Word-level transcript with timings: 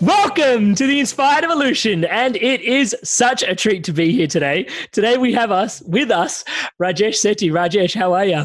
Welcome 0.00 0.76
to 0.76 0.86
the 0.86 1.00
Inspired 1.00 1.42
Evolution, 1.42 2.04
and 2.04 2.36
it 2.36 2.60
is 2.60 2.94
such 3.02 3.42
a 3.42 3.56
treat 3.56 3.82
to 3.82 3.92
be 3.92 4.12
here 4.12 4.28
today. 4.28 4.68
Today 4.92 5.18
we 5.18 5.32
have 5.32 5.50
us 5.50 5.82
with 5.82 6.12
us, 6.12 6.44
Rajesh 6.80 7.16
Setty. 7.16 7.50
Rajesh, 7.50 7.96
how 7.96 8.12
are 8.12 8.24
you? 8.24 8.44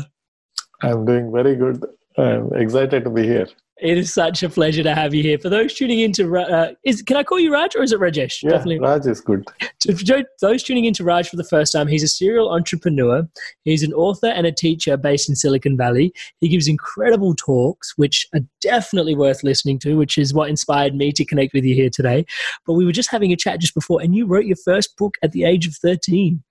I'm 0.82 1.06
doing 1.06 1.32
very 1.32 1.56
good. 1.56 1.86
I'm 2.18 2.52
excited 2.56 3.04
to 3.04 3.12
be 3.12 3.22
here. 3.22 3.48
It 3.84 3.98
is 3.98 4.14
such 4.14 4.44
a 4.44 4.50
pleasure 4.50 4.82
to 4.82 4.96
have 4.96 5.14
you 5.14 5.22
here. 5.22 5.38
For 5.38 5.50
those 5.50 5.74
tuning 5.74 6.00
in 6.00 6.14
to, 6.14 6.38
uh, 6.38 6.72
is 6.86 7.02
can 7.02 7.18
I 7.18 7.24
call 7.24 7.38
you 7.38 7.52
Raj 7.52 7.76
or 7.76 7.84
is 7.84 7.92
it 7.92 8.00
Rajesh? 8.00 8.42
Yeah, 8.42 8.64
Raj 8.80 9.06
is 9.06 9.20
good. 9.20 9.46
To- 9.82 9.98
for 9.98 10.24
those 10.40 10.64
tuning 10.64 10.86
in 10.86 10.94
to 10.94 11.04
Raj 11.04 11.28
for 11.28 11.36
the 11.36 11.44
first 11.44 11.74
time, 11.74 11.88
he's 11.88 12.02
a 12.02 12.08
serial 12.08 12.50
entrepreneur. 12.50 13.28
He's 13.66 13.84
an 13.84 13.92
author 13.92 14.28
and 14.28 14.48
a 14.48 14.54
teacher 14.54 14.96
based 14.96 15.28
in 15.28 15.36
Silicon 15.36 15.76
Valley. 15.76 16.14
He 16.40 16.48
gives 16.48 16.70
incredible 16.70 17.36
talks, 17.36 17.98
which 17.98 18.26
are 18.34 18.40
definitely 18.62 19.16
worth 19.16 19.44
listening 19.44 19.80
to, 19.80 19.98
which 19.98 20.18
is 20.18 20.34
what 20.34 20.50
inspired 20.50 20.96
me 20.96 21.12
to 21.12 21.26
connect 21.26 21.54
with 21.54 21.66
you 21.66 21.76
here 21.76 21.90
today. 21.90 22.26
But 22.66 22.76
we 22.76 22.86
were 22.86 22.94
just 22.94 23.12
having 23.12 23.34
a 23.34 23.36
chat 23.36 23.60
just 23.60 23.74
before, 23.74 24.02
and 24.02 24.16
you 24.16 24.26
wrote 24.26 24.46
your 24.46 24.58
first 24.64 24.96
book 24.96 25.16
at 25.22 25.34
the 25.34 25.44
age 25.44 25.68
of 25.68 25.76
13. 25.76 26.42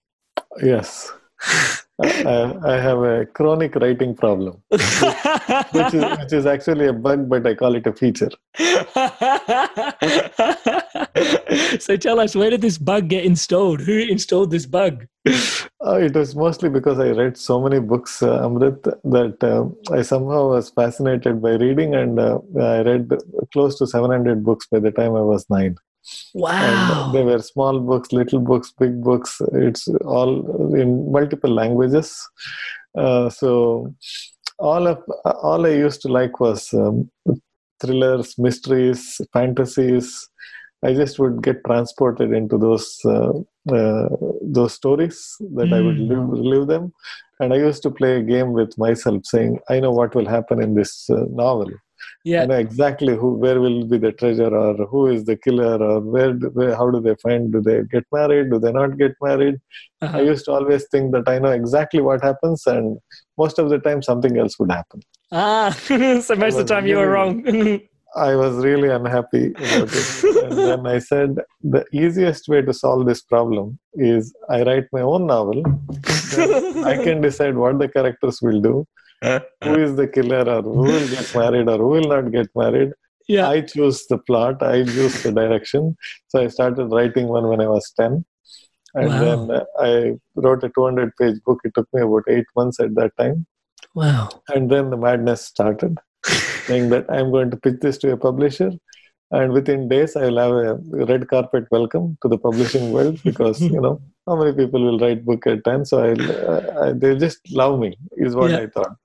Yes. 0.62 1.10
I, 2.02 2.54
I 2.64 2.80
have 2.80 3.02
a 3.02 3.26
chronic 3.26 3.74
writing 3.76 4.14
problem, 4.14 4.62
which, 4.68 4.80
which, 5.72 5.94
is, 5.94 6.18
which 6.18 6.32
is 6.32 6.46
actually 6.46 6.88
a 6.88 6.92
bug, 6.92 7.28
but 7.28 7.46
I 7.46 7.54
call 7.54 7.74
it 7.74 7.86
a 7.86 7.92
feature. 7.92 8.30
so 11.78 11.96
tell 11.96 12.20
us, 12.20 12.34
where 12.34 12.50
did 12.50 12.60
this 12.60 12.78
bug 12.78 13.08
get 13.08 13.24
installed? 13.24 13.80
Who 13.80 13.98
installed 13.98 14.50
this 14.50 14.66
bug? 14.66 15.06
Uh, 15.26 15.98
it 16.00 16.14
was 16.14 16.34
mostly 16.34 16.68
because 16.68 16.98
I 16.98 17.10
read 17.10 17.36
so 17.36 17.60
many 17.60 17.78
books, 17.78 18.22
uh, 18.22 18.46
Amrit, 18.46 18.82
that 19.04 19.44
uh, 19.44 19.94
I 19.94 20.02
somehow 20.02 20.48
was 20.48 20.70
fascinated 20.70 21.40
by 21.40 21.52
reading, 21.52 21.94
and 21.94 22.19
uh, 22.19 22.38
I 22.60 22.82
read 22.82 23.10
close 23.52 23.78
to 23.78 23.86
700 23.86 24.44
books 24.44 24.66
by 24.66 24.80
the 24.80 24.90
time 24.90 25.14
I 25.14 25.22
was 25.22 25.48
nine. 25.48 25.76
Wow. 26.34 27.06
And 27.06 27.14
they 27.14 27.22
were 27.22 27.40
small 27.40 27.80
books, 27.80 28.12
little 28.12 28.40
books, 28.40 28.72
big 28.78 29.02
books. 29.02 29.40
It's 29.52 29.88
all 30.04 30.74
in 30.74 31.10
multiple 31.10 31.50
languages. 31.50 32.28
Uh, 32.96 33.30
so 33.30 33.94
all 34.58 34.86
of 34.86 35.02
all 35.24 35.66
I 35.66 35.70
used 35.70 36.02
to 36.02 36.08
like 36.08 36.40
was 36.40 36.72
um, 36.74 37.10
thrillers, 37.80 38.38
mysteries, 38.38 39.20
fantasies. 39.32 40.28
I 40.84 40.94
just 40.94 41.18
would 41.18 41.42
get 41.42 41.64
transported 41.64 42.32
into 42.32 42.58
those 42.58 42.98
uh, 43.04 43.32
uh, 43.72 44.08
those 44.42 44.74
stories 44.74 45.36
that 45.54 45.69
mm. 45.69 45.74
I 45.74 45.80
would 45.80 45.98
live, 45.98 46.28
relive 46.28 46.66
them, 46.66 46.92
and 47.38 47.52
I 47.52 47.58
used 47.58 47.82
to 47.84 47.90
play 47.90 48.16
a 48.16 48.22
game 48.22 48.52
with 48.52 48.76
myself, 48.76 49.24
saying, 49.24 49.60
"I 49.69 49.78
know 49.78 49.92
what 49.92 50.16
will 50.16 50.26
happen 50.26 50.60
in 50.60 50.74
this 50.74 51.08
uh, 51.08 51.24
novel." 51.30 51.70
Yeah. 52.25 52.43
You 52.43 52.49
know 52.49 52.59
exactly 52.59 53.16
who 53.16 53.34
where 53.34 53.60
will 53.60 53.84
be 53.84 53.99
the 53.99 54.12
treasure 54.12 54.55
or 54.55 54.75
who 54.87 55.09
is 55.09 55.25
the 55.25 55.37
killer 55.37 55.83
or 55.83 56.00
where, 56.00 56.33
do, 56.33 56.50
where 56.55 56.75
how 56.77 56.88
do 56.91 57.00
they 57.00 57.16
find 57.16 57.53
do 57.53 57.60
they 57.60 57.83
get 57.91 58.05
married 58.12 58.50
do 58.50 58.60
they 58.60 58.72
not 58.72 58.97
get 58.97 59.12
married? 59.21 59.56
Uh-huh. 60.00 60.19
i 60.19 60.21
used 60.21 60.44
to 60.44 60.53
always 60.53 60.87
think 60.93 61.12
that 61.12 61.28
i 61.28 61.38
know 61.38 61.50
exactly 61.50 62.00
what 62.00 62.22
happens 62.22 62.66
and 62.66 62.99
most 63.38 63.59
of 63.59 63.71
the 63.71 63.78
time 63.78 64.03
something 64.03 64.37
else 64.38 64.59
would 64.59 64.71
happen. 64.71 65.00
Ah, 65.32 65.71
so 65.82 66.37
most 66.37 66.59
of 66.59 66.66
the 66.66 66.75
time 66.75 66.87
you 66.87 66.97
were 66.97 67.11
wrong. 67.11 67.44
i 68.15 68.37
was 68.37 68.56
really 68.56 68.91
unhappy 68.91 69.47
about 69.53 69.88
it. 69.91 70.25
And 70.44 70.59
then 70.69 70.87
i 70.87 70.99
said 70.99 71.37
the 71.62 71.84
easiest 71.93 72.47
way 72.47 72.62
to 72.62 72.72
solve 72.72 73.06
this 73.06 73.22
problem 73.22 73.78
is 73.94 74.32
i 74.49 74.62
write 74.62 74.87
my 74.93 75.00
own 75.00 75.27
novel. 75.27 75.62
I 76.93 76.97
can 77.05 77.21
decide 77.21 77.56
what 77.56 77.78
the 77.78 77.88
characters 77.88 78.41
will 78.43 78.61
do 78.61 78.87
who 79.65 79.75
is 79.87 79.94
the 79.97 80.06
killer 80.16 80.44
or 80.56 80.62
who 80.62 80.84
will 80.93 81.09
get 81.16 81.34
married 81.34 81.69
or 81.69 81.78
who 81.78 81.88
will 81.97 82.09
not 82.16 82.31
get 82.37 82.49
married 82.65 82.93
yeah. 83.28 83.49
I 83.49 83.60
choose 83.60 83.99
the 84.09 84.19
plot, 84.19 84.62
I 84.62 84.83
choose 84.84 85.22
the 85.22 85.31
direction. 85.33 85.97
So 86.28 86.41
I 86.43 86.49
started 86.49 86.87
writing 86.87 87.28
one 87.28 87.47
when 87.49 87.61
I 87.61 87.69
was 87.69 87.87
10. 87.99 88.25
And 88.94 89.09
Wow. 89.09 89.21
then 89.25 89.50
uh, 89.59 89.65
I 89.78 89.91
wrote 90.34 90.65
a 90.65 90.71
200 90.77 91.12
page 91.21 91.37
book. 91.47 91.61
It 91.65 91.72
took 91.77 91.88
me 91.94 92.03
about 92.03 92.25
eight 92.28 92.44
months 92.56 92.81
at 92.81 92.94
that 92.97 93.12
time. 93.16 93.47
wow. 93.94 94.28
And 94.55 94.71
then 94.71 94.91
the 94.91 94.97
madness 94.97 95.43
started, 95.53 95.99
saying 96.66 96.91
that 96.91 97.06
I'm 97.09 97.31
going 97.31 97.50
to 97.53 97.56
pitch 97.56 97.78
this 97.81 97.97
to 97.99 98.12
a 98.12 98.16
publisher. 98.16 98.72
And 99.31 99.53
within 99.53 99.88
days, 99.88 100.15
I'll 100.16 100.37
have 100.44 100.53
a 100.53 100.75
red 101.12 101.28
carpet 101.28 101.65
welcome 101.71 102.19
to 102.22 102.28
the 102.28 102.38
publishing 102.38 102.93
world 102.93 103.21
because, 103.25 103.61
you 103.77 103.81
know, 103.81 103.94
how 104.27 104.37
many 104.37 104.53
people 104.53 104.82
will 104.84 104.99
write 104.99 105.25
book 105.25 105.47
at 105.47 105.65
time? 105.65 105.84
So 105.84 106.03
I'll, 106.05 106.31
uh, 106.50 106.61
I, 106.82 106.93
they'll 106.93 107.19
just 107.19 107.41
love 107.53 107.78
me, 107.78 107.97
is 108.16 108.34
what 108.34 108.50
Yeah. 108.50 108.59
I 108.59 108.66
thought. 108.66 108.97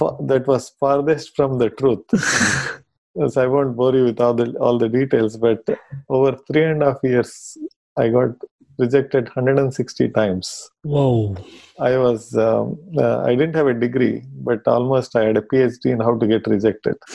That 0.00 0.44
was 0.46 0.70
farthest 0.80 1.36
from 1.36 1.58
the 1.58 1.70
truth. 1.70 2.04
Yes, 3.16 3.36
I 3.36 3.46
won't 3.46 3.76
bore 3.76 3.94
you 3.94 4.06
with 4.06 4.20
all 4.20 4.34
the 4.34 4.46
all 4.58 4.76
the 4.76 4.88
details, 4.88 5.36
but 5.36 5.62
over 6.08 6.36
three 6.48 6.64
and 6.64 6.82
a 6.82 6.86
half 6.86 6.98
years, 7.04 7.56
I 7.96 8.08
got 8.08 8.30
rejected 8.76 9.26
160 9.26 10.08
times. 10.08 10.68
Whoa. 10.82 11.36
I 11.78 11.96
was 11.96 12.36
um, 12.36 12.76
uh, 12.98 13.20
I 13.22 13.36
didn't 13.36 13.54
have 13.54 13.68
a 13.68 13.74
degree, 13.74 14.24
but 14.48 14.66
almost 14.66 15.14
I 15.14 15.26
had 15.26 15.36
a 15.36 15.42
PhD 15.42 15.92
in 15.92 16.00
how 16.00 16.18
to 16.18 16.26
get 16.26 16.44
rejected. 16.48 16.96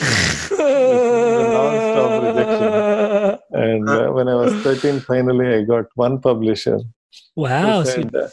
non-stop 0.58 2.22
rejection. 2.22 2.72
And 3.52 3.88
uh, 3.88 4.08
when 4.12 4.28
I 4.28 4.36
was 4.36 4.52
13, 4.64 5.00
finally 5.00 5.54
I 5.54 5.62
got 5.64 5.84
one 5.96 6.18
publisher 6.20 6.80
Wow. 7.36 7.82
So, 7.82 7.90
said, 7.90 8.14
uh, 8.14 8.28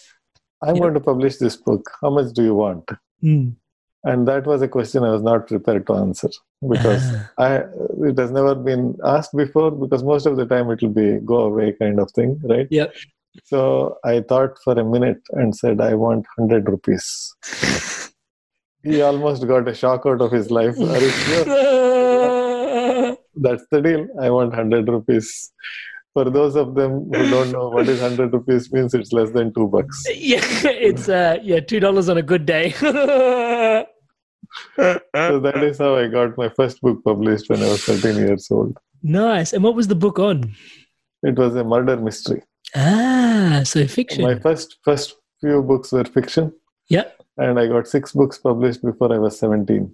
"I'm 0.62 0.76
Yeah. 0.76 0.82
going 0.84 0.94
to 0.94 1.00
publish 1.02 1.36
this 1.38 1.58
book. 1.58 1.90
How 2.02 2.12
much 2.12 2.34
do 2.34 2.44
you 2.44 2.56
want?" 2.56 2.90
Mm, 3.24 3.56
And 4.04 4.28
that 4.28 4.46
was 4.46 4.62
a 4.62 4.68
question 4.68 5.04
I 5.04 5.12
was 5.12 5.22
not 5.22 5.48
prepared 5.48 5.88
to 5.88 5.94
answer 5.94 6.30
because. 6.68 7.04
I 7.38 7.64
it 8.10 8.18
has 8.18 8.32
never 8.32 8.56
been 8.56 8.98
asked 9.04 9.36
before 9.36 9.72
because 9.72 10.04
most 10.04 10.26
of 10.26 10.38
the 10.38 10.46
time 10.46 10.70
it 10.72 10.82
will 10.82 10.90
be 10.90 11.20
go 11.26 11.42
away 11.42 11.74
kind 11.74 12.00
of 12.00 12.12
thing, 12.12 12.40
right? 12.44 12.68
Yep. 12.70 12.96
So 13.44 13.98
I 14.04 14.22
thought 14.22 14.58
for 14.64 14.74
a 14.74 14.84
minute 14.84 15.22
and 15.32 15.56
said 15.56 15.82
I 15.82 15.94
want 15.94 16.26
hundred 16.38 16.68
rupees. 16.68 17.36
he 18.84 19.02
almost 19.02 19.48
got 19.48 19.68
a 19.68 19.74
shock 19.74 20.06
out 20.06 20.22
of 20.22 20.32
his 20.32 20.50
life. 20.50 20.80
Are 20.80 21.02
you 21.02 21.10
sure? 21.10 21.46
That's 23.36 23.66
the 23.72 23.82
deal. 23.82 24.08
I 24.20 24.30
want 24.30 24.50
100 24.50 24.88
rupees. 24.88 25.52
For 26.18 26.26
those 26.32 26.56
of 26.56 26.74
them 26.74 27.12
who 27.14 27.30
don't 27.30 27.52
know 27.52 27.70
what 27.70 27.88
is 27.88 28.02
100 28.02 28.34
rupees 28.34 28.74
means, 28.74 28.96
it's 28.96 29.14
less 29.14 29.30
than 29.30 29.54
two 29.54 29.68
bucks. 29.68 30.04
yeah, 30.16 30.42
it's 30.64 31.08
uh, 31.08 31.38
yeah, 31.44 31.60
two 31.60 31.80
dollars 31.80 32.10
on 32.10 32.18
a 32.18 32.24
good 32.24 32.44
day. 32.48 32.72
So 32.72 32.88
that 35.40 35.62
is 35.62 35.78
how 35.78 35.96
I 35.96 36.08
got 36.08 36.36
my 36.36 36.50
first 36.50 36.82
book 36.82 37.04
published 37.04 37.50
when 37.52 37.62
I 37.62 37.68
was 37.68 37.84
13 37.84 38.16
years 38.16 38.50
old. 38.50 38.76
nice. 39.04 39.54
And 39.54 39.64
what 39.64 39.76
was 39.76 39.90
the 39.90 39.96
book 39.96 40.18
on? 40.18 40.56
It 41.22 41.36
was 41.38 41.56
a 41.56 41.64
murder 41.64 41.98
mystery. 41.98 42.42
Ah, 42.76 43.62
so 43.64 43.86
fiction. 43.86 44.24
My 44.24 44.40
first 44.40 44.78
first 44.84 45.18
few 45.40 45.62
books 45.62 45.92
were 45.92 46.06
fiction, 46.06 46.52
yeah. 46.90 47.10
and 47.38 47.60
I 47.60 47.68
got 47.68 47.88
six 47.88 48.12
books 48.12 48.40
published 48.40 48.82
before 48.82 49.14
I 49.14 49.20
was 49.20 49.38
17. 49.38 49.94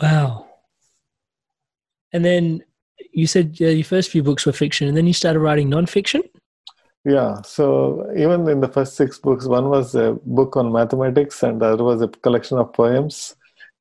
Wow. 0.00 0.46
And 2.14 2.24
then 2.24 2.64
you 3.12 3.26
said 3.26 3.56
uh, 3.60 3.66
your 3.66 3.84
first 3.84 4.10
few 4.10 4.22
books 4.22 4.46
were 4.46 4.52
fiction, 4.52 4.88
and 4.88 4.96
then 4.96 5.06
you 5.06 5.12
started 5.12 5.40
writing 5.40 5.68
non-fiction. 5.68 6.22
Yeah, 7.04 7.40
so 7.42 8.10
even 8.16 8.48
in 8.48 8.60
the 8.60 8.68
first 8.68 8.96
six 8.96 9.18
books, 9.18 9.46
one 9.46 9.68
was 9.70 9.94
a 9.94 10.18
book 10.24 10.56
on 10.56 10.72
mathematics, 10.72 11.42
and 11.42 11.60
the 11.60 11.66
other 11.66 11.84
was 11.84 12.02
a 12.02 12.08
collection 12.08 12.58
of 12.58 12.72
poems. 12.72 13.34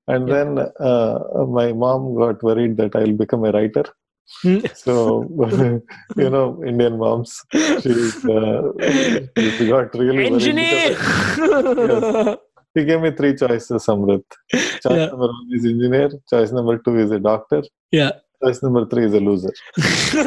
And 0.08 0.28
Yeah. 0.28 0.36
then 0.36 0.60
uh, 0.80 1.46
my 1.60 1.74
mom 1.74 2.16
got 2.16 2.42
worried 2.42 2.78
that 2.78 2.96
I'll 2.96 3.12
become 3.24 3.44
a 3.44 3.52
writer. 3.52 3.84
Hmm. 4.44 4.60
So, 4.74 5.28
you 6.18 6.30
know, 6.30 6.64
Indian 6.66 6.98
moms, 6.98 7.44
she's, 7.82 8.16
uh, 8.26 8.62
she 9.58 9.68
got 9.68 9.94
really 9.96 10.28
Engineer. 10.28 10.90
because 11.36 12.38
She 12.76 12.86
gave 12.86 13.02
me 13.02 13.12
three 13.12 13.36
choices, 13.36 13.86
Amrit. 13.88 14.24
Choice 14.52 14.86
Yeah. 14.86 15.08
number 15.08 15.28
one 15.28 15.50
is 15.52 15.66
engineer, 15.66 16.10
choice 16.30 16.52
number 16.52 16.78
two 16.78 16.98
is 17.00 17.12
a 17.12 17.20
doctor, 17.20 17.64
yeah. 17.92 18.12
Choice 18.44 18.62
number 18.64 18.86
three 18.86 19.06
is 19.06 19.14
a 19.14 19.20
loser. 19.20 19.54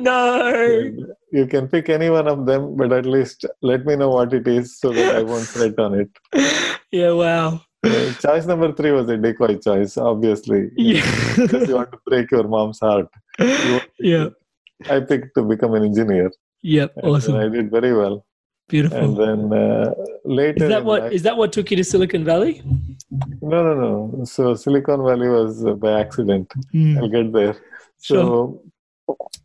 no. 0.00 0.92
You 1.32 1.46
can 1.46 1.68
pick 1.68 1.88
any 1.88 2.10
one 2.10 2.28
of 2.28 2.46
them, 2.46 2.76
but 2.76 2.92
at 2.92 3.06
least 3.06 3.44
let 3.62 3.84
me 3.84 3.96
know 3.96 4.10
what 4.10 4.32
it 4.32 4.46
is 4.48 4.78
so 4.78 4.92
that 4.92 5.16
I 5.16 5.22
won't 5.22 5.46
fret 5.46 5.78
on 5.78 5.94
it. 6.00 6.10
Yeah. 6.92 7.10
Wow. 7.12 7.60
Uh, 7.84 8.12
choice 8.14 8.46
number 8.46 8.72
three 8.72 8.92
was 8.92 9.08
a 9.10 9.16
decoy 9.16 9.56
choice, 9.58 9.96
obviously. 9.98 10.70
Yeah. 10.76 11.02
Because 11.36 11.68
you 11.68 11.74
want 11.74 11.90
to 11.92 11.98
break 12.06 12.30
your 12.30 12.46
mom's 12.46 12.78
heart. 12.78 13.08
You- 13.40 13.80
yeah. 13.98 14.28
I 14.88 15.00
picked 15.00 15.34
to 15.36 15.42
become 15.42 15.74
an 15.74 15.84
engineer. 15.84 16.30
Yep. 16.62 16.92
And 16.96 17.06
Awesome. 17.06 17.36
I 17.36 17.48
did 17.48 17.70
very 17.70 17.92
well. 17.92 18.24
Beautiful. 18.68 18.98
And 18.98 19.16
then 19.52 19.58
uh, 19.58 19.94
later. 20.24 20.64
Is 20.64 20.70
that 20.70 20.84
what 20.84 21.02
life- 21.02 21.12
is 21.12 21.22
that 21.22 21.36
what 21.36 21.52
took 21.52 21.70
you 21.70 21.76
to 21.76 21.84
Silicon 21.84 22.24
Valley? 22.24 22.62
No, 23.40 23.62
no, 23.62 23.74
no. 23.74 24.24
So 24.24 24.54
Silicon 24.54 25.04
Valley 25.04 25.28
was 25.28 25.64
uh, 25.64 25.74
by 25.74 26.00
accident. 26.00 26.52
Hmm. 26.72 26.98
I'll 26.98 27.08
get 27.08 27.32
there. 27.32 27.56
So 27.98 28.62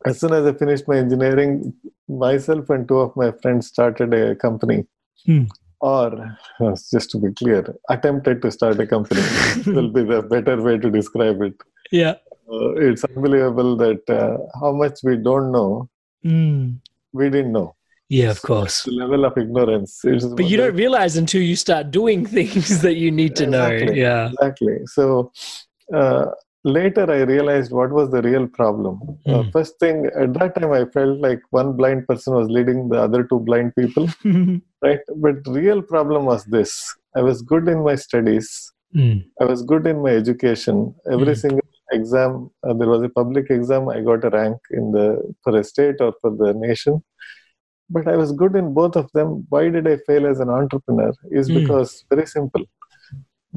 as 0.06 0.20
soon 0.20 0.34
as 0.34 0.46
I 0.46 0.54
finished 0.54 0.88
my 0.88 0.98
engineering, 0.98 1.74
myself 2.10 2.70
and 2.72 2.88
two 2.88 2.98
of 3.00 3.16
my 3.16 3.32
friends 3.44 3.68
started 3.68 4.14
a 4.14 4.36
company. 4.36 4.86
Hmm. 5.26 5.44
Or, 5.82 6.38
uh, 6.60 6.76
just 6.92 7.10
to 7.12 7.18
be 7.18 7.32
clear, 7.34 7.76
attempted 7.90 8.42
to 8.44 8.52
start 8.52 8.80
a 8.80 8.86
company 8.86 9.22
will 9.66 9.90
be 9.90 10.04
the 10.04 10.22
better 10.22 10.62
way 10.62 10.78
to 10.78 10.92
describe 10.92 11.42
it. 11.42 11.56
Yeah. 11.92 12.16
Uh, 12.52 12.74
it's 12.74 13.04
unbelievable 13.04 13.76
that 13.78 14.08
uh, 14.10 14.38
how 14.60 14.72
much 14.74 15.00
we 15.04 15.18
don't 15.18 15.52
know, 15.52 15.90
Hmm. 16.24 16.74
we 17.14 17.30
didn't 17.32 17.52
know. 17.52 17.76
Yeah. 18.20 18.32
Of 18.36 18.42
course. 18.42 18.84
The 18.84 18.92
level 19.04 19.24
of 19.30 19.38
ignorance. 19.38 19.92
But 20.04 20.46
you 20.52 20.58
don't 20.58 20.76
realize 20.76 21.16
until 21.24 21.42
you 21.42 21.56
start 21.56 21.92
doing 21.92 22.26
things 22.38 22.82
that 22.86 22.96
you 23.04 23.10
need 23.22 23.36
to 23.42 23.46
know. 23.48 23.68
Yeah. 24.06 24.32
Exactly. 24.34 24.78
So 24.96 25.32
uh, 26.00 26.26
later 26.66 27.06
I 27.18 27.22
realized 27.34 27.72
what 27.72 27.92
was 28.00 28.10
the 28.16 28.22
real 28.30 28.48
problem. 28.60 28.96
Uh, 29.26 29.44
Hmm. 29.44 29.50
first 29.56 29.74
thing, 29.84 29.98
at 30.24 30.34
that 30.40 30.52
time, 30.58 30.72
I 30.80 30.84
felt 30.98 31.16
like 31.28 31.42
one 31.62 31.70
blind 31.80 32.02
person 32.10 32.34
was 32.40 32.48
leading 32.58 32.80
the 32.90 33.00
other 33.06 33.22
two 33.30 33.40
blind 33.50 33.70
people, 33.80 34.06
right? 34.88 35.00
But 35.26 35.36
real 35.62 35.82
problem 35.94 36.26
was 36.32 36.44
this 36.58 36.72
I 37.16 37.22
was 37.30 37.42
good 37.54 37.66
in 37.76 37.80
my 37.90 37.96
studies, 38.08 38.48
Hmm. 38.98 39.18
I 39.42 39.46
was 39.52 39.62
good 39.72 39.86
in 39.92 39.98
my 40.06 40.14
education. 40.22 40.76
Every 41.16 41.34
Hmm. 41.36 41.42
single 41.44 41.68
exam, 41.98 42.32
uh, 42.66 42.74
there 42.80 42.90
was 42.94 43.04
a 43.10 43.10
public 43.20 43.46
exam, 43.58 43.88
I 43.96 44.02
got 44.10 44.26
a 44.30 44.32
rank 44.40 44.58
in 44.80 44.92
the 44.96 45.06
for 45.44 45.54
a 45.62 45.64
state 45.72 45.98
or 46.06 46.12
for 46.22 46.32
the 46.42 46.52
nation. 46.68 47.02
But 47.94 48.08
I 48.08 48.16
was 48.22 48.32
good 48.42 48.56
in 48.56 48.74
both 48.74 48.96
of 49.02 49.12
them. 49.18 49.46
Why 49.50 49.64
did 49.70 49.88
I 49.94 49.98
fail 50.08 50.26
as 50.32 50.40
an 50.46 50.50
entrepreneur? 50.60 51.12
Is 51.40 51.48
Hmm. 51.50 51.58
because 51.60 51.90
very 52.10 52.26
simple 52.36 52.64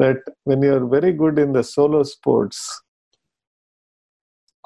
that 0.02 0.18
when 0.50 0.62
you're 0.66 0.86
very 0.96 1.12
good 1.22 1.38
in 1.38 1.52
the 1.56 1.62
solo 1.74 2.02
sports, 2.14 2.58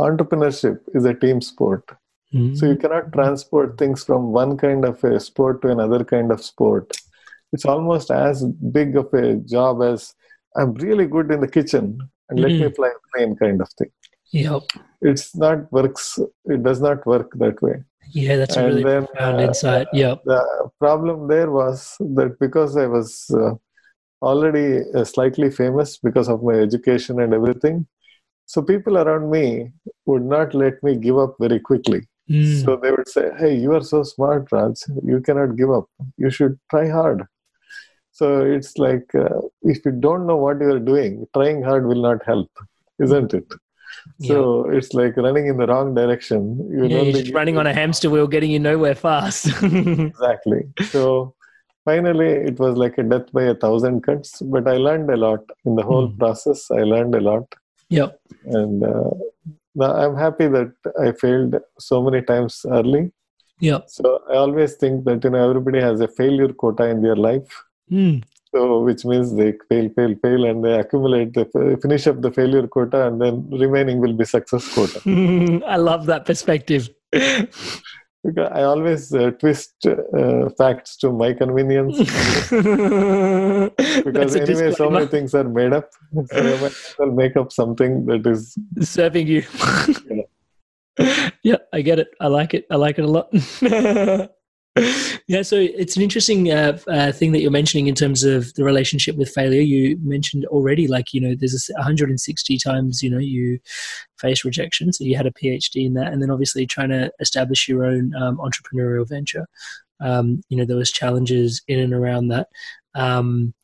entrepreneurship 0.01 0.79
is 0.95 1.05
a 1.05 1.15
team 1.15 1.41
sport. 1.41 1.85
Hmm. 2.33 2.55
So 2.55 2.67
you 2.67 2.77
cannot 2.77 3.13
transport 3.13 3.79
things 3.79 4.05
from 4.05 4.33
one 4.33 4.57
kind 4.57 4.85
of 4.85 5.03
a 5.05 5.19
sport 5.21 5.63
to 5.63 5.69
another 5.77 6.05
kind 6.05 6.31
of 6.31 6.43
sport. 6.43 6.97
It's 7.53 7.65
almost 7.65 8.11
as 8.11 8.45
big 8.79 8.97
of 8.97 9.13
a 9.15 9.37
job 9.55 9.83
as 9.83 10.15
I'm 10.57 10.75
really 10.75 11.07
good 11.07 11.31
in 11.31 11.41
the 11.41 11.49
kitchen 11.59 11.85
and 12.29 12.41
let 12.41 12.51
me 12.53 12.63
Mhm. 12.65 12.77
fly 12.77 12.89
a 12.97 13.01
plane 13.13 13.35
kind 13.43 13.61
of 13.65 13.69
thing. 13.79 13.91
Yep. 14.33 14.65
It's 15.11 15.27
not 15.45 15.71
works. 15.79 16.07
It 16.55 16.63
does 16.69 16.81
not 16.89 17.07
work 17.13 17.31
that 17.45 17.63
way. 17.67 17.77
Yeah, 18.11 18.37
that's 18.37 18.57
a 18.57 18.61
And 18.61 18.69
really 18.69 18.85
then, 18.85 19.07
profound 19.07 19.41
uh, 19.41 19.43
insight. 19.43 19.87
Yeah. 19.93 20.17
The 20.25 20.71
problem 20.79 21.29
there 21.29 21.51
was 21.51 21.97
that 22.01 22.39
because 22.41 22.77
I 22.77 22.87
was 22.87 23.31
uh, 23.31 23.55
already 24.23 24.83
uh, 24.95 25.05
slightly 25.05 25.51
famous 25.51 25.99
because 25.99 26.29
of 26.29 26.43
my 26.43 26.55
education 26.55 27.21
and 27.21 27.35
everything, 27.35 27.87
so 28.47 28.63
people 28.63 28.97
around 28.97 29.31
me 29.31 29.73
would 30.07 30.23
not 30.25 30.55
let 30.55 30.83
me 30.83 30.97
give 30.97 31.19
up 31.19 31.37
very 31.39 31.61
quickly. 31.61 32.07
Mm. 32.31 32.65
So 32.65 32.77
they 32.77 32.91
would 32.91 33.09
say, 33.09 33.31
Hey, 33.39 33.57
you 33.57 33.73
are 33.75 33.83
so 33.83 34.03
smart, 34.03 34.51
Raj. 34.53 34.77
You 35.05 35.21
cannot 35.21 35.57
give 35.57 35.71
up. 35.71 35.87
You 36.17 36.31
should 36.31 36.59
try 36.71 36.89
hard. 36.89 37.25
So 38.13 38.41
it's 38.43 38.79
like 38.79 39.15
uh, 39.15 39.41
if 39.63 39.85
you 39.85 39.93
don't 39.93 40.27
know 40.27 40.37
what 40.37 40.61
you 40.61 40.73
are 40.73 40.81
doing, 40.81 41.27
trying 41.35 41.63
hard 41.63 41.87
will 41.87 42.03
not 42.03 42.25
help, 42.25 42.51
isn't 43.01 43.33
it? 43.33 43.47
So 44.21 44.69
it's 44.71 44.93
like 44.95 45.17
running 45.17 45.47
in 45.47 45.57
the 45.59 45.67
wrong 45.67 45.95
direction. 45.95 46.41
You 46.71 46.87
yeah, 46.87 47.03
you're 47.03 47.13
just 47.13 47.33
running 47.33 47.57
on 47.59 47.67
a 47.67 47.73
hamster 47.73 48.11
wheel, 48.11 48.27
getting 48.27 48.51
you 48.51 48.59
nowhere 48.59 48.95
fast. 48.95 49.47
Exactly. 49.63 50.63
So 50.91 51.35
finally, 51.85 52.29
it 52.51 52.59
was 52.59 52.77
like 52.77 52.99
a 52.99 53.03
death 53.03 53.31
by 53.33 53.45
a 53.45 53.55
thousand 53.55 54.03
cuts, 54.03 54.41
but 54.43 54.67
I 54.69 54.77
learned 54.77 55.11
a 55.11 55.17
lot 55.17 55.41
in 55.65 55.77
the 55.77 55.83
whole 55.83 56.09
Hmm. 56.09 56.19
process. 56.19 56.71
I 56.71 56.83
learned 56.95 57.15
a 57.15 57.21
lot. 57.21 57.47
yep. 57.91 58.19
And 58.45 58.83
uh, 58.85 59.11
now 59.75 59.93
I'm 60.03 60.17
happy 60.17 60.47
that 60.49 60.73
I 61.01 61.13
failed 61.13 61.57
so 61.79 62.03
many 62.03 62.21
times 62.23 62.65
early. 62.79 63.13
Yeah. 63.61 63.81
So 63.87 64.21
I 64.31 64.35
always 64.37 64.75
think 64.75 65.05
that 65.07 65.25
you 65.25 65.31
know 65.31 65.49
everybody 65.51 65.81
has 65.81 66.01
a 66.01 66.09
failure 66.09 66.53
quota 66.53 66.85
in 66.95 67.03
their 67.03 67.17
life. 67.17 67.63
Mm. 67.91 68.23
So 68.55 68.83
which 68.83 69.05
means 69.05 69.35
they 69.35 69.53
fail, 69.69 69.91
fail, 69.91 70.15
fail, 70.23 70.45
and 70.45 70.65
they 70.65 70.79
accumulate 70.79 71.35
the 71.35 71.45
finish 71.83 72.07
up 72.07 72.23
the 72.23 72.33
failure 72.33 72.67
quota, 72.67 73.07
and 73.07 73.21
then 73.21 73.49
remaining 73.51 74.01
will 74.01 74.15
be 74.15 74.25
success 74.25 74.73
quota. 74.73 75.01
I 75.67 75.77
love 75.77 76.07
that 76.07 76.25
perspective. 76.25 76.89
Because 77.11 78.51
I 78.53 78.63
always 78.63 79.15
uh, 79.15 79.31
twist 79.33 79.87
uh, 79.87 80.49
facts 80.59 80.97
to 80.99 81.13
my 81.13 81.35
convenience. 81.35 81.99
because 84.05 84.35
anyway, 84.35 84.73
so 84.73 84.91
many 84.91 85.07
things 85.07 85.35
are 85.35 85.45
made 85.45 85.73
up. 85.73 85.91
So 86.33 86.39
I 86.39 86.61
might 86.61 86.73
as 86.73 86.95
well 86.99 87.11
make 87.13 87.37
up 87.37 87.53
something 87.53 88.07
that 88.07 88.27
is 88.27 88.57
serving 88.81 89.29
you. 89.29 89.45
yeah, 91.43 91.59
I 91.73 91.83
get 91.83 91.99
it. 91.99 92.09
I 92.19 92.29
like 92.29 92.55
it. 92.55 92.67
I 92.71 92.77
like 92.77 92.99
it 92.99 93.05
a 93.05 93.09
lot. 93.09 93.31
yeah, 95.27 95.43
so 95.43 95.57
it's 95.57 95.97
an 95.97 96.03
interesting 96.03 96.51
uh, 96.51 96.79
uh, 96.89 97.13
thing 97.13 97.33
that 97.33 97.41
you're 97.41 97.51
mentioning 97.51 97.87
in 97.87 97.95
terms 97.95 98.25
of 98.25 98.53
the 98.55 98.65
relationship 98.65 99.17
with 99.17 99.31
failure. 99.31 99.61
You 99.61 99.99
mentioned 100.03 100.45
already, 100.47 100.87
like 100.87 101.13
you 101.13 101.21
know, 101.21 101.35
there's 101.39 101.55
a 101.55 101.57
s- 101.57 101.77
160 101.77 102.59
times 102.59 103.03
you 103.03 103.11
know 103.11 103.19
you 103.19 103.59
face 104.19 104.45
rejection. 104.45 104.93
So 104.93 105.05
you 105.05 105.17
had 105.17 105.27
a 105.27 105.33
PhD 105.33 105.87
in 105.87 105.95
that, 105.95 106.13
and 106.13 106.23
then 106.23 106.31
obviously 106.31 106.67
trying 106.67 106.91
to 106.91 107.11
establish 107.21 107.69
your 107.69 107.85
own 107.85 108.15
um, 108.15 108.39
entrepreneurial 108.39 109.09
venture. 109.09 109.47
Um, 110.01 110.43
you 110.49 110.57
know, 110.57 110.65
there 110.65 110.77
was 110.77 110.93
challenges 110.93 111.63
in 111.69 111.81
and 111.81 111.93
around 111.93 112.29
that. 112.29 112.49
Um, 112.95 113.55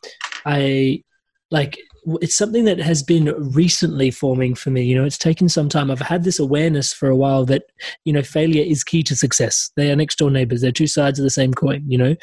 I 0.44 1.02
like 1.50 1.78
it's 2.20 2.36
something 2.36 2.64
that 2.64 2.78
has 2.78 3.02
been 3.02 3.26
recently 3.54 4.10
forming 4.10 4.54
for 4.54 4.70
me. 4.70 4.82
You 4.82 4.96
know 4.96 5.04
it's 5.04 5.18
taken 5.18 5.48
some 5.48 5.68
time. 5.68 5.90
I've 5.90 6.00
had 6.00 6.24
this 6.24 6.38
awareness 6.38 6.92
for 6.92 7.08
a 7.08 7.16
while 7.16 7.44
that 7.46 7.64
you 8.04 8.12
know 8.12 8.22
failure 8.22 8.64
is 8.64 8.84
key 8.84 9.02
to 9.04 9.16
success. 9.16 9.70
They 9.76 9.90
are 9.90 9.96
next 9.96 10.18
door 10.18 10.30
neighbors. 10.30 10.60
They're 10.60 10.72
two 10.72 10.86
sides 10.86 11.18
of 11.18 11.22
the 11.22 11.30
same 11.30 11.54
coin 11.54 11.84
you 11.86 11.98
know? 11.98 12.16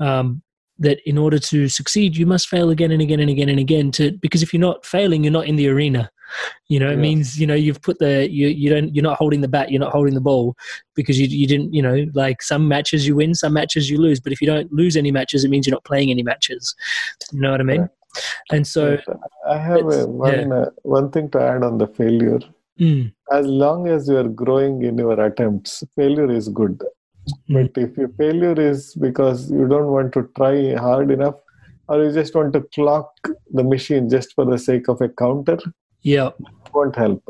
Um, 0.00 0.42
that 0.78 0.98
in 1.08 1.16
order 1.18 1.38
to 1.38 1.68
succeed 1.68 2.16
you 2.16 2.26
must 2.26 2.48
fail 2.48 2.70
again 2.70 2.90
and 2.90 3.00
again 3.00 3.20
and 3.20 3.30
again 3.30 3.48
and 3.48 3.60
again 3.60 3.92
to 3.92 4.10
because 4.20 4.42
if 4.42 4.52
you're 4.52 4.60
not 4.60 4.84
failing 4.84 5.22
you're 5.22 5.32
not 5.32 5.46
in 5.46 5.56
the 5.56 5.68
arena. 5.68 6.10
You 6.68 6.80
know 6.80 6.88
it 6.88 6.94
Yeah. 6.96 7.00
means 7.00 7.38
you 7.38 7.46
know 7.46 7.54
you've 7.54 7.80
put 7.80 7.98
the 8.00 8.28
you 8.28 8.48
you 8.48 8.70
don't 8.70 8.92
you're 8.92 9.04
not 9.04 9.18
holding 9.18 9.40
the 9.40 9.46
bat 9.46 9.70
you're 9.70 9.78
not 9.78 9.92
holding 9.92 10.14
the 10.14 10.20
ball 10.20 10.56
because 10.96 11.20
you 11.20 11.28
you 11.28 11.46
didn't 11.46 11.72
you 11.72 11.80
know 11.80 12.06
like 12.14 12.42
some 12.42 12.66
matches 12.66 13.06
you 13.06 13.14
win 13.14 13.34
some 13.34 13.52
matches 13.52 13.88
you 13.88 13.98
lose. 13.98 14.18
But 14.18 14.32
if 14.32 14.40
you 14.40 14.48
don't 14.48 14.72
lose 14.72 14.96
any 14.96 15.12
matches 15.12 15.44
it 15.44 15.48
means 15.48 15.64
you're 15.66 15.76
not 15.76 15.84
playing 15.84 16.10
any 16.10 16.24
matches. 16.24 16.74
You 17.32 17.40
know 17.40 17.52
what 17.52 17.60
i 17.60 17.64
mean 17.64 17.88
And 18.50 18.66
so, 18.66 18.96
I 19.48 19.58
have 19.58 19.80
a, 19.92 20.06
one 20.06 20.52
uh, 20.52 20.70
one 20.82 21.10
thing 21.10 21.30
to 21.30 21.40
add 21.40 21.62
on 21.62 21.78
the 21.78 21.86
failure. 21.86 22.40
mm, 22.80 23.12
As 23.32 23.46
long 23.46 23.88
as 23.88 24.08
you 24.08 24.16
are 24.18 24.28
growing 24.28 24.82
in 24.82 24.98
your 24.98 25.18
attempts, 25.26 25.82
failure 25.96 26.30
is 26.30 26.48
good. 26.48 26.82
Mm. 27.50 27.54
But 27.72 27.82
if 27.82 27.96
your 27.96 28.08
failure 28.20 28.54
is 28.60 28.94
because 28.94 29.50
you 29.50 29.66
don't 29.68 29.90
want 29.96 30.12
to 30.14 30.28
try 30.36 30.74
hard 30.74 31.10
enough, 31.10 31.36
or 31.88 32.02
you 32.04 32.12
just 32.12 32.34
want 32.34 32.52
to 32.54 32.62
clock 32.74 33.10
the 33.52 33.64
machine 33.64 34.08
just 34.08 34.34
for 34.34 34.44
the 34.44 34.58
sake 34.58 34.88
of 34.88 35.00
a 35.00 35.08
counter, 35.08 35.58
yeah, 36.02 36.30
won't 36.72 36.96
help. 36.96 37.22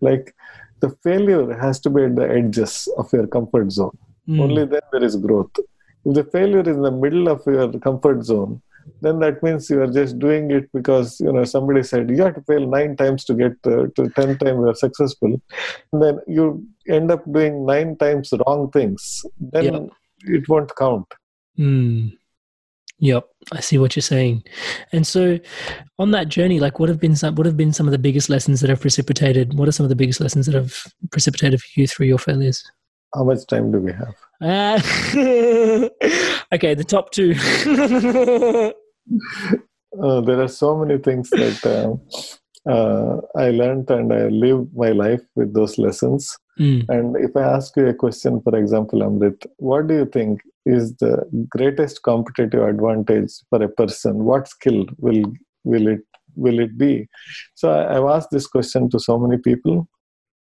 Like 0.00 0.34
the 0.80 0.90
failure 1.02 1.52
has 1.64 1.78
to 1.80 1.90
be 1.90 2.04
at 2.04 2.16
the 2.16 2.28
edges 2.38 2.88
of 2.98 3.12
your 3.12 3.26
comfort 3.26 3.70
zone. 3.72 3.96
mm, 4.28 4.40
Only 4.40 4.64
then 4.66 4.80
there 4.92 5.04
is 5.04 5.16
growth. 5.16 5.50
If 6.04 6.14
the 6.14 6.24
failure 6.24 6.60
is 6.60 6.76
in 6.76 6.82
the 6.82 6.90
middle 6.90 7.28
of 7.28 7.42
your 7.46 7.70
comfort 7.78 8.24
zone, 8.24 8.60
then 9.00 9.18
that 9.20 9.42
means 9.42 9.68
you 9.70 9.80
are 9.82 9.90
just 9.90 10.18
doing 10.18 10.50
it 10.50 10.70
because 10.72 11.18
you 11.20 11.32
know 11.32 11.44
somebody 11.44 11.82
said 11.82 12.10
you 12.10 12.22
have 12.22 12.34
to 12.34 12.42
fail 12.42 12.66
nine 12.66 12.96
times 12.96 13.24
to 13.24 13.34
get 13.34 13.52
uh, 13.66 13.86
to 13.96 14.08
ten 14.16 14.38
times 14.38 14.58
you 14.62 14.68
are 14.68 14.74
successful. 14.74 15.40
And 15.92 16.02
then 16.02 16.18
you 16.26 16.66
end 16.88 17.10
up 17.10 17.24
doing 17.32 17.64
nine 17.66 17.96
times 17.96 18.32
wrong 18.46 18.70
things. 18.70 19.24
Then 19.40 19.64
Yeah. 19.64 19.80
it 20.36 20.48
won't 20.48 20.74
count. 20.76 21.06
mm. 21.58 22.12
Yep, 22.98 23.24
I 23.50 23.58
see 23.58 23.78
what 23.78 23.96
you're 23.96 24.00
saying. 24.02 24.44
And 24.92 25.04
so, 25.04 25.40
on 25.98 26.12
that 26.12 26.28
journey, 26.28 26.60
like, 26.60 26.78
what 26.78 26.88
have 26.88 27.00
been 27.00 27.16
some, 27.16 27.34
what 27.34 27.46
have 27.46 27.56
been 27.56 27.72
some 27.72 27.88
of 27.88 27.90
the 27.92 27.98
biggest 27.98 28.30
lessons 28.30 28.60
that 28.60 28.70
have 28.70 28.80
precipitated? 28.80 29.54
What 29.58 29.66
are 29.66 29.72
some 29.72 29.82
of 29.84 29.90
the 29.90 29.96
biggest 29.96 30.20
lessons 30.20 30.46
that 30.46 30.54
have 30.54 30.84
precipitated 31.10 31.60
for 31.60 31.80
you 31.80 31.88
through 31.88 32.06
your 32.06 32.18
failures? 32.18 32.62
How 33.12 33.24
much 33.24 33.44
time 33.48 33.72
do 33.72 33.78
we 33.80 33.90
have? 33.92 34.14
Uh, 34.42 34.80
okay, 36.52 36.74
the 36.74 36.84
top 36.86 37.10
two. 37.12 37.32
Uh, 40.02 40.20
there 40.26 40.40
are 40.40 40.48
so 40.48 40.76
many 40.76 40.98
things 40.98 41.30
that 41.30 41.64
uh, 41.64 42.70
uh, 42.70 43.20
I 43.36 43.50
learned 43.50 43.88
and 43.90 44.12
I 44.12 44.28
live 44.28 44.66
my 44.74 44.90
life 44.90 45.22
with 45.36 45.54
those 45.54 45.78
lessons. 45.78 46.36
Mm, 46.58 46.84
And 46.88 47.16
if 47.16 47.36
I 47.36 47.42
ask 47.42 47.76
you 47.76 47.86
a 47.86 47.94
question, 47.94 48.40
for 48.42 48.56
example, 48.56 49.00
Amrit, 49.00 49.46
what 49.58 49.86
do 49.86 49.94
you 49.94 50.06
think 50.06 50.40
is 50.66 50.94
the 50.96 51.24
greatest 51.48 52.02
competitive 52.02 52.62
advantage 52.62 53.32
for 53.48 53.62
a 53.62 53.68
person? 53.68 54.24
What 54.24 54.48
skill 54.48 54.86
will 54.98 55.24
will 55.64 55.86
it 55.86 56.00
will 56.34 56.58
it 56.58 56.76
be? 56.76 57.08
So 57.54 57.70
I, 57.70 57.96
I've 57.96 58.04
asked 58.04 58.30
this 58.32 58.46
question 58.46 58.90
to 58.90 58.98
so 58.98 59.18
many 59.18 59.40
people, 59.40 59.88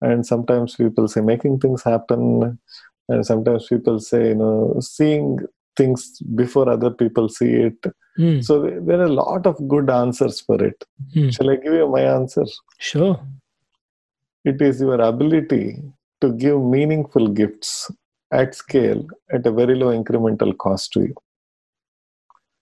and 0.02 0.26
sometimes 0.26 0.76
people 0.76 1.08
say 1.08 1.22
making 1.22 1.60
things 1.60 1.84
happen, 1.84 2.60
and 3.10 3.26
sometimes 3.26 3.68
people 3.68 4.00
say 4.00 4.30
you 4.30 4.36
know 4.36 4.78
seeing 4.80 5.38
things 5.78 6.20
before 6.42 6.70
other 6.70 6.90
people 6.90 7.28
see 7.30 7.52
it. 7.70 7.80
mm, 8.18 8.44
So 8.44 8.62
there 8.88 9.00
are 9.02 9.10
a 9.14 9.18
lot 9.24 9.46
of 9.46 9.56
good 9.68 9.90
answers 9.90 10.40
for 10.42 10.64
it. 10.64 10.84
mm. 11.16 11.34
Shall 11.36 11.50
I 11.50 11.58
give 11.58 11.74
you 11.74 11.88
my 11.88 12.02
answer? 12.02 12.46
Sure. 12.80 13.20
It 14.46 14.62
is 14.62 14.80
your 14.80 15.02
ability 15.02 15.82
to 16.22 16.32
give 16.34 16.62
meaningful 16.62 17.28
gifts 17.28 17.92
at 18.32 18.56
scale 18.56 19.06
at 19.34 19.46
a 19.46 19.52
very 19.52 19.76
low 19.76 19.92
incremental 20.02 20.58
cost 20.58 20.94
to 20.94 21.02
you. 21.02 21.16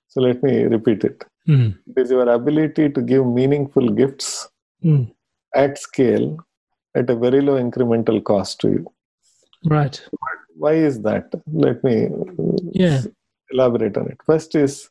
So 0.07 0.21
let 0.21 0.41
me 0.43 0.63
repeat 0.63 1.03
it. 1.03 1.23
Mm, 1.47 1.77
It 1.87 2.01
is 2.01 2.11
your 2.11 2.27
ability 2.29 2.89
to 2.89 3.01
give 3.01 3.25
meaningful 3.25 3.89
gifts 3.89 4.47
mm. 4.83 5.11
at 5.55 5.77
scale 5.77 6.37
at 6.95 7.09
a 7.09 7.15
very 7.15 7.41
low 7.41 7.61
incremental 7.61 8.23
cost 8.23 8.59
to 8.61 8.69
you. 8.69 8.85
Right. 9.65 10.01
Why 10.55 10.73
is 10.73 11.01
that? 11.01 11.33
Let 11.51 11.83
me 11.83 12.09
Yeah. 12.71 13.01
elaborate 13.51 13.97
on 13.97 14.07
it. 14.11 14.17
First 14.25 14.55
is 14.55 14.89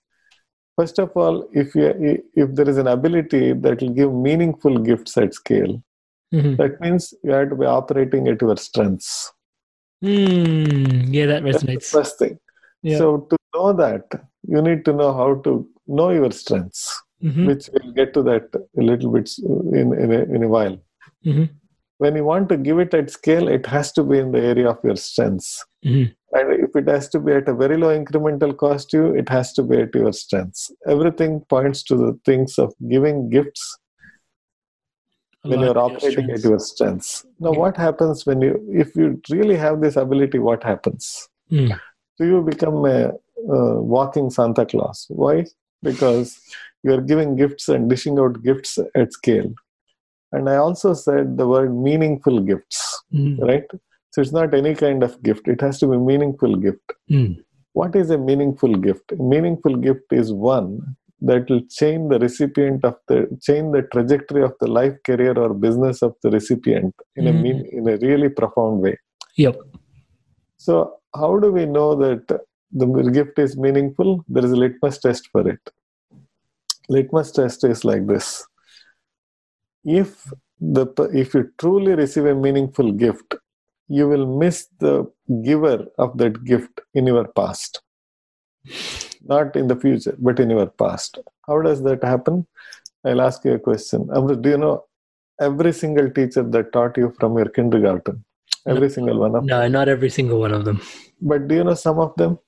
first 0.79 0.99
of 0.99 1.11
all, 1.17 1.49
if 1.53 1.75
you 1.75 2.23
if 2.35 2.55
there 2.55 2.69
is 2.69 2.79
an 2.79 2.87
ability 2.87 3.53
that 3.53 3.81
will 3.83 3.91
give 4.01 4.13
meaningful 4.13 4.79
gifts 4.79 5.17
at 5.19 5.35
scale, 5.35 5.83
Mhm. 6.33 6.57
that 6.57 6.81
means 6.81 7.13
you 7.23 7.33
have 7.33 7.51
to 7.51 7.57
be 7.57 7.67
operating 7.67 8.29
at 8.29 8.41
your 8.41 8.57
strengths. 8.57 9.33
Mm, 10.03 11.13
yeah, 11.17 11.27
that 11.27 11.43
resonates. 11.45 11.91
first 11.91 12.19
thing. 12.19 12.39
Yeah. 12.83 12.99
So 12.99 13.19
to 13.31 13.37
know 13.55 13.73
that, 13.75 14.05
you 14.49 14.61
need 14.63 14.85
to 14.87 14.93
know 14.93 15.13
how 15.13 15.35
to 15.43 15.69
know 15.87 16.11
your 16.11 16.31
strengths, 16.33 16.83
Mhm, 17.23 17.47
which 17.47 17.69
we'll 17.73 17.93
get 17.93 18.13
to 18.15 18.23
that 18.31 18.49
a 18.55 18.83
little 18.91 19.13
bit 19.13 19.31
in 19.81 19.93
in 20.05 20.13
a, 20.13 20.21
in 20.37 20.43
a 20.43 20.49
while. 20.49 20.77
mhm, 21.25 21.49
When 22.03 22.17
you 22.19 22.25
want 22.25 22.49
to 22.51 22.57
give 22.67 22.79
it 22.85 22.95
at 23.01 23.11
scale, 23.17 23.49
it 23.57 23.67
has 23.75 23.93
to 23.99 24.03
be 24.11 24.19
in 24.25 24.33
the 24.37 24.43
area 24.53 24.69
of 24.75 24.79
your 24.89 24.97
strengths. 24.97 25.51
mhm. 25.85 26.09
And 26.39 26.53
if 26.67 26.77
it 26.81 26.87
has 26.95 27.09
to 27.15 27.19
be 27.25 27.33
at 27.39 27.49
a 27.53 27.55
very 27.63 27.77
low 27.83 27.91
incremental 28.01 28.53
cost 28.63 28.91
to 28.91 28.97
you, 29.01 29.09
it 29.23 29.29
has 29.37 29.53
to 29.57 29.63
be 29.71 29.81
at 29.85 29.95
your 30.03 30.13
strengths. 30.21 30.63
Everything 30.95 31.33
points 31.55 31.83
to 31.89 31.97
the 32.03 32.11
things 32.29 32.59
of 32.65 32.73
giving 32.93 33.19
gifts 33.35 33.65
when 35.43 35.61
you're 35.61 35.69
with 35.69 35.77
your 35.77 35.85
operating 35.85 36.31
at 36.37 36.45
your 36.51 36.59
strengths. 36.71 37.11
Now, 37.41 37.53
Yeah. 37.53 37.59
what 37.63 37.77
happens 37.77 38.25
when 38.29 38.41
you, 38.47 38.53
if 38.85 38.95
you 39.01 39.21
really 39.37 39.57
have 39.65 39.81
this 39.85 39.97
ability, 40.05 40.39
what 40.49 40.63
happens? 40.71 41.29
Mm, 41.51 41.79
So 42.19 42.25
you 42.31 42.43
become 42.53 42.79
a, 42.97 42.99
uh 43.57 43.77
walking 43.95 44.31
Santa 44.39 44.65
Claus. 44.73 44.99
Why? 45.23 45.37
Because 45.89 46.29
you 46.85 46.93
are 46.97 47.05
giving 47.13 47.31
gifts 47.43 47.69
and 47.75 47.91
dishing 47.93 48.19
out 48.25 48.43
gifts 48.49 48.73
at 49.03 49.13
scale. 49.21 49.51
And 50.33 50.49
I 50.49 50.57
also 50.57 50.95
said 50.95 51.37
the 51.37 51.47
word 51.47 51.75
meaningful 51.75 52.41
gifts, 52.41 53.03
mm, 53.13 53.39
right? 53.41 53.65
So 54.11 54.21
it's 54.23 54.33
not 54.33 54.55
any 54.55 54.75
kind 54.75 55.03
of 55.03 55.23
gift, 55.23 55.49
it 55.49 55.61
has 55.61 55.79
to 55.81 55.87
be 55.87 55.97
meaningful 55.97 56.57
gift. 56.57 56.93
mm. 57.11 57.37
What 57.75 57.97
is 57.97 58.11
a 58.11 58.19
meaningful 58.19 58.75
gift? 58.77 59.13
A 59.13 59.23
meaningful 59.23 59.77
gift 59.77 60.13
is 60.13 60.31
one 60.33 60.97
that 61.23 61.49
will 61.49 61.63
change 61.71 62.11
the 62.11 62.19
recipient 62.19 62.85
of 62.85 62.97
the 63.09 63.19
change 63.47 63.73
the 63.77 63.83
trajectory 63.93 64.43
of 64.43 64.53
the 64.61 64.67
life, 64.67 64.97
career, 65.07 65.33
or 65.39 65.55
business 65.55 66.03
of 66.03 66.15
the 66.23 66.31
recipient 66.31 66.95
in 67.17 67.29
a 67.29 67.33
Mm. 67.33 67.43
mean, 67.43 67.59
in 67.79 67.89
a 67.89 67.97
really 68.07 68.29
profound 68.29 68.83
way. 68.83 68.97
Yep. 69.37 69.57
So, 70.59 70.75
how 71.15 71.39
do 71.39 71.51
we 71.53 71.65
know 71.77 71.95
that 72.05 72.27
the 72.81 72.87
gift 73.19 73.39
is 73.39 73.57
meaningful? 73.57 74.11
There 74.29 74.45
is 74.45 74.53
a 74.53 74.57
litmus 74.57 74.99
test 74.99 75.29
for 75.33 75.49
it. 75.49 75.61
Litmus 76.89 77.33
test 77.33 77.65
is 77.65 77.85
like 77.85 78.07
this: 78.07 78.45
if 79.85 80.33
the 80.61 80.87
if 81.13 81.35
you 81.35 81.51
truly 81.59 81.95
receive 81.95 82.27
a 82.27 82.35
meaningful 82.35 82.93
gift, 82.93 83.35
you 83.89 84.09
will 84.09 84.27
miss 84.39 84.69
the 84.79 85.11
giver 85.43 85.87
of 85.99 86.17
that 86.19 86.45
gift 86.45 86.81
in 86.95 87.07
your 87.07 87.27
past, 87.29 87.83
not 89.25 89.57
in 89.57 89.67
the 89.69 89.77
future, 89.77 90.17
but 90.19 90.39
in 90.39 90.51
your 90.51 90.67
past. 90.67 91.19
How 91.47 91.61
does 91.63 91.83
that 91.83 92.03
happen? 92.05 92.47
I'll 93.05 93.21
ask 93.21 93.45
you 93.45 93.55
a 93.55 93.59
question. 93.59 94.07
Do 94.41 94.49
you 94.49 94.59
know 94.59 94.85
every 95.41 95.73
single 95.73 96.09
teacher 96.11 96.45
that 96.45 96.73
taught 96.73 96.97
you 96.97 97.13
from 97.19 97.37
your 97.37 97.49
kindergarten? 97.49 98.25
Every 98.67 98.89
single 98.89 99.19
one 99.19 99.35
of 99.35 99.43
them. 99.43 99.47
No, 99.47 99.67
not 99.67 99.89
every 99.89 100.09
single 100.09 100.39
one 100.39 100.53
of 100.53 100.65
them. 100.65 100.81
But 101.21 101.49
do 101.49 101.57
you 101.57 101.65
know 101.65 101.75
some 101.75 101.99
of 101.99 102.15
them? 102.17 102.39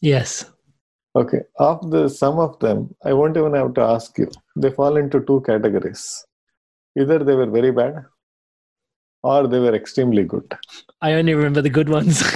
Yes. 0.00 0.50
Okay. 1.14 1.40
Of 1.58 1.90
the 1.90 2.08
some 2.08 2.38
of 2.38 2.58
them, 2.60 2.94
I 3.04 3.12
won't 3.12 3.36
even 3.36 3.52
have 3.52 3.74
to 3.74 3.82
ask 3.82 4.16
you. 4.16 4.30
They 4.56 4.70
fall 4.70 4.96
into 4.96 5.20
two 5.20 5.42
categories. 5.46 6.24
Either 6.98 7.18
they 7.24 7.34
were 7.34 7.46
very 7.50 7.70
bad 7.70 8.04
or 9.22 9.46
they 9.46 9.58
were 9.58 9.74
extremely 9.74 10.24
good. 10.24 10.50
I 11.02 11.12
only 11.14 11.34
remember 11.34 11.60
the 11.62 11.70
good 11.70 11.88
ones. 11.88 12.22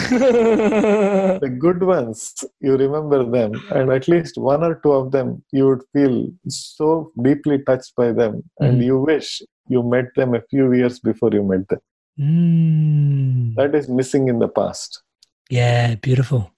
The 1.44 1.48
good 1.58 1.82
ones, 1.82 2.32
you 2.60 2.76
remember 2.76 3.24
them, 3.28 3.52
and 3.70 3.90
at 3.92 4.06
least 4.08 4.38
one 4.38 4.62
or 4.62 4.80
two 4.82 4.92
of 4.92 5.10
them, 5.12 5.42
you 5.52 5.66
would 5.68 5.82
feel 5.92 6.30
so 6.48 7.10
deeply 7.22 7.58
touched 7.62 7.94
by 7.96 8.12
them, 8.12 8.42
and 8.60 8.80
Mhm. 8.80 8.84
you 8.84 8.98
wish 9.00 9.42
you 9.68 9.82
met 9.82 10.06
them 10.14 10.34
a 10.34 10.42
few 10.50 10.72
years 10.72 11.00
before 11.00 11.30
you 11.32 11.42
met 11.42 11.66
them. 11.68 11.80
Mm. 12.18 13.54
That 13.56 13.74
is 13.74 13.88
missing 13.88 14.28
in 14.28 14.38
the 14.38 14.48
past. 14.48 15.02
Yeah, 15.50 15.96
beautiful. 15.96 16.50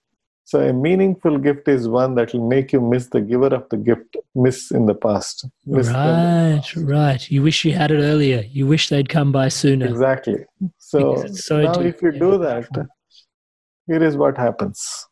So 0.46 0.60
a 0.60 0.72
meaningful 0.72 1.38
gift 1.38 1.66
is 1.66 1.88
one 1.88 2.14
that 2.14 2.32
will 2.32 2.46
make 2.46 2.72
you 2.72 2.80
miss 2.80 3.08
the 3.08 3.20
giver 3.20 3.48
of 3.48 3.68
the 3.68 3.76
gift, 3.76 4.16
miss 4.36 4.70
in 4.70 4.86
the 4.86 4.94
past. 4.94 5.44
Miss 5.66 5.88
them. 5.88 5.96
Right, 5.96 6.76
right. 6.76 7.30
You 7.30 7.42
wish 7.42 7.64
you 7.64 7.72
had 7.72 7.90
it 7.90 7.98
earlier. 7.98 8.44
You 8.48 8.64
wish 8.68 8.88
they'd 8.88 9.08
come 9.08 9.32
by 9.32 9.48
sooner. 9.48 9.86
Exactly. 9.86 10.44
So, 10.78 11.26
so 11.26 11.62
now 11.62 11.72
deep, 11.72 11.96
if 11.96 12.02
you 12.02 12.12
yeah. 12.12 12.18
do 12.20 12.38
that, 12.38 12.68
here 13.88 14.04
is 14.04 14.16
what 14.16 14.36
happens. 14.36 15.06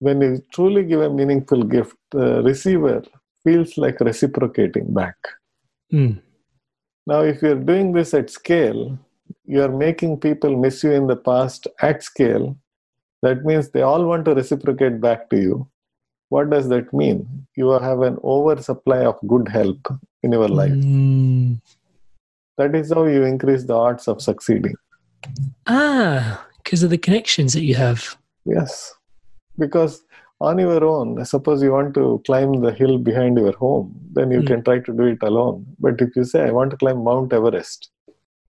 When 0.00 0.20
you 0.20 0.42
truly 0.52 0.82
give 0.82 1.00
a 1.00 1.08
meaningful 1.08 1.62
gift, 1.62 1.94
the 2.10 2.42
receiver 2.42 3.04
feels 3.44 3.78
like 3.78 4.00
reciprocating 4.00 4.92
back. 4.92 5.14
Mm. 5.92 6.20
Now, 7.06 7.20
if 7.20 7.40
you're 7.40 7.54
doing 7.54 7.92
this 7.92 8.14
at 8.14 8.30
scale, 8.30 8.98
you're 9.44 9.70
making 9.70 10.18
people 10.18 10.56
miss 10.56 10.82
you 10.82 10.90
in 10.90 11.06
the 11.06 11.14
past 11.14 11.68
at 11.80 12.02
scale. 12.02 12.58
That 13.22 13.44
means 13.44 13.70
they 13.70 13.82
all 13.82 14.04
want 14.06 14.24
to 14.26 14.34
reciprocate 14.34 15.00
back 15.00 15.28
to 15.30 15.36
you. 15.38 15.68
What 16.30 16.50
does 16.50 16.68
that 16.68 16.92
mean? 16.92 17.46
You 17.56 17.70
have 17.70 18.00
an 18.02 18.18
oversupply 18.24 19.04
of 19.04 19.18
good 19.26 19.48
help 19.48 19.88
in 20.22 20.32
your 20.32 20.48
life. 20.48 20.72
Mm. 20.72 21.60
That 22.56 22.74
is 22.74 22.92
how 22.92 23.04
you 23.04 23.24
increase 23.24 23.64
the 23.64 23.74
odds 23.74 24.06
of 24.08 24.22
succeeding. 24.22 24.74
Ah, 25.66 26.46
because 26.58 26.82
of 26.82 26.90
the 26.90 26.98
connections 26.98 27.52
that 27.54 27.62
you 27.62 27.74
have. 27.74 28.16
Yes. 28.44 28.94
Because 29.58 30.02
on 30.40 30.58
your 30.58 30.82
own, 30.84 31.22
suppose 31.24 31.62
you 31.62 31.72
want 31.72 31.94
to 31.94 32.22
climb 32.24 32.60
the 32.62 32.72
hill 32.72 32.96
behind 32.98 33.36
your 33.36 33.52
home, 33.52 33.94
then 34.12 34.30
you 34.30 34.40
Mm. 34.40 34.46
can 34.46 34.64
try 34.64 34.78
to 34.78 34.92
do 34.92 35.04
it 35.04 35.22
alone. 35.22 35.66
But 35.78 36.00
if 36.00 36.16
you 36.16 36.24
say, 36.24 36.46
I 36.46 36.50
want 36.50 36.70
to 36.70 36.76
climb 36.76 37.02
Mount 37.04 37.32
Everest, 37.32 37.90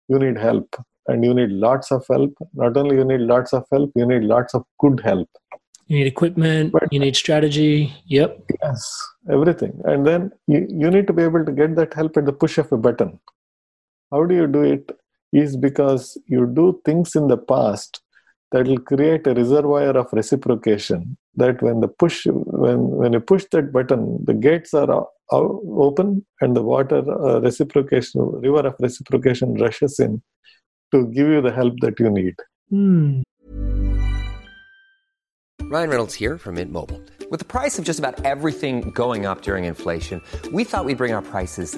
you 0.07 0.19
need 0.19 0.37
help. 0.37 0.75
And 1.07 1.23
you 1.25 1.33
need 1.33 1.51
lots 1.51 1.91
of 1.91 2.05
help. 2.09 2.33
Not 2.53 2.77
only 2.77 2.95
you 2.95 3.03
need 3.03 3.21
lots 3.21 3.53
of 3.53 3.65
help, 3.71 3.91
you 3.95 4.05
need 4.05 4.23
lots 4.23 4.53
of 4.53 4.63
good 4.79 5.01
help. 5.03 5.29
You 5.87 5.97
need 5.97 6.07
equipment, 6.07 6.71
But- 6.71 6.91
you 6.91 6.99
need 6.99 7.15
strategy. 7.15 7.93
Yep. 8.05 8.51
Yes, 8.61 9.01
everything. 9.29 9.81
And 9.83 10.07
then 10.07 10.31
you, 10.47 10.65
you 10.69 10.89
need 10.89 11.07
to 11.07 11.13
be 11.13 11.23
able 11.23 11.43
to 11.45 11.51
get 11.51 11.75
that 11.75 11.93
help 11.93 12.15
at 12.17 12.25
the 12.25 12.33
push 12.33 12.57
of 12.57 12.71
a 12.71 12.77
button. 12.77 13.19
How 14.11 14.25
do 14.25 14.35
you 14.35 14.47
do 14.47 14.61
it? 14.63 14.91
Is 15.33 15.57
because 15.57 16.15
you 16.27 16.45
do 16.45 16.79
things 16.85 17.15
in 17.15 17.27
the 17.27 17.37
past 17.37 18.01
that 18.51 18.67
will 18.67 18.77
create 18.77 19.25
a 19.25 19.33
reservoir 19.33 19.97
of 19.97 20.13
reciprocation. 20.13 21.17
That 21.35 21.61
when 21.63 21.79
the 21.79 21.87
push, 21.87 22.27
when 22.27 22.87
when 22.89 23.13
you 23.13 23.19
push 23.19 23.45
that 23.51 23.73
button, 23.73 24.23
the 24.23 24.35
gates 24.35 24.75
are 24.75 25.07
open 25.31 26.23
and 26.39 26.55
the 26.55 26.61
water 26.61 26.99
uh, 27.27 27.41
reciprocation, 27.41 28.21
river 28.21 28.67
of 28.67 28.75
reciprocation 28.79 29.55
rushes 29.55 29.99
in 29.99 30.21
to 30.93 31.07
give 31.07 31.27
you 31.27 31.41
the 31.41 31.51
help 31.51 31.73
that 31.81 31.99
you 31.99 32.09
need. 32.09 32.35
Hmm. 32.69 33.21
Ryan 35.73 35.89
Reynolds 35.89 36.13
here 36.13 36.37
from 36.37 36.55
Mint 36.55 36.71
Mobile. 36.71 37.01
With 37.31 37.39
the 37.39 37.45
price 37.45 37.79
of 37.79 37.85
just 37.85 37.97
about 37.97 38.23
everything 38.25 38.91
going 38.91 39.25
up 39.25 39.41
during 39.41 39.63
inflation, 39.65 40.21
we 40.51 40.63
thought 40.63 40.85
we'd 40.85 40.99
bring 40.99 41.13
our 41.13 41.23
prices 41.23 41.77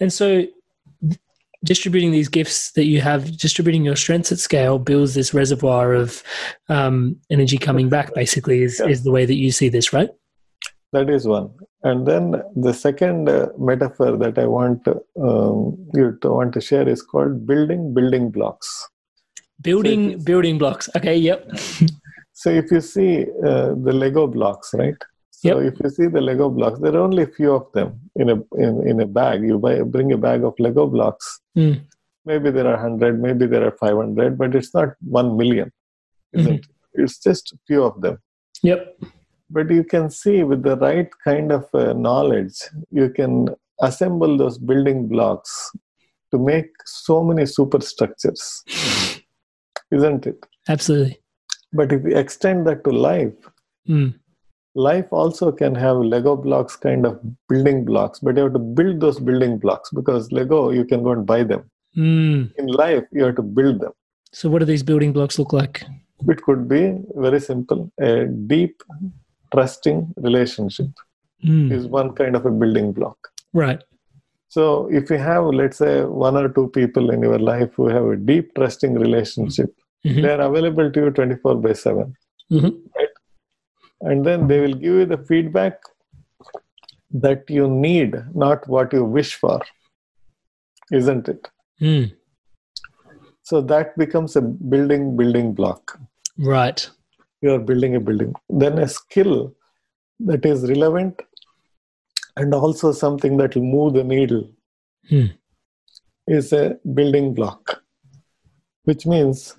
And 0.00 0.12
so 0.12 0.44
distributing 1.64 2.12
these 2.12 2.28
gifts 2.28 2.72
that 2.72 2.84
you 2.84 3.00
have, 3.00 3.36
distributing 3.38 3.84
your 3.84 3.96
strengths 3.96 4.30
at 4.30 4.38
scale 4.38 4.78
builds 4.78 5.14
this 5.14 5.32
reservoir 5.32 5.94
of 5.94 6.22
um, 6.68 7.16
energy 7.30 7.56
coming 7.56 7.88
back, 7.88 8.12
basically, 8.14 8.62
is, 8.62 8.80
Yeah. 8.80 8.88
is 8.90 9.02
the 9.02 9.10
way 9.10 9.24
that 9.24 9.34
you 9.36 9.50
see 9.50 9.68
this, 9.70 9.92
right? 9.92 10.10
That 10.92 11.08
is 11.10 11.26
one. 11.26 11.50
And 11.82 12.06
then 12.06 12.42
the 12.54 12.72
second 12.72 13.28
uh, 13.28 13.48
metaphor 13.58 14.16
that 14.16 14.38
I 14.38 14.46
want 14.46 14.86
um, 14.88 15.76
you 15.94 16.16
to 16.22 16.28
want 16.30 16.52
to 16.54 16.60
share 16.60 16.88
is 16.88 17.02
called 17.02 17.46
building 17.46 17.92
building 17.94 18.30
blocks. 18.30 18.88
Building 19.60 20.10
it's- 20.10 20.24
building 20.24 20.58
blocks. 20.58 20.88
Okay, 20.96 21.16
yep. 21.16 21.50
So 22.36 22.50
if 22.50 22.70
you 22.72 22.80
see 22.80 23.22
uh, 23.46 23.74
the 23.86 23.92
Lego 23.92 24.26
blocks, 24.26 24.74
right? 24.74 24.96
So 25.44 25.60
Yep. 25.60 25.72
if 25.74 25.80
you 25.82 25.90
see 25.96 26.06
the 26.16 26.20
Lego 26.28 26.48
blocks, 26.48 26.78
there 26.80 26.94
are 26.96 27.04
only 27.08 27.22
a 27.24 27.32
few 27.38 27.52
of 27.60 27.64
them 27.76 27.88
in 28.16 28.30
a 28.34 28.36
in, 28.64 28.72
in 28.90 29.00
a 29.00 29.08
bag. 29.18 29.42
You 29.48 29.58
buy 29.64 29.74
bring 29.94 30.12
a 30.12 30.20
bag 30.26 30.42
of 30.48 30.54
Lego 30.58 30.84
blocks. 30.94 31.26
Mm. 31.56 31.74
Maybe 32.30 32.50
there 32.56 32.66
are 32.72 32.78
hundred, 32.84 33.20
maybe 33.20 33.46
there 33.46 33.64
are 33.68 33.76
five 33.82 33.96
hundred, 34.02 34.38
but 34.38 34.54
it's 34.58 34.72
not 34.78 34.90
one 35.20 35.36
million, 35.40 35.70
isn't 36.32 36.54
it? 36.60 36.66
It's 36.94 37.18
just 37.18 37.52
a 37.52 37.58
few 37.66 37.82
of 37.84 38.00
them. 38.00 38.16
Yep. 38.62 38.80
But 39.50 39.70
you 39.70 39.84
can 39.84 40.08
see 40.20 40.42
with 40.50 40.62
the 40.62 40.76
right 40.78 41.10
kind 41.22 41.52
of 41.52 41.64
uh, 41.74 41.92
knowledge, 41.92 42.56
you 42.90 43.10
can 43.10 43.48
assemble 43.88 44.38
those 44.38 44.56
building 44.56 45.06
blocks 45.08 45.52
to 46.30 46.38
make 46.38 46.70
so 46.86 47.22
many 47.22 47.44
superstructures, 47.44 48.64
isn't 49.90 50.26
it? 50.26 50.38
Absolutely. 50.68 51.20
But 51.72 51.92
if 51.92 52.02
you 52.04 52.16
extend 52.16 52.66
that 52.68 52.84
to 52.84 52.90
life, 52.90 53.34
Mm. 53.86 54.14
Life 54.74 55.06
also 55.10 55.52
can 55.52 55.74
have 55.74 55.98
Lego 55.98 56.36
blocks 56.36 56.76
kind 56.76 57.06
of 57.06 57.20
building 57.48 57.84
blocks, 57.84 58.18
but 58.18 58.36
you 58.36 58.42
have 58.44 58.52
to 58.52 58.58
build 58.58 59.00
those 59.00 59.20
building 59.20 59.58
blocks 59.58 59.90
because 59.90 60.30
Lego, 60.32 60.70
you 60.70 60.84
can 60.84 61.02
go 61.02 61.12
and 61.12 61.24
buy 61.24 61.42
them. 61.44 61.70
Mm. 61.96 62.52
In 62.58 62.66
life, 62.66 63.04
you 63.12 63.24
have 63.24 63.36
to 63.36 63.42
build 63.42 63.80
them. 63.80 63.92
So, 64.32 64.50
what 64.50 64.58
do 64.58 64.64
these 64.64 64.82
building 64.82 65.12
blocks 65.12 65.38
look 65.38 65.52
like? 65.52 65.84
It 66.28 66.42
could 66.42 66.68
be 66.68 66.98
very 67.14 67.40
simple 67.40 67.90
a 68.00 68.26
deep, 68.26 68.82
trusting 69.52 70.12
relationship 70.16 70.86
Mm. 71.44 71.70
is 71.72 71.86
one 71.86 72.12
kind 72.14 72.34
of 72.36 72.46
a 72.46 72.50
building 72.50 72.92
block. 72.92 73.16
Right. 73.52 73.82
So, 74.48 74.88
if 74.90 75.10
you 75.10 75.18
have, 75.18 75.44
let's 75.46 75.76
say, 75.78 76.04
one 76.04 76.36
or 76.36 76.48
two 76.48 76.68
people 76.68 77.10
in 77.10 77.22
your 77.22 77.38
life 77.38 77.70
who 77.76 77.88
have 77.88 78.04
a 78.04 78.16
deep, 78.16 78.54
trusting 78.54 78.94
relationship, 78.94 79.70
Mhm. 80.06 80.22
they 80.22 80.30
are 80.32 80.40
available 80.40 80.90
to 80.90 81.00
you 81.00 81.10
24 81.10 81.56
by 81.56 81.72
7. 81.74 82.14
Mhm. 82.50 82.72
And 84.04 84.24
then 84.24 84.46
they 84.48 84.60
will 84.60 84.74
give 84.74 84.82
you 85.00 85.06
the 85.06 85.18
feedback 85.18 85.80
that 87.12 87.48
you 87.48 87.68
need, 87.68 88.14
not 88.34 88.66
what 88.68 88.92
you 88.92 89.04
wish 89.04 89.34
for. 89.34 89.60
Isn't 90.92 91.28
it? 91.28 91.48
Mm. 91.80 92.12
So 93.42 93.60
that 93.62 93.96
becomes 93.96 94.36
a 94.36 94.42
building, 94.42 95.16
building 95.16 95.54
block. 95.54 95.98
Right. 96.38 96.88
You 97.40 97.52
are 97.54 97.58
building 97.58 97.96
a 97.96 98.00
building. 98.00 98.34
Then 98.48 98.78
a 98.78 98.88
skill 98.88 99.54
that 100.20 100.44
is 100.44 100.68
relevant 100.68 101.22
and 102.36 102.54
also 102.54 102.92
something 102.92 103.36
that 103.38 103.54
will 103.54 103.62
move 103.62 103.94
the 103.94 104.04
needle 104.04 104.50
Hmm. 105.08 105.26
is 106.26 106.52
a 106.52 106.78
building 106.94 107.34
block. 107.34 107.82
Which 108.84 109.06
means, 109.06 109.56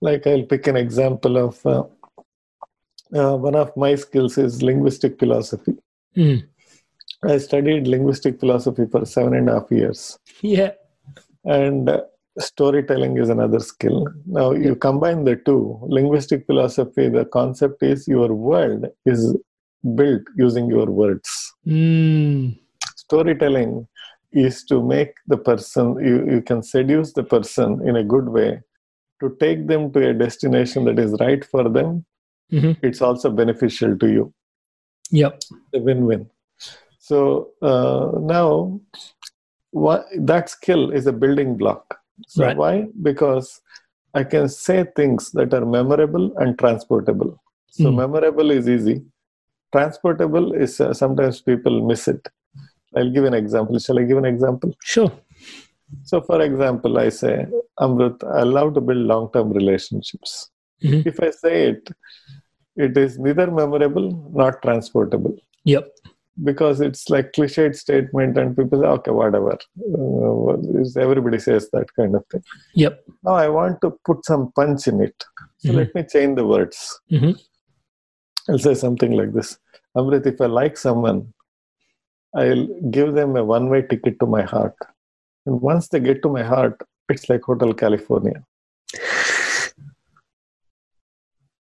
like 0.00 0.26
I'll 0.26 0.42
pick 0.42 0.66
an 0.66 0.76
example 0.76 1.36
of 1.36 1.64
uh, 1.64 1.84
uh, 3.14 3.36
one 3.36 3.54
of 3.54 3.76
my 3.76 3.94
skills 3.94 4.38
is 4.38 4.62
linguistic 4.62 5.18
philosophy. 5.18 5.74
Mm. 6.16 6.44
I 7.22 7.38
studied 7.38 7.86
linguistic 7.86 8.40
philosophy 8.40 8.86
for 8.90 9.04
seven 9.04 9.34
and 9.34 9.48
a 9.48 9.54
half 9.54 9.70
years. 9.70 10.18
Yeah. 10.40 10.72
And 11.44 11.88
uh, 11.88 12.02
storytelling 12.38 13.18
is 13.18 13.28
another 13.28 13.60
skill. 13.60 14.08
Now, 14.26 14.52
you 14.52 14.74
combine 14.74 15.24
the 15.24 15.36
two. 15.36 15.78
Linguistic 15.82 16.46
philosophy, 16.46 17.08
the 17.08 17.24
concept 17.26 17.82
is 17.82 18.08
your 18.08 18.32
world 18.34 18.86
is 19.04 19.36
built 19.94 20.22
using 20.36 20.68
your 20.68 20.86
words. 20.86 21.52
Mm. 21.66 22.58
Storytelling 22.96 23.86
is 24.32 24.64
to 24.64 24.82
make 24.82 25.14
the 25.26 25.36
person, 25.36 25.96
you, 26.04 26.34
you 26.34 26.42
can 26.42 26.62
seduce 26.62 27.12
the 27.12 27.24
person 27.24 27.86
in 27.86 27.96
a 27.96 28.04
good 28.04 28.28
way 28.28 28.60
to 29.20 29.36
take 29.40 29.66
them 29.66 29.92
to 29.92 30.08
a 30.08 30.14
destination 30.14 30.84
that 30.84 30.98
is 30.98 31.14
right 31.20 31.44
for 31.44 31.68
them. 31.68 32.04
Mhm. 32.52 32.76
It's 32.82 33.00
also 33.02 33.30
beneficial 33.30 33.96
to 33.98 34.08
you. 34.18 34.32
Yep. 35.12 35.40
a 35.74 35.78
win-win. 35.80 36.30
So 36.98 37.50
uh, 37.62 38.12
now, 38.20 38.80
what, 39.72 40.04
that 40.18 40.48
skill 40.50 40.90
is 40.90 41.06
a 41.06 41.12
building 41.12 41.56
block. 41.56 41.98
So 42.28 42.44
Right. 42.44 42.56
why? 42.56 42.86
Because 43.02 43.60
I 44.14 44.22
can 44.24 44.48
say 44.48 44.84
things 44.96 45.30
that 45.32 45.52
are 45.54 45.64
memorable 45.66 46.26
and 46.38 46.58
transportable. 46.58 47.32
So 47.70 47.90
Mm. 47.90 47.96
memorable 48.02 48.50
is 48.50 48.68
easy. 48.68 48.96
Transportable 49.72 50.52
is 50.52 50.80
uh, 50.80 50.92
sometimes 50.94 51.40
people 51.40 51.84
miss 51.86 52.06
it. 52.08 52.28
I'll 52.96 53.10
give 53.10 53.24
an 53.24 53.34
example. 53.34 53.78
Shall 53.78 53.98
I 54.00 54.04
give 54.04 54.18
an 54.18 54.24
example? 54.24 54.74
Sure. 54.82 55.12
So, 56.04 56.20
for 56.20 56.40
example, 56.42 56.98
I 56.98 57.08
say, 57.08 57.46
Amrit, 57.78 58.22
I 58.24 58.42
love 58.42 58.74
to 58.74 58.80
build 58.80 59.04
long-term 59.12 59.52
relationships. 59.52 60.50
Mhm. 60.84 61.06
If 61.06 61.20
I 61.20 61.30
say 61.30 61.54
it, 61.70 61.90
it 62.86 62.96
is 63.04 63.18
neither 63.26 63.46
memorable 63.60 64.06
nor 64.38 64.50
transportable 64.64 65.34
Yep. 65.74 65.86
because 66.48 66.80
it's 66.86 67.02
like 67.14 67.26
cliched 67.36 67.74
statement 67.84 68.38
and 68.40 68.56
people 68.58 68.80
say 68.82 68.90
okay 68.96 69.14
whatever 69.20 69.54
uh, 69.98 71.00
everybody 71.06 71.38
says 71.46 71.64
that 71.74 71.88
kind 71.98 72.14
of 72.18 72.24
thing 72.32 72.44
Yep. 72.84 72.94
now 73.26 73.34
i 73.44 73.48
want 73.58 73.76
to 73.84 73.90
put 74.08 74.24
some 74.30 74.44
punch 74.60 74.86
in 74.92 74.98
it 75.08 75.18
so 75.64 75.70
Mhm. 75.72 75.76
let 75.80 75.94
me 75.98 76.02
change 76.14 76.34
the 76.40 76.46
words 76.54 76.78
Mhm. 77.18 77.34
I'll 78.48 78.62
say 78.68 78.74
something 78.86 79.12
like 79.20 79.32
this 79.38 79.50
Amrit, 79.98 80.26
if 80.30 80.40
I 80.40 80.46
like 80.46 80.76
someone, 80.86 81.18
I'll 82.40 82.66
give 82.96 83.08
them 83.18 83.30
a 83.40 83.42
one 83.44 83.66
way 83.72 83.80
ticket 83.90 84.14
to 84.20 84.26
my 84.34 84.42
heart. 84.52 84.76
And 85.46 85.60
once 85.70 85.88
they 85.88 86.00
get 86.06 86.18
to 86.24 86.30
my 86.36 86.44
heart, 86.52 86.76
it's 87.14 87.26
like 87.30 87.42
Hotel 87.50 87.72
California. 87.82 88.38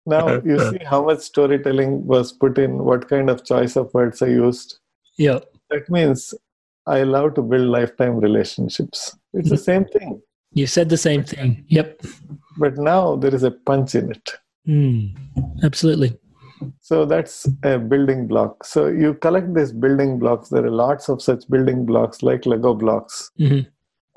Now 0.07 0.41
you 0.45 0.59
see 0.71 0.85
how 0.85 1.05
much 1.05 1.21
storytelling 1.21 2.07
was 2.07 2.33
put 2.33 2.59
in, 2.59 2.79
what 2.79 3.09
kind 3.09 3.31
of 3.31 3.45
choice 3.45 3.77
of 3.77 3.93
words 3.95 4.23
I 4.23 4.27
used. 4.27 4.79
Yeah. 5.17 5.41
That 5.71 5.89
means 5.89 6.35
I 6.87 7.03
love 7.03 7.35
to 7.35 7.43
build 7.43 7.69
lifetime 7.69 8.17
relationships. 8.17 9.17
It's 9.33 9.49
the 9.49 9.57
same 9.57 9.87
thing. 9.87 10.21
You 10.53 10.67
said 10.67 10.89
the 10.89 10.97
same 10.97 11.25
thing. 11.25 11.65
Yep. 11.69 12.03
But 12.59 12.79
now 12.79 13.17
there 13.17 13.35
is 13.35 13.43
a 13.43 13.51
punch 13.51 13.95
in 13.95 14.13
it. 14.13 14.31
Mm, 14.69 15.17
absolutely. 15.65 16.17
So 16.81 17.05
that's 17.05 17.49
a 17.65 17.79
building 17.79 18.27
block. 18.27 18.65
So 18.65 18.87
you 18.87 19.15
collect 19.15 19.55
these 19.55 19.73
building 19.73 20.19
blocks. 20.19 20.49
There 20.49 20.65
are 20.65 20.71
lots 20.71 21.09
of 21.09 21.21
such 21.21 21.49
building 21.49 21.85
blocks 21.85 22.23
like 22.23 22.47
Lego 22.47 22.75
blocks. 22.75 23.31
Mm-hmm. 23.39 23.69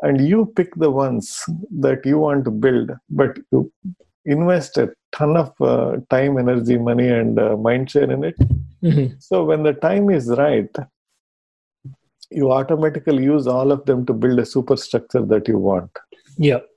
And 0.03 0.27
you 0.27 0.53
pick 0.55 0.75
the 0.75 0.91
ones 0.91 1.43
that 1.79 2.05
you 2.05 2.19
want 2.19 2.45
to 2.45 2.51
build, 2.51 2.91
but 3.09 3.37
you 3.51 3.71
invest 4.35 4.77
a 4.77 4.93
ton 5.17 5.37
of 5.37 5.49
uh, 5.61 5.97
time, 6.09 6.37
energy, 6.37 6.77
money, 6.77 7.09
and 7.09 7.39
uh, 7.39 7.55
mind 7.57 7.89
share 7.91 8.11
in 8.11 8.23
it. 8.23 8.37
Mm-hmm. 8.83 9.15
So 9.19 9.43
when 9.45 9.63
the 9.63 9.73
time 9.73 10.09
is 10.09 10.27
right, 10.29 10.69
you 12.29 12.51
automatically 12.51 13.23
use 13.23 13.47
all 13.47 13.71
of 13.71 13.85
them 13.85 14.05
to 14.05 14.13
build 14.13 14.39
a 14.39 14.45
superstructure 14.45 15.25
that 15.25 15.47
you 15.47 15.57
want. 15.57 15.91
Yep. 16.37 16.67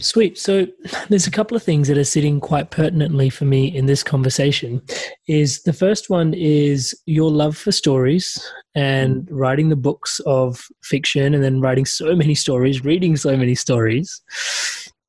Sweet. 0.00 0.38
So 0.38 0.66
there's 1.08 1.26
a 1.26 1.30
couple 1.30 1.56
of 1.56 1.62
things 1.62 1.88
that 1.88 1.98
are 1.98 2.04
sitting 2.04 2.40
quite 2.40 2.70
pertinently 2.70 3.30
for 3.30 3.44
me 3.44 3.66
in 3.66 3.86
this 3.86 4.02
conversation. 4.02 4.82
Is 5.26 5.62
the 5.62 5.72
first 5.72 6.10
one 6.10 6.34
is 6.34 6.98
your 7.06 7.30
love 7.30 7.56
for 7.56 7.72
stories 7.72 8.42
and 8.74 9.28
writing 9.30 9.68
the 9.68 9.76
books 9.76 10.20
of 10.26 10.66
fiction 10.82 11.34
and 11.34 11.42
then 11.42 11.60
writing 11.60 11.84
so 11.84 12.14
many 12.14 12.34
stories, 12.34 12.84
reading 12.84 13.16
so 13.16 13.36
many 13.36 13.54
stories. 13.54 14.22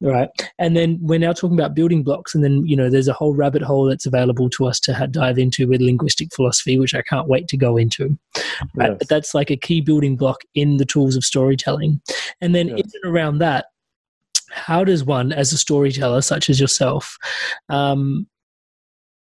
Right. 0.01 0.29
And 0.57 0.77
then 0.77 0.97
we're 1.01 1.19
now 1.19 1.33
talking 1.33 1.59
about 1.59 1.75
building 1.75 2.03
blocks. 2.03 2.33
And 2.33 2.41
then, 2.41 2.65
you 2.65 2.75
know, 2.75 2.89
there's 2.89 3.09
a 3.09 3.13
whole 3.13 3.35
rabbit 3.35 3.61
hole 3.61 3.83
that's 3.83 4.05
available 4.05 4.49
to 4.51 4.65
us 4.65 4.79
to 4.81 4.93
ha- 4.93 5.07
dive 5.07 5.37
into 5.37 5.67
with 5.67 5.81
linguistic 5.81 6.33
philosophy, 6.33 6.79
which 6.79 6.95
I 6.95 7.01
can't 7.01 7.27
wait 7.27 7.49
to 7.49 7.57
go 7.57 7.75
into. 7.75 8.17
Right. 8.75 8.91
Yes. 8.91 8.95
But 8.99 9.09
that's 9.09 9.35
like 9.35 9.51
a 9.51 9.57
key 9.57 9.81
building 9.81 10.15
block 10.15 10.41
in 10.55 10.77
the 10.77 10.85
tools 10.85 11.17
of 11.17 11.25
storytelling. 11.25 12.01
And 12.39 12.55
then 12.55 12.69
Yes. 12.69 12.79
in 12.79 12.91
and 13.03 13.13
around 13.13 13.39
that, 13.39 13.65
how 14.51 14.83
does 14.83 15.03
one, 15.03 15.31
as 15.31 15.53
a 15.53 15.57
storyteller 15.57 16.21
such 16.21 16.49
as 16.49 16.59
yourself, 16.59 17.17
um, 17.69 18.27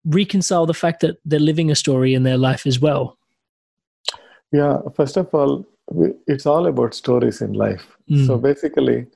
reconcile 0.06 0.66
the 0.66 0.74
fact 0.74 1.02
that 1.02 1.18
they're 1.26 1.40
living 1.40 1.72
a 1.72 1.76
story 1.76 2.14
in 2.14 2.24
their 2.24 2.38
life 2.38 2.66
as 2.66 2.80
well? 2.80 3.18
Yeah, 4.52 4.78
first 4.96 5.18
of 5.18 5.34
all, 5.34 5.66
it's 6.28 6.46
all 6.46 6.68
about 6.68 6.94
stories 6.94 7.42
in 7.42 7.54
life. 7.54 7.98
Mm. 8.10 8.26
So 8.28 8.38
basically, 8.38 9.08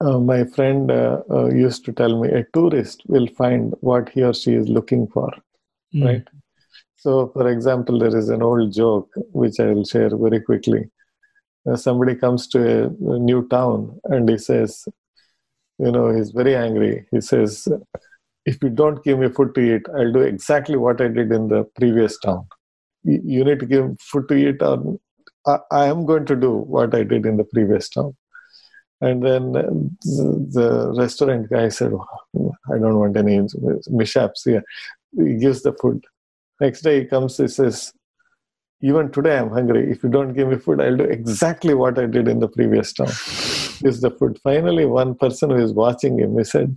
uh, 0.00 0.18
my 0.18 0.44
friend 0.44 0.90
uh, 0.90 1.22
uh, 1.30 1.46
used 1.46 1.84
to 1.84 1.92
tell 1.92 2.20
me 2.20 2.28
a 2.28 2.44
tourist 2.52 3.02
will 3.06 3.28
find 3.28 3.74
what 3.80 4.08
he 4.08 4.22
or 4.22 4.34
she 4.34 4.54
is 4.54 4.68
looking 4.68 5.06
for, 5.08 5.30
Mm. 5.94 6.04
right? 6.04 6.28
So, 6.96 7.28
for 7.28 7.48
example, 7.48 7.98
there 7.98 8.16
is 8.16 8.30
an 8.30 8.42
old 8.42 8.72
joke 8.72 9.10
which 9.32 9.60
I 9.60 9.66
will 9.66 9.84
share 9.84 10.16
very 10.16 10.40
quickly. 10.40 10.90
Somebody 11.76 12.14
comes 12.14 12.46
to 12.48 12.58
a, 12.58 12.86
a 12.86 13.18
new 13.18 13.48
town 13.48 13.98
and 14.04 14.28
he 14.28 14.38
says, 14.38 14.84
you 15.78 15.90
know, 15.90 16.14
he's 16.14 16.30
very 16.30 16.54
angry. 16.54 17.06
He 17.10 17.20
says, 17.20 17.66
if 18.44 18.62
you 18.62 18.68
don't 18.68 19.02
give 19.02 19.18
me 19.18 19.28
food 19.28 19.54
to 19.54 19.60
eat, 19.60 19.82
I'll 19.96 20.12
do 20.12 20.20
exactly 20.20 20.76
what 20.76 21.00
I 21.00 21.08
did 21.08 21.32
in 21.32 21.48
the 21.48 21.64
previous 21.76 22.18
town. 22.18 22.46
You 23.02 23.44
need 23.44 23.60
to 23.60 23.66
give 23.66 23.96
food 24.00 24.28
to 24.28 24.34
eat, 24.34 24.62
or 24.62 24.98
I, 25.46 25.86
am 25.86 26.06
going 26.06 26.26
to 26.26 26.36
do 26.36 26.52
what 26.52 26.94
I 26.94 27.02
did 27.02 27.26
in 27.26 27.36
the 27.36 27.44
previous 27.44 27.88
town. 27.88 28.16
And 29.00 29.22
then 29.24 29.52
the, 29.52 30.46
the 30.52 30.94
restaurant 30.96 31.50
guy 31.50 31.68
said, 31.68 31.92
I 31.92 32.78
don't 32.78 32.98
want 32.98 33.16
any 33.16 33.46
mishaps 33.88 34.44
here. 34.44 34.62
He 35.16 35.36
gives 35.36 35.62
the 35.62 35.72
food. 35.74 36.04
Next 36.60 36.82
day 36.82 37.00
he 37.00 37.06
comes, 37.06 37.36
he 37.36 37.48
says, 37.48 37.92
even 38.84 39.10
today 39.10 39.38
I'm 39.38 39.50
hungry. 39.50 39.90
If 39.90 40.02
you 40.02 40.10
don't 40.10 40.34
give 40.34 40.48
me 40.48 40.56
food, 40.56 40.80
I'll 40.80 40.96
do 40.96 41.04
exactly 41.04 41.72
what 41.72 41.98
I 41.98 42.04
did 42.04 42.28
in 42.28 42.40
the 42.40 42.48
previous 42.48 42.92
town. 42.92 43.06
Gives 43.82 44.02
the 44.02 44.14
food. 44.18 44.38
Finally, 44.42 44.84
one 44.84 45.14
person 45.14 45.50
who 45.50 45.56
is 45.56 45.72
watching 45.72 46.18
him, 46.18 46.36
he 46.36 46.44
said, 46.44 46.76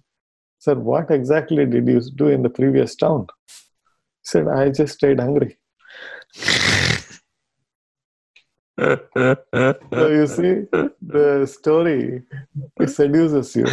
Sir, 0.60 0.76
what 0.76 1.12
exactly 1.12 1.66
did 1.66 1.86
you 1.88 2.00
do 2.16 2.28
in 2.30 2.44
the 2.44 2.50
previous 2.50 2.96
town? 2.96 3.28
He 3.48 4.24
said, 4.24 4.48
I 4.48 4.70
just 4.70 4.94
stayed 4.94 5.20
hungry. 5.20 5.58
So 8.80 10.08
you 10.20 10.28
see, 10.28 10.54
the 11.02 11.46
story 11.46 12.24
it 12.80 12.90
seduces 12.90 13.56
you, 13.56 13.68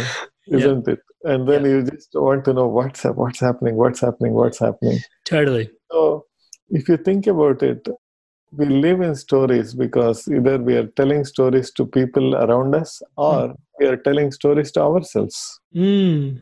isn't 0.47 0.87
it? 0.89 0.99
And 1.23 1.47
then 1.47 1.63
you 1.63 1.83
just 1.83 2.09
want 2.13 2.43
to 2.45 2.53
know 2.53 2.67
what's 2.67 3.03
what's 3.03 3.39
happening, 3.39 3.75
what's 3.75 4.01
happening, 4.01 4.33
what's 4.33 4.59
happening. 4.59 4.99
Totally. 5.23 5.69
So 5.89 6.25
if 6.69 6.89
you 6.89 6.97
think 6.97 7.27
about 7.27 7.63
it, 7.63 7.87
we 8.51 8.65
live 8.65 9.01
in 9.01 9.15
stories 9.15 9.73
because 9.73 10.27
either 10.27 10.57
we 10.57 10.75
are 10.75 10.87
telling 10.87 11.25
stories 11.25 11.71
to 11.71 11.85
people 11.85 12.35
around 12.35 12.75
us 12.75 13.01
or 13.17 13.55
we 13.79 13.85
are 13.87 13.97
telling 13.97 14.31
stories 14.31 14.71
to 14.73 14.81
ourselves. 14.81 15.59
Mm. 15.75 16.41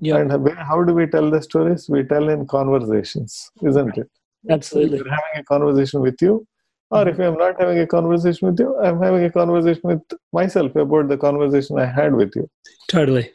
Yeah, 0.00 0.16
And 0.18 0.30
how- 0.30 0.64
how 0.70 0.82
do 0.84 0.94
we 0.94 1.06
tell 1.06 1.30
the 1.30 1.42
stories? 1.42 1.88
We 1.88 2.04
tell 2.04 2.28
in 2.30 2.46
conversations, 2.46 3.50
isn't 3.62 3.98
it? 3.98 4.08
absolutely. 4.48 4.98
If 4.98 5.04
you're 5.04 5.14
having 5.14 5.40
a 5.40 5.44
conversation 5.44 6.00
with 6.00 6.22
you, 6.22 6.46
or 6.90 7.06
if 7.08 7.18
I'm 7.20 7.36
not 7.36 7.60
having 7.60 7.78
a 7.78 7.86
conversation 7.86 8.48
with 8.48 8.58
you, 8.58 8.76
I'm 8.78 9.00
having 9.02 9.24
a 9.24 9.30
conversation 9.30 9.82
with 9.84 10.02
myself 10.32 10.74
about 10.76 11.08
the 11.08 11.18
conversation 11.18 11.78
I 11.78 11.84
had 11.84 12.14
with 12.14 12.34
you. 12.34 12.48
Totally. 12.88 13.30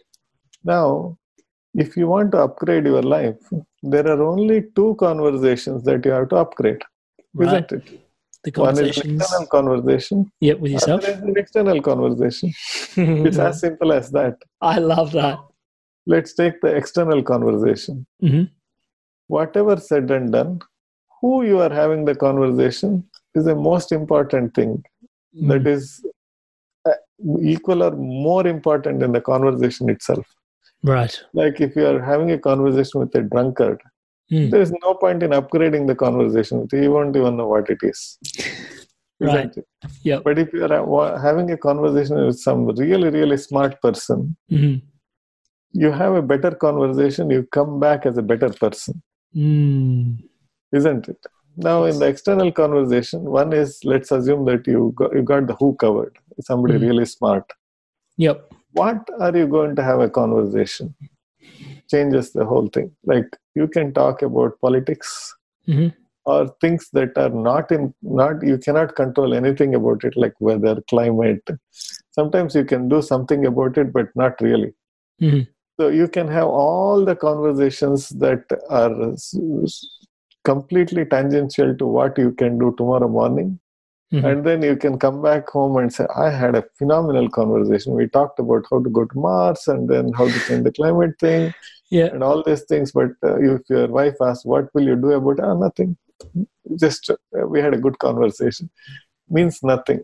Now, 0.63 1.17
if 1.75 1.95
you 1.95 2.07
want 2.07 2.31
to 2.31 2.39
upgrade 2.39 2.85
your 2.85 3.03
life, 3.03 3.37
there 3.83 4.07
are 4.07 4.21
only 4.23 4.63
two 4.75 4.95
conversations 4.95 5.83
that 5.83 6.03
you 6.05 6.11
have 6.11 6.29
to 6.29 6.37
upgrade, 6.37 6.81
Right. 7.35 7.47
isn't 7.47 7.71
it? 7.71 7.99
The 8.45 8.61
One 8.61 8.73
is 8.73 8.77
an 8.79 8.85
conversations. 8.85 9.13
internal 9.23 9.47
conversation, 9.47 10.31
Yep, 10.41 10.59
with 10.59 10.71
yourself. 10.73 11.03
other 11.03 11.13
is 11.13 11.21
an 11.21 11.37
external 11.37 11.81
conversation. 11.81 12.53
It's 13.27 13.37
as 13.39 13.59
simple 13.59 13.91
as 13.91 14.11
that. 14.11 14.35
I 14.61 14.77
love 14.77 15.11
that. 15.13 15.39
Let's 16.05 16.33
take 16.35 16.61
the 16.61 16.75
external 16.75 17.23
conversation. 17.23 18.05
Mhm. 18.21 18.49
Whatever 19.27 19.77
said 19.77 20.11
and 20.11 20.31
done, 20.31 20.59
who 21.21 21.43
you 21.43 21.59
are 21.59 21.73
having 21.73 22.05
the 22.05 22.13
conversation 22.15 23.03
is 23.33 23.45
the 23.45 23.55
most 23.55 23.91
important 23.91 24.53
thing. 24.53 24.83
Mm. 25.37 25.47
that 25.51 25.67
is 25.67 26.05
uh, 26.89 26.91
equal 27.41 27.83
or 27.83 27.91
more 27.91 28.47
important 28.47 29.01
than 29.01 29.11
the 29.11 29.19
conversation 29.19 29.89
itself. 29.89 30.25
Right. 30.81 31.15
Like 31.33 31.59
if 31.59 31.75
you 31.75 31.85
are 31.87 31.99
having 32.01 32.31
a 32.31 32.37
conversation 32.39 33.01
with 33.01 33.13
a 33.15 33.23
drunkard, 33.23 33.81
Mm. 34.31 34.49
there 34.51 34.61
is 34.61 34.71
no 34.83 34.95
point 34.95 35.21
in 35.21 35.31
upgrading 35.31 35.85
the 35.87 35.95
conversation 35.95 36.61
with 36.61 36.73
you. 36.73 36.81
You 36.83 36.91
won't 36.91 37.15
even 37.15 37.37
know 37.37 37.47
what 37.47 37.69
it 37.69 37.77
is. 37.83 38.17
Right. 39.19 39.53
Yep. 40.03 40.23
But 40.23 40.39
if 40.39 40.51
you 40.51 40.63
are 40.65 40.73
uh, 40.73 41.19
having 41.21 41.51
a 41.51 41.57
conversation 41.57 42.25
with 42.25 42.39
some 42.39 42.65
really, 42.65 43.09
really 43.09 43.37
smart 43.37 43.79
person, 43.81 44.35
Mhm. 44.51 44.81
you 45.71 45.91
have 45.91 46.15
a 46.15 46.21
better 46.21 46.51
conversation, 46.51 47.29
you 47.29 47.43
come 47.59 47.79
back 47.79 48.05
as 48.05 48.17
a 48.17 48.23
better 48.23 48.49
person, 48.49 49.01
Mm. 49.35 50.17
isn't 50.73 51.07
it? 51.07 51.21
Now, 51.57 51.85
in 51.85 51.99
the 51.99 52.07
external 52.07 52.51
conversation, 52.51 53.23
one 53.23 53.53
is 53.53 53.79
let's 53.85 54.11
assume 54.11 54.43
that 54.45 54.65
you 54.67 54.91
got, 54.95 55.13
you 55.15 55.21
got 55.21 55.47
the 55.47 55.55
who 55.55 55.73
covered, 55.75 56.17
somebody 56.41 56.75
Mhm. 56.77 56.81
really 56.89 57.05
smart. 57.05 57.45
Yep. 58.17 58.51
what 58.77 59.09
are 59.25 59.33
you 59.37 59.47
going 59.47 59.73
to 59.77 59.81
have 59.81 60.01
a 60.01 60.09
conversation 60.09 60.87
changes 61.93 62.31
the 62.37 62.45
whole 62.51 62.67
thing 62.75 62.89
like 63.11 63.27
you 63.59 63.67
can 63.75 63.93
talk 63.99 64.21
about 64.27 64.59
politics 64.65 65.09
Mhm. 65.67 65.87
or 66.33 66.39
things 66.63 66.83
that 66.97 67.17
are 67.23 67.33
not 67.47 67.71
in 67.75 67.83
not 68.21 68.43
you 68.51 68.57
cannot 68.65 68.95
control 69.01 69.33
anything 69.39 69.75
about 69.79 70.03
it 70.09 70.15
like 70.23 70.35
weather 70.47 70.75
climate 70.93 71.47
sometimes 72.19 72.55
you 72.59 72.65
can 72.71 72.87
do 72.93 73.01
something 73.11 73.45
about 73.51 73.77
it 73.83 73.91
but 73.97 74.07
not 74.23 74.41
really 74.47 74.71
Mhm. 75.21 75.43
so 75.79 75.87
you 75.99 76.07
can 76.17 76.27
have 76.37 76.49
all 76.63 77.05
the 77.09 77.15
conversations 77.27 78.09
that 78.25 78.43
are 78.81 78.95
completely 80.43 81.05
tangential 81.05 81.75
to 81.77 81.85
what 81.97 82.17
you 82.17 82.31
can 82.41 82.57
do 82.63 82.73
tomorrow 82.77 83.07
morning 83.19 83.51
Mhm. 84.13 84.23
and 84.29 84.45
then 84.47 84.61
you 84.69 84.75
can 84.81 84.97
come 85.03 85.15
back 85.21 85.47
home 85.57 85.77
and 85.81 85.91
say 85.95 86.05
i 86.23 86.29
had 86.41 86.55
a 86.59 86.63
phenomenal 86.81 87.27
conversation 87.37 87.95
we 88.01 88.05
talked 88.17 88.39
about 88.43 88.67
how 88.71 88.79
to 88.87 88.91
go 88.97 89.03
to 89.13 89.17
mars 89.27 89.63
and 89.73 89.89
then 89.93 90.11
how 90.19 90.27
to 90.33 90.39
change 90.47 90.63
the 90.67 90.73
climate 90.79 91.15
thing 91.23 91.47
Yeah. 91.91 92.07
and 92.13 92.23
all 92.23 92.41
these 92.43 92.63
things 92.63 92.91
but 92.91 93.11
uh, 93.23 93.37
if 93.37 93.61
your 93.69 93.87
wife 93.87 94.15
asks 94.27 94.45
what 94.45 94.73
will 94.73 94.83
you 94.83 94.95
do 94.95 95.11
about 95.11 95.39
it 95.39 95.45
ah, 95.47 95.53
nothing 95.53 95.95
just 96.83 97.09
uh, 97.11 97.47
we 97.47 97.59
had 97.61 97.73
a 97.73 97.77
good 97.85 97.97
conversation 97.99 98.69
means 99.29 99.59
nothing 99.63 100.03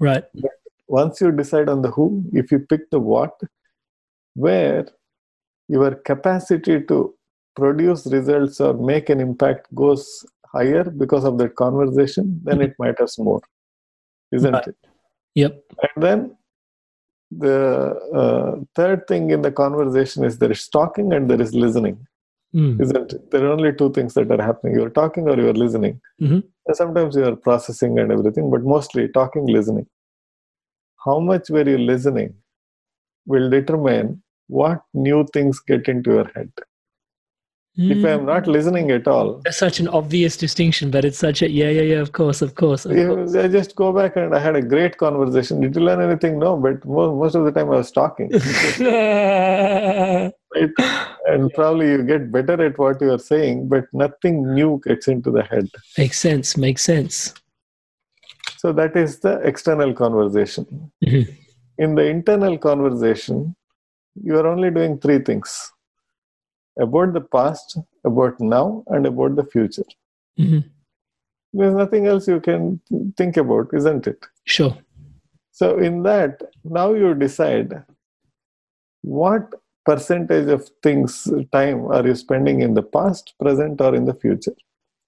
Right. 0.00 0.24
but 0.34 0.50
once 0.88 1.20
you 1.20 1.30
decide 1.32 1.68
on 1.68 1.82
the 1.82 1.90
who 1.90 2.06
if 2.32 2.50
you 2.52 2.58
pick 2.58 2.88
the 2.90 2.98
what 2.98 3.34
where 4.34 4.86
your 5.68 5.94
capacity 5.94 6.80
to 6.92 7.14
produce 7.56 8.06
results 8.06 8.60
or 8.60 8.74
make 8.74 9.08
an 9.08 9.20
impact 9.20 9.72
goes 9.74 10.26
higher 10.54 10.84
because 10.84 11.24
of 11.24 11.38
that 11.38 11.54
conversation, 11.56 12.40
then 12.44 12.60
it 12.60 12.74
matters 12.78 13.18
more, 13.18 13.40
isn't 14.32 14.52
Right. 14.52 14.66
it? 14.68 14.76
Yep. 15.36 15.62
And 15.82 16.02
then 16.04 16.36
the 17.30 17.56
uh, 18.14 18.56
third 18.76 19.06
thing 19.08 19.30
in 19.30 19.42
the 19.42 19.50
conversation 19.52 20.24
is 20.24 20.38
there 20.38 20.52
is 20.52 20.68
talking 20.68 21.12
and 21.12 21.28
there 21.30 21.40
is 21.42 21.54
listening, 21.54 21.98
Mm. 22.54 22.80
isn't 22.80 23.12
it? 23.12 23.30
There 23.32 23.44
are 23.44 23.52
only 23.52 23.72
two 23.74 23.90
things 23.92 24.14
that 24.14 24.30
are 24.30 24.40
happening 24.42 24.74
you're 24.74 24.90
talking 24.90 25.28
or 25.28 25.36
you're 25.36 25.52
listening. 25.64 26.00
Mhm. 26.20 26.44
Sometimes 26.72 27.16
you 27.16 27.24
are 27.24 27.36
processing 27.36 27.98
and 27.98 28.12
everything, 28.12 28.50
but 28.50 28.62
mostly 28.62 29.08
talking, 29.08 29.46
listening. 29.46 29.86
How 31.04 31.18
much 31.18 31.50
were 31.50 31.68
you 31.68 31.78
listening 31.78 32.34
will 33.26 33.50
determine 33.50 34.22
what 34.46 34.82
new 34.94 35.26
things 35.32 35.60
get 35.60 35.88
into 35.88 36.12
your 36.12 36.28
head. 36.34 36.52
If 37.76 38.04
I 38.04 38.10
am 38.10 38.24
not 38.24 38.46
listening 38.46 38.92
at 38.92 39.08
all, 39.08 39.40
That's 39.44 39.58
such 39.58 39.80
an 39.80 39.88
obvious 39.88 40.36
distinction, 40.36 40.92
but 40.92 41.04
it's 41.04 41.18
such 41.18 41.42
a 41.42 41.50
yeah, 41.50 41.70
yeah, 41.70 41.82
yeah. 41.82 42.00
Of 42.00 42.12
course, 42.12 42.40
of 42.40 42.54
course. 42.54 42.84
Of 42.86 42.94
course. 42.94 43.34
I 43.34 43.48
just 43.48 43.74
go 43.74 43.92
back 43.92 44.14
and 44.14 44.32
I 44.32 44.38
had 44.38 44.54
a 44.54 44.62
great 44.62 44.96
conversation. 44.96 45.60
Did 45.60 45.74
you 45.74 45.82
learn 45.82 46.00
anything? 46.00 46.38
No, 46.38 46.56
but 46.56 46.84
most 46.84 47.34
of 47.34 47.44
the 47.44 47.50
time 47.50 47.66
I 47.72 47.76
was 47.76 47.90
talking. 47.90 48.30
right? 48.80 50.32
And 51.26 51.52
probably 51.54 51.90
you 51.90 52.04
get 52.04 52.30
better 52.30 52.64
at 52.64 52.78
what 52.78 53.00
you 53.00 53.10
are 53.12 53.18
saying, 53.18 53.68
but 53.68 53.86
nothing 53.92 54.54
new 54.54 54.80
gets 54.84 55.08
into 55.08 55.32
the 55.32 55.42
head. 55.42 55.68
makes 55.98 56.20
sense. 56.20 56.56
Makes 56.56 56.82
sense. 56.82 57.34
So 58.58 58.72
that 58.72 58.96
is 58.96 59.18
the 59.18 59.40
external 59.40 59.92
conversation. 59.94 60.92
Mhm. 61.04 61.26
In 61.78 61.96
the 61.96 62.04
internal 62.04 62.56
conversation, 62.56 63.56
you 64.22 64.36
are 64.36 64.46
only 64.46 64.70
doing 64.70 64.98
three 65.00 65.18
things 65.18 65.72
about 66.78 67.12
the 67.12 67.20
past, 67.20 67.78
about 68.04 68.40
now, 68.40 68.84
and 68.88 69.06
about 69.06 69.36
the 69.36 69.44
future. 69.44 69.84
Mhm. 70.38 70.64
There's 71.52 71.74
nothing 71.74 72.06
else 72.06 72.26
you 72.26 72.40
can 72.40 72.80
think 73.16 73.36
about, 73.36 73.72
isn't 73.72 74.06
it? 74.06 74.26
Sure. 74.44 74.76
So, 75.52 75.78
in 75.78 76.02
that, 76.02 76.42
now 76.64 76.94
you 76.94 77.14
decide 77.14 77.84
what 79.02 79.54
percentage 79.84 80.48
of 80.48 80.68
things, 80.82 81.30
time 81.52 81.86
are 81.86 82.06
you 82.06 82.14
spending 82.14 82.62
in 82.62 82.74
the 82.74 82.82
past, 82.82 83.34
present, 83.38 83.80
or 83.80 83.94
in 83.94 84.06
the 84.06 84.14
future? 84.14 84.54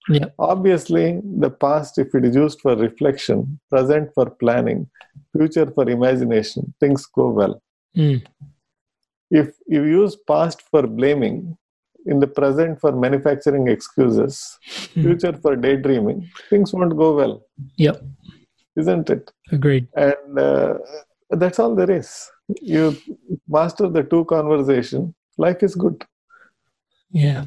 Yeah. 0.08 0.26
Obviously, 0.38 1.20
the 1.24 1.50
past, 1.50 1.98
if 1.98 2.14
it 2.14 2.24
is 2.24 2.36
used 2.36 2.60
for 2.60 2.76
reflection, 2.76 3.58
present 3.70 4.14
for 4.14 4.30
planning, 4.30 4.88
future 5.32 5.68
for 5.70 5.88
imagination, 5.90 6.74
things 6.78 7.06
go 7.06 7.30
well. 7.30 7.60
Mm. 7.96 8.24
If 9.30 9.48
you 9.66 9.82
use 9.84 10.16
past 10.26 10.62
for 10.70 10.86
blaming, 10.86 11.56
in 12.06 12.20
the 12.20 12.26
present 12.28 12.80
for 12.80 12.92
manufacturing 12.92 13.66
excuses, 13.66 14.58
Mhm. 14.94 15.02
future 15.02 15.32
for 15.42 15.56
daydreaming, 15.56 16.28
things 16.50 16.72
won't 16.72 16.96
go 16.96 17.16
well, 17.16 17.34
Yep. 17.76 17.96
isn't 18.76 19.10
it? 19.10 19.32
Agreed. 19.50 19.88
and 19.96 20.38
uh, 20.38 20.74
that's 21.30 21.58
all 21.58 21.74
there 21.74 21.90
is 21.90 22.30
you 22.62 22.96
master 23.48 23.88
the 23.88 24.02
two 24.04 24.24
conversation 24.26 25.12
life 25.38 25.60
is 25.68 25.74
good 25.74 26.04
Yeah. 27.10 27.44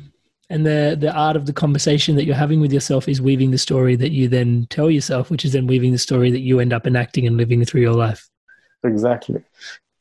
And 0.49 0.65
the 0.65 0.97
the 0.99 1.11
art 1.25 1.35
of 1.39 1.45
the 1.45 1.53
conversation 1.53 2.15
that 2.15 2.25
you're 2.25 2.35
having 2.45 2.59
with 2.59 2.73
yourself 2.73 3.07
is 3.07 3.21
weaving 3.21 3.51
the 3.51 3.57
story 3.67 3.95
that 4.03 4.11
you 4.11 4.27
then 4.27 4.65
tell 4.69 4.89
yourself, 4.97 5.29
which 5.31 5.45
is 5.45 5.51
then 5.53 5.67
weaving 5.67 5.91
the 5.93 5.97
story 6.09 6.29
that 6.31 6.39
you 6.49 6.59
end 6.59 6.73
up 6.73 6.85
enacting 6.87 7.27
and 7.27 7.37
living 7.37 7.63
through 7.65 7.81
your 7.81 7.93
life. 8.07 8.21
exactly 8.83 9.41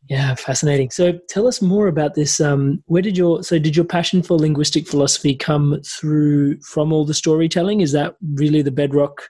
Yeah, 0.08 0.34
fascinating. 0.36 0.90
So 0.90 1.18
tell 1.28 1.46
us 1.46 1.60
more 1.60 1.86
about 1.86 2.14
this. 2.14 2.40
Um, 2.40 2.82
where 2.86 3.02
did 3.02 3.16
your 3.16 3.42
so 3.42 3.58
did 3.58 3.76
your 3.76 3.84
passion 3.84 4.22
for 4.22 4.38
linguistic 4.38 4.88
philosophy 4.88 5.34
come 5.34 5.80
through 5.84 6.60
from 6.62 6.92
all 6.92 7.04
the 7.04 7.14
storytelling? 7.14 7.82
Is 7.82 7.92
that 7.92 8.16
really 8.34 8.62
the 8.62 8.70
bedrock 8.70 9.28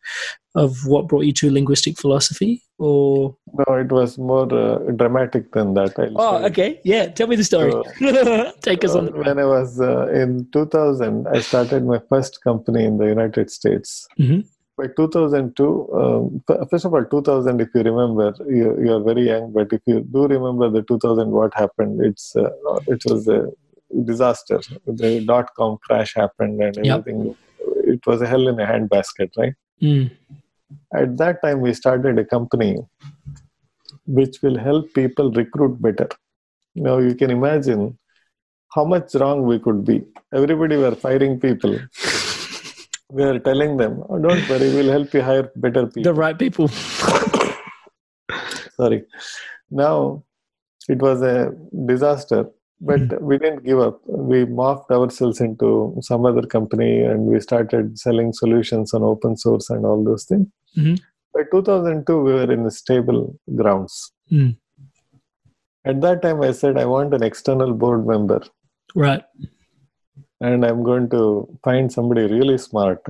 of 0.55 0.87
what 0.87 1.09
brought 1.09 1.25
you 1.25 1.33
to 1.33 1.51
linguistic 1.51 1.99
philosophy? 1.99 2.63
Or 2.79 3.37
no 3.55 3.75
it 3.75 3.91
was 3.91 4.19
more 4.19 4.53
uh, 4.55 4.79
dramatic 4.93 5.51
than 5.53 5.75
that 5.75 5.99
I'll 5.99 6.21
oh, 6.21 6.39
say. 6.39 6.45
okay, 6.47 6.81
yeah. 6.85 7.07
Tell 7.09 7.27
me 7.27 7.35
the 7.35 7.45
story. 7.45 7.73
Take 8.63 8.85
us 8.85 8.95
on 8.95 9.07
the 9.07 9.15
Uh, 9.15 9.23
when 9.25 9.39
i 9.39 9.45
was 9.45 9.81
uh, 9.81 10.07
in 10.13 10.47
2000 10.53 11.27
i 11.29 11.41
started 11.41 11.85
my 11.85 12.01
first 12.09 12.41
company 12.45 12.85
in 12.85 12.99
the 12.99 13.07
united 13.07 13.51
states 13.51 14.07
Mhm. 14.19 14.47
By 14.79 14.87
2002 14.97 15.67
um, 16.01 16.25
first 16.71 16.85
of 16.89 16.95
all 16.95 17.05
2000 17.05 17.61
if 17.65 17.69
you 17.75 17.83
remember 17.91 18.27
you, 18.59 18.69
you 18.85 18.91
are 18.97 19.03
very 19.11 19.25
young 19.31 19.47
but 19.57 19.73
if 19.77 19.83
you 19.91 20.01
do 20.17 20.27
remember 20.35 20.69
the 20.77 20.83
2000 20.83 21.31
what 21.39 21.53
happened 21.63 22.05
it's 22.09 22.27
uh, 22.37 22.51
it 22.95 23.03
was 23.11 23.29
a 23.37 23.41
disaster. 24.05 24.61
The 24.87 25.11
dot 25.25 25.47
com 25.59 25.79
crash 25.85 26.11
happened 26.15 26.61
and 26.63 26.77
Yep. 26.77 26.99
everything. 26.99 27.37
It 27.95 28.07
was 28.07 28.21
a 28.21 28.27
hell 28.33 28.47
in 28.49 28.61
a 28.61 28.67
handbasket 28.73 29.31
right? 29.43 29.55
Mm. 29.83 30.11
at 31.01 31.11
that 31.21 31.37
time 31.43 31.61
we 31.67 31.73
started 31.81 32.19
a 32.23 32.25
company 32.33 32.71
which 34.19 34.37
will 34.43 34.59
help 34.59 34.93
people 35.01 35.31
recruit 35.41 35.81
better. 35.87 36.09
Now 36.75 36.99
you 36.99 37.15
can 37.21 37.31
imagine 37.31 37.83
how 38.75 38.85
much 38.85 39.15
wrong 39.15 39.45
we 39.51 39.59
could 39.67 39.85
be. 39.91 39.97
Everybody 40.41 40.77
were 40.85 40.95
firing 41.07 41.41
people 41.47 41.79
we 43.11 43.23
are 43.23 43.39
telling 43.39 43.77
them 43.77 44.03
oh, 44.09 44.19
don't 44.19 44.49
worry 44.49 44.69
we'll 44.75 44.91
help 44.91 45.13
you 45.15 45.23
hire 45.23 45.51
better 45.57 45.87
people 45.93 46.03
The 46.03 46.15
right 46.15 46.39
people. 46.39 46.69
sorry 48.79 49.05
now 49.71 50.23
it 50.89 50.99
was 50.99 51.23
a 51.23 51.51
disaster 51.87 52.47
but 52.81 53.21
we 53.21 53.39
didn't 53.39 53.65
give 53.65 53.81
up 53.81 54.01
we 54.07 54.45
morphed 54.45 54.91
ourselves 54.91 55.41
into 55.41 55.97
some 56.01 56.25
other 56.27 56.43
company 56.57 57.01
and 57.01 57.23
we 57.33 57.41
started 57.41 57.99
selling 57.99 58.33
solutions 58.33 58.95
on 58.95 59.03
open 59.03 59.37
source 59.37 59.69
and 59.71 59.85
all 59.85 60.03
those 60.11 60.25
things 60.31 60.47
Mhm. 60.77 60.97
by 61.35 61.43
2002 61.53 62.19
we 62.27 62.33
were 62.39 62.51
in 62.57 62.63
stable 62.83 63.21
grounds 63.61 63.95
Mm. 64.37 64.51
at 65.91 65.99
that 66.05 66.19
time 66.25 66.41
i 66.49 66.53
said 66.61 66.75
i 66.85 66.87
want 66.95 67.15
an 67.19 67.25
external 67.31 67.73
board 67.83 68.03
member 68.15 68.41
Right. 69.05 69.25
And 70.41 70.65
i'm 70.65 70.83
going 70.91 71.09
to 71.17 71.23
find 71.67 71.93
somebody 71.97 72.25
really 72.37 72.59
smart 72.59 73.03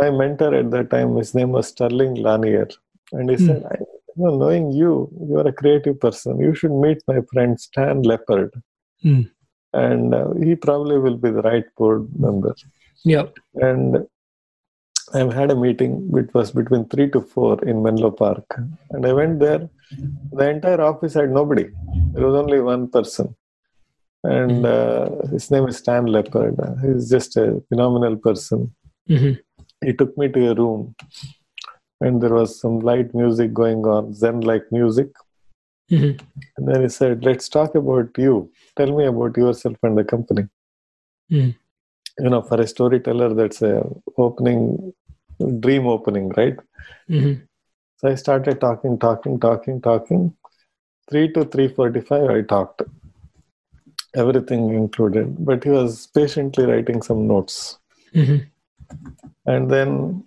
my 0.00 0.10
mentor 0.10 0.54
at 0.60 0.70
that 0.74 0.88
time 0.90 1.16
his 1.16 1.34
name 1.38 1.50
was 1.56 1.68
sterling 1.72 2.14
lanier 2.26 2.68
and 3.12 3.30
he 3.30 3.36
Hmm. 3.36 3.46
said 3.46 3.62
I, 3.72 3.76
you 4.16 4.22
know, 4.24 4.36
knowing 4.42 4.70
you 4.80 4.92
you 5.28 5.38
are 5.42 5.48
a 5.48 5.52
creative 5.60 5.98
person 6.00 6.40
you 6.46 6.54
should 6.54 6.72
meet 6.86 7.02
my 7.12 7.20
friend 7.32 7.60
stan 7.66 8.02
leopard 8.12 8.50
Hmm. 9.02 9.22
and 9.74 10.14
uh, 10.14 10.30
he 10.46 10.54
probably 10.54 10.98
will 11.04 11.16
be 11.26 11.30
the 11.30 11.42
right 11.50 11.68
board 11.76 12.08
member 12.24 12.54
Yep. 13.04 13.36
and 13.68 14.06
I 15.14 15.20
had 15.38 15.50
a 15.50 15.56
meeting 15.56 15.92
which 16.10 16.28
was 16.32 16.50
between 16.58 16.84
three 16.92 17.10
to 17.14 17.20
four 17.20 17.62
in 17.70 17.82
Menlo 17.82 18.10
Park, 18.10 18.46
and 18.92 19.04
I 19.08 19.12
went 19.12 19.40
there. 19.40 19.68
The 20.32 20.48
entire 20.48 20.80
office 20.80 21.14
had 21.14 21.30
nobody. 21.38 21.64
There 22.14 22.24
was 22.26 22.36
only 22.42 22.60
one 22.60 22.88
person, 22.88 23.34
and 24.24 24.64
uh, 24.66 25.10
his 25.30 25.50
name 25.50 25.66
is 25.68 25.78
Stan 25.78 26.06
Leopard. 26.06 26.56
He's 26.82 27.10
just 27.10 27.36
a 27.36 27.62
phenomenal 27.68 28.16
person. 28.16 28.74
hmm 29.08 29.32
He 29.84 29.92
took 29.92 30.16
me 30.16 30.28
to 30.34 30.50
a 30.50 30.54
room, 30.54 30.94
and 32.00 32.22
there 32.22 32.34
was 32.34 32.60
some 32.60 32.78
light 32.80 33.14
music 33.14 33.52
going 33.52 33.84
on, 33.94 34.14
Zen-like 34.14 34.66
music. 34.70 35.08
hmm 35.90 36.12
And 36.56 36.68
then 36.68 36.82
he 36.82 36.88
said, 36.88 37.24
"Let's 37.24 37.48
talk 37.48 37.74
about 37.74 38.18
you. 38.24 38.34
Tell 38.76 38.92
me 38.98 39.04
about 39.12 39.36
yourself 39.36 39.76
and 39.82 39.98
the 39.98 40.04
company." 40.04 40.44
Mm. 41.30 41.54
You 42.24 42.30
know, 42.30 42.42
for 42.42 42.60
a 42.60 42.66
storyteller, 42.66 43.32
that's 43.34 43.62
a 43.62 43.74
opening, 44.18 44.92
dream 45.66 45.86
opening, 45.96 46.28
right? 46.40 46.56
hmm 47.08 47.32
So 47.98 48.08
I 48.10 48.14
started 48.16 48.60
talking, 48.60 48.98
talking, 48.98 49.40
talking, 49.40 49.80
talking. 49.80 50.22
Three 51.10 51.26
to 51.34 51.44
three 51.44 51.68
forty-five, 51.68 52.30
I 52.30 52.42
talked, 52.42 52.82
everything 54.14 54.74
included. 54.74 55.44
But 55.44 55.64
he 55.64 55.70
was 55.70 56.06
patiently 56.08 56.66
writing 56.66 57.02
some 57.02 57.26
notes, 57.26 57.78
hmm 58.14 58.38
and 59.46 59.70
then 59.70 60.24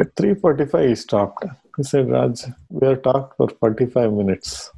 at 0.00 0.14
three 0.16 0.34
forty-five, 0.34 0.88
he 0.88 0.94
stopped. 0.94 1.44
He 1.76 1.82
said, 1.82 2.10
"Raj, 2.10 2.44
we 2.68 2.86
have 2.86 3.02
talked 3.02 3.36
for 3.36 3.48
forty-five 3.48 4.12
minutes. 4.12 4.70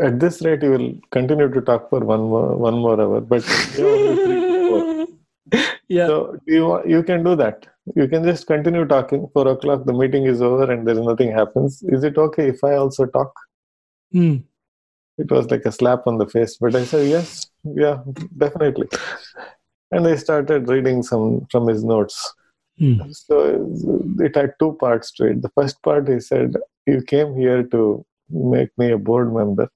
At 0.00 0.20
this 0.20 0.42
rate, 0.42 0.62
you 0.62 0.70
will 0.70 0.92
continue 1.10 1.50
to 1.50 1.60
talk 1.60 1.90
for 1.90 2.00
one 2.00 2.20
more 2.20 2.56
one 2.56 2.78
more 2.78 3.00
hour, 3.00 3.20
but 3.20 3.42
we 3.76 3.82
have 3.82 3.92
only 3.94 4.24
three 4.24 4.40
to 4.46 4.68
four." 4.68 5.06
Yeah. 5.88 6.06
So 6.08 6.38
you 6.46 6.86
you 6.86 7.02
can 7.02 7.24
do 7.24 7.34
that. 7.36 7.66
You 7.96 8.06
can 8.08 8.22
just 8.22 8.46
continue 8.46 8.84
talking. 8.84 9.26
Four 9.32 9.48
o'clock, 9.48 9.86
the 9.86 9.94
meeting 9.94 10.26
is 10.26 10.42
over, 10.42 10.70
and 10.70 10.86
there 10.86 10.98
is 10.98 11.06
nothing 11.06 11.32
happens. 11.32 11.82
Is 11.84 12.04
it 12.04 12.18
okay 12.18 12.48
if 12.48 12.62
I 12.62 12.74
also 12.74 13.06
talk? 13.06 13.32
Mm. 14.14 14.42
It 15.18 15.30
was 15.30 15.50
like 15.50 15.66
a 15.66 15.72
slap 15.72 16.06
on 16.06 16.18
the 16.18 16.28
face, 16.28 16.56
but 16.60 16.74
I 16.74 16.84
said 16.84 17.08
yes, 17.08 17.50
yeah, 17.64 17.98
definitely. 18.36 18.88
And 19.90 20.06
I 20.06 20.16
started 20.16 20.68
reading 20.68 21.02
some 21.02 21.46
from 21.50 21.66
his 21.66 21.82
notes. 21.82 22.34
Mm. 22.80 23.14
So 23.14 23.68
it 24.20 24.36
had 24.36 24.52
two 24.60 24.76
parts 24.78 25.10
to 25.12 25.24
it. 25.24 25.42
The 25.42 25.50
first 25.50 25.82
part, 25.82 26.08
he 26.08 26.20
said, 26.20 26.54
"You 26.86 27.02
came 27.02 27.34
here 27.36 27.62
to 27.64 28.04
make 28.30 28.70
me 28.78 28.92
a 28.92 28.98
board 28.98 29.32
member. 29.34 29.68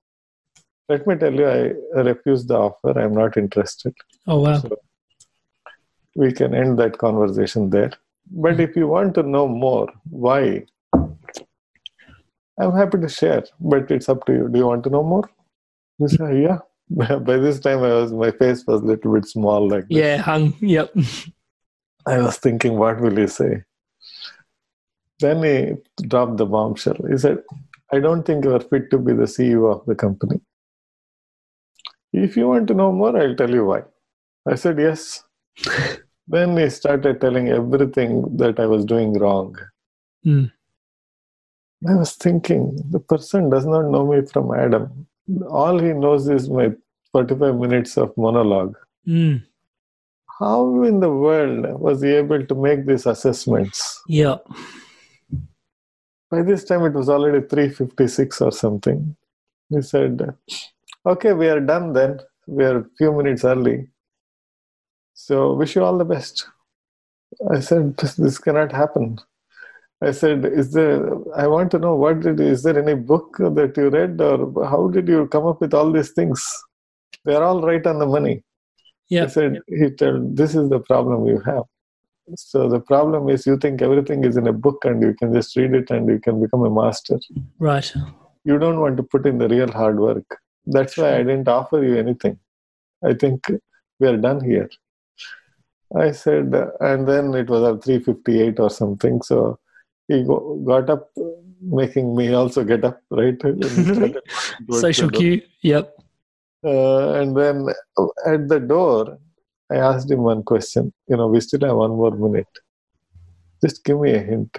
let 0.89 1.07
me 1.07 1.15
tell 1.17 1.33
you, 1.33 1.49
I 1.97 2.01
refused 2.01 2.49
the 2.49 2.57
offer. 2.57 2.99
I'm 2.99 3.15
not 3.15 3.37
interested. 3.37 3.95
Oh 4.27 4.41
wow. 4.41 4.59
So 4.59 4.77
we 6.15 6.33
can 6.33 6.55
end 6.55 6.79
that 6.79 6.99
conversation 6.99 7.71
there. 7.71 7.93
But 8.31 8.61
if 8.61 8.77
you 8.77 8.87
want 8.87 9.15
to 9.15 9.23
know 9.23 9.49
more, 9.49 9.89
why? 10.11 10.67
I'm 12.61 12.75
happy 12.77 12.99
to 12.99 13.09
share, 13.09 13.45
but 13.61 13.91
it's 13.91 14.09
up 14.09 14.25
to 14.27 14.33
you. 14.33 14.49
Do 14.49 14.59
you 14.59 14.67
want 14.67 14.85
to 14.85 14.91
know 14.91 15.03
more? 15.03 15.29
You 15.99 16.09
say, 16.09 16.43
yeah. 16.43 16.59
By 16.91 17.37
this 17.39 17.61
time, 17.61 17.83
I 17.83 17.95
was 17.95 18.13
my 18.13 18.31
face 18.31 18.65
was 18.67 18.83
a 18.83 18.85
little 18.85 19.15
bit 19.15 19.27
small, 19.27 19.69
like 19.69 19.89
this. 19.89 19.99
Yeah, 19.99 20.17
hung. 20.19 20.55
Yep. 20.61 20.95
I 22.07 22.19
was 22.19 22.37
thinking, 22.37 22.77
what 22.77 23.01
will 23.01 23.17
he 23.17 23.27
say? 23.27 23.63
Then 25.21 25.43
he 25.43 26.07
dropped 26.07 26.37
the 26.37 26.47
bombshell. 26.47 26.97
He 27.09 27.17
said, 27.17 27.39
I 27.93 28.01
don't 28.01 28.25
think 28.25 28.45
you 28.45 28.55
are 28.55 28.61
fit 28.61 28.91
to 28.91 28.99
be 28.99 29.13
the 29.13 29.25
CEO 29.25 29.73
of 29.73 29.87
the 29.87 29.95
company. 29.95 30.41
If 32.13 32.37
you 32.37 32.49
want 32.49 32.69
to 32.69 32.75
know 32.75 32.93
more, 32.93 33.17
I'll 33.17 33.37
tell 33.37 33.51
you 33.51 33.65
why. 33.65 33.83
I 34.47 34.57
said, 34.57 34.79
yes. 34.79 35.23
then 36.27 36.57
he 36.57 36.69
started 36.71 37.21
telling 37.21 37.49
everything 37.49 38.37
that 38.37 38.59
I 38.59 38.67
was 38.67 38.85
doing 38.85 39.15
wrong. 39.15 39.57
Hmm. 40.25 40.47
I 41.89 41.95
was 41.95 42.15
thinking, 42.15 42.81
the 42.91 43.01
person 43.01 43.51
does 43.51 43.67
not 43.67 43.87
know 43.87 44.07
me 44.07 44.25
from 44.27 44.55
Adam. 44.55 45.07
All 45.49 45.79
he 45.79 45.93
knows 45.93 46.29
is 46.29 46.49
my 46.49 46.71
45 47.13 47.57
minutes 47.57 47.97
of 47.97 48.17
monologue. 48.17 48.77
Mm. 49.07 49.43
How 50.39 50.83
in 50.83 51.01
the 51.01 51.11
world 51.11 51.81
was 51.81 52.03
he 52.03 52.11
able 52.11 52.45
to 52.45 52.55
make 52.55 52.87
these 52.87 53.07
assessments? 53.07 54.01
Yeah. 54.07 54.37
By 56.31 56.43
this 56.43 56.65
time, 56.65 56.85
it 56.85 56.95
was 56.95 57.09
already 57.09 57.47
356 57.47 58.41
or 58.41 58.53
something. 58.53 59.17
He 59.69 59.83
said, 59.83 60.35
Okay, 61.05 61.33
we 61.33 61.49
are 61.49 61.61
done 61.61 61.93
then. 61.93 62.21
We 62.47 62.65
are 62.65 62.79
a 62.79 62.87
few 62.97 63.13
minutes 63.13 63.45
early. 63.45 63.89
So, 65.15 65.55
wish 65.55 65.77
you 65.77 65.85
all 65.85 65.99
the 65.99 66.05
best. 66.05 66.47
I 67.51 67.61
said, 67.61 67.97
This, 67.97 68.15
this 68.15 68.39
cannot 68.39 68.73
happen. 68.73 69.19
I 70.03 70.11
said, 70.11 70.45
Is 70.45 70.73
there, 70.73 71.11
I 71.37 71.47
want 71.47 71.71
to 71.73 71.79
know 71.79 71.95
what 71.95 72.21
did, 72.21 72.41
is 72.41 72.63
there 72.65 72.79
any 72.79 72.95
book 72.95 73.37
that 73.39 73.75
you 73.77 73.89
read 73.89 74.21
or 74.21 74.67
how 74.67 74.89
did 74.89 75.09
you 75.09 75.27
come 75.29 75.47
up 75.47 75.61
with 75.61 75.75
all 75.75 75.93
these 75.93 76.11
things? 76.11 76.45
They're 77.25 77.43
all 77.43 77.63
right 77.63 77.87
on 77.87 77.99
the 77.99 78.07
money. 78.07 78.43
Yeah. 79.09 79.25
I 79.25 79.27
said, 79.29 79.61
he 79.69 79.91
told, 79.91 80.37
this 80.37 80.55
is 80.55 80.69
the 80.71 80.81
problem 80.81 81.27
you 81.27 81.41
have. 81.47 81.65
So 82.37 82.69
the 82.69 82.81
problem 82.81 83.29
is 83.29 83.47
you 83.47 83.57
think 83.59 83.83
everything 83.83 84.25
is 84.25 84.37
in 84.37 84.47
a 84.47 84.53
book 84.53 84.85
and 84.85 85.03
you 85.03 85.15
can 85.15 85.33
just 85.33 85.55
read 85.57 85.75
it 85.75 85.91
and 85.91 86.09
you 86.09 86.19
can 86.19 86.41
become 86.41 86.65
a 86.65 86.71
master. 86.71 87.21
Right. 87.59 87.93
You 88.45 88.59
don't 88.59 88.81
want 88.81 88.97
to 88.97 89.03
put 89.03 89.27
in 89.27 89.39
the 89.39 89.49
real 89.49 89.71
hard 89.71 90.01
work. 90.01 90.41
That's 90.67 90.97
why 90.97 91.17
I 91.17 91.19
didn't 91.19 91.49
offer 91.49 91.83
you 91.83 91.97
anything. 91.97 92.39
I 93.05 93.15
think 93.15 93.47
we 94.01 94.09
are 94.09 94.17
done 94.17 94.45
here. 94.45 94.71
I 95.95 96.13
said, 96.13 96.55
and 96.81 97.07
then 97.07 97.35
it 97.35 97.49
was 97.51 97.63
at 97.63 97.85
358 97.85 98.59
or 98.61 98.71
something. 98.71 99.21
So 99.23 99.59
he 100.13 100.23
go, 100.25 100.37
got 100.65 100.91
up, 100.91 101.11
making 101.61 102.15
me 102.17 102.33
also 102.33 102.65
get 102.65 102.85
up, 102.85 103.01
right? 103.11 103.41
And 103.45 103.65
he 103.65 103.85
started 103.85 104.21
walking 104.69 104.81
Social 104.81 105.11
cue. 105.11 105.43
Yep. 105.63 105.97
Uh, 106.65 107.13
and 107.15 107.37
then 107.37 107.69
at 108.27 108.49
the 108.49 108.61
door, 108.61 109.19
I 109.71 109.77
asked 109.77 110.11
him 110.11 110.23
one 110.23 110.43
question. 110.43 110.93
You 111.09 111.17
know, 111.17 111.29
we 111.29 111.41
still 111.41 111.61
have 111.67 111.77
one 111.77 111.91
more 111.91 112.11
minute. 112.13 112.55
Just 113.65 113.85
give 113.85 113.99
me 114.01 114.13
a 114.13 114.23
hint. 114.23 114.57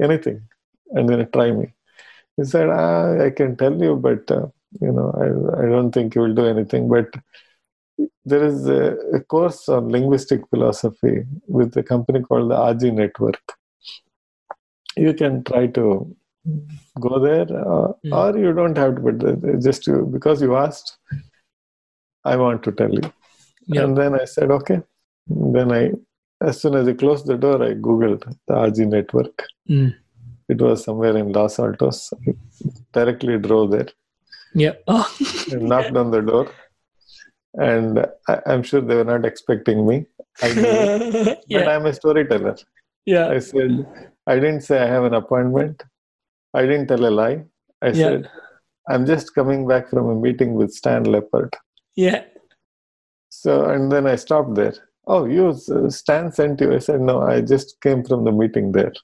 Anything. 0.00 0.42
And 0.90 1.08
then 1.08 1.28
try 1.32 1.50
me. 1.50 1.74
He 2.36 2.44
said, 2.44 2.68
ah, 2.70 3.24
I 3.26 3.30
can 3.30 3.56
tell 3.56 3.76
you, 3.82 3.96
but, 3.96 4.30
uh, 4.30 4.46
you 4.80 4.92
know, 4.92 5.08
I, 5.24 5.62
I 5.62 5.68
don't 5.68 5.92
think 5.92 6.14
you 6.14 6.22
will 6.22 6.34
do 6.34 6.46
anything. 6.46 6.88
But 6.88 7.08
there 8.24 8.44
is 8.44 8.66
a, 8.68 8.96
a 9.14 9.20
course 9.20 9.68
on 9.68 9.88
linguistic 9.88 10.48
philosophy 10.48 11.24
with 11.46 11.76
a 11.76 11.82
company 11.82 12.20
called 12.20 12.50
the 12.50 12.56
AJI 12.56 12.92
Network. 12.92 13.57
You 15.06 15.12
can 15.14 15.44
try 15.44 15.66
to 15.78 15.84
go 17.06 17.18
there, 17.26 17.42
uh, 17.72 17.88
Mm. 18.04 18.12
or 18.20 18.38
you 18.38 18.52
don't 18.58 18.76
have 18.82 18.96
to, 18.96 19.00
but 19.06 19.18
uh, 19.28 19.60
just 19.66 19.84
to, 19.84 19.94
because 20.16 20.40
you 20.42 20.56
asked, 20.56 20.96
I 22.24 22.36
want 22.36 22.62
to 22.64 22.72
tell 22.72 22.92
you. 22.92 23.06
Yep. 23.66 23.84
And 23.84 23.96
then 23.96 24.14
I 24.20 24.24
said, 24.24 24.50
okay. 24.58 24.78
Then 25.56 25.72
I, 25.72 25.82
as 26.40 26.60
soon 26.62 26.74
as 26.74 26.88
I 26.88 26.94
closed 26.94 27.26
the 27.26 27.36
door, 27.36 27.62
I 27.62 27.74
Googled 27.74 28.22
the 28.46 28.54
AJI 28.54 28.86
network. 28.86 29.44
Mm. 29.68 29.94
It 30.48 30.60
was 30.60 30.84
somewhere 30.84 31.16
in 31.16 31.32
Los 31.32 31.58
Altos. 31.58 32.12
I 32.26 32.32
directly 32.92 33.38
drove 33.38 33.70
there 33.72 33.88
yeah 34.54 34.72
Oh. 34.88 35.06
and 35.52 35.62
knocked 35.70 35.94
on 36.02 36.10
the 36.10 36.22
door. 36.22 36.50
And 37.54 38.06
I, 38.28 38.40
I'm 38.46 38.62
sure 38.62 38.80
they 38.80 38.94
were 38.94 39.04
not 39.04 39.24
expecting 39.26 39.86
me. 39.86 40.06
I 40.42 40.48
it. 40.56 41.38
But. 41.50 41.68
I'm 41.68 41.84
a 41.86 41.92
storyteller. 41.92 42.56
Yeah. 43.04 43.28
I 43.28 43.38
said, 43.40 43.86
I 44.28 44.34
didn't 44.42 44.60
say 44.68 44.78
I 44.78 44.86
have 44.86 45.04
an 45.10 45.14
appointment. 45.14 45.82
I 46.54 46.62
didn't 46.62 46.88
tell 46.88 47.04
a 47.10 47.12
lie. 47.20 47.38
I 47.82 47.86
Yeah. 47.88 47.92
said, 48.04 48.30
I'm 48.90 49.04
just 49.12 49.34
coming 49.34 49.66
back 49.70 49.88
from 49.90 50.08
a 50.08 50.14
meeting 50.26 50.54
with 50.54 50.70
Stan 50.80 51.04
Leopard. 51.14 51.50
Yeah. 51.96 52.24
So, 53.30 53.52
and 53.72 53.90
then 53.92 54.06
I 54.06 54.16
stopped 54.16 54.54
there. 54.54 54.74
Oh, 55.06 55.24
you, 55.24 55.44
Stan 56.00 56.32
sent 56.32 56.60
you. 56.60 56.74
I 56.74 56.78
said, 56.78 57.00
no, 57.00 57.22
I 57.22 57.40
just 57.40 57.80
came 57.80 58.04
from 58.04 58.24
the 58.24 58.32
meeting 58.32 58.72
there. 58.72 58.92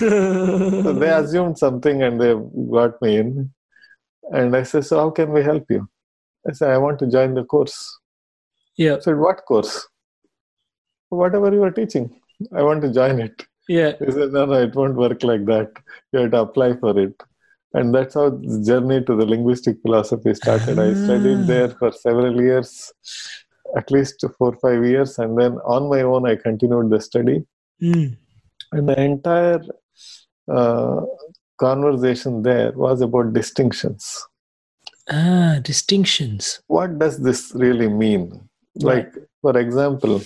So 0.00 0.92
they 1.02 1.10
assumed 1.10 1.58
something 1.58 2.02
and 2.02 2.20
they 2.20 2.34
got 2.78 3.00
me 3.02 3.16
in. 3.18 3.50
And 4.38 4.56
I 4.56 4.62
said, 4.64 4.84
so 4.86 4.98
how 4.98 5.10
can 5.10 5.32
we 5.32 5.42
help 5.42 5.64
you? 5.70 5.88
I 6.48 6.52
said, 6.52 6.70
I 6.70 6.78
want 6.78 6.98
to 7.00 7.06
join 7.16 7.34
the 7.34 7.44
course. 7.44 7.78
yeah. 8.76 8.96
I 8.96 9.00
said, 9.00 9.18
what 9.18 9.44
course? 9.50 9.86
Whatever 11.10 11.52
you 11.52 11.62
are 11.64 11.70
teaching. 11.80 12.06
I 12.54 12.62
want 12.62 12.80
to 12.82 12.92
join 12.92 13.20
it. 13.20 13.46
Yeah. 13.70 13.92
He 14.04 14.10
said, 14.10 14.32
no, 14.32 14.46
no, 14.46 14.54
it 14.66 14.74
won't 14.74 14.96
work 14.96 15.22
like 15.22 15.44
that. 15.46 15.70
You 16.12 16.20
have 16.20 16.32
to 16.32 16.40
apply 16.40 16.74
for 16.78 16.98
it. 16.98 17.14
And 17.72 17.94
that's 17.94 18.14
how 18.14 18.30
the 18.30 18.64
journey 18.66 19.04
to 19.04 19.14
the 19.14 19.24
linguistic 19.24 19.76
philosophy 19.82 20.34
started. 20.34 20.80
I 20.80 20.92
studied 20.92 21.46
there 21.46 21.68
for 21.68 21.92
several 21.92 22.42
years, 22.42 22.92
at 23.76 23.92
least 23.92 24.24
four 24.36 24.54
or 24.54 24.56
five 24.56 24.84
years. 24.84 25.20
And 25.20 25.38
then 25.38 25.52
on 25.74 25.88
my 25.88 26.02
own, 26.02 26.26
I 26.28 26.34
continued 26.34 26.90
the 26.90 27.00
study. 27.00 27.44
Mm. 27.80 28.16
And 28.72 28.88
the 28.88 29.00
entire 29.00 29.62
uh, 30.48 31.02
conversation 31.58 32.42
there 32.42 32.72
was 32.72 33.02
about 33.02 33.32
distinctions. 33.34 34.26
Ah, 35.08 35.60
distinctions. 35.62 36.60
What 36.66 36.98
does 36.98 37.20
this 37.22 37.52
really 37.54 37.88
mean? 37.88 38.48
Like, 38.74 39.14
for 39.42 39.56
example, 39.56 40.22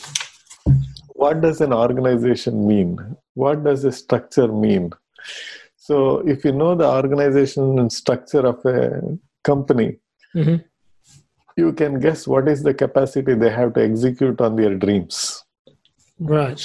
what 1.08 1.42
does 1.42 1.60
an 1.60 1.74
organization 1.74 2.66
mean? 2.66 2.96
What 3.34 3.64
does 3.64 3.82
the 3.82 3.92
structure 3.92 4.48
mean? 4.48 4.92
So, 5.76 6.20
if 6.26 6.44
you 6.44 6.52
know 6.52 6.74
the 6.74 6.88
organization 6.88 7.78
and 7.78 7.92
structure 7.92 8.46
of 8.52 8.64
a 8.64 9.02
company, 9.42 9.98
Mhm. 10.34 10.64
you 11.56 11.72
can 11.72 12.00
guess 12.00 12.26
what 12.26 12.48
is 12.48 12.62
the 12.62 12.74
capacity 12.74 13.34
they 13.34 13.50
have 13.50 13.74
to 13.74 13.82
execute 13.82 14.40
on 14.40 14.56
their 14.56 14.74
dreams. 14.74 15.44
Right. 16.18 16.62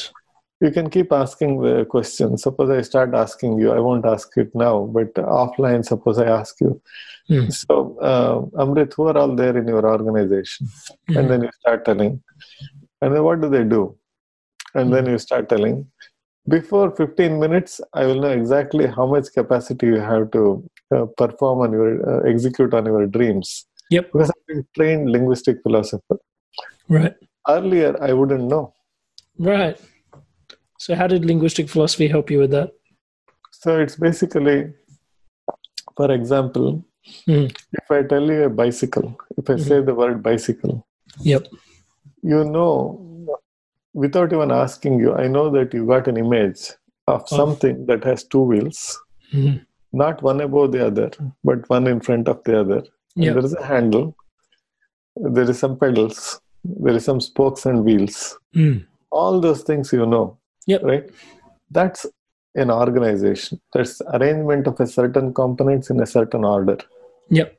You 0.62 0.72
can 0.72 0.90
keep 0.90 1.12
asking 1.12 1.62
the 1.62 1.86
question. 1.86 2.38
Suppose 2.38 2.70
I 2.70 2.82
start 2.82 3.14
asking 3.14 3.60
you, 3.60 3.72
I 3.72 3.80
won't 3.80 4.06
ask 4.06 4.38
it 4.38 4.54
now, 4.54 4.86
but 4.86 5.14
offline, 5.14 5.86
suppose 5.86 6.18
I 6.20 6.26
ask 6.26 6.60
you. 6.60 6.82
Hmm. 7.28 7.50
So, 7.50 7.98
uh, 8.00 8.42
Amrit, 8.64 8.94
who 8.94 9.08
are 9.08 9.18
all 9.18 9.36
there 9.36 9.56
in 9.58 9.68
your 9.68 9.86
organization? 9.86 10.68
And 11.08 11.30
then 11.30 11.44
you 11.44 11.52
start 11.60 11.86
telling. 11.86 12.22
And 13.02 13.16
then 13.16 13.24
what 13.24 13.40
do 13.42 13.50
they 13.50 13.64
do? 13.64 13.98
And 14.76 14.94
then 14.94 15.06
you 15.06 15.18
start 15.18 15.48
telling. 15.50 15.90
Before 16.50 16.90
15 16.96 17.40
minutes, 17.40 17.80
I 17.94 18.06
will 18.06 18.20
know 18.20 18.32
exactly 18.32 18.88
how 18.88 19.06
much 19.06 19.26
capacity 19.34 19.86
you 19.88 20.00
have 20.00 20.32
to 20.32 20.44
uh, 20.96 21.06
perform 21.18 21.60
on 21.66 21.72
your, 21.72 21.90
uh, 22.10 22.30
execute 22.30 22.74
on 22.74 22.86
your 22.86 23.06
dreams. 23.08 23.68
Yep. 23.92 24.12
Because 24.12 24.30
I've 24.32 24.48
been 24.48 24.66
trained 24.76 25.12
linguistic 25.12 25.62
philosopher. 25.64 26.18
Right. 26.88 27.14
Earlier, 27.48 28.02
I 28.02 28.14
wouldn't 28.14 28.46
know. 28.46 28.74
Right. 29.38 29.78
So, 30.80 30.96
how 30.96 31.08
did 31.08 31.26
linguistic 31.26 31.70
philosophy 31.70 32.08
help 32.08 32.32
you 32.32 32.40
with 32.40 32.52
that? 32.52 32.72
So 33.52 33.80
it's 33.80 33.96
basically, 33.98 34.74
for 35.98 36.12
example, 36.12 36.86
Mhm. 37.28 37.52
if 37.74 37.92
I 37.92 38.04
tell 38.04 38.26
you 38.32 38.44
a 38.44 38.50
bicycle, 38.50 39.18
if 39.38 39.50
I 39.50 39.58
say 39.58 39.82
the 39.82 39.94
word 39.94 40.24
bicycle, 40.24 40.86
Yep. 41.22 41.48
you 42.24 42.44
know, 42.46 42.74
without 43.94 44.34
even 44.34 44.52
asking 44.52 45.00
you, 45.00 45.14
I 45.14 45.28
know 45.28 45.50
that 45.52 45.74
you 45.74 45.86
got 45.86 46.08
an 46.08 46.18
image 46.18 46.72
of 47.08 47.28
something 47.28 47.86
that 47.88 48.04
has 48.04 48.24
two 48.24 48.42
wheels, 48.42 49.00
Mhm. 49.34 49.66
not 49.94 50.22
one 50.22 50.42
above 50.42 50.72
the 50.72 50.86
other, 50.86 51.10
but 51.44 51.68
one 51.70 51.88
in 51.88 52.00
front 52.00 52.28
of 52.28 52.44
the 52.44 52.60
other. 52.60 52.84
And 53.16 53.36
There 53.36 53.46
is 53.46 53.54
a 53.56 53.64
handle, 53.66 54.16
there 55.16 55.50
is 55.50 55.60
some 55.60 55.78
pedals, 55.78 56.40
there 56.64 56.96
is 56.96 57.06
some 57.06 57.20
spokes 57.20 57.66
and 57.66 57.84
wheels. 57.84 58.38
Mm. 58.56 58.86
All 59.12 59.40
those 59.40 59.64
things 59.64 59.92
you 59.92 60.06
know, 60.06 60.38
Yep. 60.68 60.84
right? 60.84 61.10
That's 61.72 62.06
an 62.56 62.72
organization. 62.72 63.60
That's 63.74 64.02
arrangement 64.14 64.68
of 64.68 64.80
a 64.80 64.88
certain 64.88 65.34
components 65.34 65.90
in 65.90 66.00
a 66.00 66.06
certain 66.06 66.44
order. 66.46 66.78
Yep. 67.30 67.56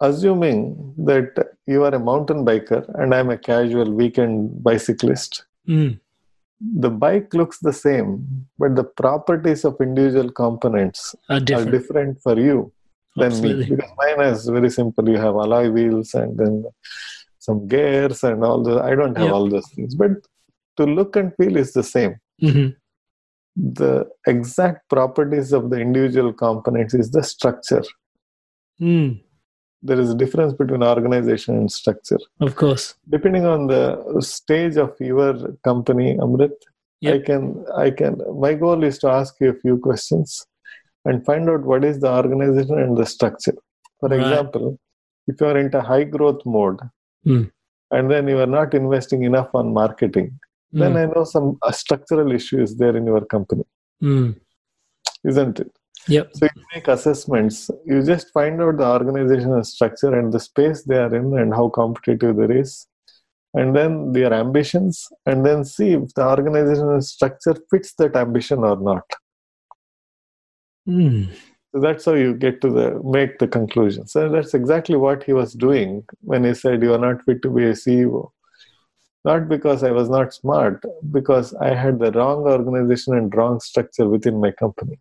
Assuming 0.00 0.94
that 1.10 1.30
you 1.66 1.84
are 1.84 1.94
a 1.94 1.98
mountain 1.98 2.44
biker 2.44 2.82
and 3.00 3.14
I'm 3.14 3.30
a 3.30 3.38
casual 3.38 3.90
weekend 3.92 4.62
bicyclist, 4.62 5.44
Mm. 5.68 6.00
the 6.86 6.90
bike 6.90 7.32
looks 7.34 7.58
the 7.58 7.72
same, 7.72 8.10
but 8.58 8.74
the 8.76 8.84
properties 8.84 9.64
of 9.64 9.76
individual 9.80 10.30
components 10.30 11.14
Are 11.28 11.36
are 11.36 11.40
different. 11.40 11.70
different 11.76 12.20
for 12.22 12.38
you 12.38 12.72
than 13.16 13.26
Absolutely. 13.32 13.64
me. 13.64 13.76
Because 13.76 13.90
mine 13.98 14.20
is 14.32 14.48
very 14.48 14.70
simple. 14.70 15.08
You 15.08 15.18
have 15.18 15.34
alloy 15.44 15.70
wheels 15.70 16.14
and 16.14 16.36
then 16.38 16.64
some 17.38 17.66
gears 17.68 18.22
and 18.24 18.44
all 18.44 18.62
the. 18.62 18.74
I 18.82 18.94
don't 18.94 19.16
have 19.16 19.26
Yeah. 19.28 19.32
all 19.32 19.48
those 19.48 19.68
things, 19.74 19.94
but 19.94 20.12
to 20.76 20.84
look 20.98 21.16
and 21.16 21.34
feel 21.36 21.56
is 21.56 21.72
the 21.72 21.82
same. 21.82 22.14
Mhm. 22.42 22.76
The 23.78 24.08
exact 24.26 24.88
properties 24.88 25.52
of 25.52 25.70
the 25.70 25.78
individual 25.80 26.32
components 26.32 26.94
is 26.94 27.10
the 27.10 27.22
structure. 27.22 27.84
Mm. 28.80 29.20
There 29.82 29.98
is 29.98 30.10
a 30.10 30.14
difference 30.14 30.52
between 30.52 30.82
organization 30.82 31.56
and 31.56 31.72
structure. 31.72 32.18
Of 32.40 32.56
course. 32.56 32.94
Depending 33.08 33.46
on 33.46 33.66
the 33.66 34.20
stage 34.20 34.76
of 34.76 34.94
your 35.00 35.52
company, 35.64 36.16
Amrit, 36.18 36.52
I 37.06 37.18
can 37.18 37.64
I 37.84 37.90
can 37.90 38.20
my 38.46 38.52
goal 38.54 38.84
is 38.84 38.98
to 38.98 39.08
ask 39.08 39.34
you 39.40 39.48
a 39.50 39.54
few 39.54 39.78
questions 39.78 40.46
and 41.06 41.24
find 41.24 41.48
out 41.48 41.62
what 41.62 41.82
is 41.90 42.00
the 42.00 42.12
organization 42.12 42.78
and 42.78 42.96
the 42.96 43.06
structure. 43.06 43.54
For 44.00 44.08
Right. 44.10 44.20
example, 44.20 44.78
if 45.26 45.40
you 45.40 45.46
are 45.46 45.56
into 45.56 45.80
high 45.80 46.04
growth 46.04 46.42
mode 46.44 46.78
Hmm. 47.24 47.44
and 47.90 48.10
then 48.10 48.28
you 48.28 48.38
are 48.44 48.52
not 48.58 48.74
investing 48.74 49.22
enough 49.30 49.50
on 49.54 49.72
marketing, 49.72 50.28
then 50.80 50.92
Mm. 50.92 51.00
I 51.02 51.04
know 51.12 51.24
some 51.24 51.46
uh, 51.62 51.72
structural 51.72 52.30
issue 52.38 52.60
is 52.66 52.76
there 52.76 52.94
in 53.00 53.06
your 53.12 53.22
company, 53.34 53.64
Mm. 54.10 54.28
isn't 55.30 55.58
it? 55.64 55.72
Yep. 56.08 56.30
So 56.34 56.46
you 56.46 56.62
make 56.74 56.88
assessments. 56.88 57.70
You 57.84 58.02
just 58.02 58.32
find 58.32 58.60
out 58.60 58.78
the 58.78 58.86
organizational 58.86 59.64
structure 59.64 60.18
and 60.18 60.32
the 60.32 60.40
space 60.40 60.82
they 60.82 60.96
are 60.96 61.14
in 61.14 61.38
and 61.38 61.52
how 61.54 61.68
competitive 61.68 62.36
there 62.36 62.52
is, 62.52 62.86
and 63.54 63.76
then 63.76 64.12
their 64.12 64.32
ambitions, 64.32 65.08
and 65.26 65.44
then 65.44 65.64
see 65.64 65.92
if 65.92 66.14
the 66.14 66.26
organizational 66.26 67.00
structure 67.02 67.54
fits 67.70 67.92
that 67.98 68.16
ambition 68.16 68.58
or 68.60 68.80
not. 68.80 69.04
Mm. 70.88 71.32
So 71.72 71.80
that's 71.80 72.04
how 72.04 72.14
you 72.14 72.34
get 72.34 72.60
to 72.62 72.70
the 72.70 73.00
make 73.04 73.38
the 73.38 73.46
conclusion. 73.46 74.08
So 74.08 74.28
that's 74.28 74.54
exactly 74.54 74.96
what 74.96 75.22
he 75.22 75.32
was 75.32 75.52
doing 75.52 76.04
when 76.22 76.44
he 76.44 76.54
said 76.54 76.82
you 76.82 76.94
are 76.94 76.98
not 76.98 77.24
fit 77.24 77.42
to 77.42 77.50
be 77.50 77.64
a 77.64 77.72
CEO. 77.72 78.30
Not 79.24 79.48
because 79.48 79.84
I 79.84 79.90
was 79.90 80.08
not 80.08 80.32
smart, 80.32 80.82
because 81.12 81.54
I 81.54 81.74
had 81.74 81.98
the 81.98 82.10
wrong 82.12 82.44
organization 82.44 83.14
and 83.14 83.32
wrong 83.34 83.60
structure 83.60 84.08
within 84.08 84.40
my 84.40 84.50
company. 84.50 84.98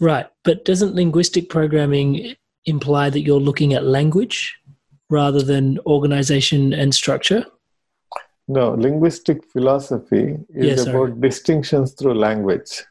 Right. 0.00 0.26
But 0.42 0.64
doesn't 0.64 0.94
linguistic 0.94 1.48
programming 1.48 2.34
imply 2.66 3.10
that 3.10 3.20
you're 3.20 3.40
looking 3.40 3.74
at 3.74 3.84
language 3.84 4.56
rather 5.10 5.42
than 5.42 5.78
organization 5.86 6.72
and 6.72 6.94
structure? 6.94 7.44
No, 8.48 8.70
linguistic 8.74 9.44
philosophy 9.44 10.36
is 10.50 10.84
sorry. 10.84 10.96
about 10.96 11.20
distinctions 11.20 11.92
through 11.92 12.14
language. 12.14 12.84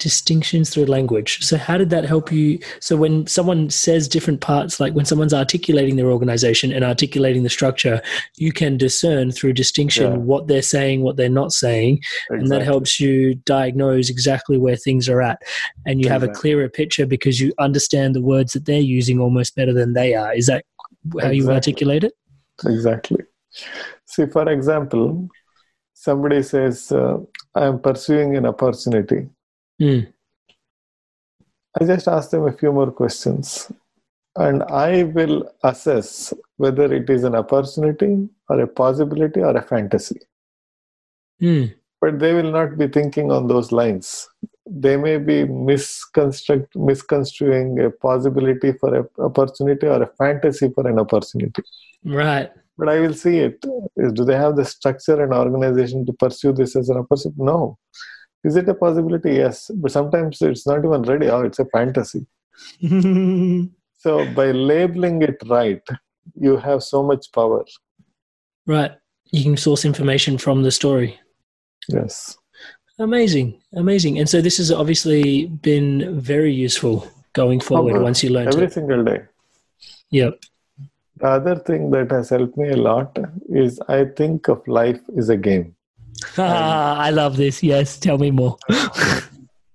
Distinctions 0.00 0.70
through 0.70 0.86
language. 0.86 1.44
So, 1.44 1.56
how 1.56 1.76
did 1.78 1.90
that 1.90 2.04
help 2.04 2.32
you? 2.32 2.58
So, 2.80 2.96
when 2.96 3.26
someone 3.26 3.70
says 3.70 4.08
different 4.08 4.40
parts, 4.40 4.80
like 4.80 4.94
when 4.94 5.04
someone's 5.04 5.34
articulating 5.34 5.96
their 5.96 6.10
organization 6.10 6.72
and 6.72 6.84
articulating 6.84 7.42
the 7.42 7.50
structure, 7.50 8.00
you 8.36 8.52
can 8.52 8.76
discern 8.76 9.30
through 9.30 9.52
distinction 9.52 10.12
Yeah. 10.12 10.18
what 10.18 10.48
they're 10.48 10.62
saying, 10.62 11.02
what 11.02 11.16
they're 11.16 11.28
not 11.28 11.52
saying, 11.52 12.00
and 12.30 12.50
that 12.50 12.62
helps 12.62 12.98
you 12.98 13.34
diagnose 13.44 14.08
exactly 14.10 14.56
where 14.58 14.76
things 14.76 15.08
are 15.08 15.20
at 15.20 15.38
and 15.86 16.02
you 16.02 16.08
have 16.08 16.22
a 16.22 16.28
clearer 16.28 16.68
picture 16.68 17.06
because 17.06 17.40
you 17.40 17.52
understand 17.58 18.14
the 18.14 18.22
words 18.22 18.52
that 18.52 18.64
they're 18.64 18.80
using 18.80 19.20
almost 19.20 19.54
better 19.54 19.72
than 19.72 19.92
they 19.92 20.14
are 20.14 20.32
is 20.34 20.46
that 20.46 20.64
how 21.20 21.28
you 21.28 21.42
Exactly. 21.42 21.54
articulate 21.54 22.04
it 22.04 22.12
Exactly. 22.66 23.22
See, 24.06 24.26
for 24.26 24.48
example, 24.50 25.28
somebody 25.94 26.42
says, 26.42 26.92
uh, 26.92 27.18
I 27.54 27.66
am 27.66 27.78
pursuing 27.80 28.36
an 28.36 28.46
opportunity. 28.46 29.28
Mm. 29.80 30.12
I 31.80 31.84
just 31.84 32.08
ask 32.08 32.30
them 32.30 32.46
a 32.46 32.52
few 32.52 32.72
more 32.72 32.90
questions 32.90 33.70
and 34.36 34.62
I 34.64 35.04
will 35.04 35.50
assess 35.64 36.32
whether 36.56 36.92
it 36.92 37.08
is 37.08 37.24
an 37.24 37.34
opportunity 37.34 38.28
or 38.48 38.60
a 38.60 38.66
possibility 38.66 39.40
or 39.40 39.56
a 39.56 39.62
fantasy. 39.62 40.20
Mm. 41.40 41.74
But 42.00 42.18
they 42.18 42.32
will 42.32 42.50
not 42.50 42.78
be 42.78 42.88
thinking 42.88 43.30
on 43.30 43.46
those 43.46 43.72
lines. 43.72 44.28
They 44.66 44.96
may 44.96 45.18
be 45.18 45.44
misconstruct, 45.44 46.76
misconstruing 46.76 47.80
a 47.80 47.90
possibility 47.90 48.72
for 48.72 48.94
an 48.94 49.08
opportunity 49.18 49.86
or 49.86 50.02
a 50.02 50.06
fantasy 50.06 50.70
for 50.74 50.86
an 50.86 50.98
opportunity. 50.98 51.62
right 52.04 52.50
But 52.78 52.88
I 52.88 53.00
will 53.00 53.14
see 53.14 53.38
it. 53.38 53.60
Do 53.60 54.24
they 54.24 54.36
have 54.36 54.56
the 54.56 54.64
structure 54.64 55.22
and 55.22 55.32
organization 55.32 56.06
to 56.06 56.12
pursue 56.12 56.52
this 56.52 56.76
as 56.76 56.88
an 56.88 56.98
opportunity? 56.98 57.42
No. 57.42 57.78
Is 58.44 58.56
it 58.56 58.68
a 58.68 58.74
possibility? 58.74 59.34
Yes. 59.34 59.70
But 59.74 59.92
sometimes 59.92 60.40
it's 60.42 60.66
not 60.66 60.84
even 60.84 61.02
ready. 61.02 61.28
Oh, 61.28 61.42
it's 61.42 61.58
a 61.58 61.66
fantasy. 61.66 62.26
So 64.02 64.24
by 64.34 64.50
labeling 64.50 65.20
it 65.22 65.36
right, 65.46 65.82
you 66.40 66.56
have 66.56 66.82
so 66.82 67.02
much 67.02 67.30
power. 67.32 67.64
right 68.66 68.92
you 69.32 69.42
can 69.44 69.56
source 69.56 69.84
information 69.84 70.38
from 70.38 70.62
the 70.62 70.70
story 70.70 71.10
Yes. 71.88 72.36
amazing 72.98 73.48
amazing 73.82 74.18
and 74.18 74.28
so 74.32 74.40
this 74.46 74.56
has 74.62 74.70
obviously 74.72 75.46
been 75.68 76.20
very 76.20 76.52
useful 76.52 76.96
going 77.40 77.60
forward 77.68 77.94
Power. 77.94 78.02
once 78.08 78.22
you 78.24 78.30
learn 78.30 78.48
Every 78.48 78.66
it 78.66 78.72
single 78.78 79.02
day. 79.10 79.18
yep 80.10 80.34
The 81.22 81.28
other 81.38 81.56
thing 81.68 81.90
that 81.94 82.10
has 82.16 82.30
helped 82.36 82.56
me 82.62 82.68
a 82.70 82.80
lot 82.90 83.18
is 83.64 83.80
I 83.88 84.00
think 84.20 84.48
of 84.48 84.66
life 84.80 85.00
as 85.18 85.28
a 85.28 85.36
game. 85.48 85.66
i 86.38 87.10
love 87.10 87.36
this 87.36 87.62
yes 87.62 87.98
tell 87.98 88.18
me 88.18 88.30
more 88.30 88.56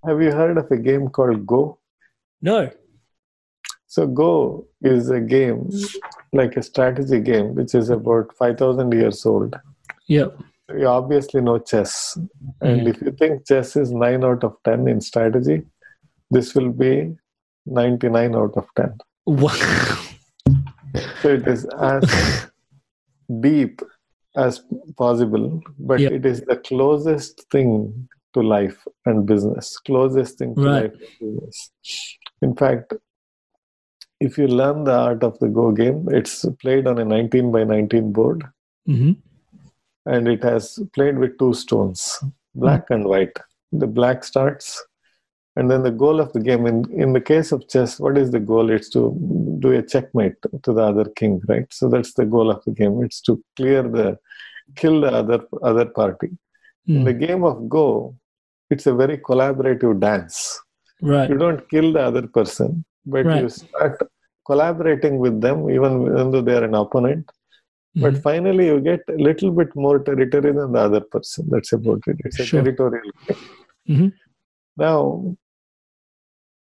Have 0.06 0.22
you 0.22 0.30
heard 0.30 0.56
of 0.56 0.70
a 0.70 0.76
game 0.76 1.08
called 1.08 1.44
Go? 1.46 1.78
no 2.40 2.70
So 3.86 4.06
Go 4.06 4.66
is 4.80 5.10
a 5.10 5.20
game, 5.20 5.68
like 6.32 6.56
a 6.56 6.62
strategy 6.62 7.18
game, 7.18 7.56
which 7.56 7.74
is 7.74 7.90
about 7.90 8.32
5,000 8.36 8.92
years 8.92 9.26
old. 9.26 9.56
yep 10.06 10.38
You 10.68 10.86
obviously 10.86 11.40
know 11.40 11.58
chess. 11.58 12.16
And 12.60 12.80
mm-hmm. 12.80 12.88
if 12.88 13.00
you 13.02 13.12
think 13.18 13.46
chess 13.48 13.74
is 13.74 13.90
9 13.90 14.24
out 14.24 14.44
of 14.44 14.56
10 14.64 14.86
in 14.86 15.00
strategy, 15.00 15.62
this 16.30 16.54
will 16.54 16.70
be 16.70 17.16
99 17.66 18.36
out 18.36 18.56
of 18.56 18.68
10. 18.76 18.98
wow 19.26 20.04
So 21.22 21.30
it 21.30 21.48
is 21.48 21.64
as 21.80 22.48
deep 23.40 23.82
as 24.36 24.62
possible, 24.96 25.62
but 25.78 26.00
Yep. 26.00 26.12
it 26.12 26.26
is 26.26 26.42
the 26.42 26.56
closest 26.56 27.44
thing 27.50 28.08
to 28.34 28.42
life 28.42 28.86
and 29.06 29.26
business. 29.26 29.78
Closest 29.78 30.38
thing 30.38 30.54
to 30.56 30.62
Right. 30.62 30.82
life 30.82 30.92
and 30.92 31.18
business. 31.20 31.70
In 32.42 32.54
fact, 32.54 32.92
if 34.20 34.38
you 34.38 34.46
learn 34.48 34.84
the 34.84 34.92
art 34.96 35.22
of 35.22 35.38
the 35.38 35.48
Go 35.48 35.72
game, 35.72 36.08
it's 36.10 36.44
played 36.60 36.86
on 36.86 36.98
a 36.98 37.04
19 37.04 37.50
by 37.52 37.64
19 37.64 38.12
board 38.12 38.44
hmm 38.86 39.12
and 40.06 40.28
it 40.28 40.42
has 40.44 40.78
played 40.94 41.18
with 41.18 41.36
two 41.36 41.52
stones, 41.52 42.22
black 42.54 42.90
and 42.90 43.04
white. 43.06 43.36
The 43.72 43.88
black 43.88 44.22
starts, 44.22 44.84
and 45.56 45.70
then 45.70 45.82
the 45.82 45.90
goal 45.90 46.20
of 46.20 46.32
the 46.34 46.40
game, 46.40 46.66
in, 46.66 46.76
in 47.02 47.12
the 47.14 47.20
case 47.20 47.50
of 47.52 47.66
chess, 47.68 47.98
what 47.98 48.16
is 48.18 48.30
the 48.30 48.40
goal? 48.40 48.70
It's 48.70 48.90
to 48.90 49.00
do 49.58 49.72
a 49.72 49.82
checkmate 49.82 50.34
to 50.64 50.72
the 50.72 50.82
other 50.82 51.06
king, 51.20 51.40
right? 51.48 51.66
So 51.78 51.88
that's 51.88 52.12
the 52.14 52.26
goal 52.26 52.50
of 52.50 52.62
the 52.66 52.72
game. 52.72 53.02
It's 53.04 53.20
to 53.22 53.42
clear 53.56 53.82
the, 53.82 54.18
kill 54.74 55.00
the 55.00 55.12
other 55.20 55.40
other 55.62 55.86
party. 55.86 56.30
In 56.86 57.04
the 57.04 57.12
game 57.26 57.42
of 57.50 57.68
Go, 57.68 58.16
it's 58.70 58.86
a 58.86 58.94
very 58.94 59.18
collaborative 59.18 59.98
dance. 60.00 60.60
right 61.02 61.28
You 61.30 61.38
don't 61.44 61.62
kill 61.72 61.88
the 61.96 62.02
other 62.10 62.26
person, 62.36 62.84
but 63.14 63.24
you 63.42 63.48
start 63.48 63.98
collaborating 64.50 65.18
with 65.24 65.40
them, 65.40 65.58
even, 65.76 65.92
even 66.02 66.30
though 66.32 66.42
they 66.48 66.56
are 66.60 66.64
an 66.70 66.74
opponent. 66.82 67.24
But 68.04 68.14
Mhm. 68.14 68.22
finally, 68.28 68.66
you 68.70 68.78
get 68.80 69.00
a 69.08 69.18
little 69.28 69.50
bit 69.60 69.70
more 69.84 69.98
territory 70.08 70.52
than 70.58 70.72
the 70.76 70.82
other 70.88 71.00
person. 71.14 71.48
That's 71.52 71.72
about 71.78 72.02
it. 72.12 72.16
It's 72.26 72.38
a 72.40 72.44
Sure. 72.44 72.62
territorial 72.62 73.10
game. 73.26 73.42
Mhm. 73.94 74.12
Now, 74.84 74.98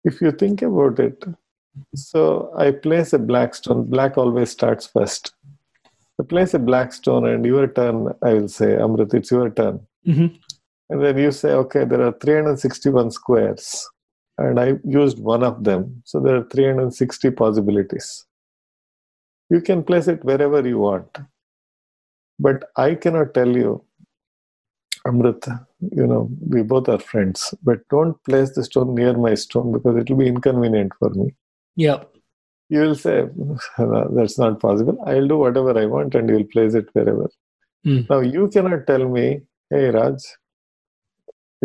if 0.04 0.20
you 0.20 0.32
think 0.32 0.62
about 0.62 0.98
it, 0.98 1.24
so 1.94 2.52
I 2.56 2.70
place 2.70 3.12
a 3.12 3.18
black 3.18 3.54
stone. 3.54 3.84
Black 3.84 4.18
always 4.18 4.50
starts 4.50 4.86
first. 4.86 5.34
I 6.20 6.24
place 6.24 6.54
a 6.54 6.58
black 6.58 6.92
stone, 6.92 7.26
and 7.26 7.44
your 7.44 7.66
turn, 7.66 8.08
I 8.22 8.34
will 8.34 8.48
say, 8.48 8.76
Amrit, 8.76 9.14
it's 9.14 9.30
your 9.30 9.50
turn. 9.50 9.80
Mhm. 10.06 10.38
And 10.90 11.02
then 11.02 11.16
you 11.16 11.32
say, 11.32 11.52
okay, 11.52 11.84
there 11.84 12.02
are 12.02 12.12
361 12.12 13.10
squares, 13.10 13.88
and 14.38 14.60
I 14.60 14.78
used 14.84 15.18
one 15.18 15.42
of 15.42 15.64
them. 15.64 16.02
So 16.04 16.20
there 16.20 16.36
are 16.36 16.44
360 16.44 17.30
possibilities. 17.30 18.26
You 19.48 19.60
can 19.60 19.82
place 19.82 20.08
it 20.08 20.24
wherever 20.24 20.66
you 20.66 20.78
want. 20.78 21.18
But 22.38 22.64
I 22.76 22.94
cannot 22.94 23.32
tell 23.34 23.56
you, 23.56 23.84
Amrit, 25.06 25.46
you 25.90 26.06
know, 26.06 26.28
we 26.48 26.62
both 26.62 26.88
are 26.88 26.98
friends, 26.98 27.52
but 27.62 27.80
don't 27.90 28.16
place 28.24 28.52
the 28.54 28.64
stone 28.64 28.94
near 28.94 29.14
my 29.14 29.34
stone 29.34 29.72
because 29.72 29.96
it 29.96 30.08
will 30.10 30.18
be 30.18 30.28
inconvenient 30.28 30.92
for 30.98 31.10
me. 31.10 31.34
Yeah. 31.76 32.02
you 32.74 32.80
will 32.80 32.94
say 32.94 33.14
"No, 33.36 34.08
that's 34.16 34.36
not 34.42 34.54
possible 34.60 34.96
i'll 35.06 35.26
do 35.32 35.36
whatever 35.40 35.72
i 35.80 35.84
want 35.94 36.14
and 36.18 36.30
you'll 36.32 36.44
place 36.54 36.74
it 36.80 36.86
wherever 36.98 37.26
Mm. 37.86 37.98
now 38.10 38.18
you 38.34 38.42
cannot 38.54 38.82
tell 38.90 39.04
me 39.16 39.24
hey 39.74 39.82
raj 39.96 40.24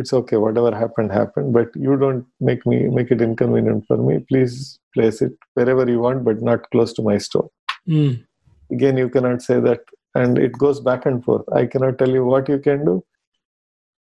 it's 0.01 0.13
okay 0.19 0.37
whatever 0.45 0.71
happened 0.75 1.11
happened 1.11 1.53
but 1.57 1.69
you 1.75 1.95
don't 2.03 2.25
make 2.49 2.65
me 2.71 2.77
make 2.97 3.11
it 3.15 3.21
inconvenient 3.27 3.85
for 3.89 3.97
me 4.07 4.15
please 4.31 4.79
place 4.95 5.21
it 5.27 5.33
wherever 5.59 5.85
you 5.93 5.99
want 5.99 6.23
but 6.29 6.41
not 6.41 6.69
close 6.71 6.93
to 6.93 7.01
my 7.09 7.17
stone. 7.27 7.47
Mm. 7.87 8.23
again 8.71 8.97
you 8.97 9.09
cannot 9.09 9.41
say 9.41 9.59
that 9.59 9.81
and 10.15 10.37
it 10.47 10.53
goes 10.65 10.79
back 10.89 11.05
and 11.05 11.23
forth 11.27 11.45
i 11.61 11.65
cannot 11.65 11.97
tell 11.99 12.09
you 12.19 12.25
what 12.25 12.49
you 12.55 12.59
can 12.67 12.83
do 12.89 12.95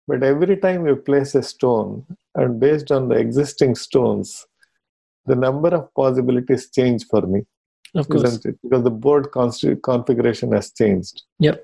but 0.08 0.24
every 0.24 0.55
time 0.58 0.88
you 0.88 0.95
place 0.95 1.36
a 1.36 1.43
stone 1.43 2.05
and 2.36 2.60
based 2.60 2.91
on 2.91 3.08
the 3.10 3.16
existing 3.26 3.76
stones 3.76 4.45
the 5.26 5.36
number 5.36 5.70
of 5.80 5.93
possibilities 6.01 6.70
change 6.78 7.05
for 7.12 7.22
me 7.34 7.41
Of 7.95 8.08
course. 8.10 8.38
because 8.62 8.84
the 8.88 8.95
board 9.05 9.26
consti- 9.38 9.82
configuration 9.91 10.51
has 10.58 10.72
changed 10.82 11.24
Yep. 11.47 11.58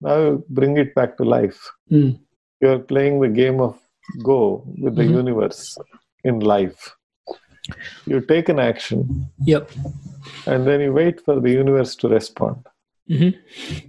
now 0.00 0.16
you 0.24 0.44
bring 0.60 0.76
it 0.84 0.94
back 0.98 1.16
to 1.18 1.24
life 1.38 1.60
Mm. 1.90 2.10
you're 2.62 2.82
playing 2.92 3.20
the 3.20 3.32
game 3.42 3.60
of 3.68 3.74
go 4.30 4.40
with 4.82 4.94
the 4.96 5.06
Mhm. 5.08 5.16
universe 5.22 5.62
in 6.30 6.36
life 6.54 6.80
you 8.10 8.18
take 8.32 8.48
an 8.54 8.60
action 8.70 9.00
Yep. 9.52 9.64
and 10.50 10.66
then 10.68 10.80
you 10.86 10.92
wait 11.02 11.16
for 11.26 11.36
the 11.44 11.52
universe 11.62 11.92
to 12.00 12.08
respond 12.18 12.60
Mhm. 13.10 13.34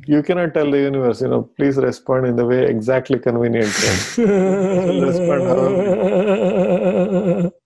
you 0.08 0.20
cannot 0.28 0.54
tell 0.56 0.70
the 0.72 0.80
universe, 0.80 1.22
you 1.22 1.28
know, 1.34 1.42
please 1.58 1.78
respond 1.78 2.26
in 2.30 2.36
the 2.36 2.46
way 2.52 2.62
exactly 2.76 3.20
convenient. 3.20 3.68
respond 5.08 5.44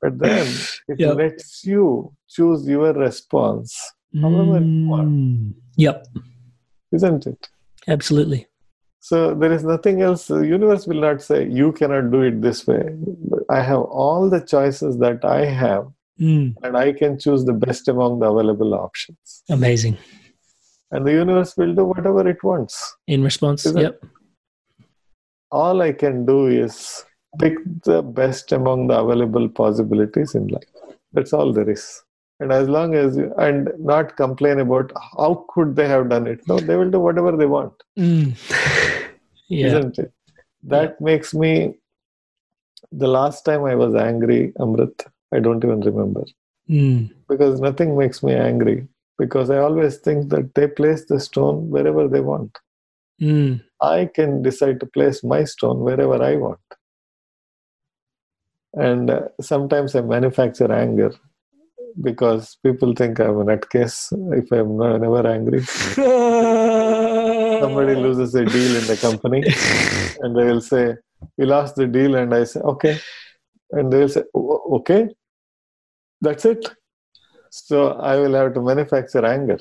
but 0.02 0.14
then 0.24 0.48
it 0.88 1.00
Yep. 1.00 1.16
lets 1.22 1.66
you 1.66 1.86
choose 2.28 2.68
your 2.68 2.92
response, 2.94 3.70
however 4.22 4.60
you 4.66 4.88
want, 4.90 5.10
Mm. 5.10 5.54
Yep. 5.78 5.98
isn't 6.92 7.26
it? 7.32 7.48
Absolutely. 7.88 8.42
So 9.00 9.18
there 9.36 9.52
is 9.58 9.64
nothing 9.64 10.02
else. 10.02 10.28
The 10.28 10.42
universe 10.58 10.88
will 10.88 11.00
not 11.08 11.22
say 11.22 11.48
you 11.48 11.72
cannot 11.80 12.12
do 12.12 12.22
it 12.30 12.42
this 12.42 12.66
way. 12.68 12.84
I 13.50 13.62
have 13.62 13.82
all 14.04 14.30
the 14.36 14.42
choices 14.54 14.98
that 15.04 15.24
I 15.24 15.46
have, 15.64 15.84
Mm. 16.20 16.56
and 16.64 16.76
I 16.86 16.92
can 17.02 17.20
choose 17.20 17.46
the 17.46 17.54
best 17.66 17.88
among 17.88 18.20
the 18.20 18.28
available 18.32 18.74
options. 18.74 19.44
Amazing. 19.50 19.98
And 20.92 21.06
the 21.06 21.12
universe 21.12 21.56
will 21.58 21.74
do 21.74 21.86
whatever 21.86 22.28
it 22.30 22.44
wants. 22.44 22.96
In 23.08 23.24
response. 23.24 23.66
Isn't- 23.66 23.82
Yep. 23.82 24.06
all 25.52 25.82
I 25.82 25.92
can 25.92 26.26
do 26.26 26.48
is 26.48 27.04
pick 27.40 27.56
the 27.84 28.02
best 28.02 28.52
among 28.52 28.88
the 28.88 28.98
available 29.00 29.48
possibilities 29.50 30.36
in 30.36 30.48
life. 30.48 30.70
That's 31.14 31.34
all 31.34 31.52
there 31.54 31.70
is. 31.70 31.84
And 32.40 32.52
as 32.52 32.68
long 32.68 32.96
as 32.96 33.16
you, 33.18 33.34
and 33.38 33.70
not 33.80 34.16
complain 34.18 34.60
about 34.60 34.92
how 35.18 35.46
could 35.54 35.76
they 35.76 35.88
have 35.88 36.10
done 36.10 36.28
it. 36.28 36.46
No, 36.48 36.60
they 36.60 36.76
will 36.76 36.92
do 36.92 37.00
whatever 37.00 37.32
they 37.42 37.46
want, 37.46 37.74
Mm. 37.98 38.36
yeah. 39.48 39.68
isn't 39.68 39.98
it? 40.00 40.12
That 40.64 41.00
makes 41.00 41.34
me. 41.34 41.76
The 42.92 43.08
last 43.08 43.44
time 43.46 43.64
I 43.66 43.76
was 43.76 43.96
angry, 43.96 44.52
Amrit, 44.60 45.06
I 45.34 45.40
don't 45.40 45.64
even 45.64 45.80
remember 45.82 46.24
Mm. 46.70 47.12
because 47.30 47.62
nothing 47.62 47.98
makes 47.98 48.22
me 48.24 48.34
angry. 48.34 48.88
Because 49.18 49.50
I 49.50 49.58
always 49.58 49.98
think 49.98 50.30
that 50.30 50.54
they 50.56 50.68
place 50.68 51.06
the 51.06 51.20
stone 51.20 51.70
wherever 51.70 52.08
they 52.08 52.20
want. 52.20 52.58
Mm. 53.22 53.64
I 53.82 54.10
can 54.14 54.42
decide 54.42 54.80
to 54.82 54.86
place 54.86 55.24
my 55.24 55.46
stone 55.46 55.80
wherever 55.80 56.22
I 56.22 56.36
want. 56.36 56.60
And 58.74 59.10
uh, 59.10 59.22
sometimes 59.40 59.96
I 59.96 60.02
manufacture 60.02 60.72
anger 60.72 61.14
because 62.02 62.58
people 62.64 62.94
think 62.94 63.20
I'm 63.20 63.40
a 63.40 63.46
nutcase 63.46 64.12
if 64.38 64.52
I'm 64.52 64.78
not, 64.78 65.00
never 65.00 65.26
angry. 65.26 65.62
Somebody 67.62 67.96
loses 68.06 68.36
a 68.36 68.44
deal 68.44 68.76
in 68.76 68.86
the 68.86 68.98
company 68.98 69.44
and 70.20 70.36
they 70.36 70.46
will 70.46 70.62
say, 70.62 70.98
We 71.38 71.46
lost 71.46 71.78
the 71.78 71.88
deal. 71.88 72.16
And 72.16 72.34
I 72.34 72.44
say, 72.44 72.60
Okay. 72.60 73.00
And 73.72 73.92
they 73.92 74.00
will 74.00 74.10
say, 74.10 74.24
Okay, 74.36 75.08
that's 76.22 76.44
it. 76.46 76.68
So 77.64 77.94
I 77.94 78.18
will 78.18 78.34
have 78.34 78.54
to 78.56 78.62
manufacture 78.62 79.26
anger. 79.26 79.58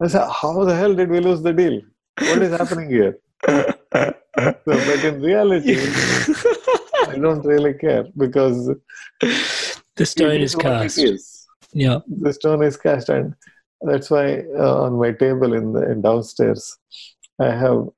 I 0.00 0.06
say, 0.06 0.24
How 0.40 0.64
the 0.64 0.74
hell 0.74 0.94
did 0.94 1.10
we 1.10 1.20
lose 1.20 1.42
the 1.42 1.52
deal? 1.52 1.80
What 2.18 2.42
is 2.42 2.52
happening 2.56 2.90
here? 2.90 3.18
So, 4.36 4.54
but 4.64 5.04
in 5.04 5.20
reality, 5.20 5.76
I 7.08 7.18
don't 7.20 7.44
really 7.44 7.74
care 7.74 8.04
because 8.16 8.70
The 9.96 10.06
stone 10.06 10.40
is 10.40 10.54
cast. 10.54 10.98
is. 10.98 11.46
Yeah. 11.72 11.98
The 12.08 12.32
stone 12.32 12.62
is 12.62 12.76
cast, 12.76 13.08
and 13.08 13.34
that's 13.80 14.10
why 14.10 14.44
uh, 14.58 14.82
on 14.84 14.98
my 14.98 15.12
table 15.12 15.54
in 15.54 15.72
the 15.72 15.90
in 15.90 16.02
downstairs, 16.02 16.76
I 17.40 17.50
have 17.50 17.88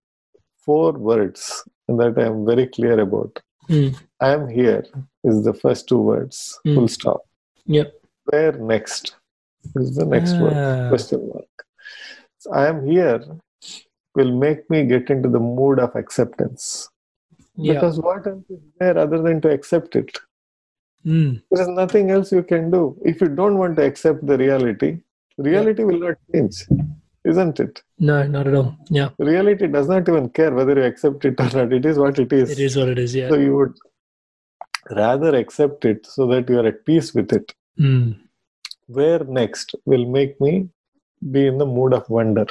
four 0.58 0.92
words 0.92 1.62
that 1.88 2.14
I 2.18 2.26
am 2.26 2.44
very 2.44 2.66
clear 2.66 3.00
about. 3.00 3.42
Mm. 3.68 3.98
I 4.20 4.30
am 4.32 4.48
here 4.48 4.84
is 5.24 5.44
the 5.44 5.54
first 5.54 5.88
two 5.88 5.98
words. 5.98 6.58
Mm. 6.66 6.74
Full 6.74 6.88
stop. 6.88 7.20
Yep. 7.66 7.92
Where 8.26 8.52
next 8.52 9.16
is 9.74 9.96
the 9.96 10.04
next 10.04 10.34
word. 10.34 10.52
Ah. 10.54 10.88
Question 10.88 11.28
mark. 11.32 11.66
So 12.38 12.52
I 12.52 12.68
am 12.68 12.86
here 12.86 13.20
will 14.14 14.32
make 14.32 14.68
me 14.70 14.84
get 14.84 15.10
into 15.10 15.28
the 15.28 15.38
mood 15.38 15.78
of 15.78 15.94
acceptance. 15.94 16.88
Yeah. 17.56 17.74
Because 17.74 17.98
what 17.98 18.26
else 18.26 18.44
is 18.50 18.60
there 18.80 18.98
other 18.98 19.20
than 19.22 19.40
to 19.42 19.50
accept 19.50 19.96
it? 19.96 20.18
Mm. 21.04 21.42
There 21.50 21.62
is 21.62 21.68
nothing 21.68 22.10
else 22.10 22.32
you 22.32 22.42
can 22.42 22.70
do. 22.70 22.96
If 23.04 23.20
you 23.20 23.28
don't 23.28 23.58
want 23.58 23.76
to 23.76 23.84
accept 23.84 24.26
the 24.26 24.36
reality, 24.36 25.00
reality 25.38 25.84
will 25.84 26.00
not 26.00 26.16
change, 26.32 26.64
isn't 27.24 27.60
it? 27.60 27.82
No, 27.98 28.26
not 28.26 28.46
at 28.48 28.54
all. 28.54 28.76
Yeah. 28.90 29.10
Reality 29.18 29.68
does 29.68 29.88
not 29.88 30.08
even 30.08 30.30
care 30.30 30.52
whether 30.52 30.74
you 30.74 30.82
accept 30.82 31.24
it 31.24 31.38
or 31.38 31.50
not. 31.56 31.72
It 31.72 31.86
is 31.86 31.98
what 31.98 32.18
it 32.18 32.32
is. 32.32 32.50
It 32.50 32.58
is 32.58 32.76
what 32.76 32.88
it 32.88 32.98
is. 32.98 33.14
Yeah. 33.14 33.28
So 33.28 33.36
you 33.36 33.54
would 33.56 33.74
rather 34.90 35.34
accept 35.36 35.84
it 35.84 36.06
so 36.06 36.26
that 36.28 36.48
you 36.48 36.58
are 36.58 36.66
at 36.66 36.84
peace 36.84 37.14
with 37.14 37.32
it. 37.32 37.54
Mm. 37.78 38.18
Where 38.86 39.24
next 39.24 39.74
will 39.84 40.06
make 40.06 40.40
me 40.40 40.68
be 41.30 41.46
in 41.46 41.58
the 41.58 41.66
mood 41.66 41.92
of 41.92 42.08
wonder. 42.08 42.46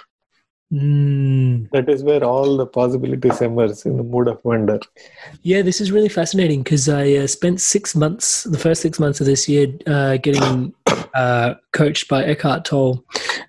Mm. 0.73 1.69
That 1.71 1.87
is 1.89 2.03
where 2.03 2.23
all 2.23 2.57
the 2.57 2.65
possibilities 2.65 3.39
emerge 3.41 3.85
in 3.85 3.97
the 3.97 4.03
mood 4.03 4.27
of 4.27 4.43
wonder. 4.43 4.79
Yeah, 5.43 5.61
this 5.61 5.79
is 5.79 5.91
really 5.91 6.09
fascinating 6.09 6.63
because 6.63 6.89
I 6.89 7.13
uh, 7.13 7.27
spent 7.27 7.61
six 7.61 7.95
months, 7.95 8.43
the 8.43 8.57
first 8.57 8.81
six 8.81 8.99
months 8.99 9.21
of 9.21 9.27
this 9.27 9.47
year, 9.47 9.67
uh, 9.85 10.17
getting 10.17 10.73
uh, 11.13 11.53
coached 11.71 12.07
by 12.07 12.23
Eckhart 12.23 12.65
Tolle. 12.65 13.05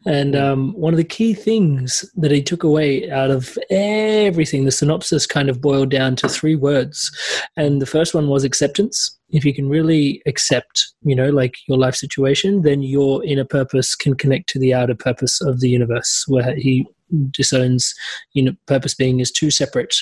And 0.06 0.36
um, 0.36 0.72
one 0.74 0.92
of 0.92 0.98
the 0.98 1.04
key 1.04 1.34
things 1.34 2.08
that 2.16 2.30
he 2.30 2.42
took 2.42 2.62
away 2.62 3.10
out 3.10 3.30
of 3.30 3.58
everything, 3.70 4.64
the 4.64 4.70
synopsis 4.70 5.26
kind 5.26 5.48
of 5.48 5.60
boiled 5.60 5.90
down 5.90 6.14
to 6.16 6.28
three 6.28 6.54
words. 6.54 7.10
And 7.56 7.82
the 7.82 7.86
first 7.86 8.14
one 8.14 8.28
was 8.28 8.44
acceptance. 8.44 9.18
If 9.30 9.44
you 9.44 9.52
can 9.52 9.68
really 9.68 10.22
accept, 10.24 10.92
you 11.02 11.16
know, 11.16 11.30
like 11.30 11.56
your 11.68 11.76
life 11.76 11.96
situation, 11.96 12.62
then 12.62 12.82
your 12.82 13.24
inner 13.24 13.44
purpose 13.44 13.96
can 13.96 14.14
connect 14.14 14.48
to 14.50 14.60
the 14.60 14.72
outer 14.72 14.94
purpose 14.94 15.40
of 15.40 15.58
the 15.60 15.68
universe, 15.68 16.24
where 16.28 16.54
he 16.54 16.86
disowns 17.30 17.94
you 18.32 18.42
know 18.42 18.52
purpose 18.66 18.92
being 18.92 19.20
as 19.20 19.30
two 19.30 19.50
separate 19.50 19.94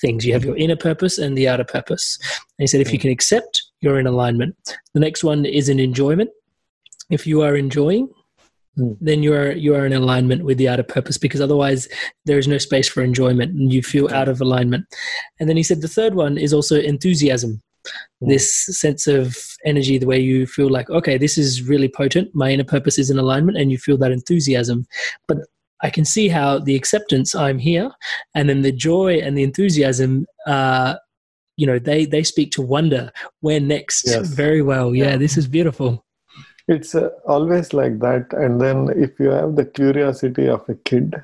things. 0.00 0.26
You 0.26 0.32
have 0.34 0.44
your 0.44 0.56
inner 0.56 0.76
purpose 0.76 1.18
and 1.18 1.36
the 1.36 1.48
outer 1.48 1.64
purpose. 1.64 2.18
And 2.58 2.64
he 2.64 2.66
said 2.66 2.80
if 2.80 2.92
you 2.92 2.98
can 2.98 3.10
accept 3.10 3.62
you're 3.80 4.00
in 4.00 4.06
alignment. 4.06 4.56
The 4.94 5.00
next 5.00 5.22
one 5.22 5.44
is 5.44 5.68
an 5.68 5.78
enjoyment. 5.78 6.30
If 7.10 7.26
you 7.26 7.42
are 7.42 7.54
enjoying 7.54 8.08
Mm. 8.78 8.96
then 9.00 9.22
you 9.22 9.32
are 9.32 9.52
you 9.52 9.74
are 9.76 9.86
in 9.86 9.92
alignment 9.92 10.44
with 10.44 10.58
the 10.58 10.68
outer 10.68 10.82
purpose 10.82 11.16
because 11.16 11.40
otherwise 11.40 11.88
there 12.24 12.38
is 12.38 12.48
no 12.48 12.58
space 12.58 12.88
for 12.88 13.02
enjoyment 13.02 13.52
and 13.52 13.72
you 13.72 13.82
feel 13.82 14.12
out 14.12 14.28
of 14.28 14.40
alignment 14.40 14.84
and 15.38 15.48
then 15.48 15.56
he 15.56 15.62
said 15.62 15.80
the 15.80 15.88
third 15.88 16.14
one 16.14 16.36
is 16.38 16.52
also 16.52 16.80
enthusiasm 16.80 17.62
Mm. 18.22 18.30
this 18.30 18.64
sense 18.80 19.06
of 19.06 19.36
energy 19.66 19.98
the 19.98 20.06
way 20.06 20.18
you 20.18 20.46
feel 20.46 20.70
like 20.70 20.88
okay 20.88 21.18
this 21.18 21.36
is 21.36 21.62
really 21.68 21.86
potent 21.86 22.34
my 22.34 22.48
inner 22.50 22.64
purpose 22.64 22.98
is 22.98 23.10
in 23.10 23.18
alignment 23.18 23.58
and 23.58 23.70
you 23.70 23.76
feel 23.76 23.98
that 23.98 24.10
enthusiasm 24.10 24.86
but 25.28 25.36
I 25.82 25.90
can 25.90 26.06
see 26.06 26.28
how 26.28 26.58
the 26.60 26.76
acceptance 26.76 27.34
I'm 27.34 27.58
here, 27.58 27.90
and 28.34 28.48
then 28.48 28.62
the 28.62 28.72
joy 28.72 29.16
and 29.16 29.36
the 29.36 29.42
enthusiasm, 29.42 30.24
uh, 30.46 30.94
you 31.58 31.66
know, 31.66 31.78
they 31.78 32.06
they 32.06 32.22
speak 32.22 32.52
to 32.52 32.62
wonder. 32.62 33.12
Where 33.40 33.60
next? 33.60 34.06
Yes. 34.06 34.28
Very 34.28 34.62
well. 34.62 34.94
Yeah, 34.94 35.18
this 35.18 35.36
is 35.36 35.46
beautiful. 35.46 36.04
It's 36.68 36.94
uh, 36.94 37.10
always 37.26 37.72
like 37.74 37.98
that. 38.00 38.32
And 38.32 38.60
then 38.60 38.88
if 38.96 39.18
you 39.20 39.30
have 39.30 39.56
the 39.56 39.64
curiosity 39.64 40.48
of 40.48 40.68
a 40.68 40.74
kid, 40.74 41.14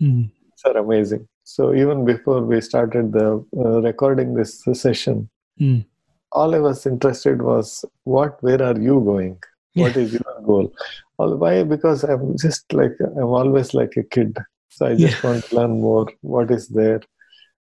Mm. 0.00 0.30
it's 0.52 0.64
are 0.64 0.78
amazing. 0.78 1.26
So 1.44 1.74
even 1.74 2.04
before 2.06 2.40
we 2.42 2.60
started 2.62 3.12
the 3.12 3.44
uh, 3.56 3.80
recording 3.82 4.34
this 4.34 4.62
session, 4.72 5.28
Mm. 5.60 5.84
all 6.32 6.54
I 6.54 6.58
was 6.58 6.86
interested 6.86 7.42
was 7.42 7.84
what, 8.04 8.42
where 8.42 8.62
are 8.62 8.78
you 8.78 9.00
going? 9.00 9.38
What 9.74 9.96
is 9.96 10.12
your 10.12 10.40
goal? 10.44 10.72
All, 11.18 11.36
why? 11.36 11.62
Because 11.62 12.02
I'm 12.02 12.36
just 12.38 12.72
like 12.72 12.96
I'm 13.00 13.32
always 13.40 13.74
like 13.74 13.94
a 13.96 14.02
kid. 14.02 14.38
So 14.70 14.86
I 14.86 14.94
just 14.96 15.22
want 15.22 15.44
to 15.44 15.56
learn 15.56 15.80
more. 15.80 16.06
What 16.22 16.50
is 16.50 16.68
there? 16.68 17.00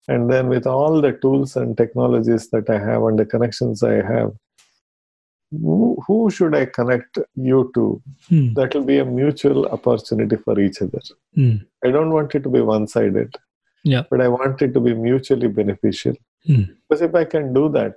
And 0.09 0.31
then 0.31 0.49
with 0.49 0.67
all 0.67 1.01
the 1.01 1.13
tools 1.13 1.57
and 1.57 1.77
technologies 1.77 2.49
that 2.51 2.71
I 2.71 2.79
have 2.79 3.03
and 3.03 3.19
the 3.19 3.27
connections 3.27 3.83
I 3.83 3.97
have, 4.13 4.33
who, 5.51 5.97
who 6.07 6.31
should 6.31 6.55
I 6.55 6.67
connect 6.67 7.19
you 7.35 7.71
to? 7.75 8.03
Hmm. 8.29 8.55
That 8.55 8.75
will 8.75 8.85
be 8.85 8.99
a 8.99 9.05
mutual 9.05 9.67
opportunity 9.67 10.37
for 10.37 10.59
each 10.61 10.83
other. 10.83 11.01
Hmm. 11.35 11.57
I 11.85 11.91
don't 11.91 12.11
want 12.11 12.35
it 12.35 12.43
to 12.43 12.49
be 12.51 12.61
one 12.61 12.87
sided, 12.87 13.35
Yeah. 13.85 14.03
but 14.11 14.21
I 14.21 14.29
want 14.29 14.61
it 14.63 14.75
to 14.75 14.81
be 14.81 14.95
mutually 14.95 15.49
beneficial. 15.49 16.15
Hmm. 16.47 16.63
Because 16.89 17.03
if 17.03 17.15
I 17.15 17.25
can 17.25 17.53
do 17.53 17.69
that, 17.71 17.97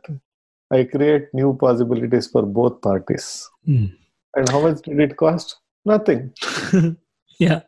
I 0.71 0.85
create 0.85 1.27
new 1.33 1.57
possibilities 1.57 2.27
for 2.27 2.43
both 2.43 2.81
parties. 2.81 3.49
Hmm. 3.65 3.87
And 4.35 4.47
how 4.49 4.61
much 4.61 4.81
did 4.83 4.99
it 5.01 5.17
cost? 5.17 5.57
Nothing. 5.85 6.33
yeah. 7.39 7.61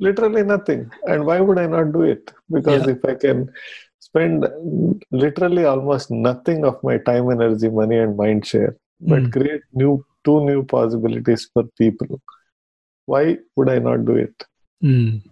Literally 0.00 0.42
nothing. 0.44 0.90
And 1.06 1.26
why 1.26 1.40
would 1.40 1.58
I 1.58 1.66
not 1.66 1.92
do 1.92 2.02
it? 2.02 2.32
Because 2.50 2.86
Yeah. 2.86 2.92
if 2.94 3.04
I 3.04 3.14
can 3.14 3.50
spend 3.98 4.46
literally 5.10 5.64
almost 5.64 6.10
nothing 6.10 6.64
of 6.64 6.82
my 6.82 6.96
time, 6.98 7.30
energy, 7.30 7.68
money, 7.68 7.98
and 7.98 8.16
mind 8.16 8.46
share, 8.46 8.76
but 9.00 9.22
Mm. 9.22 9.32
create 9.32 9.62
new 9.72 10.04
two 10.24 10.44
new 10.44 10.62
possibilities 10.64 11.48
for 11.52 11.64
people, 11.78 12.20
why 13.06 13.38
would 13.56 13.70
I 13.70 13.78
not 13.78 14.04
do 14.04 14.16
it? 14.16 14.34
Mm. 14.82 15.22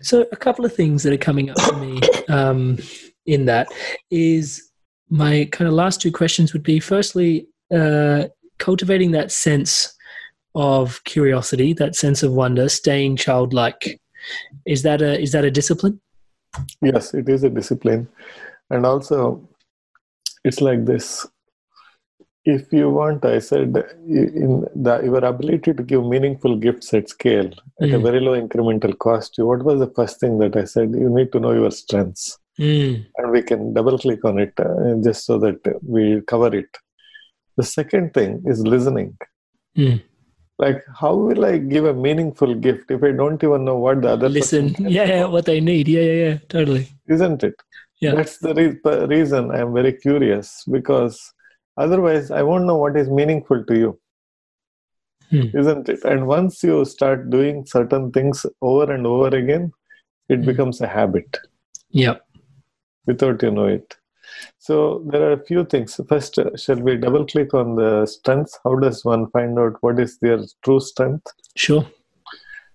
So, 0.00 0.26
a 0.32 0.36
couple 0.36 0.64
of 0.64 0.74
things 0.74 1.02
that 1.02 1.12
are 1.12 1.24
coming 1.28 1.50
up 1.50 1.60
for 1.60 1.76
me 1.76 2.00
um, 2.28 2.78
in 3.26 3.46
that 3.46 3.68
is 4.10 4.70
my 5.08 5.48
kind 5.52 5.68
of 5.68 5.74
last 5.74 6.00
two 6.00 6.12
questions 6.12 6.52
would 6.52 6.62
be 6.62 6.80
firstly, 6.80 7.46
uh, 7.72 8.24
cultivating 8.58 9.12
that 9.12 9.30
sense 9.32 9.94
of 10.54 11.02
curiosity, 11.04 11.72
that 11.74 11.96
sense 11.96 12.22
of 12.22 12.32
wonder, 12.32 12.68
staying 12.68 13.16
childlike. 13.16 14.00
Is 14.66 14.82
that 14.82 15.02
a 15.02 15.20
is 15.20 15.32
that 15.32 15.44
a 15.44 15.50
discipline? 15.50 16.00
Yes, 16.82 17.14
it 17.14 17.28
is 17.28 17.44
a 17.44 17.50
discipline. 17.50 18.08
And 18.70 18.86
also, 18.86 19.48
it's 20.44 20.60
like 20.60 20.84
this. 20.84 21.26
If 22.44 22.72
you 22.72 22.90
want, 22.90 23.24
I 23.24 23.38
said, 23.38 23.76
in 24.08 24.66
the, 24.74 25.00
your 25.04 25.24
ability 25.24 25.74
to 25.74 25.82
give 25.82 26.04
meaningful 26.04 26.56
gifts 26.56 26.92
at 26.92 27.08
scale 27.08 27.50
at 27.80 27.90
a 27.90 27.98
Mm. 27.98 28.02
very 28.02 28.20
low 28.20 28.34
incremental 28.40 28.98
cost, 28.98 29.34
what 29.38 29.64
was 29.64 29.78
the 29.78 29.92
first 29.98 30.18
thing 30.18 30.38
that 30.38 30.56
I 30.56 30.64
said? 30.64 30.90
You 30.92 31.08
need 31.08 31.30
to 31.32 31.40
know 31.40 31.52
your 31.52 31.70
strengths. 31.70 32.38
Mm. 32.60 33.06
and 33.16 33.30
we 33.34 33.40
can 33.42 33.72
double 33.72 33.96
click 33.98 34.22
on 34.26 34.38
it 34.38 34.52
uh, 34.60 34.94
just 35.02 35.24
so 35.24 35.38
that 35.38 35.58
we 35.94 36.20
cover 36.32 36.54
it. 36.54 36.68
The 37.56 37.62
second 37.62 38.12
thing 38.12 38.42
is 38.44 38.60
listening. 38.66 39.16
Mm. 39.78 40.02
Like, 40.58 40.82
how 41.00 41.14
will 41.14 41.46
I 41.46 41.56
give 41.56 41.86
a 41.86 41.94
meaningful 41.94 42.54
gift 42.54 42.90
if 42.90 43.02
I 43.02 43.12
don't 43.12 43.42
even 43.42 43.64
know 43.64 43.78
what 43.78 44.02
the 44.02 44.10
other 44.10 44.28
Listen, 44.28 44.74
yeah, 44.78 45.06
yeah, 45.14 45.24
what 45.24 45.46
they 45.46 45.60
need, 45.60 45.88
yeah, 45.88 46.02
yeah, 46.02 46.24
yeah, 46.26 46.38
totally. 46.50 46.88
isn't 47.08 47.42
it? 47.42 47.54
Yeah. 48.02 48.14
That's 48.16 48.36
the 48.36 48.52
re- 48.54 49.06
reason 49.06 49.50
I 49.50 49.60
am 49.60 49.72
very 49.72 49.94
curious 49.94 50.62
because 50.70 51.16
otherwise 51.76 52.30
I 52.30 52.42
won't 52.42 52.64
know 52.64 52.76
what 52.76 52.96
is 52.96 53.08
meaningful 53.08 53.64
to 53.64 53.78
you. 53.78 53.98
Hmm. 55.30 55.56
Isn't 55.56 55.88
it? 55.88 56.04
And 56.04 56.26
once 56.26 56.62
you 56.62 56.84
start 56.84 57.30
doing 57.30 57.64
certain 57.66 58.10
things 58.12 58.44
over 58.60 58.92
and 58.92 59.06
over 59.06 59.34
again, 59.36 59.72
it 60.28 60.40
Hmm. 60.40 60.46
becomes 60.46 60.80
a 60.80 60.86
habit. 60.86 61.38
Yeah. 61.90 62.16
without 63.06 63.42
you 63.42 63.50
know 63.50 63.66
it. 63.66 63.96
So 64.58 65.04
there 65.10 65.22
are 65.28 65.32
a 65.32 65.44
few 65.44 65.64
things. 65.64 65.98
First, 66.08 66.38
uh, 66.38 66.56
shall 66.56 66.80
we 66.80 66.96
double 66.96 67.26
click 67.26 67.52
on 67.52 67.74
the 67.74 68.06
strengths? 68.06 68.58
How 68.64 68.76
does 68.76 69.04
one 69.04 69.28
find 69.30 69.58
out 69.58 69.76
what 69.80 69.98
is 69.98 70.18
their 70.20 70.38
true 70.64 70.78
strength? 70.80 71.26
Sure. 71.56 71.84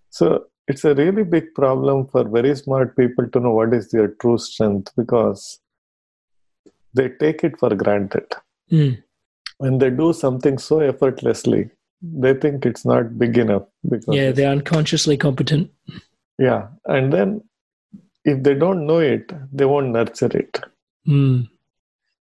So 0.09 0.47
it's 0.67 0.83
a 0.83 0.93
really 0.95 1.23
big 1.23 1.53
problem 1.55 2.07
for 2.07 2.27
very 2.27 2.53
smart 2.57 2.97
people 2.97 3.29
to 3.29 3.39
know 3.39 3.51
what 3.53 3.73
is 3.73 3.89
their 3.89 4.09
true 4.19 4.37
strength 4.37 4.91
because 4.97 5.59
they 6.93 7.07
take 7.09 7.43
it 7.45 7.57
for 7.57 7.73
granted. 7.73 8.25
Mm. 8.71 9.01
When 9.57 9.77
they 9.79 9.89
do 9.89 10.13
something 10.13 10.57
so 10.57 10.79
effortlessly, 10.79 11.69
they 12.01 12.33
think 12.35 12.65
it's 12.65 12.85
not 12.85 13.17
big 13.17 13.37
enough 13.37 13.63
because 13.89 14.15
Yeah, 14.15 14.31
they're 14.31 14.51
unconsciously 14.51 15.17
competent. 15.17 15.71
yeah. 16.37 16.67
And 16.85 17.11
then 17.11 17.41
if 18.25 18.43
they 18.43 18.53
don't 18.53 18.85
know 18.85 18.99
it, 18.99 19.31
they 19.51 19.65
won't 19.65 19.89
nurture 19.91 20.29
it. 20.37 20.59
Mm. 21.07 21.47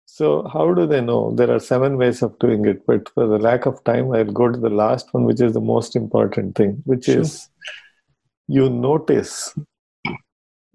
So, 0.07 0.49
how 0.53 0.74
do 0.74 0.86
they 0.88 1.01
know? 1.01 1.32
There 1.36 1.51
are 1.55 1.61
seven 1.61 1.97
ways 1.97 2.20
of 2.20 2.36
doing 2.41 2.64
it, 2.66 2.84
but 2.86 3.09
for 3.11 3.26
the 3.28 3.38
lack 3.38 3.64
of 3.66 3.82
time, 3.84 4.11
I'll 4.12 4.24
go 4.24 4.51
to 4.51 4.59
the 4.59 4.68
last 4.70 5.14
one, 5.14 5.24
which 5.24 5.41
is 5.41 5.53
the 5.53 5.61
most 5.61 5.95
important 5.95 6.57
thing, 6.57 6.82
which 6.84 7.05
Sure. 7.05 7.20
is 7.20 7.49
you 8.49 8.68
notice 8.68 9.55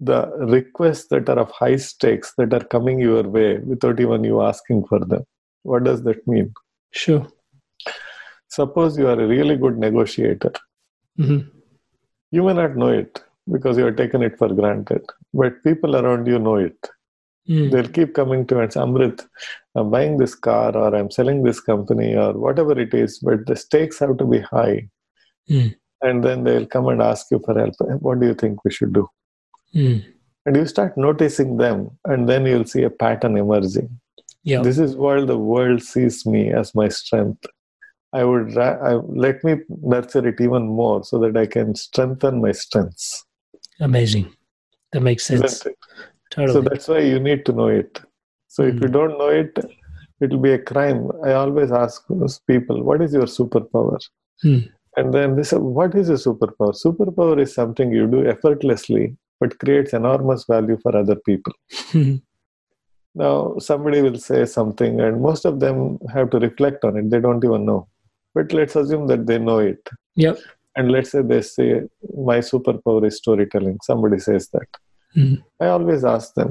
the 0.00 0.26
requests 0.38 1.08
that 1.08 1.28
are 1.28 1.38
of 1.38 1.50
high 1.50 1.76
stakes 1.76 2.32
that 2.38 2.54
are 2.54 2.64
coming 2.64 2.98
your 2.98 3.22
way 3.24 3.58
without 3.58 4.00
even 4.00 4.24
you 4.24 4.40
asking 4.42 4.86
for 4.86 5.00
them. 5.00 5.24
What 5.70 5.84
does 5.84 6.02
that 6.04 6.26
mean? 6.26 6.52
Sure. 6.92 7.26
Suppose 8.48 8.96
you 8.98 9.08
are 9.12 9.20
a 9.20 9.26
really 9.26 9.56
good 9.56 9.78
negotiator. 9.86 10.52
hmm 11.16 11.38
You 12.30 12.42
may 12.46 12.54
not 12.54 12.76
know 12.76 12.92
it 13.02 13.22
because 13.54 13.78
you 13.78 13.86
have 13.86 13.96
taken 13.96 14.22
it 14.22 14.38
for 14.38 14.48
granted, 14.60 15.04
but 15.32 15.62
people 15.64 15.96
around 15.96 16.26
you 16.26 16.38
know 16.38 16.56
it. 16.56 16.78
Mm. 17.48 17.70
they'll 17.70 17.94
keep 17.96 18.12
coming 18.12 18.44
to 18.46 18.58
and 18.60 18.72
say, 18.72 18.80
Amrit, 18.80 19.24
I'm 19.76 19.90
buying 19.90 20.16
this 20.18 20.34
car 20.34 20.76
or 20.76 20.94
I'm 20.96 21.10
selling 21.12 21.44
this 21.44 21.60
company 21.60 22.16
or 22.16 22.32
whatever 22.32 22.78
it 22.84 22.92
is, 22.92 23.20
but 23.20 23.46
the 23.46 23.54
stakes 23.54 24.00
have 24.00 24.16
to 24.18 24.24
be 24.24 24.40
high. 24.40 24.88
Mm. 25.48 25.76
And 26.02 26.24
then 26.24 26.42
they'll 26.42 26.66
come 26.66 26.88
and 26.88 27.00
ask 27.00 27.26
you 27.30 27.40
for 27.44 27.56
help. 27.58 27.74
What 28.06 28.18
do 28.20 28.26
you 28.26 28.34
think 28.34 28.64
we 28.64 28.72
should 28.72 28.92
do? 28.92 29.08
Mm. 29.74 30.04
And 30.44 30.56
you 30.56 30.66
start 30.66 30.96
noticing 30.96 31.56
them, 31.56 31.90
and 32.04 32.28
then 32.28 32.46
you'll 32.46 32.64
see 32.64 32.82
a 32.82 32.90
pattern 32.90 33.36
emerging. 33.36 33.90
Yeah. 34.46 34.62
This 34.62 34.78
is 34.78 34.94
where 34.94 35.24
the 35.26 35.36
world 35.36 35.82
sees 35.82 36.24
me 36.24 36.52
as 36.52 36.72
my 36.72 36.88
strength. 36.88 37.44
I 38.12 38.22
would 38.22 38.54
ra- 38.54 38.78
I, 38.80 38.92
let 39.26 39.42
me 39.42 39.56
nurture 39.82 40.26
it 40.26 40.40
even 40.40 40.68
more 40.68 41.02
so 41.02 41.18
that 41.18 41.36
I 41.36 41.46
can 41.46 41.74
strengthen 41.74 42.40
my 42.40 42.52
strengths. 42.52 43.24
Amazing. 43.80 44.32
That 44.92 45.02
makes 45.02 45.26
sense. 45.26 45.64
Totally. 46.30 46.52
So 46.52 46.60
that's 46.60 46.86
why 46.86 47.00
you 47.00 47.18
need 47.18 47.44
to 47.46 47.52
know 47.52 47.66
it. 47.66 48.00
So 48.46 48.62
if 48.62 48.74
you 48.74 48.88
Mm. 48.88 48.92
don't 48.92 49.18
know 49.18 49.28
it, 49.28 49.58
it 50.20 50.30
will 50.30 50.44
be 50.46 50.52
a 50.52 50.62
crime. 50.70 51.10
I 51.24 51.32
always 51.32 51.72
ask 51.72 52.04
those 52.08 52.38
people, 52.46 52.84
what 52.84 53.02
is 53.02 53.12
your 53.12 53.26
superpower? 53.26 53.98
Hmm. 54.42 54.58
And 54.96 55.12
then 55.12 55.34
they 55.36 55.42
say, 55.42 55.58
what 55.58 55.94
is 55.96 56.08
a 56.08 56.20
superpower? 56.28 56.72
Superpower 56.86 57.40
is 57.40 57.52
something 57.52 57.90
you 57.90 58.06
do 58.06 58.24
effortlessly, 58.34 59.16
but 59.40 59.58
creates 59.58 59.92
enormous 59.92 60.44
value 60.44 60.78
for 60.82 60.96
other 60.96 61.16
people. 61.16 61.52
Now, 63.18 63.56
somebody 63.58 64.02
will 64.02 64.18
say 64.18 64.44
something, 64.44 65.00
and 65.00 65.22
most 65.22 65.46
of 65.46 65.58
them 65.60 65.98
have 66.14 66.28
to 66.32 66.38
reflect 66.38 66.84
on 66.84 66.98
it. 66.98 67.10
They 67.10 67.20
don't 67.20 67.42
even 67.44 67.64
know. 67.64 67.88
But 68.34 68.52
let's 68.52 68.76
assume 68.76 69.06
that 69.12 69.26
they 69.26 69.38
know 69.38 69.58
it. 69.58 69.88
yep. 70.16 70.38
And 70.78 70.92
let's 70.92 71.10
say 71.12 71.22
they 71.22 71.40
say, 71.40 71.68
my 72.32 72.38
superpower 72.40 73.06
is 73.06 73.16
storytelling. 73.16 73.78
Somebody 73.82 74.18
says 74.26 74.48
that. 74.56 74.68
Mhm. 75.16 75.42
I 75.58 75.68
always 75.76 76.04
ask 76.04 76.34
them, 76.40 76.50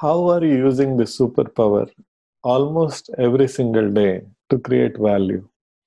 how 0.00 0.16
are 0.34 0.44
you 0.44 0.56
using 0.56 0.96
this 0.96 1.16
superpower 1.20 1.84
almost 2.42 3.10
every 3.26 3.46
single 3.58 3.88
day 4.00 4.22
to 4.50 4.58
create 4.58 4.98
value? 4.98 5.42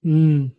Mm. 0.06 0.52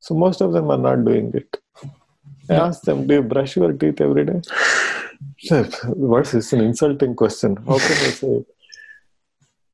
So 0.00 0.14
most 0.14 0.40
of 0.40 0.52
them 0.54 0.70
are 0.70 0.82
not 0.88 1.04
doing 1.10 1.30
it. 1.42 1.60
I 1.84 2.54
Yeah. 2.54 2.64
ask 2.68 2.82
them, 2.90 3.06
do 3.06 3.14
you 3.20 3.22
brush 3.34 3.56
your 3.56 3.72
teeth 3.84 4.00
every 4.00 4.24
day? 4.32 4.40
Sir, 5.38 5.64
What's 5.86 6.32
this? 6.32 6.52
An 6.52 6.60
insulting 6.60 7.14
question. 7.14 7.56
How 7.56 7.78
can 7.78 7.92
I 8.08 8.10
say? 8.20 8.44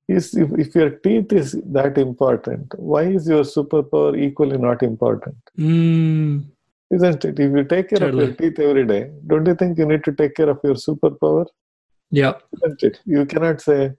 Is 0.09 0.35
if, 0.35 0.51
if 0.59 0.75
your 0.75 0.91
teeth 0.91 1.33
is 1.33 1.53
that 1.67 1.99
important, 1.99 2.73
why 2.79 3.03
is 3.03 3.29
your 3.29 3.43
superpower 3.43 4.19
equally 4.19 4.57
not 4.57 4.83
important? 4.83 5.37
Mm. 5.59 6.47
Isn't 6.91 7.25
it? 7.27 7.39
If 7.39 7.53
you 7.57 7.65
take 7.65 7.91
care 7.91 8.09
of 8.09 8.15
your 8.15 8.33
teeth 8.33 8.59
every 8.59 8.87
day, 8.87 9.11
don't 9.27 9.47
you 9.47 9.55
think 9.55 9.77
you 9.77 9.85
need 9.85 10.05
to 10.05 10.13
take 10.13 10.35
care 10.35 10.49
of 10.49 10.61
your 10.65 10.75
superpower? 10.77 11.45
Yep. 12.11 12.43
Isn't 12.65 12.83
it? 12.83 13.01
You 13.05 13.27
cannot 13.27 13.61
say, 13.61 13.93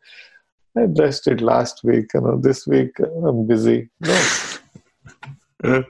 I 0.75 0.87
brushed 0.87 1.27
it 1.27 1.41
last 1.41 1.83
week, 1.83 2.07
you 2.15 2.21
know, 2.21 2.39
this 2.39 2.65
week 2.65 2.99
I'm 2.99 3.45
busy. 3.45 3.89
No. 3.99 4.19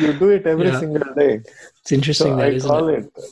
you 0.00 0.12
do 0.12 0.28
it 0.30 0.46
every 0.46 0.66
Yeah. 0.66 0.78
single 0.78 1.14
day. 1.14 1.40
It's 1.80 1.90
interesting 1.92 2.32
So 2.32 2.36
that, 2.36 2.44
I 2.44 2.48
isn't 2.50 2.70
call 2.70 2.88
it? 2.88 3.04
it 3.16 3.24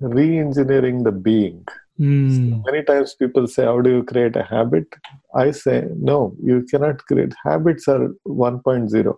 re-engineering 0.00 1.02
the 1.02 1.12
being. 1.12 1.66
Mm. 1.98 2.64
Many 2.64 2.82
times 2.82 3.14
people 3.14 3.46
say, 3.46 3.64
How 3.64 3.80
do 3.80 3.90
you 3.90 4.02
create 4.02 4.34
a 4.36 4.42
habit? 4.42 4.86
I 5.34 5.50
say, 5.50 5.86
No, 5.96 6.34
you 6.42 6.62
cannot 6.70 6.98
create 7.06 7.34
habits 7.44 7.86
are 7.88 8.08
1.0. 8.26 9.14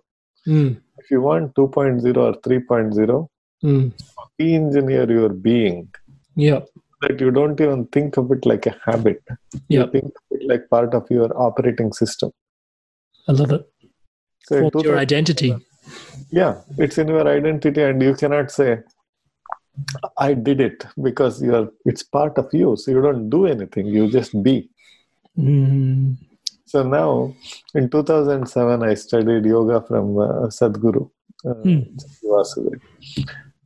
Mm. 0.47 0.77
If 0.97 1.09
you 1.11 1.21
want 1.21 1.55
2.0 1.55 2.17
or 2.17 2.33
3.0, 2.41 3.27
Mm. 3.63 3.93
re-engineer 4.37 5.09
your 5.09 5.29
being 5.29 5.87
yeah 6.35 6.59
that 7.01 7.17
you 7.21 7.31
don't 7.31 7.61
even 7.61 7.85
think 7.95 8.17
of 8.17 8.29
it 8.33 8.45
like 8.45 8.65
a 8.65 8.75
habit. 8.85 9.21
You 9.69 9.87
think 9.87 10.03
of 10.05 10.11
it 10.31 10.45
like 10.49 10.69
part 10.69 10.93
of 10.93 11.05
your 11.09 11.29
operating 11.41 11.93
system. 11.93 12.31
I 13.29 13.31
love 13.31 13.51
it. 13.53 13.65
So 14.47 14.69
Forms 14.69 14.83
your 14.83 14.97
identity. 14.97 15.55
yeah, 16.29 16.59
it's 16.77 16.97
in 16.97 17.07
your 17.07 17.25
identity, 17.25 17.81
and 17.83 18.01
you 18.01 18.15
cannot 18.15 18.51
say, 18.51 18.79
I 20.17 20.33
did 20.33 20.59
it 20.61 20.85
because 21.01 21.41
you're 21.41 21.69
it's 21.85 22.03
part 22.03 22.37
of 22.37 22.53
you. 22.53 22.75
So 22.77 22.91
you 22.91 23.01
don't 23.01 23.29
do 23.29 23.45
anything, 23.47 23.87
you 23.87 24.09
just 24.09 24.41
be. 24.43 24.69
Mm. 25.37 26.17
So 26.65 26.83
now, 26.83 27.35
in 27.75 27.89
2007, 27.89 28.83
I 28.83 28.93
studied 28.95 29.45
yoga 29.45 29.81
from 29.87 30.17
uh, 30.17 30.47
Sadhguru, 30.47 31.09
uh, 31.45 31.53
Hmm. 31.53 31.79
Vasudev. 32.23 32.81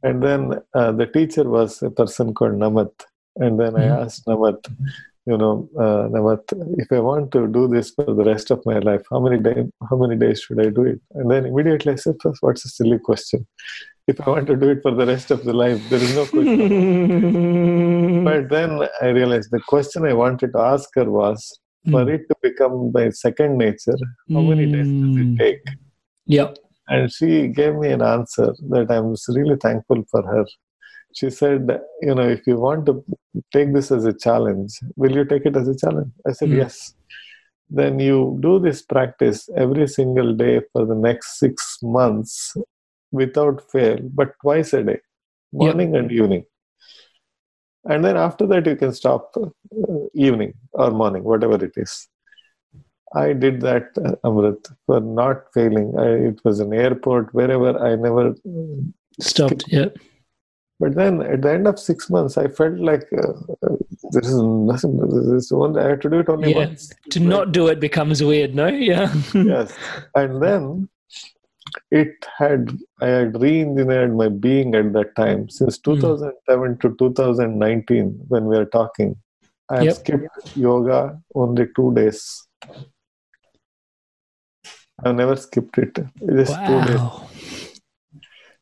And 0.03 0.21
then 0.23 0.61
uh, 0.73 0.91
the 0.91 1.07
teacher 1.07 1.43
was 1.49 1.81
a 1.83 1.89
person 1.89 2.33
called 2.33 2.53
Namat. 2.53 2.91
And 3.37 3.59
then 3.59 3.75
I 3.75 3.85
Mhm. 3.85 4.03
asked 4.03 4.25
Namat, 4.25 4.59
you 5.25 5.37
know, 5.37 5.69
uh, 5.77 6.07
Namat, 6.13 6.43
if 6.77 6.91
I 6.91 6.99
want 6.99 7.31
to 7.33 7.47
do 7.47 7.67
this 7.67 7.91
for 7.91 8.13
the 8.13 8.23
rest 8.23 8.51
of 8.51 8.65
my 8.65 8.79
life, 8.79 9.03
how 9.11 9.19
many 9.19 9.39
day, 9.47 9.67
how 9.89 9.97
many 9.97 10.15
days 10.15 10.41
should 10.41 10.59
I 10.65 10.69
do 10.69 10.83
it? 10.83 10.99
And 11.13 11.29
then 11.31 11.45
immediately 11.45 11.93
I 11.93 11.95
said, 11.95 12.15
what's 12.41 12.65
a 12.65 12.69
silly 12.69 12.99
question? 12.99 13.47
If 14.07 14.21
I 14.25 14.29
want 14.29 14.47
to 14.47 14.55
do 14.55 14.69
it 14.69 14.81
for 14.81 14.91
the 14.95 15.05
rest 15.05 15.31
of 15.31 15.43
the 15.43 15.53
life, 15.53 15.81
there 15.89 15.99
is 15.99 16.15
no 16.15 16.25
question. 16.25 18.23
but 18.23 18.49
then 18.49 18.87
I 19.01 19.07
realized 19.07 19.51
the 19.51 19.59
question 19.67 20.05
I 20.05 20.13
wanted 20.13 20.53
to 20.53 20.59
ask 20.59 20.89
her 20.95 21.09
was, 21.21 21.39
for 21.91 22.03
Mm. 22.05 22.13
it 22.15 22.21
to 22.29 22.35
become 22.41 22.91
my 22.93 23.09
second 23.09 23.57
nature, 23.57 23.97
how 24.33 24.41
many 24.51 24.65
days 24.71 24.87
does 25.01 25.17
it 25.23 25.37
take? 25.41 25.61
Yep. 26.37 26.57
And 26.89 27.11
she 27.11 27.47
gave 27.59 27.75
me 27.75 27.89
an 27.97 28.01
answer 28.01 28.47
that 28.73 28.87
I'm 28.95 29.09
really 29.37 29.57
thankful 29.65 30.03
for 30.11 30.21
her. 30.31 30.45
She 31.13 31.29
said, 31.29 31.61
You 32.01 32.15
know, 32.15 32.27
if 32.37 32.47
you 32.47 32.57
want 32.67 32.85
to 32.87 32.93
take 33.55 33.73
this 33.73 33.91
as 33.97 34.05
a 34.05 34.13
challenge, 34.25 34.71
will 34.95 35.15
you 35.19 35.25
take 35.25 35.45
it 35.45 35.55
as 35.61 35.67
a 35.67 35.77
challenge? 35.83 36.11
I 36.25 36.31
said, 36.31 36.49
Mm. 36.49 36.57
Yes. 36.63 36.93
Then 37.69 37.99
you 37.99 38.17
do 38.39 38.59
this 38.59 38.81
practice 38.81 39.49
every 39.63 39.87
single 39.99 40.33
day 40.33 40.61
for 40.71 40.85
the 40.85 40.95
next 41.07 41.39
six 41.39 41.77
months 41.83 42.55
without 43.11 43.69
fail, 43.71 43.97
but 44.01 44.33
twice 44.41 44.73
a 44.73 44.83
day, 44.83 44.99
morning 45.51 45.95
and 45.95 46.11
evening. 46.11 46.45
And 47.85 48.03
then 48.03 48.17
after 48.17 48.45
that, 48.47 48.65
you 48.65 48.75
can 48.75 48.93
stop 48.93 49.35
uh, 49.37 49.47
evening 50.13 50.53
or 50.73 50.91
morning, 50.91 51.23
whatever 51.23 51.63
it 51.63 51.73
is. 51.77 52.07
I 53.15 53.31
did 53.31 53.61
that, 53.61 53.91
uh, 54.03 54.15
Amrit, 54.27 54.69
for 54.85 54.99
not 54.99 55.53
failing. 55.53 55.97
I, 55.97 56.07
it 56.29 56.41
was 56.43 56.59
an 56.59 56.73
airport, 56.73 57.33
wherever 57.33 57.77
I 57.79 57.95
never 57.95 58.33
mm, 58.45 58.93
Stopped. 59.19 59.63
Yep. 59.67 59.97
But 60.79 60.93
then 60.93 61.23
at 61.23 61.41
the 61.41 61.51
end 61.51 61.67
of 61.67 61.79
six 61.79 62.09
months, 62.09 62.37
I 62.37 62.47
felt 62.47 62.77
like 62.77 63.07
uh, 63.11 63.31
uh, 63.63 63.75
there 64.11 64.21
is 64.21 64.35
nothing. 64.35 64.97
This 65.31 65.45
is 65.45 65.51
only, 65.51 65.81
I 65.81 65.89
have 65.89 66.01
to 66.01 66.09
do 66.09 66.19
it 66.19 66.29
only 66.29 66.51
Yeah. 66.51 66.67
once. 66.67 66.91
To 67.11 67.19
not 67.19 67.51
do 67.51 67.67
it 67.67 67.79
becomes 67.79 68.21
weird, 68.21 68.53
no? 68.53 68.67
Yeah. 68.91 69.11
yes. 69.33 69.73
And 70.13 70.41
then 70.41 70.87
it 71.91 72.13
had, 72.37 72.77
I 73.01 73.07
had 73.07 73.41
re 73.41 73.61
engineered 73.61 74.15
my 74.15 74.29
being 74.29 74.75
at 74.75 74.93
that 74.93 75.15
time. 75.15 75.49
Since 75.49 75.77
Hmm. 75.85 75.93
2007 75.93 76.77
to 76.79 76.95
2019, 76.97 78.25
when 78.27 78.45
we 78.45 78.57
are 78.57 78.65
talking, 78.65 79.15
I 79.69 79.83
Yep. 79.83 79.95
skipped 79.95 80.27
yoga 80.55 81.21
only 81.35 81.67
two 81.75 81.93
days. 81.93 82.47
I've 85.03 85.15
never 85.15 85.35
skipped 85.35 85.77
it. 85.77 85.97
Just 86.35 86.65
two 86.65 86.81
days. 86.81 87.01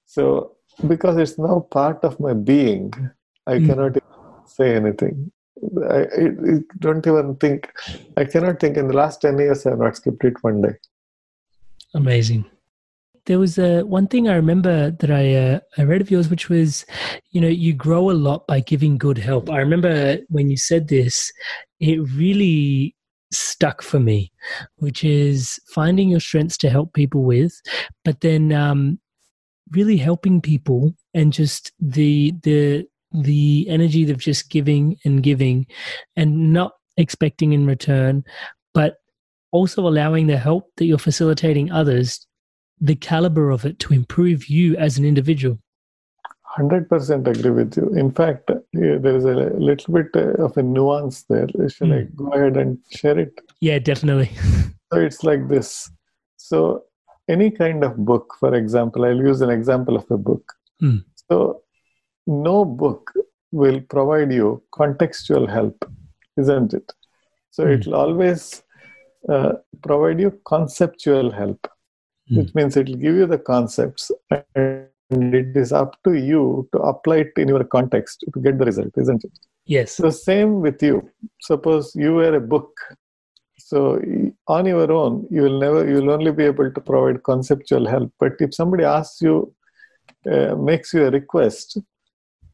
So, 0.05 0.55
because 0.87 1.17
it's 1.17 1.37
now 1.37 1.59
part 1.71 2.03
of 2.03 2.19
my 2.19 2.33
being, 2.33 2.93
I 3.47 3.59
Mm. 3.59 3.67
cannot 3.67 3.91
even 3.91 4.01
say 4.45 4.75
anything. 4.75 5.31
I, 5.89 5.95
I, 5.95 6.25
I 6.27 6.59
don't 6.79 7.05
even 7.07 7.35
think, 7.37 7.71
I 8.17 8.25
cannot 8.25 8.59
think 8.59 8.77
in 8.77 8.87
the 8.87 8.93
last 8.93 9.21
10 9.21 9.37
years 9.39 9.65
I 9.65 9.71
have 9.71 9.79
not 9.79 9.95
skipped 9.95 10.23
it 10.23 10.43
one 10.43 10.61
day. 10.61 10.73
Amazing. 11.93 12.45
There 13.25 13.39
was 13.39 13.57
uh, 13.57 13.81
one 13.85 14.07
thing 14.07 14.27
I 14.29 14.35
remember 14.35 14.91
that 14.91 15.09
I 15.09 15.33
uh, 15.33 15.59
I 15.77 15.83
read 15.83 16.01
of 16.01 16.11
yours, 16.11 16.29
which 16.29 16.47
was, 16.47 16.85
you 17.31 17.41
know, 17.41 17.47
you 17.47 17.73
grow 17.73 18.11
a 18.11 18.13
lot 18.13 18.45
by 18.47 18.59
giving 18.59 18.97
good 18.97 19.17
help. 19.17 19.49
I 19.49 19.57
remember 19.57 20.19
when 20.29 20.49
you 20.49 20.57
said 20.57 20.87
this, 20.87 21.31
it 21.79 21.97
really 22.13 22.95
stuck 23.31 23.81
for 23.81 23.99
me, 23.99 24.31
which 24.77 25.03
is 25.03 25.59
finding 25.67 26.09
your 26.09 26.19
strengths 26.19 26.57
to 26.57 26.69
help 26.69 26.93
people 26.93 27.23
with, 27.23 27.59
but 28.03 28.21
then 28.21 28.51
um, 28.51 28.99
really 29.71 29.97
helping 29.97 30.39
people 30.39 30.93
and 31.13 31.33
just 31.33 31.71
the 31.79 32.33
the 32.43 32.85
the 33.11 33.65
energy 33.69 34.09
of 34.11 34.17
just 34.19 34.49
giving 34.51 34.97
and 35.03 35.23
giving, 35.23 35.65
and 36.15 36.53
not 36.53 36.73
expecting 36.97 37.53
in 37.53 37.65
return, 37.65 38.23
but 38.73 38.97
also 39.51 39.87
allowing 39.87 40.27
the 40.27 40.37
help 40.37 40.69
that 40.77 40.85
you're 40.85 40.97
facilitating 40.97 41.71
others 41.71 42.27
the 42.79 42.95
caliber 42.95 43.49
of 43.49 43.65
it 43.65 43.79
to 43.79 43.93
improve 43.93 44.47
you 44.47 44.75
as 44.77 44.97
an 44.97 45.05
individual 45.05 45.57
100% 46.57 47.27
agree 47.27 47.51
with 47.51 47.75
you. 47.75 47.89
In 47.95 48.11
fact, 48.11 48.49
there 48.73 49.15
is 49.15 49.25
a 49.25 49.33
little 49.59 49.93
bit 49.93 50.07
uh, 50.15 50.43
of 50.43 50.55
a 50.57 50.63
nuance 50.63 51.23
there. 51.23 51.47
Shall 51.67 51.91
I 51.91 52.03
Mm. 52.03 52.15
go 52.15 52.27
ahead 52.31 52.55
and 52.57 52.77
share 52.91 53.19
it? 53.19 53.33
yeah 53.61 53.79
definitely 53.79 54.29
So 54.93 54.99
it's 55.01 55.23
like 55.23 55.47
this. 55.49 55.89
So 56.37 56.83
any 57.27 57.49
kind 57.51 57.83
of 57.83 57.97
book, 57.97 58.35
for 58.39 58.53
example, 58.55 59.03
I'll 59.03 59.17
use 59.31 59.41
an 59.41 59.49
example 59.49 59.95
of 59.97 60.05
a 60.11 60.17
book. 60.17 60.53
Hmm. 60.79 60.99
So 61.29 61.61
no 62.27 62.63
book 62.63 63.11
will 63.51 63.81
provide 63.81 64.31
you 64.31 64.63
contextual 64.73 65.49
help, 65.49 65.83
isn't 66.37 66.73
it? 66.73 66.93
So 67.51 67.63
Hmm. 67.65 67.71
it'll 67.73 67.95
always 67.95 68.63
uh, 69.27 69.53
provide 69.81 70.19
you 70.21 70.39
conceptual 70.45 71.31
help, 71.31 71.67
Hmm. 72.27 72.37
which 72.37 72.55
means 72.55 72.75
it'll 72.75 72.95
give 72.95 73.15
you 73.15 73.27
the 73.27 73.37
concepts 73.37 74.11
and 74.31 74.87
it 75.11 75.55
is 75.55 75.71
up 75.71 75.95
to 76.03 76.13
you 76.13 76.67
to 76.71 76.79
apply 76.79 77.17
it 77.17 77.33
in 77.37 77.47
your 77.47 77.63
context 77.63 78.23
to 78.33 78.41
get 78.41 78.57
the 78.57 78.65
result, 78.65 78.93
isn't 78.97 79.23
it? 79.23 79.31
yes 79.65 79.93
So 79.93 80.09
same 80.09 80.61
with 80.61 80.81
you. 80.81 81.09
Suppose 81.41 81.95
you 81.95 82.13
were 82.15 82.35
a 82.35 82.41
book. 82.41 82.71
So 83.57 84.01
on 84.47 84.65
your 84.65 84.91
own, 84.91 85.27
you 85.29 85.43
will 85.43 85.59
never, 85.59 85.87
you 85.87 85.95
will 85.95 86.11
only 86.11 86.31
be 86.31 86.43
able 86.43 86.71
to 86.71 86.81
provide 86.81 87.23
conceptual 87.23 87.87
help. 87.87 88.11
But 88.19 88.33
if 88.39 88.53
somebody 88.53 88.83
asks 88.83 89.21
you, 89.21 89.53
uh, 90.31 90.55
makes 90.55 90.93
you 90.93 91.05
a 91.05 91.11
request, 91.11 91.77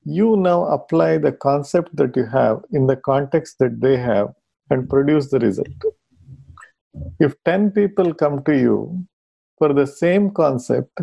you 0.04 0.36
now 0.36 0.66
apply 0.66 1.18
the 1.18 1.32
concept 1.32 1.96
that 1.96 2.16
you 2.16 2.26
have 2.26 2.64
in 2.72 2.88
the 2.88 2.96
context 2.98 3.60
that 3.60 3.80
they 3.80 3.98
have 3.98 4.34
and 4.70 4.90
produce 4.90 5.30
the 5.30 5.40
result. 5.40 5.68
If 7.20 7.36
10 7.46 7.72
people 7.72 8.14
come 8.14 8.44
to 8.44 8.58
you 8.58 9.06
for 9.62 9.74
the 9.74 9.86
same 9.86 10.32
concept, 10.32 11.02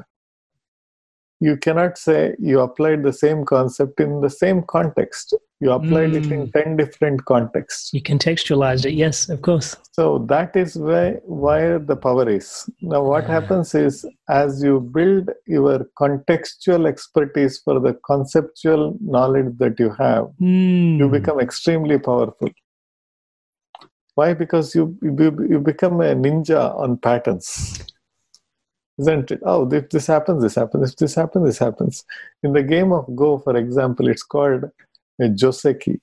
you 1.39 1.57
cannot 1.57 1.97
say 1.97 2.35
you 2.41 2.59
applied 2.59 3.05
the 3.05 3.13
same 3.13 3.45
concept 3.45 4.01
in 4.01 4.21
the 4.21 4.29
same 4.29 4.63
context. 4.65 5.33
You 5.61 5.71
applied 5.71 6.15
it 6.17 6.27
in 6.37 6.51
10 6.51 6.77
different 6.77 7.25
contexts. 7.25 7.93
you 7.95 8.03
contextualized 8.03 8.85
it 8.89 8.95
yes 8.95 9.29
of 9.35 9.43
course 9.49 9.69
So 9.99 10.05
that 10.33 10.57
is 10.63 10.75
where, 10.89 11.15
where 11.45 11.79
the 11.91 11.97
power 12.07 12.29
is. 12.29 12.49
Now, 12.93 13.03
what 13.11 13.27
happens 13.35 13.75
is 13.77 14.05
as 14.29 14.61
you 14.67 14.81
build 14.81 15.31
your 15.47 15.77
contextual 16.03 16.89
expertise 16.93 17.59
for 17.65 17.79
the 17.87 17.95
conceptual 18.11 18.97
knowledge 19.01 19.53
that 19.63 19.79
you 19.85 19.91
have, 20.03 20.25
you 20.41 21.07
Hmm. 21.07 21.13
become 21.19 21.39
extremely 21.47 21.99
powerful. 22.09 22.51
Why? 24.17 24.35
Because 24.35 24.75
you, 24.75 24.85
you, 25.01 25.31
you 25.53 25.61
become 25.61 26.01
a 26.01 26.13
ninja 26.27 26.63
on 26.85 26.99
patterns. 27.09 27.49
Isn't 28.99 29.31
it? 29.31 29.41
Oh, 29.45 29.69
if 29.73 29.91
this 29.91 30.07
happens, 30.07 30.43
this 30.43 30.57
happens. 30.57 30.91
If 30.91 30.97
this 30.97 31.15
happens, 31.15 31.47
this 31.47 31.59
happens. 31.59 32.05
In 32.43 32.53
the 32.53 32.63
game 32.63 32.93
of 32.93 33.15
Go, 33.15 33.39
for 33.39 33.57
example, 33.57 34.09
it's 34.09 34.25
called 34.25 34.65
a 35.21 35.25
Joseki. 35.25 36.01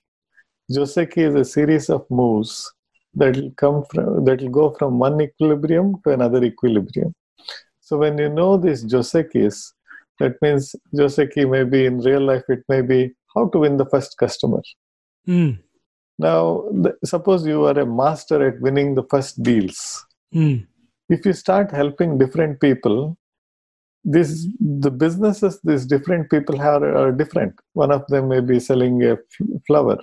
Joseki 0.72 1.30
is 1.30 1.36
a 1.36 1.46
series 1.46 1.90
of 1.90 2.10
moves 2.10 2.74
that 3.14 3.36
will 3.36 3.52
come 3.58 3.84
from 3.86 4.26
that 4.26 4.42
will 4.42 4.50
go 4.50 4.76
from 4.78 5.00
one 5.00 5.22
equilibrium 5.22 5.96
to 6.04 6.14
another 6.14 6.44
equilibrium. 6.44 7.14
So 7.82 7.98
when 7.98 8.18
you 8.18 8.30
know 8.30 8.58
these 8.58 8.84
Josekis, 8.84 9.74
that 10.20 10.42
means 10.42 10.76
Joseki 10.94 11.50
may 11.50 11.64
be 11.64 11.86
in 11.86 12.00
real 12.00 12.22
life, 12.22 12.44
it 12.50 12.64
may 12.68 12.82
be 12.82 13.12
how 13.36 13.50
to 13.50 13.60
win 13.60 13.78
the 13.78 13.86
first 13.86 14.18
customer. 14.18 14.62
Hmm. 15.26 15.52
Now, 16.18 16.70
the, 16.72 16.98
suppose 17.04 17.46
you 17.46 17.66
are 17.66 17.78
a 17.78 17.86
master 17.86 18.48
at 18.48 18.62
winning 18.62 18.96
the 18.96 19.04
first 19.04 19.44
deals. 19.44 20.06
Hmm. 20.32 20.58
If 21.10 21.26
you 21.26 21.34
start 21.34 21.72
helping 21.72 22.18
different 22.18 22.60
people, 22.60 23.18
this 24.04 24.48
the 24.60 24.92
businesses 24.92 25.60
these 25.64 25.86
different 25.86 26.30
people 26.30 26.58
have 26.60 26.84
are 26.84 27.12
different. 27.12 27.54
One 27.74 27.92
of 27.92 28.06
them 28.08 28.30
may 28.30 28.40
be 28.40 28.60
selling 28.60 29.04
a 29.04 29.18
flower, 29.68 29.98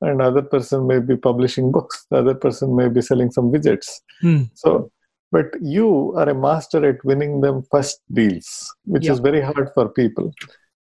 another 0.00 0.42
person 0.42 0.86
may 0.86 0.98
be 0.98 1.16
publishing 1.16 1.70
books, 1.70 2.06
the 2.10 2.18
other 2.18 2.34
person 2.34 2.74
may 2.74 2.88
be 2.88 3.00
selling 3.00 3.30
some 3.30 3.52
widgets. 3.52 3.88
Hmm. 4.20 4.42
So, 4.54 4.90
but 5.30 5.46
you 5.60 6.12
are 6.16 6.28
a 6.28 6.34
master 6.34 6.84
at 6.88 7.04
winning 7.04 7.40
them 7.40 7.62
first 7.70 8.00
deals, 8.12 8.74
which 8.84 9.08
is 9.08 9.20
very 9.20 9.40
hard 9.40 9.70
for 9.74 9.88
people. 9.88 10.32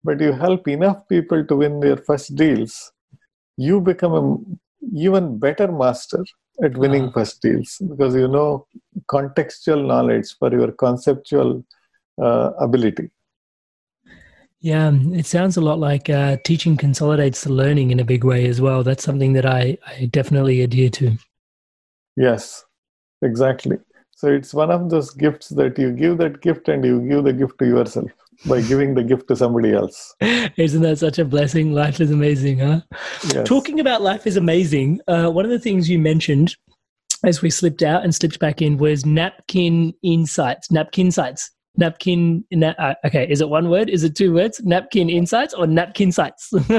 But 0.03 0.19
you 0.21 0.31
help 0.31 0.67
enough 0.67 1.07
people 1.09 1.45
to 1.45 1.55
win 1.55 1.79
their 1.79 1.97
first 1.97 2.35
deals, 2.35 2.91
you 3.57 3.81
become 3.81 4.13
a 4.13 4.37
even 4.95 5.37
better 5.37 5.71
master 5.71 6.23
at 6.63 6.77
winning 6.77 7.05
Ah. 7.07 7.11
first 7.11 7.41
deals 7.41 7.77
because 7.89 8.15
you 8.15 8.27
know 8.27 8.65
contextual 9.09 9.85
knowledge 9.85 10.35
for 10.37 10.51
your 10.51 10.71
conceptual 10.71 11.63
uh, 12.21 12.51
ability. 12.59 13.09
Yeah, 14.59 14.91
it 14.93 15.25
sounds 15.25 15.57
a 15.57 15.61
lot 15.61 15.79
like 15.79 16.07
uh, 16.09 16.37
teaching 16.45 16.77
consolidates 16.77 17.43
the 17.43 17.51
learning 17.51 17.89
in 17.89 17.99
a 17.99 18.03
big 18.05 18.23
way 18.23 18.45
as 18.47 18.61
well. 18.61 18.83
That's 18.83 19.03
something 19.03 19.33
that 19.33 19.45
I, 19.45 19.77
I 19.87 20.05
definitely 20.05 20.61
adhere 20.61 20.89
to. 20.91 21.17
Yes. 22.15 22.63
exactly 23.23 23.77
so 24.11 24.27
it's 24.27 24.53
one 24.53 24.71
of 24.71 24.89
those 24.89 25.09
gifts 25.11 25.49
that 25.49 25.77
you 25.77 25.91
give 25.91 26.17
that 26.17 26.41
gift 26.41 26.69
and 26.69 26.83
you 26.83 26.99
give 27.07 27.23
the 27.23 27.33
gift 27.33 27.57
to 27.59 27.65
yourself 27.65 28.11
by 28.45 28.61
giving 28.61 28.95
the 28.95 29.03
gift 29.03 29.27
to 29.27 29.35
somebody 29.35 29.71
else 29.73 30.15
Isn't 30.57 30.81
that 30.81 30.97
such 30.97 31.19
a 31.19 31.25
blessing? 31.25 31.73
Life 31.73 31.99
is 31.99 32.11
amazing, 32.11 32.59
huh? 32.59 32.81
Yes. 33.33 33.47
Talking 33.47 33.79
about 33.79 34.01
life 34.01 34.25
is 34.25 34.37
amazing, 34.37 34.99
uh, 35.07 35.29
one 35.29 35.45
of 35.45 35.51
the 35.51 35.59
things 35.59 35.89
you 35.89 35.99
mentioned 35.99 36.55
as 37.23 37.41
we 37.41 37.49
slipped 37.49 37.83
out 37.83 38.03
and 38.03 38.13
slipped 38.13 38.39
back 38.39 38.61
in 38.61 38.77
was 38.77 39.05
napkin 39.05 39.93
insights, 40.03 40.71
napkin 40.71 41.11
sites. 41.11 41.51
Napkin, 41.77 42.43
na- 42.51 42.73
uh, 42.77 42.95
okay, 43.05 43.25
is 43.29 43.39
it 43.39 43.47
one 43.47 43.69
word? 43.69 43.89
Is 43.89 44.03
it 44.03 44.15
two 44.15 44.33
words? 44.33 44.59
Napkin 44.63 45.09
insights 45.09 45.53
or 45.53 45.67
napkin 45.67 46.11
sites? 46.11 46.51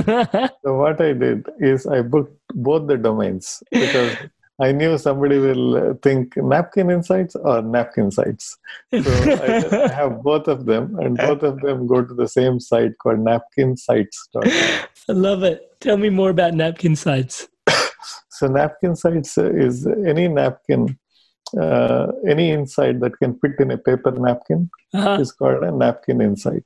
So 0.64 0.76
what 0.76 1.00
I 1.00 1.12
did 1.12 1.46
is 1.58 1.86
I 1.86 2.02
booked 2.02 2.36
both 2.54 2.88
the 2.88 2.96
domains 2.98 3.62
because 3.70 4.16
I 4.60 4.72
knew 4.72 4.98
somebody 4.98 5.38
will 5.38 5.76
uh, 5.76 5.94
think 6.02 6.36
napkin 6.36 6.90
insights 6.90 7.34
or 7.36 7.62
napkin 7.62 8.10
sites. 8.10 8.56
So 8.92 9.10
I, 9.10 9.84
I 9.84 9.88
have 10.00 10.22
both 10.22 10.46
of 10.48 10.66
them, 10.66 10.96
and 11.00 11.16
both 11.16 11.42
of 11.42 11.60
them 11.60 11.86
go 11.86 12.04
to 12.04 12.14
the 12.14 12.28
same 12.28 12.60
site 12.60 12.96
called 12.98 13.20
napkin 13.20 13.74
napkinsites.com. 13.74 14.42
I 15.08 15.12
love 15.12 15.42
it. 15.42 15.80
Tell 15.80 15.96
me 15.96 16.10
more 16.10 16.30
about 16.30 16.54
napkin 16.54 16.96
sites. 16.96 17.48
So 18.30 18.48
napkin 18.48 18.96
sites 18.96 19.38
uh, 19.38 19.52
is 19.52 19.86
any 19.86 20.26
napkin, 20.26 20.98
uh, 21.60 22.06
any 22.28 22.50
insight 22.50 22.98
that 23.00 23.16
can 23.18 23.38
fit 23.38 23.52
in 23.60 23.70
a 23.70 23.78
paper 23.78 24.10
napkin 24.10 24.68
Uh-huh. 24.94 25.18
is 25.20 25.30
called 25.32 25.62
a 25.62 25.70
napkin 25.70 26.20
insight. 26.20 26.64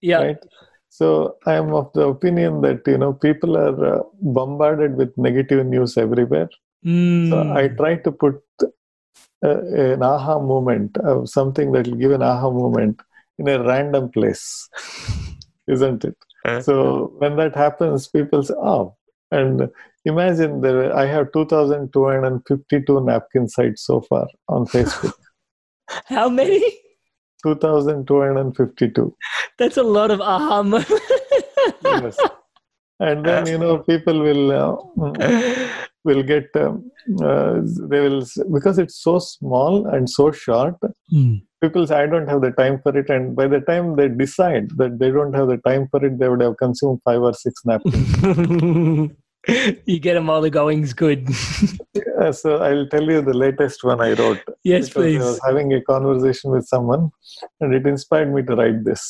Yeah. 0.00 0.18
right 0.22 0.42
so 0.88 1.36
i 1.46 1.54
am 1.60 1.74
of 1.74 1.86
the 1.94 2.02
opinion 2.14 2.60
that 2.62 2.80
you 2.86 2.98
know 3.02 3.12
people 3.12 3.56
are 3.56 3.78
uh, 3.94 4.02
bombarded 4.38 4.96
with 5.00 5.10
negative 5.26 5.66
news 5.66 5.96
everywhere 6.04 6.48
Mm. 6.84 7.30
so 7.30 7.36
i 7.60 7.68
try 7.80 7.94
to 8.06 8.10
put 8.12 8.42
uh, 8.62 9.58
an 9.94 10.02
aha 10.02 10.38
moment 10.38 10.96
of 11.12 11.28
something 11.28 11.72
that 11.72 11.86
will 11.88 11.96
give 12.02 12.12
an 12.16 12.22
aha 12.22 12.50
moment 12.50 13.00
in 13.38 13.48
a 13.48 13.62
random 13.62 14.10
place 14.16 14.68
isn't 15.76 16.04
it 16.04 16.16
so 16.68 16.74
when 17.22 17.36
that 17.40 17.54
happens 17.64 18.06
people 18.16 18.42
say 18.42 18.54
oh 18.72 18.94
and 19.30 19.66
imagine 20.12 20.60
there 20.64 20.94
i 21.02 21.06
have 21.06 21.32
2252 21.32 23.00
napkin 23.10 23.48
sites 23.48 23.86
so 23.86 24.00
far 24.10 24.26
on 24.48 24.66
facebook 24.76 25.14
How 26.06 26.28
many? 26.28 26.60
2252 27.42 29.16
That's 29.58 29.76
a 29.76 29.82
lot 29.82 30.10
of 30.10 30.20
aha 30.20 30.62
moments. 30.62 30.90
yes. 31.84 32.16
and 33.00 33.24
then 33.24 33.46
you 33.46 33.58
know 33.58 33.78
people 33.78 34.20
will 34.26 34.52
uh, 34.52 34.76
mm, 34.96 35.70
will 36.04 36.22
get 36.22 36.48
um, 36.56 36.90
uh, 37.22 37.60
they 37.90 38.00
will 38.04 38.22
because 38.52 38.78
it's 38.78 38.98
so 39.02 39.18
small 39.18 39.86
and 39.86 40.08
so 40.18 40.30
short 40.44 40.76
Hmm. 41.14 41.34
people 41.62 41.86
say 41.88 41.96
i 42.02 42.06
don't 42.12 42.28
have 42.32 42.40
the 42.44 42.50
time 42.60 42.76
for 42.84 42.92
it 43.00 43.08
and 43.14 43.34
by 43.40 43.46
the 43.54 43.60
time 43.70 43.86
they 43.98 44.06
decide 44.22 44.66
that 44.80 44.98
they 45.00 45.10
don't 45.16 45.34
have 45.38 45.48
the 45.52 45.58
time 45.68 45.84
for 45.90 46.00
it 46.06 46.18
they 46.20 46.28
would 46.30 46.40
have 46.46 46.56
consumed 46.62 47.00
five 47.08 47.22
or 47.28 47.34
six 47.42 47.62
napkins 47.70 49.10
you 49.92 49.98
get 50.06 50.14
them 50.14 50.30
all 50.30 50.40
the 50.40 50.50
going's 50.60 50.92
good. 51.04 51.28
Uh, 52.22 52.32
so 52.32 52.56
i'll 52.66 52.86
tell 52.92 53.06
you 53.12 53.20
the 53.28 53.34
latest 53.42 53.82
one 53.88 54.00
i 54.00 54.12
wrote 54.18 54.40
yes, 54.64 54.88
please. 54.90 55.20
I 55.20 55.24
was 55.26 55.40
having 55.46 55.72
a 55.74 55.80
conversation 55.82 56.50
with 56.50 56.66
someone, 56.66 57.10
and 57.60 57.74
it 57.78 57.86
inspired 57.86 58.32
me 58.34 58.42
to 58.48 58.54
write 58.56 58.84
this. 58.84 59.02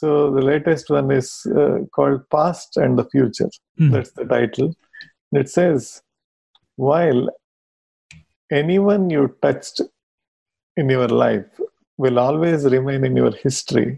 So 0.00 0.30
the 0.36 0.40
latest 0.52 0.90
one 0.90 1.10
is 1.10 1.28
uh, 1.62 1.78
called 1.96 2.20
"Past 2.36 2.76
and 2.76 2.98
the 2.98 3.04
Future." 3.14 3.50
Hmm. 3.78 3.90
That's 3.92 4.12
the 4.12 4.24
title. 4.24 4.74
It 5.32 5.48
says, 5.48 6.02
"While 6.86 7.22
anyone 8.60 9.10
you 9.14 9.24
touched 9.46 9.82
in 10.82 10.88
your 10.96 11.08
life 11.22 11.60
will 12.02 12.18
always 12.26 12.64
remain 12.76 13.04
in 13.08 13.16
your 13.22 13.32
history, 13.44 13.88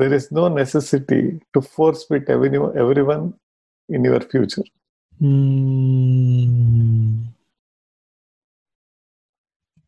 there 0.00 0.12
is 0.18 0.26
no 0.40 0.48
necessity 0.48 1.22
to 1.54 1.62
force 1.76 2.02
fit 2.10 2.28
every- 2.36 2.58
everyone 2.82 3.24
in 3.88 4.04
your 4.10 4.20
future." 4.34 4.66
Mm. 5.20 7.01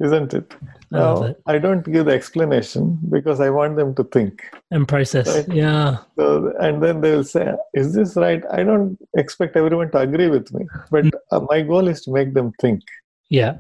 Isn't 0.01 0.35
it? 0.35 0.55
I 0.93 1.27
it. 1.27 1.43
I 1.47 1.59
don't 1.59 1.85
give 1.91 2.07
the 2.07 2.13
explanation 2.13 2.99
because 3.11 3.41
I 3.41 3.51
want 3.51 3.77
them 3.77 3.95
to 3.95 4.05
think. 4.05 4.43
And 4.71 4.87
process. 4.89 5.27
Right. 5.29 5.49
Yeah. 5.57 5.99
So, 6.19 6.53
and 6.61 6.83
then 6.83 7.01
they 7.01 7.13
will 7.13 7.25
say, 7.25 7.53
Is 7.75 7.95
this 7.95 8.17
right? 8.17 8.43
I 8.51 8.65
don't 8.65 8.99
expect 9.17 9.57
everyone 9.57 9.91
to 9.93 9.99
agree 9.99 10.29
with 10.29 10.53
me, 10.53 10.67
but 10.91 11.07
uh, 11.31 11.41
my 11.49 11.63
goal 11.63 11.87
is 11.89 12.03
to 12.03 12.13
make 12.13 12.35
them 12.35 12.53
think. 12.61 12.83
Yeah. 13.31 13.59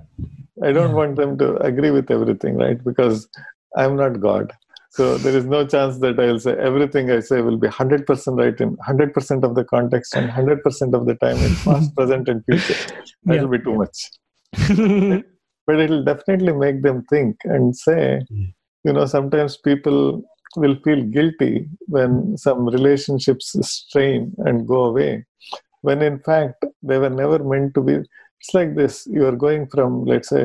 I 0.62 0.72
don't 0.72 0.90
Yeah. 0.90 0.96
want 0.96 1.16
them 1.16 1.38
to 1.38 1.56
agree 1.58 1.90
with 1.90 2.10
everything, 2.10 2.56
right? 2.56 2.82
Because 2.82 3.28
I'm 3.76 3.96
not 3.96 4.20
God. 4.20 4.52
So 4.90 5.18
there 5.18 5.36
is 5.36 5.44
no 5.44 5.66
chance 5.66 5.98
that 5.98 6.18
I 6.20 6.26
will 6.26 6.38
say 6.38 6.52
everything 6.56 7.10
I 7.10 7.18
say 7.20 7.40
will 7.42 7.58
be 7.58 7.66
100% 7.68 8.38
right 8.38 8.60
in 8.60 8.76
100% 8.76 9.42
of 9.44 9.54
the 9.56 9.64
context 9.64 10.14
and 10.14 10.30
100% 10.30 10.94
of 10.94 11.06
the 11.06 11.14
time 11.16 11.36
in 11.38 11.54
past, 11.64 11.94
present, 11.96 12.28
and 12.28 12.44
future. 12.44 12.74
That 13.24 13.34
Yeah. 13.34 13.42
will 13.42 13.48
be 13.48 13.58
too 13.58 13.74
much. 13.74 15.24
but 15.66 15.80
it 15.82 15.90
will 15.90 16.04
definitely 16.04 16.52
make 16.64 16.78
them 16.86 16.98
think 17.12 17.36
and 17.54 17.76
say 17.86 18.02
Mm. 18.32 18.48
you 18.86 18.92
know 18.96 19.06
sometimes 19.16 19.52
people 19.68 19.98
will 20.62 20.76
feel 20.84 21.02
guilty 21.16 21.52
when 21.94 22.10
some 22.46 22.60
relationships 22.76 23.46
strain 23.74 24.20
and 24.46 24.66
go 24.72 24.80
away 24.90 25.12
when 25.86 26.00
in 26.10 26.18
fact 26.28 26.64
they 26.88 26.98
were 27.04 27.14
never 27.22 27.38
meant 27.52 27.70
to 27.76 27.82
be 27.88 27.94
it's 28.40 28.52
like 28.58 28.72
this 28.80 28.94
you 29.16 29.24
are 29.30 29.38
going 29.46 29.64
from 29.74 29.90
let's 30.12 30.30
say 30.36 30.44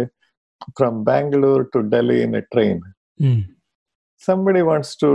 from 0.80 1.03
bangalore 1.11 1.63
to 1.74 1.82
delhi 1.93 2.20
in 2.28 2.34
a 2.41 2.43
train 2.55 2.78
Mm. 3.28 3.39
somebody 4.28 4.61
wants 4.72 4.91
to 5.03 5.07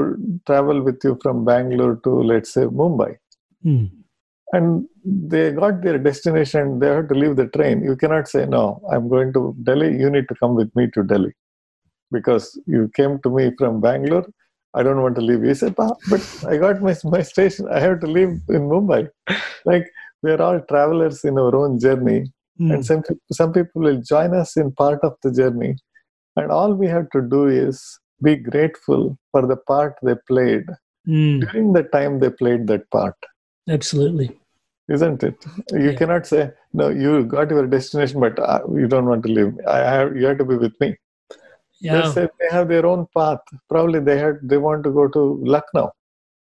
travel 0.48 0.78
with 0.86 1.00
you 1.07 1.12
from 1.22 1.44
bangalore 1.50 1.96
to 2.07 2.11
let's 2.32 2.52
say 2.57 2.66
mumbai 2.80 3.12
Mm. 3.72 3.84
And 4.53 4.86
they 5.05 5.53
got 5.53 5.82
their 5.82 5.99
destination 5.99 6.78
they 6.78 6.88
have 6.88 7.09
to 7.09 7.14
leave 7.14 7.36
the 7.36 7.49
train. 7.49 7.82
You 7.82 7.97
cannot 7.97 8.28
say 8.28 8.47
no 8.47 8.82
i'm 8.92 9.09
going 9.09 9.32
to 9.32 9.55
delhi. 9.62 9.97
You 9.97 10.11
need 10.11 10.28
to 10.28 10.34
come 10.34 10.55
with 10.55 10.74
me 10.76 10.90
to 10.95 11.03
delhi. 11.03 11.32
Because 12.12 12.59
you 12.66 12.90
came 12.95 13.20
to 13.22 13.30
me 13.30 13.53
from 13.59 13.80
bangalore. 13.80 14.26
I 14.74 14.82
don't 14.82 15.01
want 15.01 15.14
to 15.16 15.20
leave 15.20 15.42
he 15.42 15.55
said 15.55 15.74
"Ah, 15.78 15.95
but 16.11 16.20
i 16.47 16.57
got 16.57 16.82
my, 16.82 16.95
my 17.05 17.22
station. 17.22 17.68
I 17.70 17.80
have 17.80 18.01
to 18.01 18.07
leave 18.07 18.32
in 18.49 18.68
mumbai. 18.72 19.09
Like 19.64 19.90
we 20.22 20.30
are 20.30 20.42
all 20.42 20.61
travelers 20.61 21.24
in 21.24 21.38
our 21.38 21.55
own 21.57 21.78
journey. 21.78 22.24
Mm. 22.61 22.72
and 22.72 22.86
some, 22.86 23.03
some 23.32 23.53
people 23.53 23.82
will 23.82 24.01
join 24.01 24.32
us 24.32 24.57
in 24.57 24.70
part 24.70 25.01
of 25.03 25.14
the 25.24 25.32
journey. 25.32 25.74
And 26.36 26.53
all 26.53 26.72
we 26.72 26.86
have 26.86 27.11
to 27.11 27.20
do 27.20 27.49
is 27.49 27.99
be 28.22 28.36
grateful 28.36 29.18
for 29.32 29.45
the 29.45 29.57
part 29.57 29.97
they 30.05 30.14
played. 30.28 30.66
Mm. 31.07 31.40
during 31.40 31.72
the 31.74 31.82
time 31.82 32.18
they 32.18 32.30
played 32.30 32.66
that 32.66 32.90
part 32.90 33.14
Absolutely. 33.68 34.38
isn't 34.94 35.22
it? 35.22 35.36
You 35.72 35.90
Yeah. 35.90 35.94
cannot 35.98 36.26
say, 36.26 36.50
no, 36.74 36.88
you 36.90 37.24
got 37.24 37.50
your 37.50 37.66
destination, 37.66 38.20
but 38.20 38.38
uh, 38.38 38.60
you 38.80 38.86
don't 38.86 39.06
want 39.06 39.22
to 39.26 39.30
leave. 39.32 39.52
I 39.66 39.78
have, 39.78 40.14
you 40.14 40.26
have 40.26 40.36
to 40.38 40.44
be 40.44 40.56
with 40.56 40.74
me. 40.82 40.88
They 41.80 41.88
Yeah. 41.88 42.10
say 42.16 42.28
they 42.40 42.48
have 42.50 42.68
their 42.68 42.84
own 42.84 43.06
path. 43.16 43.40
Probably 43.70 44.00
they 44.00 44.18
had, 44.18 44.40
they 44.42 44.58
want 44.58 44.84
to 44.84 44.90
go 44.90 45.08
to 45.08 45.22
Lucknow. 45.54 45.90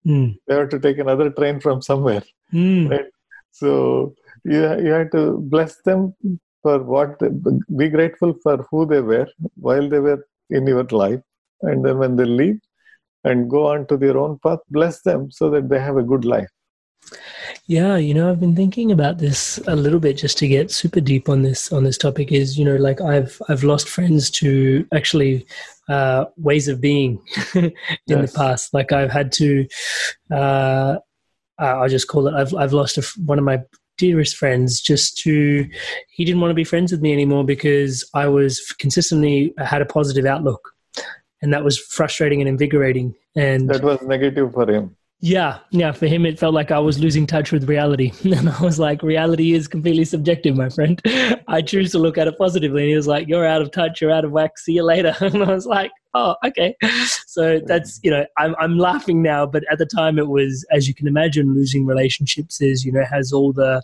Mm. 0.06 0.38
They 0.48 0.56
have 0.56 0.68
to 0.76 0.80
take 0.80 0.98
another 0.98 1.30
train 1.30 1.62
from 1.62 1.82
somewhere. 1.82 2.24
Mm. 2.52 2.90
Right. 2.92 3.10
So 3.52 4.14
you 4.44 4.62
you 4.86 4.92
have 4.98 5.12
to 5.12 5.38
bless 5.54 5.76
them 5.90 6.14
for 6.62 6.78
what. 6.84 7.20
They, 7.20 7.30
be 7.82 7.88
grateful 7.96 8.34
for 8.44 8.56
who 8.70 8.86
they 8.86 9.00
were 9.12 9.28
while 9.68 9.88
they 9.94 10.00
were 10.08 10.20
in 10.50 10.68
your 10.68 10.84
life, 11.04 11.22
and 11.62 11.86
then 11.86 11.98
when 12.04 12.18
they 12.18 12.26
leave 12.26 12.60
and 13.24 13.50
go 13.56 13.62
on 13.68 13.88
to 13.88 13.96
their 14.04 14.18
own 14.18 14.38
path, 14.48 14.60
bless 14.70 15.02
them 15.10 15.32
so 15.32 15.50
that 15.52 15.70
they 15.70 15.80
have 15.80 15.96
a 15.96 16.04
good 16.12 16.26
life. 16.26 16.50
Yeah, 17.68 17.96
you 17.98 18.14
know, 18.14 18.30
I've 18.30 18.40
been 18.40 18.56
thinking 18.56 18.92
about 18.92 19.18
this 19.20 19.58
a 19.68 19.76
little 19.76 20.00
bit 20.00 20.18
just 20.18 20.38
to 20.40 20.48
get 20.48 20.70
super 20.72 21.00
deep 21.00 21.30
on 21.30 21.44
this 21.44 21.72
on 21.72 21.84
this 21.84 21.98
topic. 21.98 22.32
Is 22.32 22.58
you 22.58 22.66
know, 22.66 22.76
like 22.76 23.00
I've 23.02 23.42
I've 23.48 23.64
lost 23.64 23.88
friends 23.88 24.30
to 24.32 24.86
actually 24.94 25.46
uh, 25.88 26.26
ways 26.38 26.68
of 26.68 26.82
being 26.82 27.22
in 27.56 27.72
Yes. 28.08 28.32
the 28.32 28.38
past. 28.38 28.74
Like 28.74 28.92
I've 28.92 29.12
had 29.12 29.32
to, 29.34 29.66
uh, 30.32 30.98
I'll 31.60 31.90
just 31.90 32.08
call 32.08 32.28
it. 32.28 32.34
I've 32.34 32.54
I've 32.56 32.74
lost 32.74 32.98
a, 32.98 33.04
one 33.26 33.40
of 33.40 33.46
my 33.46 33.62
dearest 33.98 34.36
friends 34.36 34.82
just 34.82 35.18
to 35.20 35.70
he 36.10 36.26
didn't 36.26 36.42
want 36.42 36.50
to 36.52 36.56
be 36.56 36.64
friends 36.64 36.92
with 36.92 37.02
me 37.02 37.14
anymore 37.14 37.46
because 37.46 38.04
I 38.14 38.28
was 38.28 38.60
consistently 38.80 39.54
had 39.58 39.82
a 39.82 39.86
positive 39.86 40.26
outlook, 40.26 40.74
and 41.42 41.54
that 41.54 41.64
was 41.64 41.78
frustrating 41.80 42.42
and 42.42 42.50
invigorating. 42.50 43.16
And 43.36 43.70
That 43.70 43.84
was 43.84 44.02
negative 44.02 44.54
for 44.54 44.70
him. 44.70 44.96
Yeah, 45.24 45.60
yeah. 45.72 45.94
For 45.94 46.06
him, 46.06 46.26
it 46.26 46.38
felt 46.38 46.54
like 46.54 46.70
I 46.70 46.80
was 46.80 47.00
losing 47.00 47.26
touch 47.26 47.54
with 47.54 47.70
reality, 47.70 48.12
and 48.26 48.50
I 48.50 48.62
was 48.62 48.78
like, 48.78 49.02
"Reality 49.02 49.54
is 49.54 49.70
completely 49.70 50.04
subjective, 50.04 50.58
my 50.58 50.68
friend. 50.68 51.02
I 51.48 51.62
choose 51.62 51.94
to 51.94 52.00
look 52.00 52.18
at 52.18 52.28
it 52.28 52.38
positively." 52.38 52.82
And 52.82 52.90
he 52.90 52.96
was 52.98 53.08
like, 53.08 53.30
"You're 53.30 53.46
out 53.46 53.62
of 53.62 53.72
touch. 53.72 54.02
You're 54.02 54.12
out 54.12 54.26
of 54.26 54.32
whack. 54.32 54.58
See 54.58 54.74
you 54.74 54.84
later." 54.84 55.16
And 55.22 55.42
I 55.42 55.54
was 55.54 55.66
like, 55.66 55.92
"Oh, 56.14 56.36
okay." 56.46 56.76
So 57.26 57.62
that's 57.66 58.02
you 58.04 58.12
know, 58.12 58.26
I'm 58.38 58.54
I'm 58.60 58.78
laughing 58.78 59.22
now, 59.22 59.46
but 59.46 59.64
at 59.72 59.78
the 59.78 59.86
time, 59.86 60.20
it 60.20 60.28
was, 60.28 60.66
as 60.72 60.90
you 60.90 60.94
can 60.94 61.08
imagine, 61.08 61.56
losing 61.56 61.86
relationships 61.86 62.60
is 62.60 62.84
you 62.84 62.92
know 62.92 63.06
has 63.10 63.32
all 63.32 63.54
the 63.54 63.82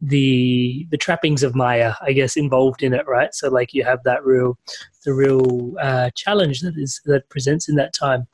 the 0.00 0.86
the 0.92 0.96
trappings 0.96 1.42
of 1.42 1.56
Maya, 1.56 1.94
I 2.00 2.12
guess, 2.12 2.36
involved 2.36 2.84
in 2.84 2.94
it, 2.94 3.08
right? 3.08 3.34
So 3.34 3.50
like 3.50 3.74
you 3.74 3.82
have 3.82 4.04
that 4.04 4.24
real 4.24 4.56
the 5.04 5.14
real 5.14 5.74
uh, 5.80 6.10
challenge 6.14 6.60
that 6.60 6.74
is 6.76 7.00
that 7.06 7.28
presents 7.28 7.68
in 7.68 7.74
that 7.74 7.92
time. 7.92 8.28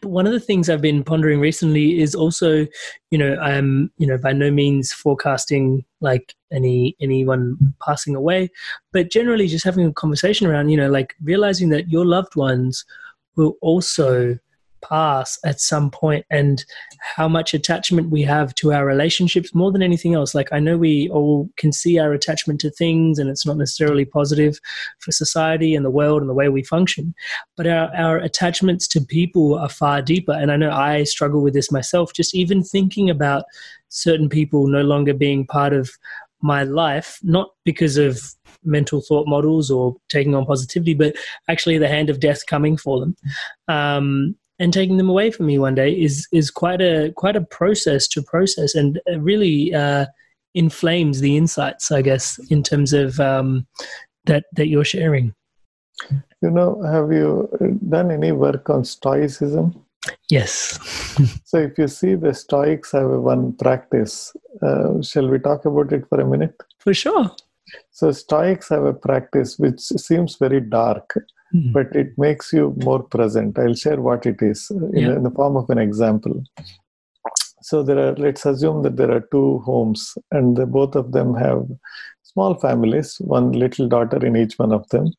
But 0.00 0.10
one 0.10 0.26
of 0.26 0.32
the 0.32 0.40
things 0.40 0.68
I've 0.68 0.80
been 0.80 1.04
pondering 1.04 1.40
recently 1.40 2.00
is 2.00 2.14
also, 2.14 2.66
you 3.10 3.18
know, 3.18 3.36
I'm, 3.36 3.90
you 3.98 4.06
know, 4.06 4.18
by 4.18 4.32
no 4.32 4.50
means 4.50 4.92
forecasting 4.92 5.84
like 6.00 6.34
any 6.52 6.96
anyone 7.00 7.56
passing 7.84 8.14
away, 8.14 8.50
but 8.92 9.10
generally 9.10 9.48
just 9.48 9.64
having 9.64 9.86
a 9.86 9.92
conversation 9.92 10.46
around, 10.46 10.68
you 10.68 10.76
know, 10.76 10.90
like 10.90 11.14
realizing 11.22 11.68
that 11.70 11.88
your 11.88 12.04
loved 12.04 12.36
ones 12.36 12.84
will 13.36 13.56
also 13.60 14.38
pass 14.88 15.38
at 15.44 15.60
some 15.60 15.90
point 15.90 16.24
and 16.30 16.64
how 17.16 17.26
much 17.26 17.54
attachment 17.54 18.10
we 18.10 18.22
have 18.22 18.54
to 18.54 18.72
our 18.72 18.84
relationships 18.84 19.54
more 19.54 19.72
than 19.72 19.82
anything 19.82 20.14
else 20.14 20.34
like 20.34 20.52
i 20.52 20.58
know 20.58 20.76
we 20.76 21.08
all 21.10 21.48
can 21.56 21.72
see 21.72 21.98
our 21.98 22.12
attachment 22.12 22.60
to 22.60 22.70
things 22.70 23.18
and 23.18 23.30
it's 23.30 23.46
not 23.46 23.56
necessarily 23.56 24.04
positive 24.04 24.58
for 24.98 25.12
society 25.12 25.74
and 25.74 25.84
the 25.84 25.90
world 25.90 26.20
and 26.20 26.28
the 26.28 26.34
way 26.34 26.48
we 26.48 26.62
function 26.62 27.14
but 27.56 27.66
our, 27.66 27.94
our 27.96 28.18
attachments 28.18 28.86
to 28.86 29.00
people 29.00 29.58
are 29.58 29.68
far 29.68 30.02
deeper 30.02 30.32
and 30.32 30.52
i 30.52 30.56
know 30.56 30.70
i 30.70 31.02
struggle 31.04 31.42
with 31.42 31.54
this 31.54 31.72
myself 31.72 32.12
just 32.12 32.34
even 32.34 32.62
thinking 32.62 33.08
about 33.08 33.44
certain 33.88 34.28
people 34.28 34.66
no 34.66 34.82
longer 34.82 35.14
being 35.14 35.46
part 35.46 35.72
of 35.72 35.90
my 36.42 36.62
life 36.62 37.18
not 37.22 37.48
because 37.64 37.96
of 37.96 38.20
mental 38.64 39.00
thought 39.00 39.28
models 39.28 39.70
or 39.70 39.96
taking 40.08 40.34
on 40.34 40.46
positivity, 40.46 40.94
but 40.94 41.14
actually 41.48 41.78
the 41.78 41.88
hand 41.88 42.10
of 42.10 42.20
death 42.20 42.46
coming 42.46 42.76
for 42.76 43.00
them. 43.00 43.16
Um, 43.68 44.36
and 44.58 44.72
taking 44.72 44.96
them 44.96 45.10
away 45.10 45.30
from 45.30 45.46
me 45.46 45.58
one 45.58 45.74
day 45.74 45.92
is 45.92 46.28
is 46.32 46.50
quite 46.50 46.80
a 46.80 47.12
quite 47.16 47.36
a 47.36 47.40
process 47.40 48.06
to 48.08 48.22
process 48.22 48.74
and 48.74 49.00
really 49.18 49.74
uh, 49.74 50.06
inflames 50.54 51.20
the 51.20 51.36
insights, 51.36 51.90
I 51.90 52.02
guess, 52.02 52.38
in 52.50 52.62
terms 52.62 52.92
of 52.92 53.18
um, 53.20 53.66
that 54.26 54.44
that 54.52 54.68
you're 54.68 54.84
sharing. 54.84 55.34
You 56.42 56.50
know, 56.50 56.82
have 56.82 57.12
you 57.12 57.48
done 57.88 58.10
any 58.10 58.32
work 58.32 58.68
on 58.70 58.84
Stoicism? 58.84 59.84
Yes. 60.28 60.78
so, 61.44 61.58
if 61.58 61.78
you 61.78 61.88
see 61.88 62.14
the 62.14 62.34
Stoics 62.34 62.92
have 62.92 63.10
one 63.10 63.52
practice, 63.54 64.36
uh, 64.62 65.00
shall 65.02 65.28
we 65.28 65.38
talk 65.38 65.64
about 65.64 65.92
it 65.92 66.08
for 66.08 66.20
a 66.20 66.26
minute? 66.26 66.54
For 66.78 66.92
sure. 66.92 67.30
So, 67.90 68.12
Stoics 68.12 68.68
have 68.68 68.84
a 68.84 68.92
practice 68.92 69.58
which 69.58 69.80
seems 69.80 70.36
very 70.36 70.60
dark 70.60 71.14
mm. 71.54 71.72
but 71.72 71.94
it 71.94 72.16
makes 72.18 72.52
you 72.52 72.74
more 72.84 73.02
present. 73.02 73.58
I'll 73.58 73.74
share 73.74 74.00
what 74.00 74.26
it 74.26 74.42
is 74.42 74.70
in, 74.70 74.96
yeah. 74.96 75.16
in 75.16 75.22
the 75.22 75.30
form 75.30 75.56
of 75.56 75.70
an 75.70 75.78
example. 75.78 76.42
So 77.62 77.82
there 77.82 77.98
are, 77.98 78.14
let's 78.16 78.44
assume 78.44 78.82
that 78.82 78.96
there 78.96 79.10
are 79.10 79.26
two 79.32 79.60
homes, 79.60 80.18
and 80.30 80.56
the, 80.56 80.66
both 80.66 80.94
of 80.94 81.12
them 81.12 81.34
have 81.34 81.66
small 82.22 82.54
families, 82.56 83.16
one 83.20 83.52
little 83.52 83.88
daughter 83.88 84.24
in 84.24 84.36
each 84.36 84.58
one 84.58 84.72
of 84.72 84.86
them, 84.90 85.12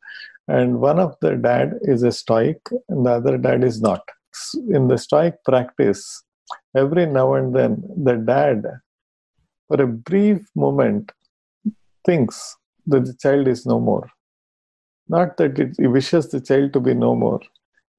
and 0.47 0.79
one 0.79 0.99
of 0.99 1.15
the 1.21 1.36
dad 1.36 1.73
is 1.81 2.03
a 2.03 2.11
stoic, 2.11 2.59
and 2.89 3.05
the 3.05 3.11
other 3.11 3.38
dad 3.38 3.63
is 3.63 3.81
not. 3.81 4.01
In 4.69 4.89
the 4.89 4.97
stoic 4.97 5.43
practice, 5.43 6.23
every 6.75 7.05
now 7.07 7.33
and 7.33 7.55
then 7.55 7.83
the 7.97 8.15
dad, 8.15 8.63
for 9.67 9.81
a 9.81 9.88
brief 9.88 10.45
moment, 10.55 11.11
thinks 12.05 12.55
that 12.86 13.05
the 13.05 13.15
child 13.15 13.47
is 13.47 13.65
no 13.65 13.79
more 13.79 14.07
not 15.08 15.38
that 15.38 15.60
it 15.60 15.76
wishes 15.80 16.30
the 16.30 16.41
child 16.41 16.74
to 16.74 16.80
be 16.80 16.93
no 16.93 17.16
more, 17.16 17.41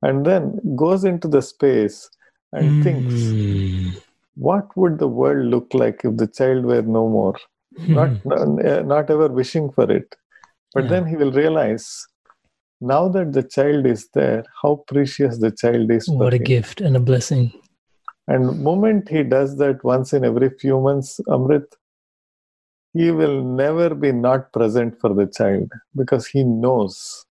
and 0.03 0.25
then 0.25 0.61
goes 0.77 1.05
into 1.05 1.29
the 1.29 1.43
space 1.43 2.11
and 2.53 2.71
mm. 2.71 2.83
thinks, 2.85 4.01
what 4.35 4.77
would 4.77 4.99
the 4.99 5.09
world 5.09 5.47
look 5.47 5.73
like 5.73 6.01
if 6.05 6.17
the 6.17 6.27
child 6.27 6.65
were 6.65 6.83
no 6.83 7.09
more? 7.09 7.37
Mm. 7.79 8.25
Not, 8.25 8.87
not 8.87 9.11
ever 9.11 9.29
wishing 9.29 9.71
for 9.73 9.91
it. 9.91 10.15
But 10.75 10.85
yeah. 10.85 10.91
then 10.91 11.07
he 11.07 11.17
will 11.17 11.33
realize 11.33 12.07
now 12.81 13.09
that 13.09 13.33
the 13.33 13.43
child 13.43 13.87
is 13.87 14.09
there, 14.13 14.45
how 14.63 14.85
precious 14.87 15.39
the 15.39 15.51
child 15.51 15.91
is. 15.91 16.09
What 16.09 16.35
a 16.35 16.37
him. 16.37 16.45
gift 16.45 16.81
and 16.81 16.97
a 16.97 17.01
blessing. 17.01 17.53
And 18.29 18.63
moment 18.63 19.09
he 19.09 19.23
does 19.23 19.57
that 19.59 19.83
once 19.85 20.13
in 20.13 20.25
every 20.25 20.51
few 20.51 20.81
months, 20.81 21.21
Amrit, 21.29 21.65
he 22.97 23.11
will 23.11 23.43
never 23.43 23.95
be 23.95 24.11
not 24.13 24.53
present 24.53 25.01
for 25.01 25.13
the 25.15 25.27
child 25.27 25.71
because 25.95 26.27
he 26.27 26.43
knows 26.45 27.25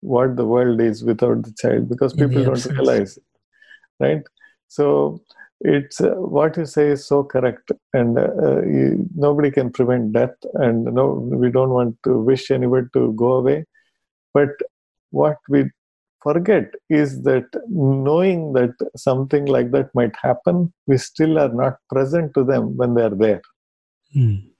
what 0.00 0.36
the 0.36 0.46
world 0.52 0.80
is 0.80 1.04
without 1.04 1.42
the 1.42 1.54
child 1.62 1.88
because 1.88 2.12
people 2.12 2.44
don't 2.44 2.66
realize 2.76 3.16
it 3.16 3.32
right? 4.00 4.22
So 4.68 5.22
it's 5.60 6.00
uh, 6.00 6.14
what 6.36 6.56
you 6.56 6.66
say 6.66 6.88
is 6.88 7.06
so 7.06 7.22
correct 7.22 7.70
and 7.92 8.18
uh, 8.18 8.28
uh, 8.42 8.62
you, 8.62 9.08
nobody 9.14 9.50
can 9.50 9.70
prevent 9.70 10.12
death 10.12 10.34
and 10.54 10.84
no 10.84 11.06
we 11.42 11.50
don't 11.50 11.70
want 11.70 11.96
to 12.04 12.18
wish 12.18 12.50
anybody 12.50 12.88
to 12.94 13.12
go 13.12 13.32
away. 13.34 13.64
But 14.34 14.50
what 15.10 15.36
we 15.48 15.70
forget 16.22 16.72
is 16.88 17.22
that 17.22 17.46
knowing 17.68 18.52
that 18.54 18.74
something 18.96 19.46
like 19.46 19.70
that 19.72 19.94
might 19.94 20.14
happen 20.16 20.72
we 20.86 20.98
still 20.98 21.38
are 21.38 21.52
not 21.52 21.76
present 21.88 22.34
to 22.34 22.44
them 22.44 22.76
when 22.76 22.94
they 22.94 23.02
are 23.02 23.18
there. 23.26 23.42
Mm. 24.16 24.51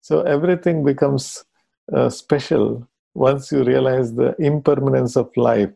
So 0.00 0.22
everything 0.22 0.84
becomes 0.84 1.44
uh, 1.92 2.10
special 2.10 2.88
once 3.14 3.52
you 3.52 3.64
realize 3.64 4.14
the 4.14 4.34
impermanence 4.38 5.16
of 5.16 5.30
life. 5.36 5.72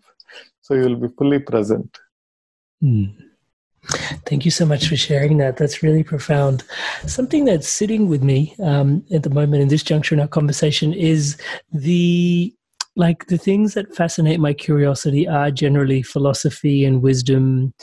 So 0.62 0.74
you'll 0.74 0.96
be 0.96 1.08
fully 1.08 1.40
present. 1.40 1.98
Mm. 2.82 3.14
Thank 4.26 4.44
you 4.44 4.50
so 4.50 4.64
much 4.64 4.88
for 4.88 4.96
sharing 4.96 5.36
that. 5.38 5.56
That's 5.56 5.82
really 5.82 6.02
profound. 6.02 6.64
Something 7.06 7.44
that's 7.44 7.68
sitting 7.68 8.08
with 8.08 8.22
me 8.22 8.54
um, 8.62 9.04
at 9.12 9.22
the 9.22 9.30
moment 9.30 9.62
in 9.62 9.68
this 9.68 9.82
juncture 9.82 10.14
in 10.14 10.20
our 10.20 10.28
conversation 10.28 10.92
is 10.92 11.36
the 11.72 12.54
like 12.96 13.26
the 13.26 13.38
things 13.38 13.74
that 13.74 13.94
fascinate 13.94 14.38
my 14.38 14.52
curiosity 14.52 15.26
are 15.26 15.50
generally 15.50 16.00
philosophy 16.02 16.84
and 16.84 17.02
wisdom 17.02 17.74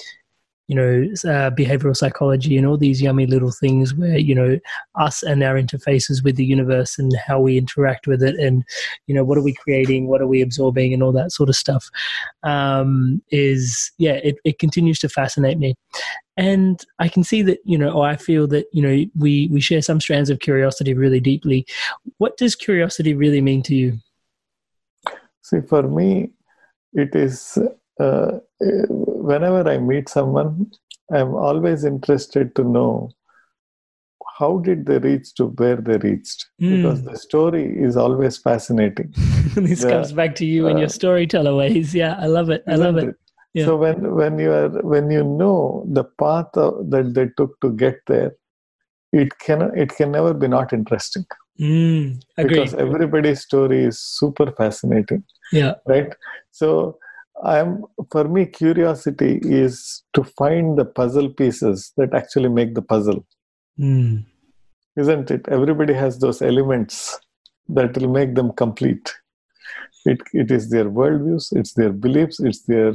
you 0.72 0.78
know, 0.78 1.04
uh, 1.30 1.52
behavioral 1.52 1.94
psychology 1.94 2.56
and 2.56 2.66
all 2.66 2.78
these 2.78 3.02
yummy 3.02 3.26
little 3.26 3.52
things 3.52 3.94
where, 3.94 4.18
you 4.18 4.34
know, 4.34 4.58
us 4.96 5.22
and 5.22 5.44
our 5.44 5.56
interfaces 5.56 6.24
with 6.24 6.38
the 6.38 6.46
universe 6.46 6.98
and 6.98 7.12
how 7.28 7.42
we 7.42 7.58
interact 7.58 8.08
with 8.08 8.24
it 8.24 8.36
and, 8.40 8.64
you 9.06 9.14
know, 9.14 9.22
what 9.22 9.38
are 9.38 9.44
we 9.44 9.54
creating, 9.54 10.08
what 10.08 10.22
are 10.22 10.28
we 10.28 10.42
absorbing 10.42 10.94
and 10.94 11.04
all 11.04 11.12
that 11.12 11.34
sort 11.34 11.50
of 11.50 11.58
stuff 11.58 11.90
um, 12.44 13.22
is, 13.32 13.92
yeah, 13.98 14.14
it, 14.24 14.38
it 14.46 14.60
continues 14.60 14.98
to 14.98 15.10
fascinate 15.10 15.58
me. 15.58 15.76
And 16.38 16.82
I 17.00 17.10
can 17.10 17.26
see 17.26 17.42
that, 17.42 17.60
you 17.66 17.78
know, 17.78 17.92
or 17.92 18.08
I 18.08 18.16
feel 18.16 18.48
that, 18.48 18.68
you 18.72 18.82
know, 18.82 19.06
we, 19.20 19.50
we 19.52 19.60
share 19.60 19.82
some 19.82 20.00
strands 20.00 20.30
of 20.30 20.40
curiosity 20.40 20.94
really 20.94 21.20
deeply. 21.20 21.66
What 22.18 22.38
does 22.38 22.56
curiosity 22.56 23.14
really 23.14 23.42
mean 23.42 23.62
to 23.64 23.76
you? 23.76 23.98
See, 25.42 25.60
for 25.68 25.84
me, 25.84 26.32
it 26.94 27.14
is 27.14 27.58
uh, 28.00 28.40
whenever 29.22 29.70
I 29.70 29.78
meet 29.78 30.10
someone, 30.10 30.72
I'm 31.12 31.34
always 31.36 31.84
interested 31.84 32.56
to 32.56 32.64
know 32.64 33.12
how 34.38 34.58
did 34.60 34.86
they 34.86 34.98
reach 34.98 35.34
to 35.36 35.48
where 35.48 35.76
they 35.76 35.98
reached? 35.98 36.48
Mm. 36.62 36.78
because 36.78 37.04
the 37.04 37.18
story 37.18 37.66
is 37.88 37.98
always 37.98 38.38
fascinating. 38.38 39.14
This 39.56 39.82
the, 39.82 39.90
comes 39.90 40.14
back 40.14 40.36
to 40.36 40.46
you 40.46 40.68
uh, 40.68 40.70
and 40.70 40.80
your 40.80 40.90
storyteller 40.90 41.56
ways. 41.56 41.94
Yeah 41.94 42.16
i 42.20 42.28
love 42.28 42.50
it. 42.50 42.64
I 42.68 42.76
love 42.76 42.98
it, 42.98 43.10
it? 43.10 43.16
Yeah. 43.54 43.66
so 43.66 43.76
when 43.76 44.16
when 44.16 44.40
you 44.40 44.52
are 44.52 44.70
when 44.94 45.12
you 45.12 45.24
know 45.24 45.86
the 46.00 46.06
path 46.24 46.56
of, 46.56 46.90
that 46.92 47.14
they 47.14 47.28
took 47.38 47.60
to 47.62 47.72
get 47.84 48.00
there 48.08 48.32
it 49.12 49.38
can 49.40 49.62
it 49.76 49.90
can 49.96 50.12
never 50.12 50.34
be 50.34 50.48
not 50.48 50.74
interesting. 50.74 51.26
Mm, 51.60 52.24
because 52.38 52.74
everybody's 52.74 53.42
story 53.42 53.84
is 53.84 54.02
super 54.02 54.52
fascinating. 54.52 55.24
Yeah. 55.52 55.74
Right? 55.86 56.14
So 56.52 56.98
I'm 57.44 57.86
for 58.12 58.26
me, 58.26 58.46
curiosity 58.46 59.39
is 59.44 60.04
to 60.14 60.24
find 60.24 60.78
the 60.78 60.86
puzzle 60.86 61.30
pieces 61.30 61.92
that 61.98 62.14
actually 62.14 62.50
make 62.50 62.76
the 62.76 62.82
puzzle. 62.82 63.26
Mm. 63.80 64.26
Isn't 64.98 65.32
it? 65.32 65.48
Everybody 65.48 65.94
has 65.94 66.20
those 66.20 66.42
elements 66.42 67.20
that 67.70 67.98
will 67.98 68.10
make 68.10 68.36
them 68.36 68.52
complete. 68.52 69.14
It, 70.06 70.22
it 70.34 70.52
is 70.52 70.70
their 70.70 70.86
worldviews, 70.86 71.56
it's 71.56 71.74
their 71.74 71.92
beliefs, 71.92 72.39
it's 72.39 72.64
their 72.64 72.94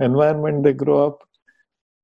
environment 0.00 0.64
they 0.64 0.72
grow 0.72 1.06
up. 1.06 1.20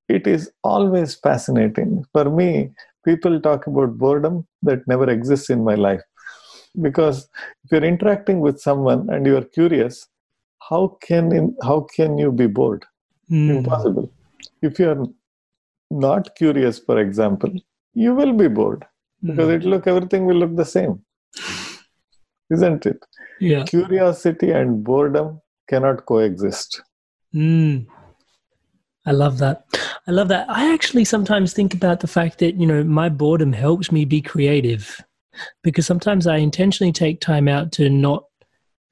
It 0.09 0.27
is 0.27 0.51
always 0.63 1.15
fascinating. 1.15 2.05
For 2.13 2.31
me, 2.31 2.71
people 3.05 3.41
talk 3.41 3.67
about 3.67 3.99
boredom 3.99 4.47
that 4.63 4.87
never 4.87 5.11
exists 5.11 5.51
in 5.51 5.65
my 5.65 5.75
life. 5.75 6.03
Because 6.81 7.29
if 7.65 7.73
you're 7.73 7.85
interacting 7.85 8.41
with 8.41 8.61
someone 8.61 9.09
and 9.11 9.27
you're 9.27 9.45
curious, 9.45 10.09
how 10.69 10.99
can 11.03 11.33
in, 11.33 11.57
how 11.63 11.87
can 11.95 12.19
you 12.19 12.33
be 12.33 12.47
bored? 12.47 12.85
Mm. 13.31 13.57
impossible. 13.57 14.11
If 14.61 14.79
you 14.79 14.91
are 14.91 15.07
not 15.91 16.35
curious 16.37 16.79
for 16.79 16.99
example 16.99 17.51
you 17.95 18.15
will 18.15 18.33
be 18.33 18.49
bored. 18.49 18.85
Because 19.23 19.49
mm. 19.49 19.55
it 19.57 19.65
look 19.65 19.87
everything 19.87 20.27
will 20.27 20.37
look 20.37 20.55
the 20.57 20.65
same. 20.65 21.03
Isn't 22.51 22.85
it? 22.85 22.99
Yeah. 23.41 23.65
Curiosity 23.65 24.51
and 24.51 24.85
boredom 24.85 25.41
cannot 25.69 26.05
coexist. 26.05 26.83
Mm. 27.35 27.87
i 29.07 29.13
love 29.13 29.39
that. 29.39 29.65
I 30.07 30.11
love 30.11 30.29
that. 30.29 30.49
I 30.51 30.73
actually 30.73 31.05
sometimes 31.05 31.53
think 31.53 31.73
about 31.73 32.01
the 32.01 32.07
fact 32.07 32.39
that 32.41 32.61
you 32.61 32.67
know 32.67 32.85
my 32.85 33.09
boredom 33.09 33.53
helps 33.53 33.91
me 33.91 34.05
be 34.05 34.21
creative. 34.21 35.01
Because 35.63 35.87
sometimes 35.87 36.27
I 36.27 36.37
intentionally 36.37 36.93
take 36.93 37.21
time 37.21 37.49
out 37.49 37.73
to 37.73 37.91
not 37.91 38.25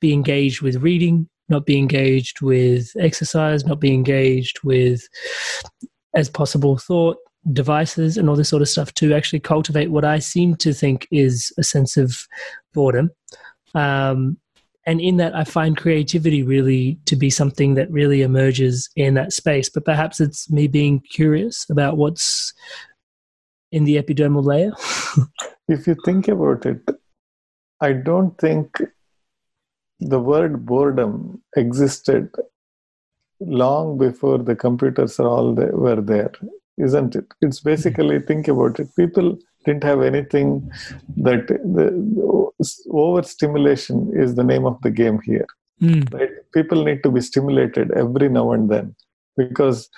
be 0.01 0.13
engaged 0.13 0.61
with 0.61 0.83
reading, 0.83 1.29
not 1.53 1.67
be 1.67 1.79
engaged 1.79 2.41
with 2.41 2.91
exercise, 2.99 3.65
not 3.65 3.79
be 3.79 3.95
engaged 3.95 4.59
with 4.65 5.03
as 6.15 6.29
possible 6.29 6.77
thought 6.77 7.17
devices 7.53 8.17
and 8.17 8.29
all 8.29 8.37
this 8.37 8.49
sort 8.49 8.63
of 8.63 8.69
stuff 8.69 8.93
to 8.95 9.15
actually 9.15 9.41
cultivate 9.41 9.91
what 9.91 10.05
I 10.05 10.19
seem 10.19 10.57
to 10.57 10.73
think 10.73 11.07
is 11.11 11.53
a 11.59 11.63
sense 11.63 11.97
of 11.97 12.17
boredom. 12.73 13.11
Um, 13.75 14.39
and 14.87 15.01
in 15.01 15.17
that, 15.19 15.35
I 15.35 15.45
find 15.45 15.77
creativity 15.77 16.43
really 16.43 16.99
to 17.07 17.15
be 17.15 17.31
something 17.31 17.75
that 17.75 17.91
really 17.91 18.23
emerges 18.23 18.91
in 18.97 19.15
that 19.15 19.33
space. 19.33 19.69
But 19.69 19.85
perhaps 19.85 20.21
it's 20.21 20.51
me 20.51 20.67
being 20.67 21.01
curious 21.01 21.67
about 21.71 21.97
what's 21.97 22.53
in 23.71 23.85
the 23.85 24.03
epidermal 24.03 24.45
layer. 24.45 24.73
if 25.69 25.87
you 25.87 25.97
think 26.05 26.29
about 26.29 26.67
it, 26.67 26.83
I 27.81 27.93
don't 27.93 28.37
think 28.39 28.81
the 30.09 30.21
word 30.21 30.67
boredom 30.67 31.43
existed 31.57 32.29
long 33.41 33.99
before 33.99 34.39
the 34.39 34.55
computers 34.55 35.19
are 35.19 35.29
all 35.29 35.55
there, 35.55 35.77
were 35.77 36.01
there 36.01 36.33
isn't 36.79 37.15
it? 37.15 37.27
It's 37.41 37.61
basically 37.61 38.21
think 38.21 38.49
about 38.49 38.81
it. 38.81 38.89
People 38.97 39.39
didn't 39.65 39.85
have 39.85 40.03
anything 40.03 40.71
that 41.19 41.47
the 41.49 41.87
overstimulation 42.91 44.13
is 44.15 44.35
the 44.35 44.45
name 44.45 44.65
of 44.65 44.81
the 44.83 44.91
game 44.91 45.21
here. 45.23 45.47
Mm. 45.81 46.13
right? 46.13 46.31
People 46.55 46.85
need 46.85 47.03
to 47.03 47.11
be 47.11 47.21
stimulated 47.21 47.91
every 47.93 48.29
now 48.29 48.53
and 48.53 48.71
then 48.71 48.95
because 49.37 49.89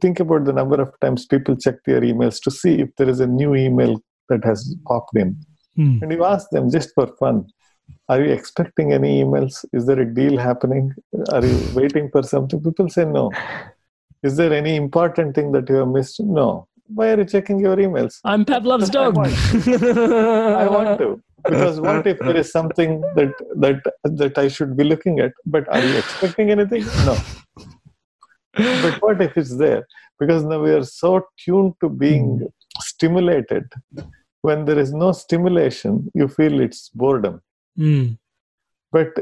think 0.00 0.20
about 0.20 0.44
the 0.44 0.52
number 0.52 0.80
of 0.80 0.92
times 1.00 1.26
people 1.26 1.54
check 1.54 1.76
their 1.84 2.00
emails 2.00 2.40
to 2.42 2.50
see 2.50 2.80
if 2.80 2.88
there 2.96 3.08
is 3.08 3.20
a 3.20 3.26
new 3.26 3.54
email 3.54 4.00
that 4.28 4.44
has 4.44 4.74
popped 4.86 5.16
in. 5.16 5.38
Mm. 5.78 6.02
and 6.02 6.10
you 6.10 6.24
ask 6.24 6.50
them 6.50 6.70
just 6.70 6.92
for 6.94 7.06
fun 7.20 7.46
are 8.08 8.24
you 8.24 8.32
expecting 8.32 8.92
any 8.92 9.22
emails? 9.22 9.64
Is 9.72 9.86
there 9.86 10.00
a 10.00 10.06
deal 10.06 10.38
happening? 10.38 10.94
Are 11.30 11.44
you 11.44 11.58
waiting 11.74 12.10
for 12.10 12.22
something? 12.22 12.62
People 12.62 12.88
say 12.88 13.04
no. 13.04 13.30
Is 14.22 14.36
there 14.36 14.52
any 14.52 14.76
important 14.76 15.34
thing 15.34 15.52
that 15.52 15.68
you 15.68 15.76
have 15.76 15.88
missed? 15.88 16.20
No. 16.20 16.66
Why 16.86 17.10
are 17.10 17.18
you 17.18 17.26
checking 17.26 17.60
your 17.60 17.76
emails? 17.76 18.18
I'm 18.24 18.46
pavlov's 18.46 18.88
dog. 18.88 19.16
I 19.16 19.20
want, 19.20 19.34
I 19.84 20.68
want 20.68 20.98
to. 21.00 21.22
Because 21.44 21.80
what 21.80 22.06
if 22.06 22.18
there 22.18 22.36
is 22.36 22.50
something 22.50 23.00
that 23.14 23.32
that 23.56 23.80
that 24.02 24.38
i 24.38 24.48
should 24.48 24.76
be 24.76 24.82
looking 24.82 25.20
at 25.20 25.32
but 25.46 25.68
are 25.68 25.80
you 25.80 25.96
expecting 25.98 26.50
anything? 26.50 26.84
No. 27.04 27.16
But 28.54 29.00
what 29.02 29.20
if 29.22 29.36
it's 29.36 29.56
there? 29.56 29.86
Because 30.18 30.42
now 30.44 30.60
we 30.60 30.70
are 30.70 30.82
so 30.82 31.26
tuned 31.38 31.74
to 31.80 31.88
being 31.88 32.38
hmm. 32.38 32.46
stimulated. 32.80 33.70
When 34.40 34.64
there 34.64 34.78
is 34.78 34.92
no 34.92 35.12
stimulation 35.12 36.10
you 36.14 36.26
feel 36.26 36.60
it's 36.60 36.88
boredom 36.88 37.40
mm. 37.78 38.18
but 38.92 39.12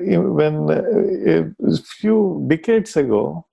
when 0.41 0.71
uh, 0.71 1.45
a 1.69 1.77
few 2.01 2.45
decades 2.49 2.97
ago 2.97 3.45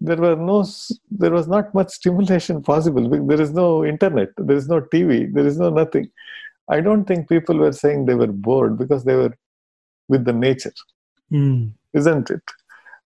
there 0.00 0.16
were 0.16 0.36
no 0.36 0.64
there 1.10 1.30
was 1.30 1.46
not 1.46 1.74
much 1.74 1.90
stimulation 1.90 2.62
possible 2.62 3.26
there 3.26 3.40
is 3.40 3.52
no 3.52 3.84
internet 3.84 4.30
there 4.36 4.56
is 4.56 4.68
no 4.68 4.80
tv 4.80 5.32
there 5.34 5.46
is 5.46 5.58
no 5.58 5.68
nothing 5.68 6.08
i 6.68 6.80
don't 6.80 7.04
think 7.04 7.28
people 7.28 7.56
were 7.56 7.72
saying 7.72 8.06
they 8.06 8.14
were 8.14 8.32
bored 8.48 8.78
because 8.78 9.04
they 9.04 9.14
were 9.14 9.34
with 10.08 10.24
the 10.24 10.32
nature 10.32 10.72
mm. 11.30 11.70
isn't 11.92 12.30
it 12.30 12.42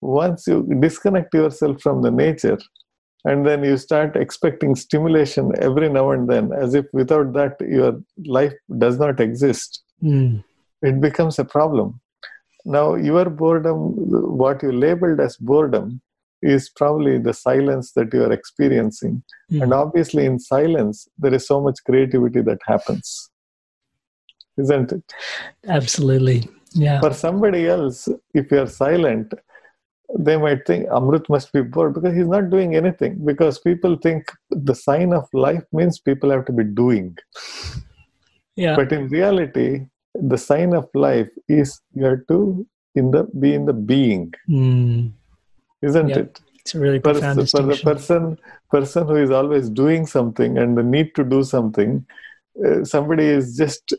once 0.01 0.47
you 0.47 0.57
disconnect 0.79 1.33
yourself 1.33 1.79
from 1.81 2.01
the 2.01 2.11
nature 2.11 2.59
and 3.25 3.45
then 3.45 3.63
you 3.63 3.77
start 3.77 4.15
expecting 4.15 4.75
stimulation 4.75 5.51
every 5.59 5.89
now 5.89 6.11
and 6.11 6.29
then 6.29 6.51
as 6.53 6.73
if 6.73 6.85
without 6.93 7.33
that 7.33 7.55
your 7.61 8.01
life 8.25 8.53
does 8.77 8.97
not 8.97 9.19
exist 9.19 9.83
mm. 10.01 10.43
It 10.81 11.01
becomes 11.01 11.39
a 11.39 11.45
problem 11.45 11.99
now 12.65 12.95
your 12.95 13.29
boredom 13.29 13.77
what 14.43 14.61
you 14.63 14.71
labeled 14.71 15.19
as 15.19 15.37
boredom 15.37 16.01
is 16.41 16.69
probably 16.69 17.17
the 17.17 17.33
silence 17.33 17.91
that 17.93 18.13
you 18.13 18.23
are 18.23 18.31
experiencing. 18.31 19.21
Mm. 19.51 19.63
And 19.63 19.73
obviously, 19.73 20.25
in 20.25 20.39
silence, 20.39 21.05
there 21.17 21.33
is 21.33 21.45
so 21.45 21.59
much 21.59 21.83
creativity 21.85 22.41
that 22.41 22.59
happens, 22.65 23.29
isn't 24.57 24.93
it? 24.93 25.03
Absolutely. 25.67 26.47
Yeah. 26.71 27.01
For 27.01 27.13
somebody 27.13 27.67
else, 27.67 28.07
if 28.33 28.49
you 28.51 28.59
are 28.61 28.67
silent, 28.67 29.33
they 30.17 30.37
might 30.37 30.65
think 30.65 30.87
Amrit 30.87 31.27
must 31.27 31.51
be 31.51 31.61
bored 31.61 31.93
because 31.93 32.15
he's 32.15 32.27
not 32.27 32.49
doing 32.49 32.73
anything. 32.73 33.19
Because 33.25 33.59
people 33.59 33.97
think 33.97 34.31
the 34.49 34.75
sign 34.75 35.11
of 35.11 35.27
life 35.33 35.65
means 35.73 35.99
people 35.99 36.31
have 36.31 36.45
to 36.45 36.53
be 36.53 36.63
doing. 36.63 37.17
Yeah. 38.55 38.77
But 38.77 38.93
in 38.93 39.09
reality, 39.09 39.87
the 40.21 40.37
sign 40.37 40.73
of 40.73 40.89
life 40.93 41.29
is 41.47 41.79
you 41.93 42.05
have 42.05 42.27
to 42.27 42.65
in 42.95 43.11
the 43.11 43.23
be 43.39 43.53
in 43.53 43.65
the 43.65 43.73
being. 43.73 44.33
Mm 44.49 45.13
isn't 45.81 46.11
it? 46.11 46.39
It's 46.59 46.75
a 46.75 46.79
really 46.79 46.99
profound 46.99 47.49
for, 47.49 47.57
for 47.57 47.63
the 47.63 47.77
person 47.77 48.37
person 48.69 49.07
who 49.07 49.15
is 49.15 49.31
always 49.31 49.69
doing 49.69 50.05
something 50.05 50.57
and 50.57 50.77
the 50.77 50.83
need 50.83 51.15
to 51.15 51.23
do 51.23 51.43
something, 51.43 52.05
uh, 52.65 52.83
somebody 52.83 53.25
is 53.25 53.57
just 53.57 53.93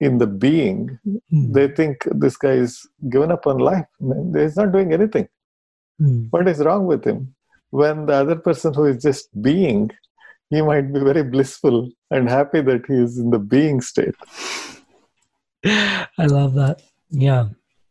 in 0.00 0.18
the 0.18 0.26
being. 0.26 0.98
Mm. 1.32 1.52
They 1.52 1.68
think 1.68 2.06
this 2.12 2.36
guy 2.36 2.52
is 2.52 2.86
given 3.08 3.32
up 3.32 3.46
on 3.46 3.58
life. 3.58 3.86
He's 4.34 4.56
not 4.56 4.72
doing 4.72 4.92
anything. 4.92 5.28
Mm. 6.00 6.28
What 6.30 6.48
is 6.48 6.60
wrong 6.60 6.86
with 6.86 7.04
him? 7.04 7.34
When 7.70 8.06
the 8.06 8.14
other 8.14 8.36
person 8.36 8.74
who 8.74 8.84
is 8.84 9.02
just 9.02 9.28
being, 9.40 9.90
he 10.50 10.60
might 10.60 10.92
be 10.92 11.00
very 11.00 11.24
blissful 11.24 11.90
and 12.10 12.28
happy 12.28 12.60
that 12.60 12.84
he 12.86 12.94
is 12.94 13.18
in 13.18 13.30
the 13.30 13.38
being 13.38 13.80
state. 13.80 14.14
I 15.64 16.26
love 16.26 16.54
that. 16.54 16.82
Yeah. 17.10 17.48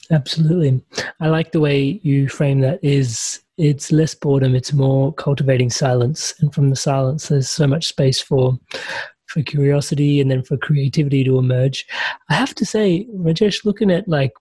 Absolutely. 0.09 0.83
I 1.21 1.29
like 1.29 1.51
the 1.53 1.61
way 1.61 2.01
you 2.03 2.27
frame 2.27 2.59
that 2.61 2.83
is 2.83 3.41
it's 3.57 3.91
less 3.91 4.13
boredom, 4.13 4.55
it's 4.55 4.73
more 4.73 5.13
cultivating 5.13 5.69
silence. 5.69 6.33
And 6.39 6.53
from 6.53 6.69
the 6.69 6.75
silence 6.75 7.29
there's 7.29 7.49
so 7.49 7.65
much 7.67 7.87
space 7.87 8.21
for 8.21 8.59
for 9.27 9.41
curiosity 9.41 10.19
and 10.19 10.29
then 10.29 10.43
for 10.43 10.57
creativity 10.57 11.23
to 11.23 11.37
emerge. 11.37 11.85
I 12.29 12.33
have 12.33 12.53
to 12.55 12.65
say, 12.65 13.07
Rajesh, 13.15 13.63
looking 13.63 13.89
at 13.89 14.07
like 14.07 14.33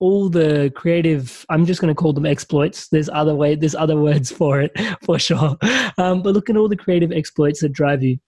all 0.00 0.30
the 0.30 0.72
creative 0.74 1.44
i'm 1.50 1.66
just 1.66 1.78
going 1.78 1.94
to 1.94 1.94
call 1.94 2.14
them 2.14 2.24
exploits 2.24 2.88
there's 2.88 3.10
other 3.10 3.34
way 3.34 3.54
there's 3.54 3.74
other 3.74 3.96
words 3.96 4.30
for 4.38 4.60
it 4.62 4.72
for 5.04 5.18
sure 5.18 5.58
um, 5.98 6.22
but 6.22 6.32
look 6.32 6.48
at 6.48 6.56
all 6.56 6.68
the 6.68 6.76
creative 6.76 7.12
exploits 7.12 7.60
that 7.60 7.74
drive 7.74 8.02
you 8.02 8.18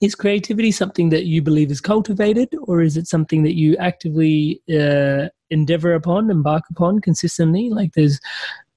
is 0.00 0.14
creativity 0.14 0.70
something 0.70 1.10
that 1.10 1.26
you 1.26 1.42
believe 1.42 1.70
is 1.70 1.80
cultivated 1.80 2.48
or 2.62 2.80
is 2.80 2.96
it 2.96 3.06
something 3.06 3.42
that 3.42 3.54
you 3.54 3.76
actively 3.76 4.62
uh, 4.72 5.28
endeavor 5.50 5.94
upon 5.94 6.30
embark 6.30 6.64
upon 6.70 7.00
consistently? 7.00 7.70
Like 7.70 7.92
there's 7.94 8.20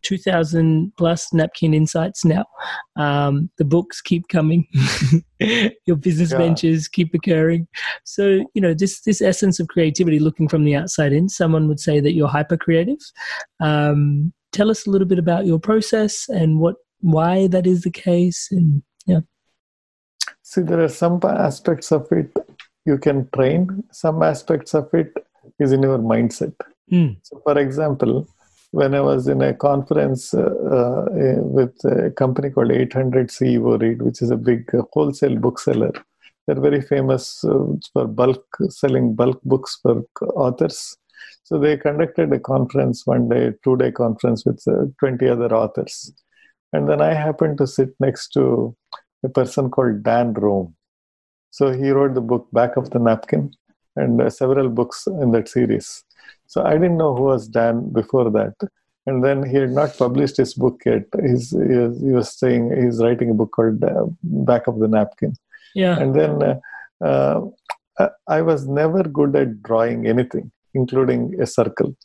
2000 0.02 0.92
plus 0.98 1.34
napkin 1.34 1.74
insights 1.74 2.26
now. 2.26 2.46
Um, 2.98 3.50
the 3.58 3.66
books 3.66 4.02
keep 4.02 4.28
coming. 4.28 4.68
Your 5.86 5.96
business 5.96 6.32
yeah. 6.32 6.38
ventures 6.40 6.88
keep 6.88 7.14
occurring. 7.14 7.68
So 8.04 8.44
you 8.54 8.62
know 8.62 8.74
this 8.74 9.02
this 9.02 9.22
essence 9.22 9.60
of 9.60 9.68
creativity 9.70 10.20
looking 10.20 10.48
from 10.48 10.66
the 10.66 10.76
outside 10.76 11.14
in 11.14 11.30
someone 11.30 11.68
would 11.68 11.80
say 11.80 12.00
that 12.00 12.14
you're 12.14 12.28
hyper 12.28 12.58
creative 12.58 13.00
um, 13.60 14.34
tell 14.54 14.70
us 14.70 14.88
a 14.88 14.90
little 14.90 15.08
bit 15.08 15.20
about 15.20 15.46
your 15.46 15.60
process 15.60 16.30
and 16.30 16.60
what 16.60 16.76
why 17.02 17.48
that 17.48 17.68
is 17.68 17.82
the 17.82 17.92
case 17.92 18.48
and 18.52 18.82
yeah 19.06 19.20
See, 20.54 20.62
there 20.62 20.84
are 20.84 20.96
some 21.04 21.20
aspects 21.24 21.92
of 21.92 22.08
it 22.12 22.32
you 22.86 23.00
can 23.00 23.28
train, 23.36 23.84
some 23.92 24.22
aspects 24.22 24.76
of 24.76 24.88
it 24.94 25.12
is 25.60 25.72
in 25.72 25.82
your 25.82 25.98
mindset. 25.98 26.54
Mm. 26.92 27.18
So, 27.24 27.42
for 27.44 27.58
example, 27.58 28.28
when 28.70 28.94
I 28.94 29.02
was 29.02 29.28
in 29.28 29.42
a 29.42 29.56
conference 29.56 30.32
uh, 30.32 30.42
uh, 30.42 31.06
with 31.42 31.74
a 31.86 32.12
company 32.12 32.52
called 32.52 32.72
800 32.72 33.30
CEO 33.30 33.82
Read, 33.82 34.04
which 34.04 34.22
is 34.22 34.30
a 34.30 34.38
big 34.38 34.70
uh, 34.76 34.84
wholesale 34.94 35.38
bookseller, 35.38 35.92
they're 36.46 36.62
very 36.62 36.82
famous 36.82 37.44
uh, 37.44 37.66
for 37.92 38.06
bulk 38.06 38.46
selling 38.70 39.16
bulk 39.16 39.42
books 39.44 39.80
for 39.82 40.04
authors. 40.36 40.96
So 41.46 41.58
they 41.58 41.78
conducted 41.78 42.32
a 42.32 42.40
conference 42.40 43.08
one 43.08 43.28
day, 43.28 43.54
two 43.64 43.76
day 43.78 43.92
conference 43.92 44.46
with 44.46 44.62
uh, 44.68 44.86
20 45.00 45.28
other 45.30 45.52
authors. 45.56 46.14
And 46.74 46.88
then 46.88 47.02
I 47.02 47.16
happened 47.16 47.58
to 47.58 47.66
sit 47.66 47.90
next 48.00 48.34
to 48.34 48.76
a 49.24 49.30
person 49.30 49.70
called 49.70 50.04
Dan 50.04 50.34
Roam. 50.34 50.76
So 51.52 51.72
he 51.72 51.92
wrote 51.92 52.14
the 52.14 52.22
book 52.22 52.48
Back 52.52 52.78
of 52.78 52.90
the 52.90 53.00
Napkin 53.00 53.52
and 53.96 54.22
uh, 54.22 54.30
several 54.30 54.70
books 54.70 55.08
in 55.08 55.32
that 55.32 55.50
series. 55.50 56.04
So 56.48 56.64
I 56.64 56.74
didn't 56.74 56.98
know 56.98 57.16
who 57.16 57.24
was 57.24 57.48
Dan 57.48 57.92
before 57.92 58.30
that. 58.32 58.56
And 59.06 59.24
then 59.24 59.44
he 59.44 59.58
had 59.58 59.72
not 59.72 59.98
published 59.98 60.38
his 60.38 60.54
book 60.54 60.82
yet. 60.86 61.04
He's, 61.22 61.52
he, 61.52 61.58
was, 61.58 62.02
he 62.02 62.12
was 62.12 62.32
saying 62.38 62.72
he's 62.82 63.02
writing 63.04 63.30
a 63.30 63.34
book 63.34 63.52
called 63.52 63.84
uh, 63.84 64.06
Back 64.24 64.68
of 64.68 64.80
the 64.80 64.88
Napkin. 64.88 65.36
Yeah. 65.76 66.00
And 66.00 66.16
then 66.16 66.42
uh, 66.42 67.42
uh, 68.00 68.10
I 68.28 68.42
was 68.42 68.68
never 68.68 69.04
good 69.04 69.36
at 69.36 69.62
drawing 69.62 70.08
anything, 70.08 70.52
including 70.74 71.40
a 71.42 71.46
circle. 71.46 71.96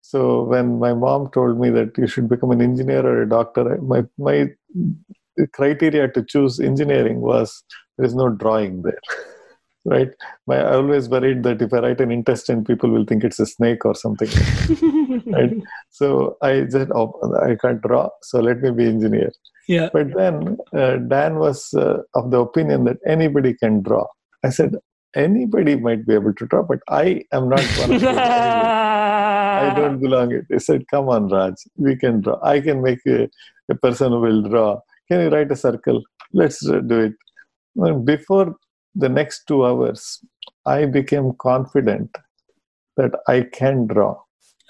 So 0.00 0.44
when 0.44 0.78
my 0.78 0.94
mom 0.94 1.30
told 1.30 1.60
me 1.60 1.68
that 1.70 1.98
you 1.98 2.06
should 2.06 2.28
become 2.28 2.52
an 2.52 2.62
engineer 2.62 3.04
or 3.04 3.22
a 3.22 3.28
doctor, 3.28 3.76
my 3.82 4.04
my 4.16 4.50
criteria 5.52 6.08
to 6.08 6.24
choose 6.24 6.60
engineering 6.60 7.20
was 7.20 7.62
there 7.96 8.06
is 8.06 8.14
no 8.14 8.28
drawing 8.28 8.82
there. 8.82 9.00
right? 9.86 10.10
My, 10.46 10.56
I 10.58 10.74
always 10.74 11.08
worried 11.08 11.42
that 11.44 11.62
if 11.62 11.72
I 11.72 11.78
write 11.78 12.00
an 12.00 12.10
intestine, 12.10 12.64
people 12.64 12.90
will 12.90 13.04
think 13.04 13.24
it's 13.24 13.38
a 13.38 13.46
snake 13.46 13.84
or 13.84 13.94
something. 13.94 14.28
right? 15.26 15.52
So 15.90 16.36
I 16.42 16.66
said, 16.68 16.90
oh, 16.94 17.12
I 17.42 17.54
can't 17.54 17.80
draw, 17.80 18.10
so 18.22 18.40
let 18.40 18.60
me 18.60 18.70
be 18.72 18.86
engineer. 18.86 19.30
Yeah. 19.68 19.88
But 19.92 20.14
then 20.14 20.58
uh, 20.76 20.96
Dan 20.96 21.38
was 21.38 21.72
uh, 21.74 21.98
of 22.14 22.30
the 22.30 22.40
opinion 22.40 22.84
that 22.84 22.98
anybody 23.06 23.54
can 23.54 23.82
draw. 23.82 24.06
I 24.44 24.50
said, 24.50 24.76
anybody 25.14 25.76
might 25.76 26.06
be 26.06 26.14
able 26.14 26.34
to 26.34 26.46
draw, 26.46 26.62
but 26.62 26.80
I 26.88 27.24
am 27.32 27.48
not 27.48 27.62
one 27.80 27.92
of. 27.92 28.02
I 29.56 29.72
don't 29.74 30.00
belong 30.00 30.32
it. 30.32 30.44
He 30.50 30.58
said, 30.58 30.84
come 30.90 31.08
on, 31.08 31.28
Raj, 31.28 31.54
we 31.76 31.96
can 31.96 32.20
draw. 32.20 32.38
I 32.42 32.60
can 32.60 32.82
make 32.82 33.00
a, 33.06 33.28
a 33.70 33.74
person 33.74 34.12
who 34.12 34.20
will 34.20 34.42
draw. 34.42 34.80
Can 35.08 35.20
you 35.20 35.28
write 35.28 35.52
a 35.52 35.56
circle? 35.56 36.02
Let's 36.32 36.60
do 36.60 37.12
it. 37.12 38.04
Before 38.04 38.56
the 38.94 39.08
next 39.08 39.44
two 39.46 39.64
hours, 39.64 40.20
I 40.64 40.86
became 40.86 41.32
confident 41.38 42.16
that 42.96 43.12
I 43.28 43.42
can 43.52 43.86
draw. 43.86 44.16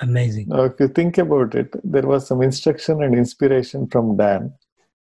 Amazing. 0.00 0.48
Now, 0.48 0.64
if 0.64 0.78
you 0.78 0.88
think 0.88 1.16
about 1.16 1.54
it, 1.54 1.74
there 1.82 2.06
was 2.06 2.26
some 2.26 2.42
instruction 2.42 3.02
and 3.02 3.14
inspiration 3.14 3.88
from 3.88 4.16
Dan, 4.16 4.52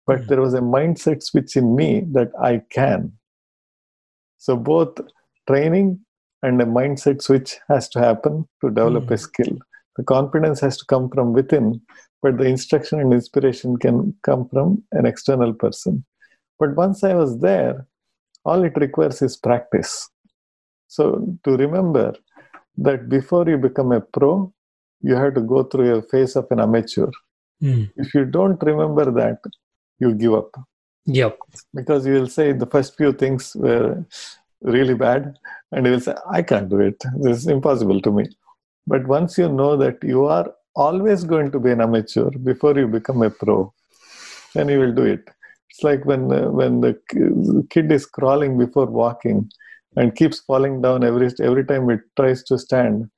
but 0.06 0.20
hmm. 0.20 0.26
there 0.26 0.40
was 0.40 0.54
a 0.54 0.60
mindset 0.60 1.22
switch 1.22 1.56
in 1.56 1.74
me 1.74 2.04
that 2.12 2.30
I 2.40 2.62
can. 2.70 3.12
So, 4.36 4.56
both 4.56 5.00
training 5.48 5.98
and 6.42 6.62
a 6.62 6.64
mindset 6.64 7.22
switch 7.22 7.56
has 7.68 7.88
to 7.90 7.98
happen 7.98 8.48
to 8.60 8.68
develop 8.68 9.10
a 9.10 9.16
hmm. 9.16 9.22
skill. 9.22 9.58
The 9.96 10.04
confidence 10.04 10.60
has 10.60 10.76
to 10.76 10.84
come 10.84 11.10
from 11.10 11.32
within, 11.32 11.80
but 12.22 12.36
the 12.38 12.44
instruction 12.44 13.00
and 13.00 13.12
inspiration 13.12 13.76
can 13.76 14.14
come 14.22 14.48
from 14.48 14.82
an 14.92 15.06
external 15.06 15.52
person. 15.52 16.04
But 16.58 16.74
once 16.74 17.04
I 17.04 17.14
was 17.14 17.38
there, 17.40 17.86
all 18.44 18.64
it 18.64 18.76
requires 18.76 19.22
is 19.22 19.36
practice. 19.36 20.08
So, 20.88 21.36
to 21.44 21.56
remember 21.56 22.14
that 22.78 23.08
before 23.08 23.48
you 23.48 23.58
become 23.58 23.92
a 23.92 24.00
pro, 24.00 24.52
you 25.00 25.14
have 25.14 25.34
to 25.34 25.40
go 25.40 25.62
through 25.62 25.96
a 25.96 26.02
phase 26.02 26.34
of 26.34 26.46
an 26.50 26.60
amateur. 26.60 27.10
Mm. 27.62 27.90
If 27.96 28.14
you 28.14 28.24
don't 28.24 28.60
remember 28.62 29.10
that, 29.10 29.38
you 29.98 30.14
give 30.14 30.34
up 30.34 30.50
Yep. 31.06 31.38
because 31.74 32.06
you 32.06 32.12
will 32.14 32.28
say 32.28 32.52
the 32.52 32.66
first 32.66 32.96
few 32.96 33.12
things 33.12 33.54
were 33.56 34.04
really 34.62 34.94
bad, 34.94 35.36
and 35.72 35.86
you 35.86 35.92
will 35.92 36.00
say, 36.00 36.14
I 36.30 36.42
can't 36.42 36.68
do 36.68 36.80
it. 36.80 37.02
This 37.20 37.38
is 37.38 37.46
impossible 37.46 38.00
to 38.02 38.12
me. 38.12 38.26
But 38.86 39.06
once 39.06 39.38
you 39.38 39.48
know 39.48 39.76
that 39.76 40.02
you 40.02 40.24
are 40.24 40.52
always 40.86 41.24
going 41.24 41.50
to 41.50 41.60
be 41.60 41.70
an 41.72 41.80
amateur 41.80 42.30
before 42.50 42.78
you 42.78 42.88
become 42.88 43.22
a 43.22 43.30
pro, 43.30 43.72
and 44.54 44.70
you 44.70 44.78
will 44.80 44.94
do 44.94 45.04
it. 45.04 45.28
It's 45.70 45.82
like 45.82 46.04
when 46.04 46.32
uh, 46.32 46.50
when 46.50 46.80
the 46.80 46.92
kid 47.70 47.92
is 47.92 48.06
crawling 48.06 48.58
before 48.58 48.86
walking 48.86 49.50
and 49.96 50.14
keeps 50.14 50.40
falling 50.40 50.80
down 50.82 51.04
every 51.04 51.30
every 51.40 51.64
time 51.64 51.90
it 51.90 52.00
tries 52.16 52.42
to 52.44 52.58
stand. 52.58 53.08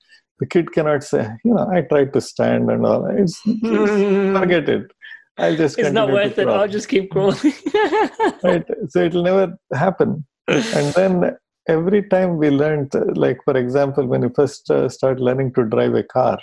The 0.41 0.47
kid 0.47 0.73
cannot 0.73 1.05
say, 1.05 1.28
you 1.45 1.53
know, 1.55 1.69
I 1.70 1.82
tried 1.82 2.15
to 2.15 2.20
stand 2.23 2.70
and 2.70 2.87
all. 2.87 3.05
It's, 3.07 3.39
forget 4.41 4.70
it. 4.70 4.91
I'll 5.37 5.57
just. 5.57 5.78
It's 5.78 5.91
not 5.91 6.11
worth 6.11 6.39
it. 6.39 6.49
I'll 6.49 6.74
just 6.78 6.89
keep 6.89 7.11
crawling. 7.11 7.53
right 8.43 8.66
so 8.89 9.05
it'll 9.05 9.23
never 9.23 9.59
happen 9.73 10.24
and 10.49 10.95
then 10.95 11.37
every 11.69 12.03
time 12.09 12.37
we 12.39 12.51
learned 12.51 12.93
like 13.16 13.39
for 13.45 13.57
example 13.57 14.07
when 14.07 14.23
you 14.23 14.32
first 14.35 14.70
uh, 14.70 14.89
start 14.89 15.20
learning 15.20 15.53
to 15.53 15.65
drive 15.65 15.95
a 15.95 16.03
car 16.03 16.39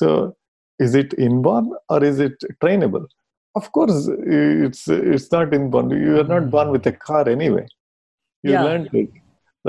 so 0.00 0.08
is 0.84 0.94
it 1.02 1.10
inborn 1.26 1.66
or 1.88 1.98
is 2.10 2.18
it 2.26 2.36
trainable? 2.62 3.04
Of 3.60 3.66
course 3.76 3.98
it's 4.10 4.82
it's 4.88 5.30
not 5.36 5.54
inborn. 5.58 5.90
You 6.06 6.14
are 6.22 6.30
not 6.34 6.50
born 6.54 6.70
with 6.74 6.86
a 6.92 6.92
car 7.08 7.24
anyway. 7.36 7.66
You 8.42 8.52
Yeah. 8.52 8.64
learned 8.68 8.88
it 9.02 9.10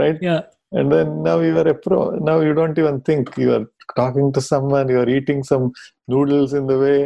right? 0.02 0.20
Yeah. 0.30 0.42
and 0.80 0.92
then 0.94 1.10
now 1.26 1.36
you 1.48 1.54
are 1.62 1.68
a 1.72 1.76
pro. 1.84 1.98
Now 2.30 2.38
you 2.46 2.54
don't 2.60 2.78
even 2.84 2.96
think. 3.08 3.38
You 3.44 3.52
are 3.58 3.66
talking 4.00 4.28
to 4.38 4.42
someone 4.52 4.90
you 4.94 5.00
are 5.04 5.12
eating 5.18 5.42
some 5.52 5.66
noodles 6.14 6.54
in 6.60 6.66
the 6.72 6.78
way 6.86 7.00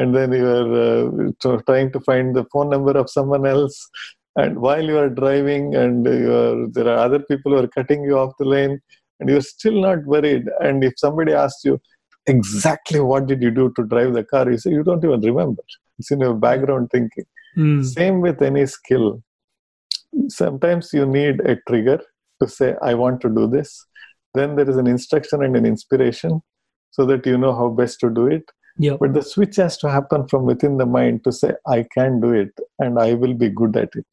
and 0.00 0.08
then 0.16 0.32
you 0.38 0.46
are 0.58 0.70
uh, 0.86 1.60
trying 1.68 1.90
to 1.96 2.00
find 2.08 2.34
the 2.38 2.44
phone 2.52 2.70
number 2.74 2.94
of 3.02 3.10
someone 3.16 3.44
else. 3.54 3.76
And 4.42 4.58
while 4.66 4.84
you 4.92 4.96
are 5.02 5.10
driving 5.20 5.64
and 5.82 6.06
you 6.24 6.30
are, 6.42 6.56
there 6.76 6.88
are 6.92 7.00
other 7.06 7.20
people 7.30 7.52
who 7.52 7.58
are 7.62 7.72
cutting 7.76 8.02
you 8.08 8.16
off 8.22 8.32
the 8.38 8.46
lane 8.54 8.74
and 9.20 9.28
you're 9.30 9.48
still 9.56 9.78
not 9.88 10.00
worried. 10.14 10.46
And 10.66 10.82
if 10.88 10.94
somebody 11.04 11.32
asks 11.44 11.64
you 11.68 11.74
exactly 12.26 13.00
what 13.00 13.26
did 13.26 13.42
you 13.42 13.50
do 13.50 13.72
to 13.76 13.84
drive 13.84 14.14
the 14.14 14.24
car? 14.24 14.50
You 14.50 14.58
say 14.58 14.70
you 14.70 14.82
don't 14.82 15.04
even 15.04 15.20
remember. 15.20 15.62
It's 15.98 16.10
in 16.10 16.20
your 16.20 16.34
background 16.34 16.90
thinking. 16.90 17.24
Mm. 17.56 17.84
same 17.84 18.20
with 18.22 18.40
any 18.40 18.64
skill. 18.66 19.22
Sometimes 20.28 20.90
you 20.94 21.04
need 21.04 21.40
a 21.40 21.56
trigger 21.68 22.00
to 22.40 22.48
say 22.48 22.74
i 22.82 22.94
want 22.94 23.20
to 23.20 23.28
do 23.28 23.46
this. 23.46 23.86
Then 24.34 24.56
there 24.56 24.68
is 24.68 24.78
an 24.78 24.86
instruction 24.86 25.42
and 25.44 25.54
an 25.56 25.66
inspiration 25.66 26.40
so 26.90 27.04
that 27.06 27.26
you 27.26 27.36
know 27.36 27.54
how 27.54 27.68
best 27.68 28.00
to 28.00 28.10
do 28.10 28.26
it. 28.26 28.44
Yep. 28.78 29.00
but 29.00 29.12
the 29.12 29.22
switch 29.22 29.56
has 29.56 29.76
to 29.78 29.90
happen 29.90 30.26
from 30.28 30.46
within 30.46 30.78
the 30.78 30.86
mind 30.86 31.24
to 31.24 31.30
say 31.30 31.52
i 31.66 31.84
can 31.94 32.22
do 32.22 32.32
it 32.32 32.52
and 32.78 32.98
i 32.98 33.12
will 33.12 33.34
be 33.34 33.50
good 33.50 33.76
at 33.76 33.90
it. 33.94 34.06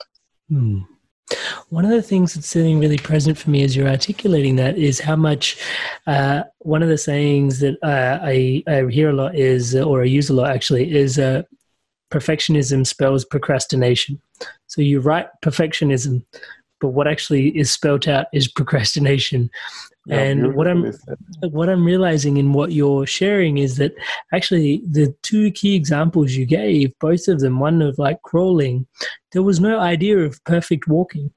Hmm. 0.50 0.80
One 1.70 1.86
of 1.86 1.92
the 1.92 2.02
things 2.02 2.34
that's 2.34 2.48
sitting 2.48 2.80
really 2.80 2.98
present 2.98 3.38
for 3.38 3.50
me 3.50 3.64
as 3.64 3.76
you're 3.76 3.88
articulating 3.88 4.56
that 4.56 4.78
is 4.78 5.00
how 5.00 5.16
much 5.16 5.58
uh, 6.08 6.44
one 6.60 6.82
of 6.82 6.90
the 6.90 6.98
sayings 6.98 7.60
that 7.60 7.78
uh, 7.84 8.20
I, 8.22 8.64
I 8.68 8.86
hear 8.90 9.10
a 9.10 9.14
lot 9.14 9.36
is, 9.36 9.76
or 9.76 10.02
I 10.02 10.06
use 10.06 10.30
a 10.30 10.34
lot 10.34 10.50
actually, 10.50 10.92
is 10.96 11.20
uh, 11.20 11.44
perfectionism 12.12 12.86
spells 12.86 13.26
procrastination. 13.26 14.20
So 14.68 14.82
you 14.82 15.00
write 15.00 15.28
perfectionism, 15.44 16.26
but 16.82 16.90
what 16.90 17.08
actually 17.08 17.50
is 17.58 17.72
spelt 17.72 18.08
out 18.08 18.28
is 18.34 18.48
procrastination. 18.48 19.50
Yeah, 20.06 20.20
and 20.22 20.56
what 20.56 20.68
I'm 20.68 20.92
what 21.42 21.70
I'm 21.70 21.86
realizing 21.86 22.38
in 22.38 22.54
what 22.54 22.72
you're 22.72 23.06
sharing 23.06 23.58
is 23.58 23.78
that 23.78 23.94
actually 24.34 24.82
the 24.90 25.14
two 25.24 25.52
key 25.52 25.76
examples 25.76 26.34
you 26.34 26.46
gave, 26.46 26.98
both 27.00 27.28
of 27.28 27.42
them, 27.42 27.60
one 27.60 27.82
of 27.82 28.00
like 28.00 28.22
crawling, 28.24 28.88
there 29.34 29.44
was 29.44 29.60
no 29.60 29.80
idea 29.80 30.18
of 30.20 30.44
perfect 30.46 30.88
walking. 30.88 31.32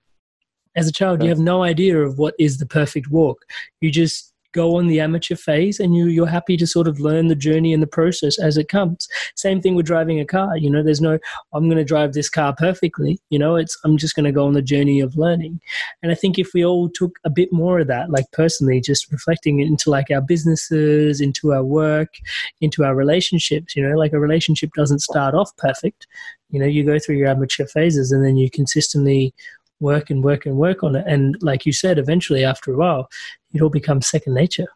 As 0.74 0.88
a 0.88 0.92
child, 0.92 1.22
you 1.22 1.28
have 1.28 1.38
no 1.38 1.62
idea 1.62 1.98
of 1.98 2.18
what 2.18 2.34
is 2.38 2.58
the 2.58 2.66
perfect 2.66 3.10
walk. 3.10 3.44
You 3.80 3.90
just 3.90 4.31
go 4.52 4.76
on 4.76 4.86
the 4.86 5.00
amateur 5.00 5.36
phase 5.36 5.80
and 5.80 5.96
you, 5.96 6.06
you're 6.06 6.26
happy 6.26 6.56
to 6.56 6.66
sort 6.66 6.88
of 6.88 7.00
learn 7.00 7.28
the 7.28 7.34
journey 7.34 7.72
and 7.72 7.82
the 7.82 7.86
process 7.86 8.38
as 8.38 8.56
it 8.56 8.68
comes. 8.68 9.08
Same 9.34 9.60
thing 9.60 9.74
with 9.74 9.86
driving 9.86 10.20
a 10.20 10.24
car. 10.24 10.56
You 10.56 10.70
know, 10.70 10.82
there's 10.82 11.00
no, 11.00 11.18
I'm 11.52 11.66
going 11.66 11.78
to 11.78 11.84
drive 11.84 12.12
this 12.12 12.28
car 12.28 12.54
perfectly. 12.56 13.18
You 13.30 13.38
know, 13.38 13.56
it's, 13.56 13.76
I'm 13.84 13.96
just 13.96 14.14
going 14.14 14.24
to 14.24 14.32
go 14.32 14.46
on 14.46 14.52
the 14.52 14.62
journey 14.62 15.00
of 15.00 15.16
learning. 15.16 15.60
And 16.02 16.12
I 16.12 16.14
think 16.14 16.38
if 16.38 16.52
we 16.54 16.64
all 16.64 16.88
took 16.88 17.18
a 17.24 17.30
bit 17.30 17.52
more 17.52 17.80
of 17.80 17.86
that, 17.88 18.10
like 18.10 18.30
personally, 18.32 18.80
just 18.80 19.10
reflecting 19.10 19.60
into 19.60 19.90
like 19.90 20.10
our 20.10 20.20
businesses, 20.20 21.20
into 21.20 21.52
our 21.52 21.64
work, 21.64 22.14
into 22.60 22.84
our 22.84 22.94
relationships, 22.94 23.74
you 23.74 23.86
know, 23.86 23.96
like 23.96 24.12
a 24.12 24.20
relationship 24.20 24.70
doesn't 24.76 25.00
start 25.00 25.34
off 25.34 25.56
perfect. 25.56 26.06
You 26.50 26.60
know, 26.60 26.66
you 26.66 26.84
go 26.84 26.98
through 26.98 27.16
your 27.16 27.28
amateur 27.28 27.66
phases 27.66 28.12
and 28.12 28.24
then 28.24 28.36
you 28.36 28.50
consistently 28.50 29.34
work 29.82 30.08
and 30.10 30.24
work 30.24 30.46
and 30.46 30.56
work 30.56 30.82
on 30.82 30.96
it. 30.96 31.04
And 31.06 31.36
like 31.42 31.66
you 31.66 31.72
said, 31.72 31.98
eventually 31.98 32.44
after 32.44 32.72
a 32.72 32.76
while, 32.76 33.08
it 33.52 33.60
all 33.60 33.68
becomes 33.68 34.08
second 34.08 34.34
nature. 34.34 34.68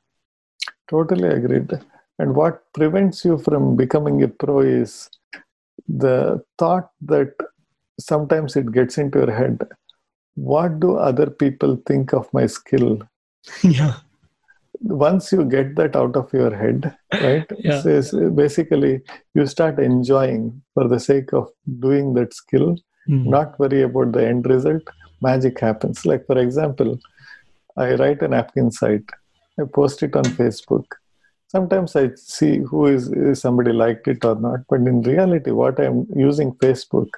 Totally 0.91 1.29
agreed. 1.29 1.73
And 2.19 2.35
what 2.35 2.63
prevents 2.75 3.25
you 3.25 3.39
from 3.39 3.77
becoming 3.77 4.23
a 4.23 4.29
pro 4.29 4.61
is 4.61 5.09
the 5.89 6.45
thought 6.59 6.91
that 7.03 7.33
sometimes 7.99 8.57
it 8.57 8.73
gets 8.73 8.99
into 8.99 9.21
your 9.21 9.33
head 9.33 9.67
what 10.37 10.81
do 10.81 10.97
other 10.97 11.29
people 11.29 11.83
think 11.87 12.13
of 12.13 12.33
my 12.33 12.47
skill? 12.47 13.01
yeah. 13.63 13.95
Once 14.81 15.33
you 15.33 15.45
get 15.45 15.75
that 15.77 15.97
out 15.97 16.15
of 16.17 16.33
your 16.33 16.55
head, 16.55 16.95
right? 17.13 17.51
Yeah. 17.59 17.81
so 17.81 18.31
basically, 18.31 19.01
you 19.35 19.47
start 19.47 19.79
enjoying 19.81 20.63
for 20.75 20.87
the 20.87 21.01
sake 21.01 21.33
of 21.33 21.49
doing 21.81 22.13
that 22.15 22.35
skill, 22.35 22.77
Mm. 23.09 23.27
not 23.27 23.59
worry 23.59 23.83
about 23.83 24.13
the 24.13 24.27
end 24.27 24.47
result. 24.47 24.83
Magic 25.21 25.59
happens. 25.61 26.05
Like, 26.05 26.27
for 26.27 26.39
example, 26.39 26.99
I 27.77 27.95
write 27.95 28.23
a 28.23 28.29
napkin 28.29 28.65
insight, 28.65 29.05
I 29.61 29.65
post 29.65 30.03
it 30.03 30.17
on 30.17 30.25
Facebook. 30.25 30.85
Sometimes 31.49 31.95
I 31.95 32.11
see 32.17 32.59
who 32.59 32.87
is, 32.87 33.09
is 33.09 33.41
somebody 33.41 33.73
liked 33.73 34.09
it 34.09 34.25
or 34.25 34.35
not, 34.35 34.61
but 34.69 34.81
in 34.81 35.03
reality, 35.03 35.53
what 35.53 35.79
I'm 35.79 36.07
using 36.15 36.53
Facebook 36.55 37.09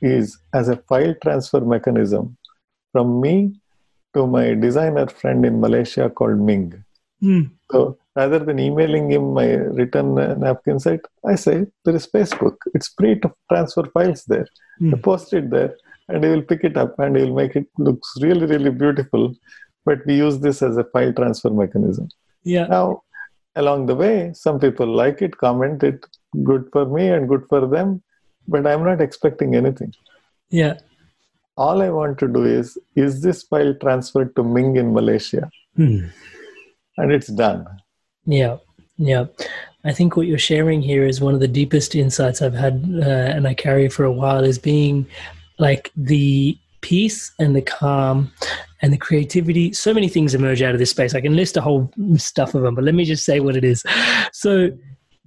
is 0.00 0.38
as 0.54 0.68
a 0.68 0.76
file 0.76 1.14
transfer 1.22 1.60
mechanism 1.60 2.36
from 2.92 3.20
me 3.20 3.60
to 4.14 4.26
my 4.26 4.54
designer 4.54 5.06
friend 5.06 5.44
in 5.44 5.60
Malaysia 5.60 6.08
called 6.08 6.38
Ming. 6.38 6.84
Mm. 7.22 7.50
So 7.70 7.98
rather 8.16 8.38
than 8.38 8.58
emailing 8.58 9.10
him 9.10 9.32
my 9.34 9.46
written 9.78 10.18
uh, 10.18 10.34
napkin 10.34 10.74
insight, 10.74 11.00
I 11.24 11.34
say 11.36 11.66
there 11.84 11.94
is 11.96 12.06
Facebook. 12.06 12.56
It's 12.74 12.88
free 12.98 13.18
to 13.20 13.32
transfer 13.50 13.84
files 13.94 14.24
there. 14.24 14.46
I 14.80 14.84
Mm. 14.84 15.02
post 15.02 15.32
it 15.34 15.50
there 15.50 15.76
and 16.08 16.24
he 16.24 16.30
will 16.30 16.42
pick 16.42 16.64
it 16.64 16.76
up 16.76 16.98
and 16.98 17.16
he 17.16 17.22
will 17.24 17.34
make 17.34 17.54
it 17.54 17.66
looks 17.78 18.08
really, 18.22 18.46
really 18.46 18.70
beautiful. 18.70 19.34
But 19.84 19.98
we 20.06 20.14
use 20.16 20.38
this 20.40 20.62
as 20.62 20.76
a 20.76 20.84
file 20.84 21.12
transfer 21.12 21.50
mechanism. 21.50 22.08
Yeah. 22.44 22.66
Now, 22.66 23.02
along 23.56 23.86
the 23.86 23.94
way, 23.94 24.32
some 24.34 24.58
people 24.58 24.86
like 24.86 25.20
it, 25.22 25.36
comment 25.36 25.82
it, 25.82 26.04
good 26.42 26.68
for 26.72 26.84
me 26.86 27.08
and 27.10 27.28
good 27.28 27.44
for 27.48 27.66
them, 27.66 28.02
but 28.48 28.66
I'm 28.66 28.84
not 28.84 29.00
expecting 29.00 29.54
anything. 29.54 29.92
Yeah. 30.50 30.76
all 31.56 31.82
I 31.82 31.90
want 31.90 32.18
to 32.20 32.26
do 32.34 32.42
is, 32.44 32.78
is 32.96 33.20
this 33.22 33.42
file 33.42 33.74
transferred 33.82 34.34
to 34.36 34.42
Ming 34.42 34.76
in 34.76 34.94
Malaysia? 34.98 35.50
Hmm. 35.76 36.06
And 36.96 37.12
it's 37.12 37.26
done. 37.40 37.66
Yeah, 38.30 38.58
yeah. 38.96 39.24
I 39.84 39.92
think 39.92 40.16
what 40.16 40.26
you're 40.26 40.38
sharing 40.38 40.82
here 40.82 41.04
is 41.04 41.20
one 41.20 41.34
of 41.34 41.40
the 41.40 41.48
deepest 41.48 41.94
insights 41.94 42.42
I've 42.42 42.54
had, 42.54 42.84
uh, 43.02 43.06
and 43.34 43.48
I 43.48 43.54
carry 43.54 43.88
for 43.88 44.04
a 44.04 44.12
while, 44.12 44.44
is 44.44 44.58
being 44.58 45.06
like 45.58 45.90
the 45.96 46.56
peace 46.82 47.32
and 47.38 47.56
the 47.56 47.62
calm 47.62 48.30
and 48.82 48.92
the 48.92 48.98
creativity. 48.98 49.72
So 49.72 49.92
many 49.92 50.08
things 50.08 50.34
emerge 50.34 50.62
out 50.62 50.74
of 50.74 50.78
this 50.78 50.90
space. 50.90 51.14
I 51.14 51.20
can 51.20 51.34
list 51.34 51.56
a 51.56 51.60
whole 51.60 51.90
stuff 52.16 52.54
of 52.54 52.62
them, 52.62 52.74
but 52.74 52.84
let 52.84 52.94
me 52.94 53.04
just 53.04 53.24
say 53.24 53.40
what 53.40 53.56
it 53.56 53.64
is. 53.64 53.82
So, 54.32 54.70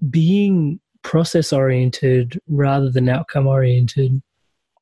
being 0.09 0.79
process 1.01 1.51
oriented 1.53 2.39
rather 2.47 2.89
than 2.89 3.09
outcome 3.09 3.47
oriented 3.47 4.21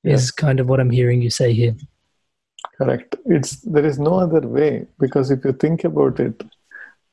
Yes. 0.03 0.23
is 0.23 0.31
kind 0.31 0.59
of 0.59 0.67
what 0.67 0.79
I'm 0.79 0.89
hearing 0.89 1.21
you 1.21 1.29
say 1.29 1.53
here. 1.53 1.75
Correct. 2.77 3.15
It's 3.25 3.57
there 3.57 3.85
is 3.85 3.99
no 3.99 4.15
other 4.15 4.41
way 4.47 4.87
because 4.99 5.29
if 5.29 5.45
you 5.45 5.53
think 5.53 5.83
about 5.83 6.19
it, 6.19 6.43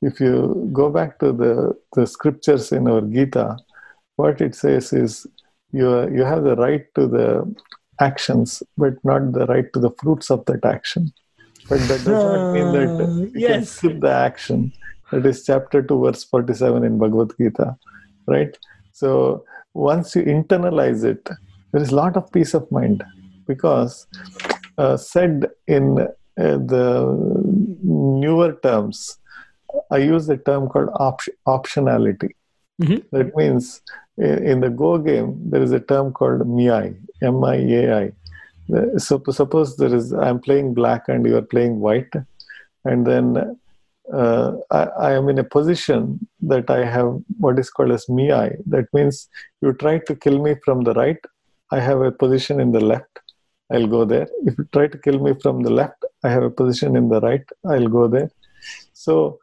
if 0.03 0.21
you 0.21 0.69
go 0.73 0.91
back 0.91 1.19
to 1.21 1.33
the 1.33 1.75
the 1.95 2.07
scriptures 2.07 2.73
in 2.73 2.89
our 2.89 3.01
Gita, 3.01 3.57
what 4.17 4.41
it 4.41 4.55
says 4.55 4.93
is 4.93 5.27
you 5.73 5.89
you 6.11 6.25
have 6.25 6.45
the 6.45 6.57
right 6.57 6.85
to 6.95 7.07
the 7.07 7.55
actions, 8.01 8.63
but 8.77 8.95
not 9.05 9.33
the 9.33 9.47
right 9.47 9.73
to 9.73 9.81
the 9.81 9.91
fruits 10.01 10.31
of 10.31 10.45
that 10.47 10.65
action. 10.65 11.13
But 11.69 11.81
that 11.89 12.05
does 12.05 12.25
not 12.25 12.55
mean 12.55 12.73
that 12.73 13.01
Uh, 13.01 13.09
you 13.35 13.47
can 13.47 13.65
skip 13.65 14.01
the 14.01 14.13
action. 14.13 14.73
That 15.11 15.27
is 15.27 15.45
chapter 15.45 15.83
two, 15.83 16.01
verse 16.05 16.25
forty-seven 16.25 16.85
in 16.85 16.99
Bhagavad 16.99 17.33
Gita, 17.41 17.77
right? 18.27 18.57
So 18.93 19.45
once 19.75 20.15
you 20.17 20.23
internalize 20.23 21.05
it, 21.05 21.29
there 21.73 21.83
is 21.83 21.91
a 21.91 21.97
lot 21.97 22.17
of 22.17 22.31
peace 22.33 22.55
of 22.55 22.71
mind 22.71 23.05
because 23.47 24.07
uh, 24.79 24.97
said 24.97 25.47
in 25.67 25.99
uh, 26.01 26.07
the 26.37 26.87
newer 27.83 28.53
terms, 28.63 29.19
I 29.91 29.99
use 29.99 30.27
the 30.27 30.37
term 30.37 30.69
called 30.69 30.91
op- 30.95 31.35
optionality. 31.47 32.31
Mhm. 32.83 33.05
That 33.13 33.37
means 33.37 33.83
in, 34.17 34.47
in 34.51 34.61
the 34.61 34.71
Go 34.71 34.99
game, 34.99 35.29
there 35.51 35.63
is 35.63 35.73
a 35.73 35.81
term 35.81 36.13
called 36.13 36.43
MIAI, 36.43 36.97
M 37.23 37.45
I 37.45 37.57
A 37.57 37.83
I. 38.03 38.13
So 38.99 39.23
suppose 39.31 39.77
there 39.77 39.95
is 39.95 40.13
I'm 40.13 40.41
playing 40.41 40.75
black 40.75 41.09
and 41.09 41.27
you 41.27 41.37
are 41.37 41.49
playing 41.55 41.81
white, 41.81 42.13
and 42.85 43.07
then 43.07 43.57
uh, 44.13 44.53
I, 44.71 44.83
I 45.09 45.13
am 45.13 45.29
in 45.29 45.39
a 45.39 45.45
position 45.45 46.27
that 46.43 46.71
I 46.71 46.85
have 46.85 47.11
what 47.39 47.59
is 47.59 47.71
called 47.71 47.93
as 47.93 48.07
MIAI. 48.07 48.57
That 48.67 48.87
means 48.93 49.29
you 49.63 49.73
try 49.73 49.99
to 49.99 50.15
kill 50.15 50.39
me 50.43 50.55
from 50.65 50.83
the 50.85 50.95
right, 50.95 51.19
I 51.71 51.81
have 51.81 52.01
a 52.01 52.13
position 52.13 52.61
in 52.61 52.73
the 52.73 52.81
left. 52.81 53.19
I'll 53.71 53.87
go 53.87 54.05
there. 54.05 54.29
If 54.47 54.57
you 54.57 54.65
try 54.73 54.87
to 54.87 54.99
kill 54.99 55.19
me 55.19 55.35
from 55.43 55.63
the 55.63 55.71
left, 55.71 56.05
I 56.25 56.31
have 56.31 56.43
a 56.43 56.51
position 56.51 56.97
in 56.97 57.09
the 57.11 57.21
right. 57.21 57.45
I'll 57.67 57.89
go 57.89 58.09
there. 58.09 58.31
So 58.95 59.39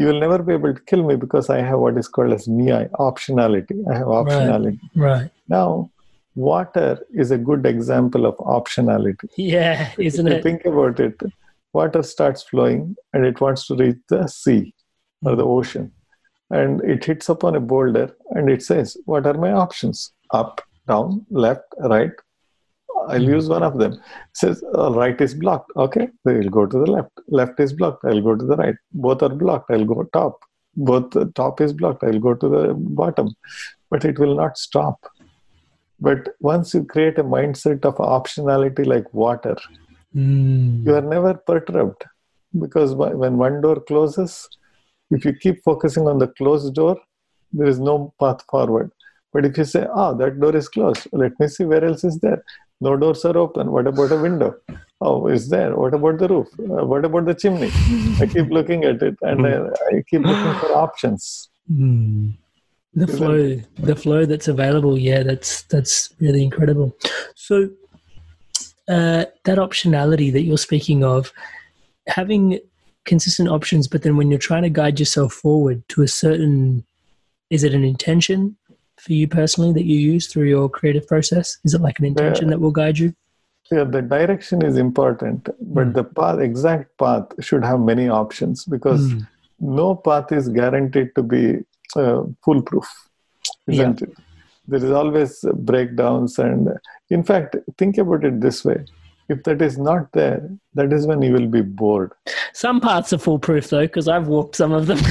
you 0.00 0.06
will 0.06 0.18
never 0.18 0.42
be 0.42 0.54
able 0.54 0.72
to 0.74 0.80
kill 0.90 1.02
me 1.06 1.14
because 1.14 1.50
I 1.50 1.60
have 1.60 1.78
what 1.78 1.98
is 1.98 2.08
called 2.08 2.32
as 2.32 2.46
MIAI, 2.48 2.90
optionality. 2.92 3.76
I 3.90 3.98
have 3.98 4.06
optionality. 4.06 4.80
Right. 4.96 5.20
right. 5.20 5.30
Now, 5.48 5.90
water 6.34 7.06
is 7.12 7.30
a 7.30 7.36
good 7.36 7.66
example 7.66 8.24
of 8.24 8.36
optionality. 8.38 9.28
Yeah, 9.36 9.92
isn't 9.98 10.26
if 10.26 10.32
you 10.32 10.38
it? 10.38 10.42
think 10.42 10.64
about 10.64 11.00
it, 11.00 11.20
water 11.74 12.02
starts 12.02 12.42
flowing 12.42 12.96
and 13.12 13.26
it 13.26 13.42
wants 13.42 13.66
to 13.66 13.74
reach 13.74 13.98
the 14.08 14.26
sea 14.26 14.74
or 15.22 15.36
the 15.36 15.44
ocean. 15.44 15.92
And 16.48 16.80
it 16.82 17.04
hits 17.04 17.28
upon 17.28 17.54
a 17.54 17.60
boulder 17.60 18.16
and 18.30 18.48
it 18.48 18.62
says, 18.62 18.96
What 19.04 19.26
are 19.26 19.34
my 19.34 19.52
options? 19.52 20.12
Up, 20.32 20.62
down, 20.88 21.26
left, 21.30 21.64
right. 21.78 22.12
I'll 23.08 23.22
use 23.22 23.48
one 23.48 23.62
of 23.62 23.78
them. 23.78 23.92
It 23.92 24.00
says 24.34 24.62
uh, 24.76 24.92
right 24.92 25.20
is 25.20 25.34
blocked. 25.34 25.70
Okay, 25.76 26.08
they 26.24 26.34
will 26.34 26.50
go 26.50 26.66
to 26.66 26.78
the 26.78 26.90
left. 26.90 27.10
Left 27.28 27.58
is 27.60 27.72
blocked. 27.72 28.04
I'll 28.04 28.20
go 28.20 28.36
to 28.36 28.44
the 28.44 28.56
right. 28.56 28.74
Both 28.92 29.22
are 29.22 29.28
blocked. 29.28 29.70
I'll 29.70 29.84
go 29.84 30.04
top. 30.12 30.40
Both 30.76 31.10
the 31.10 31.26
top 31.32 31.60
is 31.60 31.72
blocked. 31.72 32.04
I'll 32.04 32.18
go 32.18 32.34
to 32.34 32.48
the 32.48 32.74
bottom. 32.74 33.34
But 33.90 34.04
it 34.04 34.18
will 34.18 34.34
not 34.36 34.58
stop. 34.58 35.04
But 36.00 36.28
once 36.40 36.74
you 36.74 36.84
create 36.84 37.18
a 37.18 37.24
mindset 37.24 37.84
of 37.84 37.96
optionality 37.96 38.86
like 38.86 39.12
water, 39.12 39.56
Mm. 40.16 40.84
you 40.84 40.92
are 40.92 41.02
never 41.02 41.34
perturbed 41.34 42.04
because 42.58 42.94
when 42.94 43.36
one 43.38 43.60
door 43.60 43.80
closes, 43.80 44.48
if 45.10 45.24
you 45.24 45.32
keep 45.32 45.62
focusing 45.62 46.08
on 46.08 46.18
the 46.18 46.26
closed 46.26 46.74
door, 46.74 46.96
there 47.52 47.68
is 47.68 47.78
no 47.78 48.12
path 48.18 48.42
forward. 48.50 48.90
But 49.32 49.44
if 49.44 49.56
you 49.56 49.64
say, 49.64 49.86
ah, 49.94 50.12
that 50.14 50.40
door 50.40 50.56
is 50.56 50.68
closed, 50.68 51.06
let 51.12 51.38
me 51.38 51.46
see 51.46 51.64
where 51.64 51.84
else 51.84 52.02
is 52.02 52.18
there. 52.18 52.42
No 52.80 52.96
doors 52.96 53.24
are 53.24 53.36
open. 53.36 53.70
What 53.70 53.86
about 53.86 54.12
a 54.12 54.16
window? 54.16 54.56
Oh, 55.02 55.26
is 55.28 55.48
there? 55.48 55.76
What 55.76 55.94
about 55.94 56.18
the 56.18 56.28
roof? 56.28 56.48
Uh, 56.58 56.86
what 56.86 57.04
about 57.04 57.26
the 57.26 57.34
chimney? 57.34 57.70
I 58.20 58.26
keep 58.26 58.48
looking 58.50 58.84
at 58.84 59.02
it 59.02 59.16
and 59.22 59.46
I, 59.46 59.68
I 59.92 60.02
keep 60.08 60.22
looking 60.22 60.60
for 60.60 60.74
options. 60.76 61.50
Mm. 61.70 62.36
The 62.94 63.04
Isn't 63.04 63.18
flow, 63.18 63.60
the 63.86 63.96
flow 63.96 64.26
that's 64.26 64.48
available, 64.48 64.98
yeah, 64.98 65.22
that's 65.22 65.62
that's 65.64 66.12
really 66.20 66.42
incredible. 66.42 66.96
So, 67.36 67.70
uh, 68.88 69.26
that 69.44 69.58
optionality 69.58 70.32
that 70.32 70.42
you're 70.42 70.58
speaking 70.58 71.04
of, 71.04 71.32
having 72.08 72.58
consistent 73.04 73.48
options, 73.48 73.86
but 73.86 74.02
then 74.02 74.16
when 74.16 74.28
you're 74.28 74.40
trying 74.40 74.64
to 74.64 74.70
guide 74.70 74.98
yourself 74.98 75.32
forward 75.32 75.88
to 75.90 76.02
a 76.02 76.08
certain, 76.08 76.84
is 77.48 77.62
it 77.62 77.74
an 77.74 77.84
intention 77.84 78.56
for 79.00 79.12
you 79.12 79.26
personally 79.28 79.72
that 79.72 79.84
you 79.84 79.98
use 79.98 80.26
through 80.26 80.48
your 80.48 80.68
creative 80.68 81.06
process? 81.06 81.58
Is 81.64 81.74
it 81.74 81.80
like 81.80 81.98
an 81.98 82.04
intention 82.04 82.48
that 82.50 82.60
will 82.60 82.70
guide 82.70 82.98
you? 82.98 83.14
Yeah, 83.70 83.84
the 83.84 84.02
direction 84.02 84.64
is 84.64 84.76
important, 84.76 85.48
but 85.60 85.88
Mm. 85.88 85.94
the 85.94 86.04
path, 86.04 86.40
exact 86.40 86.96
path, 86.98 87.26
should 87.40 87.64
have 87.64 87.80
many 87.80 88.08
options 88.08 88.64
because 88.64 89.12
Mm. 89.12 89.26
no 89.60 89.94
path 89.94 90.32
is 90.32 90.48
guaranteed 90.48 91.14
to 91.14 91.22
be 91.22 91.44
uh, 91.96 92.22
foolproof, 92.44 92.88
isn't 93.66 94.02
it? 94.02 94.12
There 94.68 94.84
is 94.84 94.90
always 94.90 95.44
breakdowns, 95.54 96.38
and 96.38 96.68
in 97.10 97.22
fact, 97.24 97.56
think 97.78 97.98
about 97.98 98.24
it 98.24 98.40
this 98.40 98.64
way: 98.64 98.84
if 99.28 99.42
that 99.44 99.60
is 99.62 99.78
not 99.78 100.12
there, 100.12 100.48
that 100.74 100.92
is 100.92 101.06
when 101.06 101.22
you 101.22 101.32
will 101.32 101.48
be 101.48 101.62
bored. 101.62 102.12
Some 102.52 102.80
parts 102.80 103.12
are 103.12 103.18
foolproof 103.18 103.70
though, 103.70 103.86
because 103.86 104.06
I've 104.08 104.28
walked 104.28 104.54
some 104.56 104.72
of 104.72 104.86
them. 104.86 104.98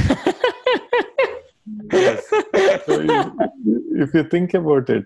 So 2.90 3.02
you, 3.02 4.04
if 4.04 4.14
you 4.14 4.24
think 4.24 4.54
about 4.54 4.90
it, 4.90 5.06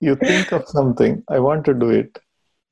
you 0.00 0.16
think 0.16 0.52
of 0.52 0.68
something, 0.68 1.22
I 1.28 1.38
want 1.38 1.64
to 1.66 1.74
do 1.74 1.90
it, 1.90 2.18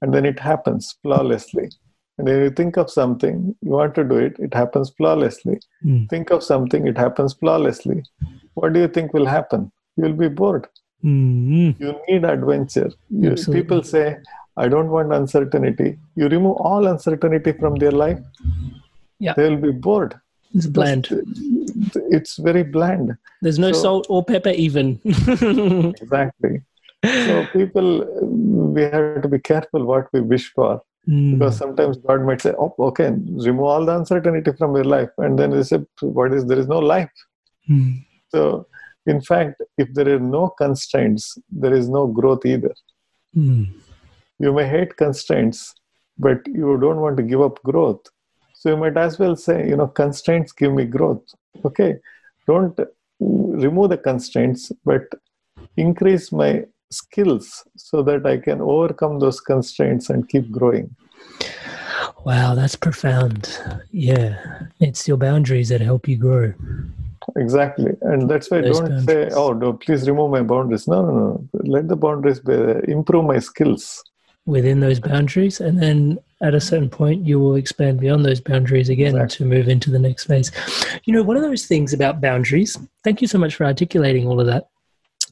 and 0.01 0.13
then 0.13 0.25
it 0.27 0.39
happens 0.39 0.97
flawlessly. 1.03 1.71
And 2.19 2.27
then 2.29 2.43
you 2.43 2.51
think 2.51 2.77
of 2.77 2.91
something, 2.91 3.55
you 3.63 3.71
want 3.71 3.95
to 3.95 4.05
do 4.05 4.17
it, 4.17 4.37
it 4.39 4.53
happens 4.53 4.91
flawlessly. 4.91 5.61
Mm. 5.85 6.09
Think 6.11 6.31
of 6.31 6.43
something, 6.43 6.87
it 6.87 6.99
happens 6.99 7.33
flawlessly. 7.35 8.05
What 8.55 8.73
do 8.75 8.81
you 8.81 8.89
think 8.89 9.15
will 9.15 9.27
happen? 9.27 9.71
You 9.97 10.05
will 10.05 10.21
be 10.25 10.29
bored. 10.29 10.67
Mm. 11.05 11.81
You 11.81 11.95
need 12.09 12.25
adventure. 12.25 12.91
You, 13.09 13.35
people 13.51 13.83
say, 13.83 14.19
I 14.57 14.69
don't 14.69 14.91
want 14.91 15.13
uncertainty. 15.13 15.99
You 16.15 16.29
remove 16.29 16.57
all 16.57 16.87
uncertainty 16.87 17.53
from 17.53 17.77
their 17.77 17.93
life, 17.93 18.21
Yeah. 19.19 19.35
they 19.37 19.49
will 19.49 19.63
be 19.69 19.73
bored. 19.73 20.21
It's 20.55 20.67
bland. 20.67 21.09
It's 22.17 22.37
very 22.37 22.63
bland. 22.63 23.17
There's 23.41 23.59
no 23.59 23.73
So- 23.73 23.83
salt 23.83 24.07
or 24.09 24.25
pepper 24.25 24.51
even. 24.51 25.01
Exactly. 25.05 26.63
So 27.05 27.47
people, 27.53 27.89
we 28.75 28.83
have 28.83 29.23
to 29.23 29.29
be 29.29 29.39
careful 29.41 29.85
what 29.85 30.07
we 30.13 30.21
wish 30.21 30.53
for 30.53 30.83
Mm. 31.09 31.33
because 31.37 31.57
sometimes 31.57 31.97
God 31.97 32.21
might 32.25 32.41
say, 32.41 32.53
"Oh, 32.57 32.73
okay, 32.89 33.09
remove 33.47 33.65
all 33.71 33.85
the 33.85 33.95
uncertainty 34.01 34.53
from 34.59 34.77
your 34.77 34.85
life," 34.85 35.11
and 35.19 35.37
then 35.37 35.51
they 35.51 35.65
say, 35.65 35.79
"What 36.01 36.33
is? 36.33 36.45
There 36.47 36.61
is 36.61 36.69
no 36.69 36.79
life." 36.79 37.11
Mm. 37.69 38.05
So, 38.29 38.67
in 39.13 39.21
fact, 39.21 39.61
if 39.79 39.89
there 39.95 40.09
are 40.15 40.21
no 40.21 40.43
constraints, 40.51 41.37
there 41.51 41.75
is 41.81 41.89
no 41.89 42.07
growth 42.07 42.47
either. 42.47 42.73
Mm. 43.37 43.67
You 44.39 44.53
may 44.53 44.69
hate 44.69 44.97
constraints, 44.97 45.75
but 46.27 46.47
you 46.47 46.79
don't 46.85 47.01
want 47.07 47.17
to 47.17 47.25
give 47.25 47.43
up 47.49 47.61
growth. 47.65 48.05
So 48.63 48.69
you 48.69 48.77
might 48.77 48.97
as 48.97 49.19
well 49.19 49.35
say, 49.35 49.69
you 49.69 49.75
know, 49.75 49.89
constraints 49.89 50.53
give 50.53 50.73
me 50.73 50.85
growth. 50.85 51.25
Okay, 51.65 51.97
don't 52.47 52.79
remove 53.19 53.91
the 53.91 53.99
constraints, 53.99 54.71
but 54.85 55.03
increase 55.77 56.31
my 56.31 56.67
skills 56.89 57.65
so 57.77 58.05
that 58.05 58.25
I 58.25 58.37
can 58.37 58.61
overcome 58.61 59.19
those 59.19 59.41
constraints 59.41 60.11
and 60.11 60.29
keep 60.29 60.49
growing. 60.53 60.95
Wow, 62.25 62.55
that's 62.55 62.77
profound. 62.77 63.59
Yeah, 63.91 64.39
it's 64.79 65.09
your 65.09 65.17
boundaries 65.17 65.71
that 65.71 65.81
help 65.81 66.07
you 66.07 66.17
grow. 66.17 66.55
Exactly. 67.35 67.91
And 68.03 68.31
that's 68.31 68.49
why 68.49 68.61
Those 68.61 68.79
don't 68.79 69.01
say, 69.01 69.29
oh, 69.35 69.55
no, 69.55 69.73
please 69.73 70.09
remove 70.09 70.31
my 70.31 70.43
boundaries. 70.43 70.87
No, 70.87 71.05
no, 71.05 71.13
no. 71.13 71.49
Let 71.65 71.89
the 71.89 71.97
boundaries 71.97 72.39
be, 72.39 72.55
improve 72.87 73.25
my 73.25 73.41
skills. 73.41 74.05
Within 74.45 74.81
those 74.81 74.99
boundaries 74.99 75.61
and 75.61 75.81
then 75.81 76.19
at 76.41 76.55
a 76.55 76.61
certain 76.61 76.91
point 76.91 77.25
you 77.25 77.39
will 77.39 77.55
expand 77.55 78.01
beyond 78.01 78.25
those 78.25 78.41
boundaries 78.41 78.89
again 78.89 79.29
to 79.29 79.45
move 79.45 79.69
into 79.69 79.91
the 79.91 79.99
next 79.99 80.25
phase. 80.25 80.51
You 81.05 81.15
know 81.15 81.23
one 81.23 81.37
of 81.37 81.43
those 81.43 81.67
things 81.67 81.93
about 81.93 82.21
boundaries 82.21 82.77
thank 83.05 83.21
you 83.21 83.29
so 83.29 83.39
much 83.39 83.55
for 83.55 83.65
articulating 83.65 84.27
all 84.27 84.41
of 84.41 84.47
that 84.47 84.69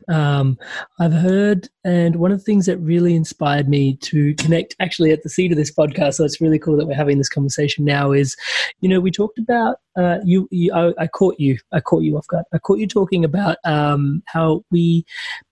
Um, 0.08 0.58
I've 0.98 1.12
heard, 1.12 1.68
and 1.84 2.16
one 2.16 2.32
of 2.32 2.38
the 2.38 2.44
things 2.44 2.66
that 2.66 2.78
really 2.78 3.14
inspired 3.14 3.68
me 3.68 3.96
to 3.96 4.34
connect 4.34 4.76
actually 4.80 5.12
at 5.12 5.22
the 5.22 5.28
seed 5.28 5.52
of 5.52 5.58
this 5.58 5.72
podcast, 5.72 6.14
so 6.14 6.24
it's 6.24 6.40
really 6.40 6.58
cool 6.58 6.76
that 6.76 6.86
we're 6.86 6.94
having 6.94 7.18
this 7.18 7.28
conversation 7.28 7.84
now, 7.84 8.12
is 8.12 8.36
you 8.80 8.88
know, 8.88 9.00
we 9.00 9.10
talked 9.10 9.38
about 9.38 9.76
uh, 9.96 10.18
you, 10.24 10.48
you 10.50 10.72
I, 10.72 10.92
I, 10.98 11.06
caught 11.06 11.38
you, 11.38 11.58
I 11.72 11.80
caught 11.80 12.02
you 12.02 12.16
off 12.16 12.26
guard. 12.28 12.44
I 12.52 12.58
caught 12.58 12.78
you 12.78 12.86
talking 12.86 13.24
about 13.24 13.58
um, 13.64 14.22
how 14.26 14.64
we 14.70 15.04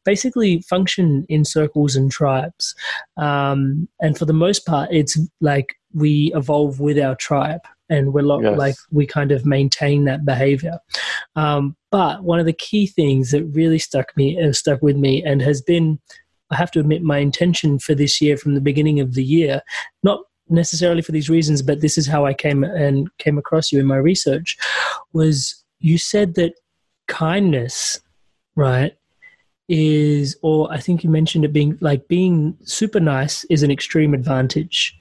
basically 0.04 0.62
function 0.62 1.26
in 1.28 1.44
circles 1.44 1.96
and 1.96 2.10
tribes. 2.10 2.74
Um, 3.16 3.88
and 4.00 4.16
for 4.16 4.24
the 4.24 4.32
most 4.32 4.64
part, 4.64 4.88
it's 4.92 5.18
like 5.40 5.76
we 5.92 6.32
evolve 6.34 6.80
with 6.80 6.98
our 6.98 7.14
tribe 7.16 7.62
and 7.88 8.12
we're 8.12 8.22
lo- 8.22 8.40
yes. 8.40 8.58
like 8.58 8.76
we 8.90 9.06
kind 9.06 9.32
of 9.32 9.46
maintain 9.46 10.04
that 10.04 10.24
behavior 10.24 10.78
um, 11.36 11.76
but 11.90 12.22
one 12.22 12.40
of 12.40 12.46
the 12.46 12.52
key 12.52 12.86
things 12.86 13.30
that 13.30 13.44
really 13.44 13.78
stuck 13.78 14.16
me 14.16 14.40
uh, 14.40 14.52
stuck 14.52 14.82
with 14.82 14.96
me 14.96 15.22
and 15.24 15.42
has 15.42 15.60
been 15.62 15.98
i 16.50 16.56
have 16.56 16.70
to 16.70 16.80
admit 16.80 17.02
my 17.02 17.18
intention 17.18 17.78
for 17.78 17.94
this 17.94 18.20
year 18.20 18.36
from 18.36 18.54
the 18.54 18.60
beginning 18.60 19.00
of 19.00 19.14
the 19.14 19.24
year 19.24 19.62
not 20.02 20.20
necessarily 20.48 21.02
for 21.02 21.12
these 21.12 21.28
reasons 21.28 21.62
but 21.62 21.80
this 21.80 21.98
is 21.98 22.06
how 22.06 22.24
i 22.24 22.32
came 22.32 22.64
and 22.64 23.08
came 23.18 23.38
across 23.38 23.70
you 23.70 23.78
in 23.78 23.86
my 23.86 23.96
research 23.96 24.56
was 25.12 25.62
you 25.80 25.98
said 25.98 26.34
that 26.34 26.54
kindness 27.06 28.00
right 28.56 28.94
is 29.68 30.36
or 30.42 30.72
i 30.72 30.78
think 30.78 31.04
you 31.04 31.10
mentioned 31.10 31.44
it 31.44 31.52
being 31.52 31.76
like 31.80 32.08
being 32.08 32.56
super 32.64 33.00
nice 33.00 33.44
is 33.44 33.62
an 33.62 33.70
extreme 33.70 34.14
advantage 34.14 34.97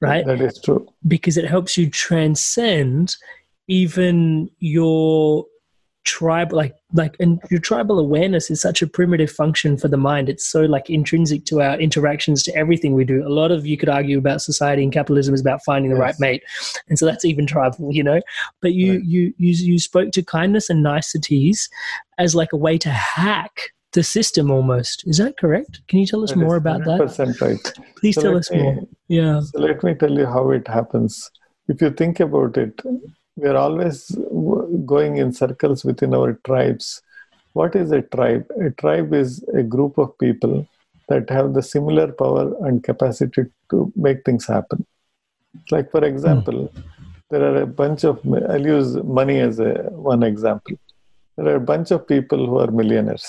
right? 0.00 0.24
That 0.26 0.40
is 0.40 0.60
true. 0.60 0.86
Because 1.06 1.36
it 1.36 1.44
helps 1.44 1.76
you 1.76 1.90
transcend 1.90 3.16
even 3.68 4.50
your 4.58 5.44
tribal 6.04 6.56
like 6.56 6.74
like 6.94 7.14
and 7.20 7.38
your 7.50 7.60
tribal 7.60 7.98
awareness 7.98 8.50
is 8.50 8.62
such 8.62 8.80
a 8.80 8.86
primitive 8.86 9.30
function 9.30 9.76
for 9.76 9.88
the 9.88 9.96
mind 9.98 10.30
it's 10.30 10.44
so 10.44 10.62
like 10.62 10.88
intrinsic 10.88 11.44
to 11.44 11.60
our 11.60 11.78
interactions 11.78 12.42
to 12.42 12.54
everything 12.56 12.94
we 12.94 13.04
do 13.04 13.26
a 13.26 13.28
lot 13.28 13.50
of 13.50 13.66
you 13.66 13.76
could 13.76 13.90
argue 13.90 14.16
about 14.16 14.40
society 14.40 14.82
and 14.82 14.90
capitalism 14.90 15.34
is 15.34 15.40
about 15.42 15.62
finding 15.66 15.90
the 15.90 15.96
yes. 15.98 16.02
right 16.02 16.14
mate 16.18 16.42
and 16.88 16.98
so 16.98 17.04
that's 17.04 17.26
even 17.26 17.46
tribal 17.46 17.92
you 17.92 18.02
know 18.02 18.22
but 18.62 18.72
you 18.72 18.94
right. 18.94 19.04
you 19.04 19.34
you 19.36 19.52
you 19.52 19.78
spoke 19.78 20.10
to 20.10 20.22
kindness 20.22 20.70
and 20.70 20.82
niceties 20.82 21.68
as 22.16 22.34
like 22.34 22.54
a 22.54 22.56
way 22.56 22.78
to 22.78 22.88
hack 22.88 23.72
the 23.98 24.04
system 24.04 24.50
almost. 24.56 24.96
Is 25.12 25.18
that 25.22 25.36
correct? 25.42 25.80
Can 25.88 25.98
you 26.00 26.06
tell 26.06 26.22
us 26.24 26.32
that 26.32 26.44
more 26.46 26.56
about 26.62 26.84
that? 26.88 26.98
Percent 27.04 27.40
right. 27.40 27.64
Please 28.00 28.14
so 28.14 28.22
tell 28.22 28.36
us 28.40 28.48
me, 28.52 28.62
more. 28.62 28.76
Yeah. 29.08 29.40
So 29.40 29.58
let 29.68 29.82
me 29.86 29.92
tell 30.02 30.14
you 30.20 30.26
how 30.34 30.44
it 30.58 30.68
happens. 30.78 31.30
If 31.72 31.82
you 31.82 31.90
think 32.00 32.20
about 32.20 32.56
it, 32.64 32.80
we 33.40 33.48
are 33.52 33.56
always 33.56 33.98
going 34.94 35.16
in 35.22 35.32
circles 35.32 35.84
within 35.88 36.14
our 36.18 36.30
tribes. 36.48 37.02
What 37.54 37.74
is 37.82 37.90
a 37.90 38.02
tribe? 38.14 38.46
A 38.68 38.70
tribe 38.82 39.12
is 39.22 39.30
a 39.62 39.64
group 39.74 39.98
of 39.98 40.16
people 40.24 40.54
that 41.08 41.28
have 41.36 41.54
the 41.58 41.64
similar 41.74 42.06
power 42.22 42.44
and 42.66 42.84
capacity 42.90 43.46
to 43.70 43.92
make 43.96 44.24
things 44.24 44.46
happen. 44.46 44.86
Like, 45.72 45.90
for 45.90 46.04
example, 46.04 46.58
mm. 46.62 46.82
there 47.30 47.44
are 47.50 47.62
a 47.62 47.66
bunch 47.66 48.04
of, 48.04 48.20
I'll 48.48 48.66
use 48.78 48.96
money 49.20 49.40
as 49.40 49.58
a, 49.58 49.72
one 50.12 50.22
example. 50.22 50.76
There 51.36 51.48
are 51.52 51.56
a 51.56 51.68
bunch 51.74 51.90
of 51.90 52.06
people 52.06 52.46
who 52.46 52.58
are 52.64 52.70
millionaires 52.82 53.28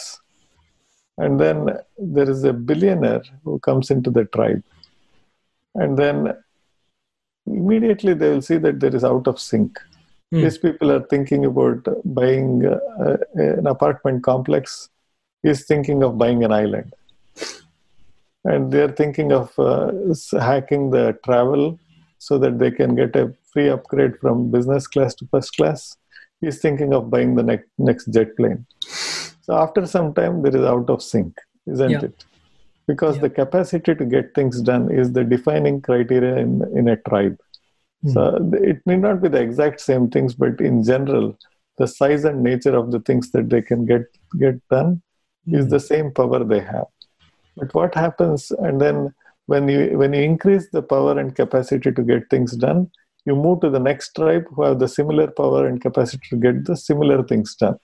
and 1.20 1.40
then 1.40 1.78
there 1.98 2.30
is 2.30 2.44
a 2.46 2.54
billionaire 2.54 3.24
who 3.44 3.60
comes 3.60 3.92
into 3.92 4.10
the 4.10 4.26
tribe. 4.26 4.64
And 5.76 5.98
then 5.98 6.34
immediately 7.46 8.14
they 8.14 8.30
will 8.30 8.42
see 8.42 8.58
that 8.58 8.80
there 8.80 8.96
is 8.96 9.04
out 9.04 9.28
of 9.28 9.40
sync. 9.40 9.78
Mm. 10.34 10.44
These 10.44 10.58
people 10.60 10.92
are 10.92 11.06
thinking 11.14 11.46
about 11.46 11.86
buying 12.06 12.66
uh, 12.66 13.18
an 13.34 13.68
apartment 13.68 14.24
complex. 14.24 14.90
He's 15.44 15.66
thinking 15.66 16.04
of 16.04 16.18
buying 16.18 16.44
an 16.44 16.54
island. 16.54 16.94
And 18.46 18.72
they're 18.72 18.96
thinking 19.02 19.34
of 19.34 19.52
uh, 19.60 19.92
hacking 20.40 20.92
the 20.92 21.20
travel 21.26 21.78
so 22.18 22.38
that 22.38 22.60
they 22.60 22.72
can 22.72 22.96
get 22.96 23.16
a 23.18 23.34
free 23.52 23.70
upgrade 23.70 24.18
from 24.20 24.52
business 24.52 24.88
class 24.88 25.16
to 25.16 25.28
first 25.30 25.58
class. 25.58 25.98
He's 26.40 26.62
thinking 26.62 26.94
of 26.94 27.10
buying 27.10 27.36
the 27.36 27.44
next, 27.44 27.68
next 27.78 28.06
jet 28.06 28.38
plane. 28.38 28.66
So 29.50 29.58
after 29.58 29.88
some 29.88 30.14
time, 30.14 30.44
there 30.44 30.56
is 30.56 30.64
out 30.64 30.92
of 30.92 31.02
sync, 31.02 31.36
isn't 31.66 31.90
yeah. 31.90 32.04
it? 32.04 32.24
Because 32.86 33.16
yeah. 33.16 33.24
the 33.24 33.30
capacity 33.32 33.96
to 33.96 34.06
get 34.06 34.36
things 34.36 34.62
done 34.62 34.92
is 34.92 35.12
the 35.12 35.24
defining 35.24 35.82
criteria 35.82 36.38
in, 36.38 36.62
in 36.78 36.88
a 36.88 36.98
tribe. 36.98 37.36
Mm. 38.06 38.14
So 38.14 38.50
it 38.54 38.78
need 38.86 39.00
not 39.00 39.24
be 39.24 39.28
the 39.28 39.42
exact 39.42 39.82
same 39.82 40.08
things, 40.12 40.36
but 40.36 40.62
in 40.62 40.84
general, 40.84 41.36
the 41.80 41.88
size 41.88 42.26
and 42.26 42.44
nature 42.44 42.76
of 42.78 42.92
the 42.92 43.00
things 43.00 43.32
that 43.32 43.50
they 43.50 43.64
can 43.64 43.88
get 43.88 44.04
get 44.40 44.56
done 44.70 45.02
mm. 45.48 45.58
is 45.58 45.66
hmm. 45.66 45.72
the 45.72 45.80
same 45.80 46.12
power 46.12 46.44
they 46.44 46.60
have. 46.60 46.86
But 47.58 47.74
what 47.74 47.96
happens, 47.96 48.52
and 48.52 48.80
then 48.80 49.16
when 49.48 49.68
you 49.68 49.98
when 49.98 50.14
you 50.14 50.22
increase 50.22 50.70
the 50.70 50.84
power 50.84 51.18
and 51.18 51.36
capacity 51.36 51.92
to 51.92 52.04
get 52.04 52.30
things 52.30 52.56
done, 52.56 52.92
you 53.26 53.36
move 53.36 53.62
to 53.62 53.72
the 53.72 53.80
next 53.80 54.14
tribe 54.16 54.46
who 54.54 54.62
have 54.64 54.78
the 54.78 54.88
similar 54.88 55.28
power 55.28 55.66
and 55.66 55.82
capacity 55.82 56.28
to 56.30 56.38
get 56.38 56.66
the 56.66 56.78
similar 56.78 57.24
things 57.24 57.56
done. 57.56 57.80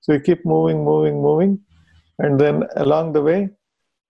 So 0.00 0.12
you 0.12 0.20
keep 0.20 0.44
moving, 0.44 0.84
moving, 0.84 1.20
moving, 1.20 1.60
and 2.18 2.40
then 2.40 2.64
along 2.76 3.12
the 3.12 3.22
way, 3.22 3.50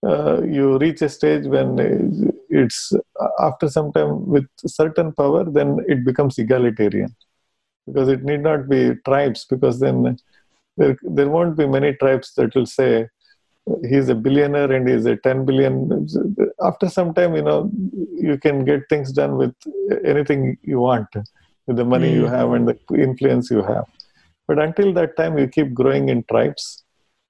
uh, 0.05 0.41
you 0.43 0.77
reach 0.77 1.01
a 1.01 1.09
stage 1.09 1.45
when 1.45 2.31
it's 2.49 2.93
after 3.39 3.67
some 3.67 3.91
time 3.91 4.27
with 4.27 4.47
certain 4.65 5.11
power, 5.11 5.43
then 5.43 5.79
it 5.87 6.05
becomes 6.05 6.37
egalitarian. 6.37 7.15
Because 7.85 8.09
it 8.09 8.23
need 8.23 8.41
not 8.41 8.69
be 8.69 8.93
tribes 9.05 9.45
because 9.45 9.79
then 9.79 10.17
there, 10.75 10.97
there 11.01 11.29
won't 11.29 11.57
be 11.57 11.65
many 11.65 11.93
tribes 11.93 12.33
that 12.35 12.53
will 12.53 12.65
say 12.65 13.07
he's 13.89 14.09
a 14.09 14.15
billionaire 14.15 14.71
and 14.71 14.87
he's 14.87 15.05
a 15.05 15.15
10 15.17 15.45
billion. 15.45 16.07
After 16.61 16.89
some 16.89 17.13
time 17.13 17.35
you 17.35 17.41
know 17.41 17.71
you 18.13 18.37
can 18.37 18.65
get 18.65 18.81
things 18.89 19.11
done 19.11 19.37
with 19.37 19.55
anything 20.05 20.57
you 20.63 20.79
want 20.79 21.07
with 21.65 21.77
the 21.77 21.85
money 21.85 22.11
mm. 22.11 22.15
you 22.15 22.25
have 22.25 22.51
and 22.51 22.67
the 22.67 22.77
influence 22.95 23.49
you 23.49 23.61
have 23.61 23.85
but 24.47 24.59
until 24.59 24.93
that 24.93 25.17
time, 25.17 25.37
you 25.37 25.47
keep 25.47 25.73
growing 25.73 26.09
in 26.09 26.23
tribes. 26.23 26.83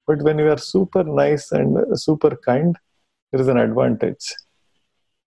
But 0.06 0.22
when 0.22 0.38
you 0.38 0.50
are 0.50 0.58
super 0.58 1.04
nice 1.04 1.52
and 1.52 1.76
super 1.98 2.36
kind, 2.36 2.76
there 3.30 3.40
is 3.40 3.48
an 3.48 3.58
advantage. 3.58 4.34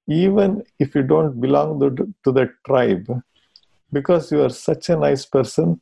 Even 0.07 0.63
if 0.79 0.95
you 0.95 1.03
don't 1.03 1.39
belong 1.39 1.79
to, 1.79 2.31
the 2.31 2.49
tribe, 2.65 3.07
because 3.91 4.31
you 4.31 4.41
are 4.41 4.49
such 4.49 4.89
a 4.89 4.95
nice 4.95 5.25
person, 5.25 5.79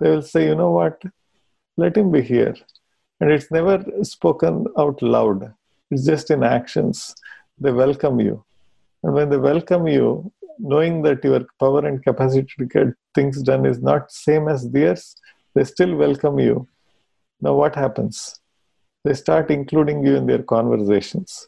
they 0.00 0.10
will 0.10 0.22
say, 0.22 0.46
you 0.46 0.54
know 0.54 0.72
what, 0.72 1.00
let 1.76 1.96
him 1.96 2.10
be 2.10 2.22
here. 2.22 2.54
And 3.20 3.30
it's 3.30 3.50
never 3.50 3.84
spoken 4.02 4.66
out 4.76 5.00
loud, 5.00 5.54
it's 5.90 6.04
just 6.04 6.30
in 6.30 6.42
actions. 6.42 7.14
They 7.58 7.70
welcome 7.70 8.18
you. 8.18 8.44
And 9.04 9.14
when 9.14 9.30
they 9.30 9.36
welcome 9.36 9.86
you, 9.86 10.32
knowing 10.58 11.02
that 11.02 11.22
your 11.22 11.46
power 11.60 11.86
and 11.86 12.02
capacity 12.02 12.52
to 12.58 12.64
get 12.64 12.88
things 13.14 13.42
done 13.42 13.64
is 13.66 13.80
not 13.80 14.10
same 14.10 14.48
as 14.48 14.68
theirs, 14.70 15.14
they 15.54 15.64
still 15.64 15.94
welcome 15.94 16.38
you. 16.38 16.66
Now, 17.40 17.54
what 17.54 17.74
happens? 17.74 18.40
They 19.04 19.14
start 19.14 19.50
including 19.50 20.04
you 20.04 20.16
in 20.16 20.26
their 20.26 20.42
conversations. 20.42 21.46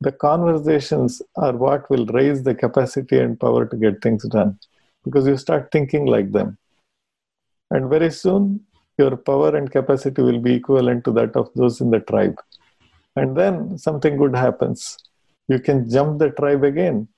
The 0.00 0.12
conversations 0.12 1.22
are 1.36 1.56
what 1.56 1.88
will 1.90 2.06
raise 2.06 2.42
the 2.42 2.54
capacity 2.54 3.18
and 3.18 3.38
power 3.38 3.66
to 3.66 3.76
get 3.76 4.02
things 4.02 4.28
done 4.28 4.58
because 5.04 5.26
you 5.26 5.36
start 5.36 5.70
thinking 5.72 6.06
like 6.06 6.32
them. 6.32 6.58
And 7.70 7.88
very 7.88 8.10
soon, 8.10 8.60
your 8.98 9.16
power 9.16 9.56
and 9.56 9.70
capacity 9.70 10.22
will 10.22 10.40
be 10.40 10.54
equivalent 10.54 11.04
to 11.04 11.12
that 11.12 11.36
of 11.36 11.50
those 11.54 11.80
in 11.80 11.90
the 11.90 12.00
tribe. 12.00 12.36
And 13.16 13.36
then 13.36 13.78
something 13.78 14.16
good 14.16 14.36
happens. 14.36 14.98
You 15.48 15.60
can 15.60 15.88
jump 15.88 16.18
the 16.18 16.30
tribe 16.30 16.64
again 16.64 17.08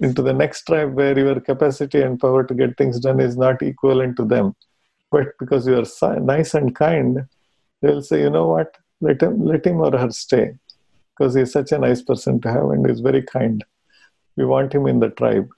into 0.00 0.22
the 0.22 0.32
next 0.32 0.64
tribe 0.64 0.94
where 0.94 1.18
your 1.18 1.40
capacity 1.40 2.02
and 2.02 2.20
power 2.20 2.44
to 2.44 2.54
get 2.54 2.76
things 2.76 3.00
done 3.00 3.18
is 3.18 3.36
not 3.36 3.62
equivalent 3.62 4.16
to 4.18 4.24
them 4.24 4.54
but 5.10 5.28
because 5.38 5.66
you 5.66 5.76
are 5.76 6.20
nice 6.20 6.54
and 6.54 6.74
kind, 6.74 7.26
they'll 7.80 8.02
say, 8.02 8.20
you 8.20 8.30
know 8.30 8.48
what, 8.48 8.76
let 9.00 9.22
him, 9.22 9.44
let 9.44 9.66
him 9.66 9.80
or 9.80 9.96
her 9.96 10.10
stay 10.10 10.54
because 11.18 11.34
he's 11.34 11.52
such 11.52 11.72
a 11.72 11.78
nice 11.78 12.02
person 12.02 12.40
to 12.40 12.50
have 12.50 12.70
and 12.70 12.88
he's 12.88 13.00
very 13.00 13.22
kind. 13.22 13.64
We 14.36 14.44
want 14.44 14.72
him 14.72 14.86
in 14.86 15.00
the 15.00 15.10
tribe. 15.10 15.48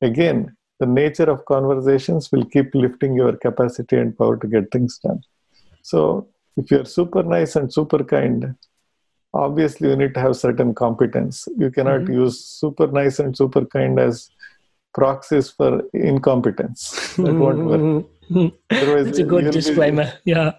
Again, 0.00 0.56
the 0.80 0.86
nature 0.86 1.30
of 1.30 1.44
conversations 1.44 2.30
will 2.32 2.44
keep 2.46 2.74
lifting 2.74 3.14
your 3.14 3.36
capacity 3.36 3.96
and 3.96 4.16
power 4.16 4.36
to 4.36 4.46
get 4.46 4.70
things 4.70 4.98
done. 4.98 5.22
So, 5.82 6.28
if 6.56 6.70
you're 6.70 6.84
super 6.84 7.22
nice 7.22 7.56
and 7.56 7.72
super 7.72 8.02
kind, 8.04 8.54
obviously 9.34 9.90
you 9.90 9.96
need 9.96 10.14
to 10.14 10.20
have 10.20 10.36
certain 10.36 10.74
competence. 10.74 11.48
You 11.56 11.70
cannot 11.70 12.02
mm-hmm. 12.02 12.12
use 12.12 12.44
super 12.44 12.86
nice 12.86 13.18
and 13.18 13.36
super 13.36 13.64
kind 13.64 13.98
as 13.98 14.30
proxies 14.94 15.50
for 15.50 15.82
incompetence. 15.92 17.16
That 17.16 17.34
won't 17.34 17.64
work. 17.66 18.06
Otherwise, 18.30 19.06
it's 19.08 19.18
a 19.18 19.24
good 19.24 19.50
disclaimer. 19.50 20.12
Be, 20.24 20.32
yeah, 20.32 20.52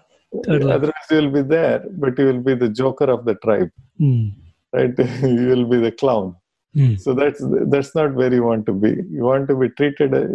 totally. 0.44 0.72
Otherwise, 0.72 1.08
you 1.10 1.16
will 1.16 1.30
be 1.30 1.42
there, 1.42 1.84
but 1.90 2.18
you 2.18 2.26
will 2.26 2.40
be 2.40 2.54
the 2.54 2.68
joker 2.68 3.04
of 3.04 3.24
the 3.24 3.34
tribe, 3.36 3.70
mm. 4.00 4.32
right? 4.72 4.98
you 5.22 5.48
will 5.48 5.64
be 5.64 5.78
the 5.78 5.92
clown. 5.92 6.36
Mm. 6.76 7.00
So 7.00 7.14
that's 7.14 7.40
that's 7.42 7.94
not 7.94 8.14
where 8.14 8.32
you 8.32 8.42
want 8.42 8.66
to 8.66 8.72
be. 8.72 8.90
You 9.10 9.22
want 9.22 9.48
to 9.48 9.56
be 9.56 9.68
treated 9.70 10.14
uh, 10.14 10.26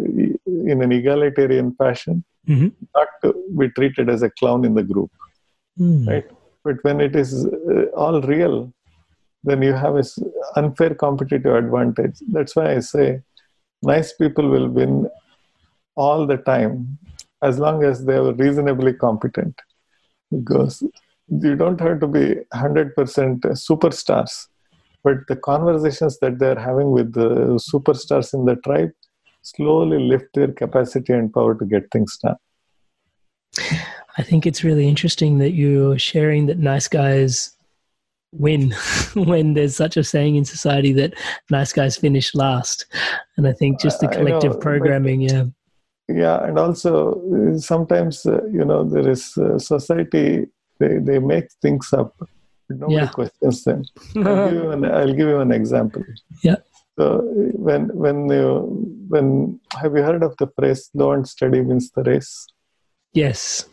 in 0.72 0.82
an 0.82 0.92
egalitarian 0.92 1.74
fashion, 1.76 2.24
mm-hmm. 2.48 2.70
not 2.96 3.08
to 3.24 3.34
be 3.58 3.70
treated 3.70 4.10
as 4.10 4.24
a 4.24 4.30
clown 4.32 4.66
in 4.66 4.74
the 4.74 4.84
group, 4.84 5.12
mm. 5.80 6.08
right? 6.08 6.26
But 6.64 6.78
when 6.84 7.00
it 7.02 7.16
is 7.16 7.46
uh, 7.46 7.86
all 7.96 8.22
real, 8.22 8.74
then 9.44 9.62
you 9.62 9.74
have 9.74 9.96
an 9.96 10.06
unfair 10.56 10.96
competitive 10.96 11.56
advantage. 11.56 12.18
That's 12.30 12.56
why 12.56 12.76
I 12.76 12.80
say 12.80 13.22
nice 13.84 14.14
people 14.14 14.48
will 14.50 14.68
win 14.68 15.10
all 15.96 16.26
the 16.26 16.38
time 16.38 16.98
as 17.42 17.60
long 17.60 17.84
as 17.84 18.06
they 18.06 18.16
are 18.16 18.34
reasonably 18.34 18.94
competent. 18.94 19.60
Because 20.32 20.82
you 21.28 21.56
don't 21.56 21.80
have 21.80 22.00
to 22.02 22.08
be 22.08 22.36
100% 22.54 22.96
superstars, 22.96 24.48
but 25.04 25.18
the 25.28 25.36
conversations 25.36 26.20
that 26.20 26.40
they're 26.40 26.60
having 26.60 26.92
with 26.92 27.14
the 27.14 27.60
superstars 27.72 28.34
in 28.34 28.46
the 28.46 28.56
tribe 28.58 28.92
slowly 29.42 30.00
lift 30.00 30.34
their 30.34 30.52
capacity 30.52 31.14
and 31.14 31.34
power 31.34 31.56
to 31.56 31.66
get 31.66 31.90
things 31.92 32.18
done. 32.22 32.36
I 34.18 34.24
think 34.24 34.46
it's 34.46 34.64
really 34.64 34.88
interesting 34.88 35.40
that 35.40 35.52
you're 35.52 35.98
sharing 35.98 36.46
that 36.48 36.60
nice 36.60 36.88
guys 36.88 37.56
win 38.34 38.72
when 39.16 39.54
there's 39.54 39.76
such 39.76 39.98
a 39.98 40.04
saying 40.04 40.36
in 40.36 40.46
society 40.46 40.94
that 40.94 41.14
nice 41.50 41.74
guys 41.74 41.98
finish 41.98 42.36
last. 42.36 42.86
And 43.38 43.48
I 43.48 43.54
think 43.54 43.80
just 43.80 44.00
the 44.00 44.08
collective 44.08 44.54
know, 44.54 44.60
programming, 44.60 45.22
yeah. 45.22 45.46
Yeah, 46.18 46.44
and 46.44 46.58
also 46.58 47.22
uh, 47.32 47.58
sometimes, 47.58 48.26
uh, 48.26 48.44
you 48.46 48.66
know, 48.66 48.84
there 48.84 49.10
is 49.10 49.38
uh, 49.38 49.58
society, 49.58 50.48
they, 50.80 50.98
they 50.98 51.20
make 51.20 51.52
things 51.62 51.94
up. 51.94 52.16
Nobody 52.70 52.96
yeah. 52.96 53.08
questions 53.08 53.64
them. 53.64 53.84
I'll, 54.16 54.50
give 54.50 54.54
you 54.54 54.72
an, 54.72 54.86
I'll 54.86 55.14
give 55.14 55.28
you 55.28 55.40
an 55.40 55.52
example. 55.52 56.04
Yeah. 56.42 56.56
So 56.98 57.22
when 57.68 57.88
when 57.96 58.30
you 58.30 58.46
when 59.08 59.60
have 59.82 59.96
you 59.96 60.04
heard 60.04 60.24
of 60.24 60.36
the 60.38 60.48
phrase 60.56 60.90
don't 60.96 61.28
study 61.28 61.62
wins 61.62 61.92
the 61.92 62.04
race"? 62.04 62.48
Yes. 63.14 63.68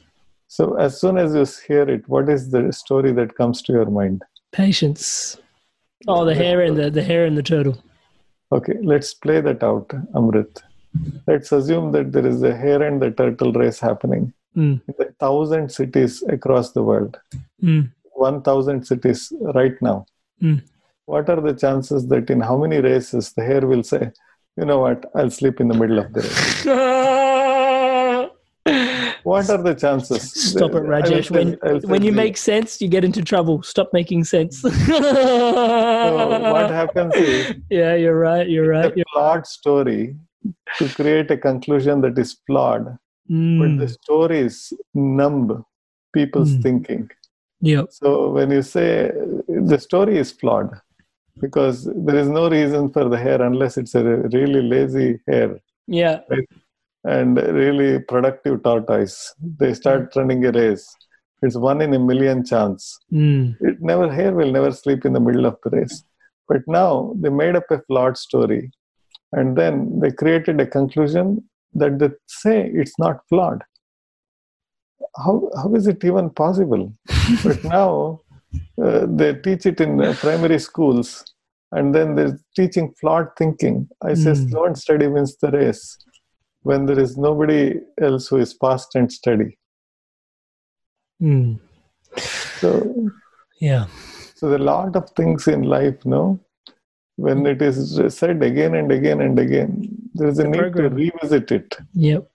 So 0.48 0.74
as 0.76 1.00
soon 1.00 1.18
as 1.18 1.34
you 1.34 1.46
hear 1.66 1.88
it, 1.88 2.08
what 2.08 2.28
is 2.28 2.50
the 2.50 2.72
story 2.72 3.12
that 3.12 3.36
comes 3.36 3.60
to 3.62 3.72
your 3.72 3.86
mind? 3.86 4.22
Patience. 4.52 5.36
Oh, 6.06 6.24
the 6.24 6.34
hare 6.34 6.62
and 6.62 6.76
the, 6.76 6.90
the 6.90 7.02
hare 7.02 7.26
and 7.26 7.36
the 7.36 7.42
turtle. 7.42 7.76
Okay, 8.50 8.74
let's 8.82 9.12
play 9.12 9.40
that 9.42 9.62
out, 9.62 9.88
Amrit. 10.14 10.62
Let's 11.26 11.52
assume 11.52 11.92
that 11.92 12.12
there 12.12 12.26
is 12.26 12.42
a 12.42 12.56
hare 12.56 12.82
and 12.82 13.00
the 13.00 13.10
turtle 13.10 13.52
race 13.52 13.80
happening 13.80 14.32
mm. 14.56 14.80
in 14.86 15.06
a 15.06 15.12
thousand 15.12 15.70
cities 15.70 16.22
across 16.28 16.72
the 16.72 16.82
world. 16.82 17.18
Mm. 17.62 17.90
1,000 18.18 18.84
cities 18.84 19.32
right 19.54 19.80
now. 19.80 20.06
Mm. 20.42 20.62
What 21.06 21.30
are 21.30 21.40
the 21.40 21.54
chances 21.54 22.06
that 22.08 22.28
in 22.30 22.40
how 22.40 22.58
many 22.58 22.80
races 22.80 23.32
the 23.32 23.42
hare 23.42 23.66
will 23.66 23.82
say, 23.82 24.12
you 24.56 24.64
know 24.64 24.80
what, 24.80 25.10
I'll 25.14 25.30
sleep 25.30 25.60
in 25.60 25.68
the 25.68 25.74
middle 25.74 25.98
of 25.98 26.12
the 26.12 26.20
race? 26.20 26.64
what 29.22 29.48
are 29.48 29.62
the 29.62 29.74
chances? 29.74 30.50
Stop 30.50 30.72
it, 30.72 30.82
Rajesh. 30.82 31.30
When, 31.30 31.80
when 31.82 32.02
you 32.02 32.12
make 32.12 32.36
sense, 32.36 32.80
you 32.80 32.88
get 32.88 33.04
into 33.04 33.22
trouble. 33.22 33.62
Stop 33.62 33.90
making 33.92 34.24
sense. 34.24 34.60
so 34.60 34.68
what 36.52 36.70
happens 36.80 37.14
is, 37.14 37.54
yeah, 37.70 37.94
you're 37.94 38.18
right. 38.18 38.48
You're 38.48 38.68
right. 38.68 38.86
A 38.86 39.04
flawed 39.12 39.46
story 39.46 40.16
to 40.78 40.88
create 40.88 41.30
a 41.30 41.36
conclusion 41.36 42.00
that 42.02 42.18
is 42.18 42.36
flawed, 42.46 42.96
mm. 43.30 43.58
but 43.58 43.84
the 43.84 43.88
stories 43.88 44.72
numb 44.94 45.64
people's 46.12 46.50
mm. 46.50 46.62
thinking. 46.62 47.10
Yeah. 47.60 47.84
So 47.90 48.30
when 48.30 48.50
you 48.50 48.62
say 48.62 49.10
the 49.48 49.78
story 49.78 50.18
is 50.18 50.32
flawed, 50.32 50.70
because 51.40 51.88
there 51.94 52.16
is 52.16 52.28
no 52.28 52.48
reason 52.50 52.90
for 52.90 53.08
the 53.08 53.16
hare 53.16 53.42
unless 53.42 53.76
it's 53.76 53.94
a 53.94 54.02
really 54.04 54.62
lazy 54.62 55.20
hare. 55.26 55.60
Yeah. 55.86 56.20
Right? 56.28 56.48
and 57.04 57.36
really 57.36 58.00
productive 58.00 58.62
tortoise. 58.62 59.34
They 59.58 59.74
start 59.74 60.14
running 60.16 60.44
a 60.44 60.52
race. 60.52 60.86
It's 61.42 61.56
one 61.56 61.80
in 61.80 61.94
a 61.94 61.98
million 61.98 62.44
chance. 62.44 62.98
Mm. 63.12 63.56
It 63.60 63.80
never 63.80 64.12
hare 64.12 64.34
will 64.34 64.50
never 64.50 64.72
sleep 64.72 65.04
in 65.04 65.12
the 65.12 65.20
middle 65.20 65.46
of 65.46 65.56
the 65.62 65.70
race. 65.70 66.02
But 66.48 66.62
now 66.66 67.14
they 67.16 67.28
made 67.28 67.54
up 67.54 67.70
a 67.70 67.80
flawed 67.82 68.18
story, 68.18 68.70
and 69.32 69.56
then 69.56 70.00
they 70.00 70.10
created 70.10 70.60
a 70.60 70.66
conclusion 70.66 71.42
that 71.74 71.98
they 71.98 72.10
say 72.26 72.70
it's 72.72 72.98
not 72.98 73.20
flawed. 73.28 73.62
How 75.16 75.50
how 75.56 75.74
is 75.74 75.86
it 75.86 76.04
even 76.04 76.30
possible? 76.30 76.92
but 77.44 77.62
now 77.64 78.20
uh, 78.82 79.06
they 79.08 79.34
teach 79.34 79.66
it 79.66 79.80
in 79.80 80.00
uh, 80.02 80.14
primary 80.18 80.58
schools, 80.58 81.24
and 81.72 81.94
then 81.94 82.14
they're 82.14 82.38
teaching 82.56 82.94
flawed 83.00 83.28
thinking. 83.36 83.88
I 84.02 84.14
say 84.14 84.32
mm. 84.32 84.50
slow 84.50 84.64
and 84.64 84.78
steady 84.78 85.06
wins 85.06 85.36
the 85.36 85.50
race 85.50 85.98
when 86.62 86.86
there 86.86 86.98
is 86.98 87.16
nobody 87.16 87.74
else 88.00 88.28
who 88.28 88.36
is 88.36 88.52
fast 88.54 88.94
and 88.94 89.12
steady. 89.12 89.58
Mm. 91.22 91.58
So, 92.60 93.10
yeah. 93.60 93.86
So, 94.34 94.54
a 94.54 94.58
lot 94.58 94.96
of 94.96 95.10
things 95.10 95.48
in 95.48 95.62
life, 95.62 96.04
no, 96.04 96.40
when 97.24 97.46
it 97.52 97.60
is 97.60 97.78
said 98.16 98.42
again 98.42 98.74
and 98.74 98.90
again 98.92 99.20
and 99.20 99.38
again, 99.38 99.70
there 100.14 100.28
is 100.28 100.38
a 100.38 100.42
the 100.42 100.48
need 100.48 100.58
program. 100.58 100.90
to 100.90 100.96
revisit 100.96 101.52
it. 101.52 101.76
Yep. 101.94 102.30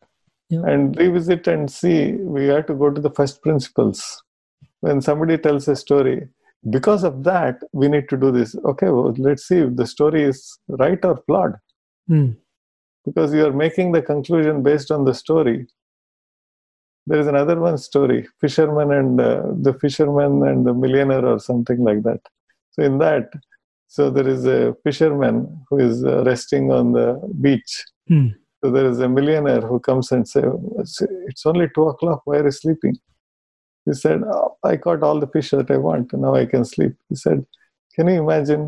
yep. 0.50 0.64
And 0.66 0.98
revisit 0.98 1.48
and 1.48 1.72
see, 1.72 2.14
we 2.36 2.46
have 2.48 2.66
to 2.68 2.76
go 2.76 2.90
to 2.92 3.02
the 3.02 3.14
first 3.20 3.42
principles. 3.42 4.22
When 4.82 5.02
somebody 5.02 5.38
tells 5.38 5.68
a 5.68 5.76
story, 5.76 6.28
because 6.70 7.04
of 7.04 7.24
that, 7.24 7.60
we 7.72 7.88
need 7.88 8.10
to 8.10 8.18
do 8.18 8.32
this. 8.32 8.56
Okay, 8.72 8.90
well, 8.90 9.14
let's 9.18 9.48
see 9.48 9.60
if 9.60 9.76
the 9.76 9.88
story 9.88 10.24
is 10.24 10.60
right 10.68 11.04
or 11.04 11.18
flawed. 11.26 11.56
Mm 12.10 12.36
because 13.06 13.34
you 13.34 13.46
are 13.46 13.54
making 13.54 13.92
the 13.92 14.02
conclusion 14.02 14.64
based 14.64 14.92
on 14.92 15.06
the 15.06 15.14
story. 15.14 15.68
There 17.06 17.20
is 17.20 17.28
another 17.28 17.60
one 17.60 17.78
story, 17.78 18.28
fisherman 18.40 18.94
and 18.94 19.20
uh, 19.20 19.44
the 19.62 19.74
fisherman 19.74 20.48
and 20.48 20.66
the 20.66 20.74
millionaire, 20.74 21.26
or 21.26 21.40
something 21.40 21.84
like 21.84 22.04
that. 22.04 22.22
So 22.72 22.84
in 22.84 22.98
that, 23.00 23.30
so 23.96 24.10
there 24.10 24.28
is 24.28 24.46
a 24.48 24.76
fisherman 24.84 25.36
who 25.70 25.78
is 25.88 26.04
uh, 26.04 26.24
resting 26.24 26.72
on 26.72 26.94
the 26.94 27.08
beach. 27.42 27.74
Hmm. 28.08 28.30
So 28.60 28.72
there 28.72 28.88
is 28.88 29.00
a 29.00 29.08
millionaire 29.08 29.62
who 29.62 29.80
comes 29.88 30.12
and 30.12 30.28
says, 30.28 30.46
"It's 31.30 31.46
only 31.46 31.68
two 31.76 31.88
o'clock. 31.90 32.22
Why 32.26 32.38
are 32.38 32.46
you 32.46 32.56
sleeping?" 32.64 32.96
He 33.86 33.94
said, 33.94 34.24
oh, 34.36 34.58
"I 34.64 34.78
caught 34.78 35.04
all 35.04 35.20
the 35.20 35.28
fish 35.36 35.52
that 35.52 35.70
I 35.70 35.78
want. 35.78 36.14
Now 36.14 36.34
I 36.34 36.46
can 36.54 36.66
sleep." 36.66 36.96
He 37.10 37.16
said, 37.24 37.46
"Can 37.96 38.08
you 38.08 38.18
imagine 38.24 38.66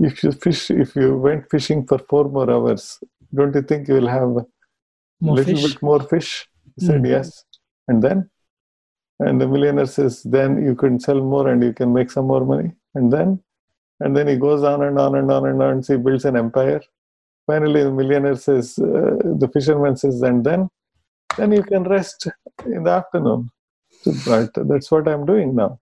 if 0.00 0.24
you 0.24 0.32
fish 0.32 0.70
if 0.70 0.96
you 0.96 1.16
went 1.16 1.50
fishing 1.50 1.86
for 1.86 1.98
four 2.10 2.24
more 2.36 2.50
hours 2.50 2.98
don't 3.34 3.54
you 3.54 3.62
think 3.62 3.88
you 3.88 3.94
will 3.94 4.12
have 4.18 4.30
a 4.42 4.44
little 5.20 5.44
fish? 5.44 5.62
bit 5.66 5.82
more 5.90 6.00
fish 6.14 6.30
he 6.74 6.86
said 6.86 7.00
mm. 7.02 7.08
yes 7.14 7.44
and 7.88 8.02
then 8.02 8.28
and 9.20 9.40
the 9.40 9.48
millionaire 9.48 9.86
says 9.86 10.22
then 10.22 10.62
you 10.64 10.74
can 10.74 11.00
sell 11.00 11.20
more 11.20 11.48
and 11.48 11.62
you 11.62 11.72
can 11.72 11.92
make 11.92 12.10
some 12.10 12.26
more 12.26 12.44
money. 12.44 12.72
And 12.94 13.12
then 13.12 13.42
and 14.00 14.16
then 14.16 14.28
he 14.28 14.36
goes 14.36 14.62
on 14.62 14.82
and 14.82 14.98
on 14.98 15.14
and 15.14 15.30
on 15.30 15.46
and 15.46 15.62
on. 15.62 15.70
And 15.70 15.86
he 15.86 15.96
builds 15.96 16.24
an 16.24 16.36
empire. 16.36 16.82
Finally 17.46 17.84
the 17.84 17.90
millionaire 17.90 18.36
says 18.36 18.78
uh, 18.78 19.16
the 19.42 19.50
fisherman 19.52 19.96
says 19.96 20.20
and 20.22 20.44
then 20.44 20.68
then 21.36 21.52
you 21.52 21.62
can 21.62 21.84
rest 21.84 22.28
in 22.64 22.84
the 22.84 22.90
afternoon. 22.90 23.50
But 24.26 24.50
that's 24.54 24.90
what 24.90 25.08
i'm 25.08 25.26
doing 25.26 25.54
now. 25.54 25.80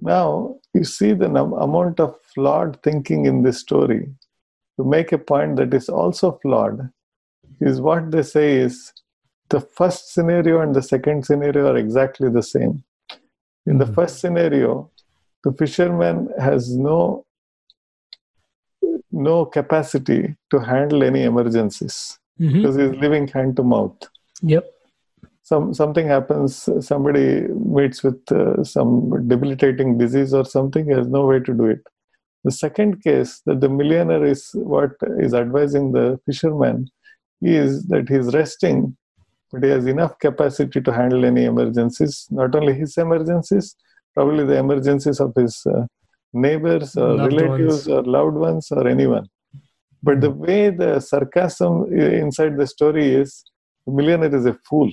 Now, 0.00 0.56
you 0.72 0.84
see 0.84 1.12
the 1.12 1.28
num- 1.28 1.52
amount 1.52 2.00
of 2.00 2.16
flawed 2.34 2.82
thinking 2.82 3.26
in 3.26 3.42
this 3.42 3.58
story. 3.58 4.08
To 4.78 4.84
make 4.84 5.12
a 5.12 5.18
point 5.18 5.56
that 5.56 5.74
is 5.74 5.90
also 5.90 6.38
flawed, 6.40 6.90
is 7.60 7.80
what 7.82 8.10
they 8.10 8.22
say 8.22 8.56
is 8.56 8.92
the 9.50 9.60
first 9.60 10.12
scenario 10.14 10.60
and 10.60 10.74
the 10.74 10.82
second 10.82 11.26
scenario 11.26 11.66
are 11.72 11.76
exactly 11.76 12.30
the 12.30 12.42
same. 12.42 12.82
In 13.66 13.78
the 13.78 13.86
hmm. 13.86 13.94
first 13.94 14.20
scenario, 14.20 14.90
the 15.44 15.52
fisherman 15.52 16.28
has 16.38 16.74
no 16.74 17.24
no 19.12 19.44
capacity 19.44 20.36
to 20.50 20.60
handle 20.60 21.02
any 21.02 21.24
emergencies 21.24 22.18
mm-hmm. 22.40 22.56
because 22.56 22.76
he's 22.76 22.92
living 22.92 23.26
hand 23.26 23.56
to 23.56 23.62
mouth. 23.62 23.98
Yep 24.42 24.64
some 25.50 25.74
something 25.74 26.06
happens 26.06 26.68
somebody 26.90 27.26
meets 27.78 28.02
with 28.06 28.20
uh, 28.40 28.62
some 28.62 28.90
debilitating 29.32 29.98
disease 30.02 30.32
or 30.40 30.44
something 30.44 30.84
he 30.86 30.96
has 31.00 31.08
no 31.16 31.22
way 31.30 31.38
to 31.48 31.52
do 31.60 31.66
it 31.74 31.82
the 32.44 32.54
second 32.64 33.02
case 33.06 33.32
that 33.46 33.60
the 33.64 33.70
millionaire 33.80 34.24
is 34.34 34.42
what 34.74 34.92
is 35.26 35.34
advising 35.42 35.92
the 35.96 36.06
fisherman 36.26 36.78
is 37.42 37.84
that 37.92 38.08
he's 38.12 38.32
resting 38.40 38.96
but 39.52 39.64
he 39.64 39.70
has 39.70 39.86
enough 39.86 40.18
capacity 40.18 40.80
to 40.80 40.92
handle 40.92 41.24
any 41.24 41.44
emergencies 41.44 42.26
not 42.30 42.54
only 42.54 42.74
his 42.74 42.96
emergencies 42.96 43.76
probably 44.14 44.44
the 44.44 44.56
emergencies 44.56 45.20
of 45.20 45.32
his 45.34 45.54
uh, 45.66 45.84
neighbors 46.32 46.96
or 46.96 47.16
loved 47.16 47.32
relatives 47.32 47.86
ones. 47.86 47.88
or 47.88 48.02
loved 48.02 48.36
ones 48.36 48.70
or 48.70 48.86
anyone 48.88 49.26
but 50.02 50.20
the 50.20 50.30
way 50.30 50.70
the 50.70 51.00
sarcasm 51.00 51.82
uh, 51.82 52.10
inside 52.24 52.56
the 52.56 52.66
story 52.66 53.14
is 53.14 53.44
the 53.86 53.92
millionaire 53.92 54.34
is 54.34 54.46
a 54.46 54.54
fool 54.68 54.90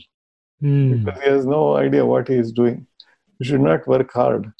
mm. 0.62 1.04
because 1.06 1.22
he 1.22 1.30
has 1.30 1.46
no 1.46 1.78
idea 1.78 2.06
what 2.06 2.28
he 2.28 2.36
is 2.36 2.52
doing. 2.52 2.86
You 3.40 3.46
should 3.46 3.62
not 3.62 3.88
work 3.88 4.12
hard. 4.12 4.52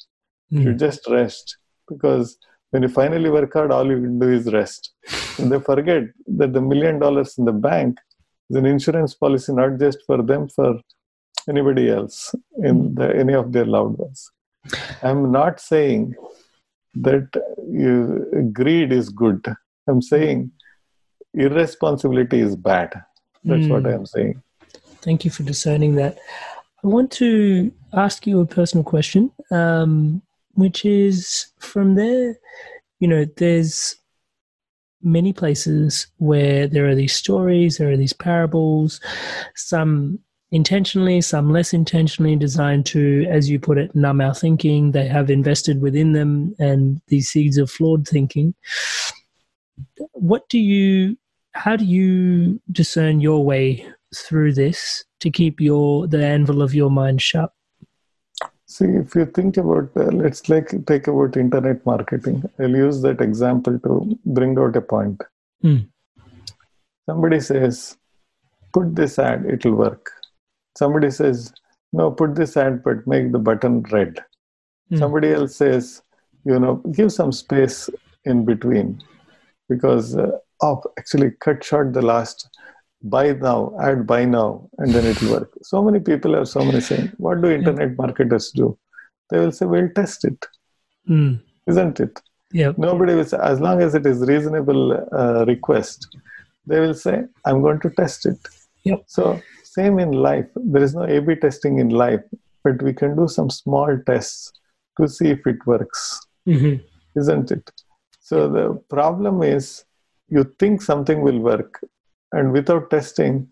You 0.50 0.62
should 0.62 0.72
hmm. 0.72 0.78
just 0.78 1.06
rest 1.08 1.58
because 1.88 2.38
when 2.70 2.82
you 2.82 2.88
finally 2.88 3.28
work 3.28 3.52
hard, 3.52 3.70
all 3.70 3.86
you 3.86 4.00
can 4.00 4.18
do 4.18 4.30
is 4.30 4.50
rest. 4.52 4.92
and 5.38 5.52
they 5.52 5.60
forget 5.60 6.04
that 6.38 6.52
the 6.52 6.60
million 6.60 6.98
dollars 6.98 7.36
in 7.38 7.44
the 7.44 7.52
bank 7.52 7.98
is 8.50 8.56
an 8.56 8.66
insurance 8.66 9.14
policy 9.14 9.52
not 9.52 9.78
just 9.78 9.98
for 10.06 10.22
them 10.22 10.48
for 10.48 10.80
anybody 11.48 11.90
else 11.90 12.34
in 12.62 12.94
the, 12.94 13.14
any 13.16 13.34
of 13.34 13.52
their 13.52 13.64
loved 13.64 13.98
ones. 13.98 14.30
I'm 15.02 15.32
not 15.32 15.60
saying 15.60 16.14
that 16.96 17.28
you, 17.70 18.50
greed 18.52 18.92
is 18.92 19.08
good. 19.08 19.46
I'm 19.88 20.02
saying 20.02 20.50
irresponsibility 21.34 22.40
is 22.40 22.56
bad. 22.56 22.92
That's 23.44 23.62
mm. 23.62 23.70
what. 23.70 23.86
I'm 23.86 24.06
saying. 24.06 24.42
Thank 25.00 25.24
you 25.24 25.30
for 25.30 25.42
discerning 25.42 25.94
that. 25.94 26.18
I 26.84 26.86
want 26.86 27.10
to 27.12 27.72
ask 27.92 28.26
you 28.26 28.40
a 28.40 28.46
personal 28.46 28.84
question, 28.84 29.30
um, 29.50 30.22
which 30.54 30.84
is 30.84 31.46
from 31.58 31.94
there, 31.94 32.36
you 33.00 33.08
know, 33.08 33.24
there's 33.36 33.96
many 35.02 35.32
places 35.32 36.06
where 36.16 36.66
there 36.66 36.88
are 36.88 36.94
these 36.94 37.14
stories, 37.14 37.78
there 37.78 37.90
are 37.90 37.96
these 37.96 38.12
parables, 38.12 39.00
some 39.54 40.18
intentionally, 40.50 41.20
some 41.20 41.52
less 41.52 41.72
intentionally 41.72 42.36
designed 42.36 42.86
to, 42.86 43.26
as 43.28 43.50
you 43.50 43.60
put 43.60 43.78
it, 43.78 43.94
numb 43.94 44.20
our 44.20 44.34
thinking. 44.34 44.92
They 44.92 45.06
have 45.06 45.30
invested 45.30 45.80
within 45.80 46.12
them 46.12 46.54
and 46.58 47.00
these 47.08 47.28
seeds 47.28 47.58
of 47.58 47.70
flawed 47.70 48.08
thinking. 48.08 48.54
What 50.12 50.48
do 50.48 50.58
you, 50.58 51.16
how 51.52 51.76
do 51.76 51.84
you 51.84 52.60
discern 52.72 53.20
your 53.20 53.44
way 53.44 53.86
through 54.14 54.54
this 54.54 55.04
to 55.20 55.30
keep 55.30 55.60
your, 55.60 56.06
the 56.06 56.24
anvil 56.24 56.62
of 56.62 56.74
your 56.74 56.90
mind 56.90 57.20
sharp? 57.20 57.52
See, 58.68 58.84
if 58.84 59.14
you 59.14 59.24
think 59.24 59.56
about, 59.56 59.90
uh, 59.96 60.10
let's 60.22 60.48
like 60.48 60.74
take 60.86 61.06
about 61.06 61.36
internet 61.36 61.84
marketing. 61.86 62.42
I'll 62.58 62.68
use 62.68 63.00
that 63.02 63.20
example 63.20 63.78
to 63.78 64.18
bring 64.26 64.58
out 64.58 64.76
a 64.76 64.82
point. 64.82 65.22
Mm. 65.64 65.88
Somebody 67.08 67.40
says, 67.40 67.96
put 68.74 68.94
this 68.94 69.18
ad, 69.18 69.46
it'll 69.46 69.74
work 69.74 70.12
somebody 70.78 71.10
says 71.10 71.52
no 71.92 72.10
put 72.10 72.34
this 72.40 72.56
ad 72.56 72.82
but 72.86 73.06
make 73.12 73.30
the 73.36 73.42
button 73.48 73.76
red 73.94 74.20
mm. 74.90 74.98
somebody 75.02 75.32
else 75.38 75.56
says 75.62 76.02
you 76.50 76.58
know 76.64 76.74
give 76.98 77.12
some 77.12 77.32
space 77.32 77.78
in 78.24 78.44
between 78.50 78.88
because 79.68 80.16
uh, 80.16 80.30
oh, 80.62 80.82
actually 80.98 81.30
cut 81.46 81.64
short 81.70 81.92
the 81.92 82.06
last 82.12 82.48
buy 83.02 83.32
now 83.32 83.72
add 83.80 84.06
buy 84.06 84.24
now 84.24 84.68
and 84.78 84.92
then 84.92 85.04
it 85.06 85.20
will 85.22 85.32
work 85.32 85.52
so 85.62 85.82
many 85.82 86.00
people 86.00 86.34
have 86.34 86.48
so 86.48 86.64
many 86.68 86.80
saying 86.80 87.10
what 87.18 87.40
do 87.42 87.50
internet 87.50 87.96
marketers 87.96 88.50
do 88.50 88.76
they 89.30 89.38
will 89.38 89.52
say 89.52 89.66
we'll 89.66 89.90
test 90.00 90.24
it 90.24 90.46
mm. 91.08 91.40
isn't 91.68 92.00
it 92.00 92.20
yeah 92.52 92.72
nobody 92.76 93.14
will 93.14 93.24
say 93.24 93.38
as 93.42 93.60
long 93.60 93.80
as 93.80 93.94
it 93.94 94.04
is 94.04 94.26
reasonable 94.32 94.82
uh, 95.20 95.44
request 95.46 96.08
they 96.66 96.80
will 96.80 96.94
say 96.94 97.22
i'm 97.44 97.62
going 97.62 97.80
to 97.80 97.90
test 97.90 98.26
it 98.26 98.40
yep. 98.84 99.02
so 99.06 99.40
same 99.78 99.98
in 100.04 100.12
life. 100.12 100.48
There 100.72 100.82
is 100.82 100.94
no 100.94 101.04
A 101.16 101.20
B 101.20 101.34
testing 101.36 101.78
in 101.78 101.90
life, 101.90 102.24
but 102.64 102.82
we 102.86 102.92
can 103.00 103.16
do 103.20 103.26
some 103.28 103.50
small 103.50 103.90
tests 104.06 104.52
to 104.98 105.08
see 105.16 105.28
if 105.36 105.46
it 105.52 105.60
works. 105.66 106.00
Mm-hmm. 106.46 106.74
Isn't 107.20 107.50
it? 107.56 107.70
So 108.20 108.48
the 108.56 108.66
problem 108.96 109.42
is 109.42 109.84
you 110.28 110.42
think 110.58 110.82
something 110.82 111.20
will 111.26 111.40
work, 111.52 111.80
and 112.32 112.52
without 112.52 112.90
testing, 112.90 113.48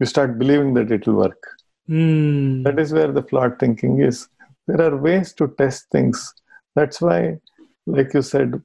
you 0.00 0.06
start 0.06 0.38
believing 0.38 0.74
that 0.74 0.90
it 0.90 1.06
will 1.06 1.14
work. 1.14 1.42
Mm. 1.88 2.64
That 2.64 2.78
is 2.78 2.92
where 2.92 3.12
the 3.12 3.22
flawed 3.22 3.58
thinking 3.58 4.00
is. 4.00 4.28
There 4.66 4.80
are 4.82 4.96
ways 4.96 5.32
to 5.34 5.48
test 5.58 5.86
things. 5.90 6.34
That's 6.74 7.00
why, 7.00 7.38
like 7.86 8.12
you 8.14 8.22
said, 8.22 8.60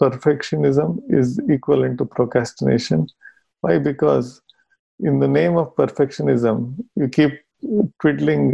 perfectionism 0.00 1.00
is 1.08 1.38
equivalent 1.48 1.98
to 1.98 2.04
procrastination. 2.04 3.08
Why? 3.62 3.78
Because 3.78 4.42
in 5.00 5.18
the 5.20 5.28
name 5.28 5.56
of 5.56 5.74
perfectionism, 5.76 6.76
you 6.96 7.08
keep 7.08 7.40
twiddling, 8.00 8.52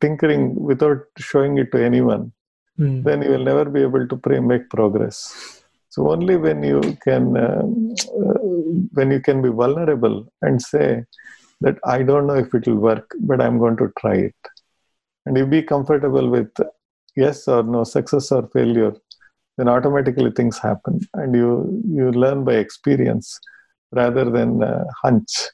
tinkering 0.00 0.54
without 0.54 1.00
showing 1.18 1.58
it 1.58 1.72
to 1.72 1.82
anyone, 1.82 2.32
mm. 2.78 3.02
then 3.02 3.22
you 3.22 3.30
will 3.30 3.44
never 3.44 3.64
be 3.64 3.80
able 3.80 4.06
to 4.06 4.40
make 4.40 4.68
progress. 4.68 5.62
So 5.88 6.10
only 6.10 6.36
when 6.36 6.62
you 6.62 6.80
can, 7.02 7.36
uh, 7.36 7.62
when 8.92 9.10
you 9.10 9.20
can 9.20 9.42
be 9.42 9.48
vulnerable 9.48 10.26
and 10.42 10.60
say 10.60 11.04
that 11.60 11.78
I 11.84 12.02
don't 12.02 12.26
know 12.26 12.34
if 12.34 12.54
it 12.54 12.66
will 12.66 12.76
work, 12.76 13.10
but 13.20 13.40
I'm 13.40 13.58
going 13.58 13.76
to 13.78 13.92
try 13.98 14.14
it, 14.14 14.36
and 15.26 15.36
you 15.36 15.46
be 15.46 15.62
comfortable 15.62 16.28
with 16.28 16.52
yes 17.16 17.46
or 17.48 17.62
no, 17.62 17.84
success 17.84 18.32
or 18.32 18.48
failure, 18.48 18.92
then 19.56 19.68
automatically 19.68 20.30
things 20.30 20.58
happen, 20.58 21.00
and 21.14 21.34
you 21.34 21.82
you 21.88 22.10
learn 22.12 22.44
by 22.44 22.54
experience 22.54 23.38
rather 23.92 24.28
than 24.30 24.62
uh, 24.62 24.84
hunch. 25.02 25.48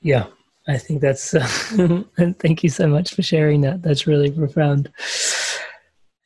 Yeah, 0.00 0.26
I 0.68 0.78
think 0.78 1.00
that's, 1.00 1.34
uh, 1.34 1.48
and 2.18 2.38
thank 2.38 2.62
you 2.62 2.68
so 2.68 2.86
much 2.86 3.14
for 3.14 3.22
sharing 3.22 3.62
that. 3.62 3.82
That's 3.82 4.06
really 4.06 4.30
profound 4.30 4.90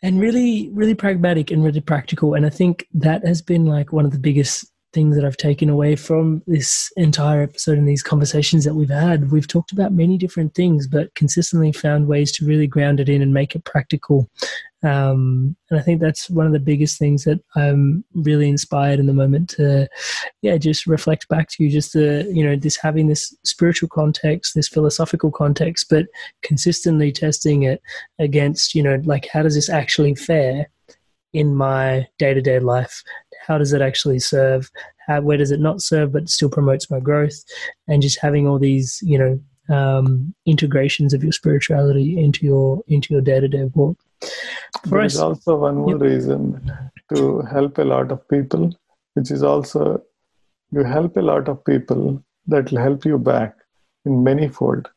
and 0.02 0.20
really, 0.20 0.68
really 0.72 0.94
pragmatic 0.94 1.50
and 1.50 1.62
really 1.62 1.80
practical. 1.80 2.34
And 2.34 2.44
I 2.44 2.50
think 2.50 2.88
that 2.94 3.24
has 3.26 3.40
been 3.40 3.66
like 3.66 3.92
one 3.92 4.04
of 4.04 4.10
the 4.10 4.18
biggest 4.18 4.66
things 4.92 5.16
that 5.16 5.24
I've 5.24 5.36
taken 5.36 5.70
away 5.70 5.96
from 5.96 6.42
this 6.46 6.92
entire 6.96 7.42
episode 7.42 7.78
and 7.78 7.88
these 7.88 8.02
conversations 8.02 8.64
that 8.64 8.74
we've 8.74 8.90
had. 8.90 9.30
We've 9.30 9.48
talked 9.48 9.72
about 9.72 9.92
many 9.92 10.18
different 10.18 10.54
things, 10.54 10.86
but 10.86 11.14
consistently 11.14 11.72
found 11.72 12.08
ways 12.08 12.30
to 12.32 12.46
really 12.46 12.66
ground 12.66 13.00
it 13.00 13.08
in 13.08 13.22
and 13.22 13.32
make 13.32 13.54
it 13.54 13.64
practical 13.64 14.28
um, 14.84 15.56
and 15.70 15.78
I 15.78 15.82
think 15.82 16.00
that's 16.00 16.28
one 16.28 16.46
of 16.46 16.52
the 16.52 16.59
biggest 16.59 16.98
things 16.98 17.22
that 17.24 17.40
I'm 17.54 18.04
really 18.14 18.48
inspired 18.48 18.98
in 18.98 19.06
the 19.06 19.12
moment 19.12 19.50
to, 19.50 19.88
yeah, 20.42 20.56
just 20.56 20.86
reflect 20.86 21.28
back 21.28 21.48
to 21.50 21.62
you, 21.62 21.70
just 21.70 21.92
the, 21.92 22.28
you 22.32 22.44
know, 22.44 22.56
this 22.56 22.76
having 22.76 23.06
this 23.06 23.34
spiritual 23.44 23.88
context, 23.88 24.54
this 24.54 24.68
philosophical 24.68 25.30
context, 25.30 25.86
but 25.88 26.06
consistently 26.42 27.12
testing 27.12 27.62
it 27.62 27.80
against, 28.18 28.74
you 28.74 28.82
know, 28.82 29.00
like 29.04 29.28
how 29.32 29.42
does 29.42 29.54
this 29.54 29.70
actually 29.70 30.16
fare 30.16 30.68
in 31.32 31.54
my 31.54 32.06
day 32.18 32.34
to 32.34 32.42
day 32.42 32.59
life? 32.59 33.02
How 33.46 33.59
does 33.59 33.72
it 33.72 33.82
actually 33.82 34.18
serve? 34.18 34.68
How, 35.06 35.20
where 35.20 35.38
does 35.38 35.52
it 35.52 35.60
not 35.60 35.80
serve, 35.80 36.12
but 36.12 36.28
still 36.28 36.50
promotes 36.50 36.90
my 36.90 36.98
growth? 36.98 37.40
And 37.86 38.02
just 38.02 38.20
having 38.20 38.48
all 38.48 38.59
these, 38.59 38.98
you 39.02 39.18
know, 39.18 39.40
um, 39.72 40.34
integrations 40.44 41.14
of 41.14 41.22
your 41.22 41.32
spirituality 41.32 42.18
into 42.18 42.44
your 42.44 42.82
into 42.88 43.14
your 43.14 43.22
day 43.22 43.38
to 43.38 43.46
day 43.46 43.64
walk. 43.74 43.96
There 44.84 45.02
is 45.02 45.18
also 45.18 45.56
one 45.56 45.76
more 45.76 45.90
yep. 45.90 46.00
reason 46.00 46.70
to 47.14 47.42
help 47.42 47.78
a 47.78 47.84
lot 47.84 48.10
of 48.10 48.26
people, 48.28 48.74
which 49.14 49.30
is 49.30 49.42
also 49.42 50.02
you 50.70 50.84
help 50.84 51.16
a 51.16 51.22
lot 51.22 51.48
of 51.48 51.64
people 51.64 52.22
that 52.46 52.70
will 52.70 52.80
help 52.80 53.04
you 53.04 53.18
back 53.18 53.54
in 54.04 54.24
many 54.24 54.48
fold. 54.48 54.88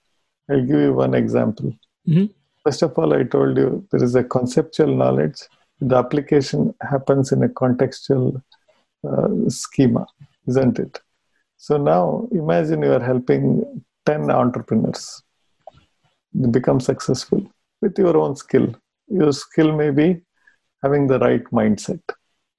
I'll 0.49 0.65
give 0.65 0.79
you 0.79 0.93
one 0.93 1.13
example. 1.13 1.73
Mm-hmm. 2.07 2.25
First 2.63 2.81
of 2.81 2.97
all, 2.97 3.13
I 3.13 3.23
told 3.23 3.57
you 3.57 3.85
there 3.91 4.03
is 4.03 4.15
a 4.15 4.23
conceptual 4.23 4.95
knowledge. 4.95 5.41
The 5.81 5.97
application 5.97 6.73
happens 6.81 7.31
in 7.31 7.43
a 7.43 7.49
contextual 7.49 8.41
uh, 9.07 9.49
schema, 9.49 10.07
isn't 10.47 10.79
it? 10.79 10.99
So 11.57 11.77
now 11.77 12.27
imagine 12.31 12.81
you 12.81 12.93
are 12.93 13.03
helping 13.03 13.83
10 14.05 14.31
entrepreneurs 14.31 15.21
become 16.51 16.79
successful 16.79 17.45
with 17.81 17.97
your 17.97 18.17
own 18.17 18.35
skill 18.35 18.75
your 19.07 19.31
skill 19.31 19.71
may 19.75 19.91
be 19.91 20.21
having 20.83 21.07
the 21.07 21.19
right 21.19 21.43
mindset 21.45 22.01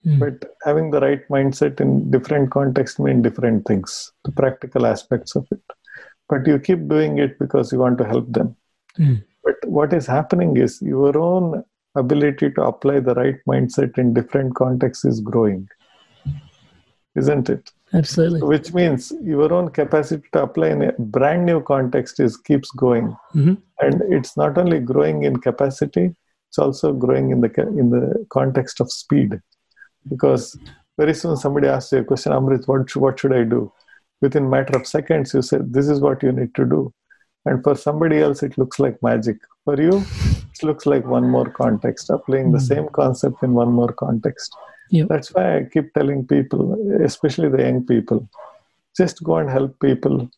mm. 0.04 0.18
but 0.18 0.56
having 0.64 0.90
the 0.90 1.00
right 1.00 1.26
mindset 1.28 1.80
in 1.80 2.10
different 2.10 2.50
contexts 2.50 2.98
mean 2.98 3.22
different 3.22 3.64
things 3.66 4.12
the 4.24 4.32
practical 4.32 4.86
aspects 4.86 5.36
of 5.36 5.46
it 5.50 5.62
but 6.28 6.46
you 6.46 6.58
keep 6.58 6.88
doing 6.88 7.18
it 7.18 7.38
because 7.38 7.72
you 7.72 7.78
want 7.78 7.98
to 7.98 8.04
help 8.04 8.30
them 8.32 8.56
mm. 8.98 9.22
but 9.44 9.56
what 9.66 9.92
is 9.92 10.06
happening 10.06 10.56
is 10.56 10.80
your 10.82 11.16
own 11.18 11.62
ability 11.96 12.50
to 12.50 12.62
apply 12.62 13.00
the 13.00 13.14
right 13.14 13.38
mindset 13.48 13.96
in 13.98 14.12
different 14.12 14.54
contexts 14.54 15.04
is 15.04 15.20
growing 15.20 15.68
isn't 17.14 17.48
it 17.48 17.70
absolutely 17.94 18.42
which 18.42 18.72
means 18.74 19.12
your 19.22 19.52
own 19.52 19.70
capacity 19.70 20.28
to 20.32 20.42
apply 20.42 20.68
in 20.68 20.82
a 20.82 20.92
brand 21.16 21.46
new 21.46 21.62
context 21.62 22.20
is 22.20 22.36
keeps 22.36 22.70
going 22.72 23.06
mm-hmm. 23.34 23.54
and 23.80 24.02
it's 24.12 24.36
not 24.36 24.58
only 24.58 24.78
growing 24.78 25.22
in 25.22 25.36
capacity 25.36 26.14
it's 26.48 26.58
also 26.58 26.92
growing 26.92 27.30
in 27.30 27.40
the 27.40 27.50
in 27.82 27.90
the 27.90 28.26
context 28.30 28.80
of 28.80 28.90
speed. 28.90 29.40
Because 30.08 30.58
very 30.98 31.14
soon 31.14 31.36
somebody 31.36 31.68
asks 31.68 31.92
you 31.92 31.98
a 31.98 32.04
question 32.04 32.32
amrit 32.32 32.66
what, 32.68 32.94
what 32.96 33.18
should 33.18 33.32
i 33.32 33.42
do? 33.42 33.72
Within 34.20 34.48
matter 34.48 34.76
of 34.78 34.86
seconds 34.86 35.34
you 35.34 35.42
say 35.42 35.58
this 35.60 35.88
is 35.88 36.00
what 36.00 36.22
you 36.22 36.32
need 36.32 36.54
to 36.54 36.64
do. 36.64 36.92
And 37.44 37.62
for 37.62 37.74
somebody 37.74 38.20
else 38.20 38.42
it 38.42 38.56
looks 38.58 38.78
like 38.78 39.02
magic. 39.02 39.36
For 39.64 39.80
you 39.80 40.04
it 40.54 40.62
looks 40.62 40.86
like 40.86 41.04
one 41.04 41.28
more 41.28 41.50
context 41.50 42.10
applying 42.10 42.52
the 42.52 42.58
hmm. 42.58 42.72
same 42.72 42.88
concept 42.88 43.42
in 43.42 43.52
one 43.52 43.72
more 43.72 43.92
context. 43.92 44.56
Yep. 44.90 45.08
that's 45.08 45.32
why 45.34 45.44
i 45.58 45.62
keep 45.64 45.92
telling 45.94 46.24
people 46.32 46.60
especially 47.04 47.48
the 47.48 47.60
young 47.60 47.84
people 47.84 48.28
just 48.96 49.20
go 49.24 49.38
and 49.38 49.50
help 49.50 49.72
people 49.80 50.30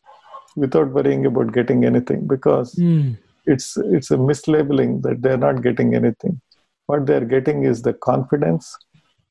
without 0.55 0.89
worrying 0.91 1.25
about 1.25 1.53
getting 1.53 1.85
anything. 1.85 2.27
Because 2.27 2.75
mm 2.75 3.17
it's 3.49 3.77
it's 3.77 4.11
a 4.11 4.17
mislabeling 4.17 5.01
that 5.03 5.21
they're 5.21 5.43
not 5.45 5.61
getting 5.63 5.95
anything. 5.95 6.39
What 6.87 7.05
they're 7.05 7.25
getting 7.25 7.63
is 7.63 7.81
the 7.81 7.93
confidence 7.93 8.75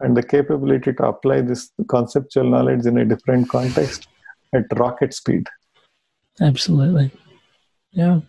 and 0.01 0.17
the 0.17 0.23
capability 0.23 0.93
to 0.93 1.07
apply 1.07 1.41
this 1.43 1.71
conceptual 1.89 2.49
knowledge 2.51 2.87
in 2.87 2.99
a 2.99 3.05
different 3.05 3.49
context 3.49 4.09
at 4.55 4.65
rocket 4.79 5.15
speed. 5.15 5.47
Absolutely. 6.41 7.11
Yeah. 7.93 8.21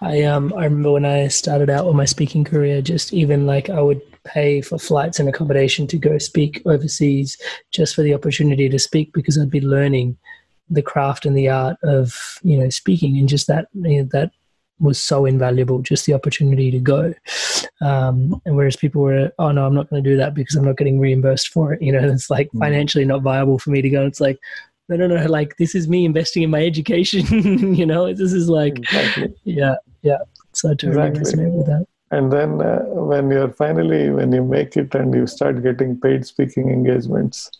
I 0.00 0.22
um 0.22 0.52
I 0.54 0.64
remember 0.64 0.92
when 0.92 1.04
I 1.04 1.28
started 1.28 1.70
out 1.70 1.86
with 1.86 1.96
my 1.96 2.04
speaking 2.04 2.44
career, 2.44 2.82
just 2.82 3.12
even 3.12 3.46
like 3.46 3.70
I 3.70 3.80
would 3.80 4.02
pay 4.24 4.60
for 4.60 4.78
flights 4.78 5.18
and 5.18 5.28
accommodation 5.28 5.86
to 5.86 5.98
go 5.98 6.18
speak 6.18 6.62
overseas 6.66 7.36
just 7.72 7.94
for 7.94 8.02
the 8.02 8.14
opportunity 8.14 8.68
to 8.68 8.78
speak 8.78 9.12
because 9.12 9.38
I'd 9.38 9.50
be 9.50 9.60
learning 9.60 10.16
the 10.68 10.82
craft 10.82 11.26
and 11.26 11.36
the 11.36 11.48
art 11.48 11.76
of, 11.84 12.38
you 12.42 12.58
know, 12.58 12.68
speaking 12.68 13.16
and 13.18 13.28
just 13.28 13.46
that 13.46 13.68
you 13.74 14.02
know, 14.02 14.08
that 14.12 14.32
was 14.78 15.02
so 15.02 15.24
invaluable, 15.24 15.80
just 15.80 16.06
the 16.06 16.14
opportunity 16.14 16.70
to 16.70 16.78
go. 16.78 17.14
Um, 17.80 18.40
and 18.44 18.56
whereas 18.56 18.76
people 18.76 19.02
were, 19.02 19.32
oh 19.38 19.52
no, 19.52 19.66
I'm 19.66 19.74
not 19.74 19.88
going 19.90 20.02
to 20.02 20.10
do 20.10 20.16
that 20.16 20.34
because 20.34 20.54
I'm 20.56 20.64
not 20.64 20.76
getting 20.76 21.00
reimbursed 21.00 21.48
for 21.48 21.72
it. 21.72 21.82
You 21.86 21.92
know, 21.92 22.08
it's 22.08 22.30
like 22.30 22.48
mm. 22.48 22.58
financially 22.58 23.04
not 23.04 23.22
viable 23.22 23.58
for 23.58 23.70
me 23.70 23.80
to 23.80 23.88
go. 23.88 24.04
It's 24.04 24.20
like, 24.20 24.38
no, 24.88 24.96
no, 24.96 25.06
no. 25.06 25.24
Like 25.26 25.56
this 25.56 25.74
is 25.74 25.88
me 25.88 26.04
investing 26.04 26.42
in 26.42 26.50
my 26.50 26.64
education. 26.64 27.24
you 27.74 27.86
know, 27.86 28.12
this 28.12 28.32
is 28.32 28.48
like, 28.48 28.78
exactly. 28.78 29.34
yeah, 29.44 29.76
yeah. 30.02 30.18
So 30.52 30.70
I 30.70 30.74
totally 30.74 31.08
exactly. 31.08 31.44
resonate 31.44 31.52
with 31.52 31.66
that. 31.66 31.86
And 32.10 32.32
then 32.32 32.60
uh, 32.60 32.82
when 32.86 33.30
you're 33.30 33.52
finally 33.52 34.10
when 34.10 34.32
you 34.32 34.44
make 34.44 34.76
it 34.76 34.94
and 34.94 35.12
you 35.14 35.26
start 35.26 35.62
getting 35.62 36.00
paid 36.00 36.24
speaking 36.26 36.70
engagements, 36.70 37.50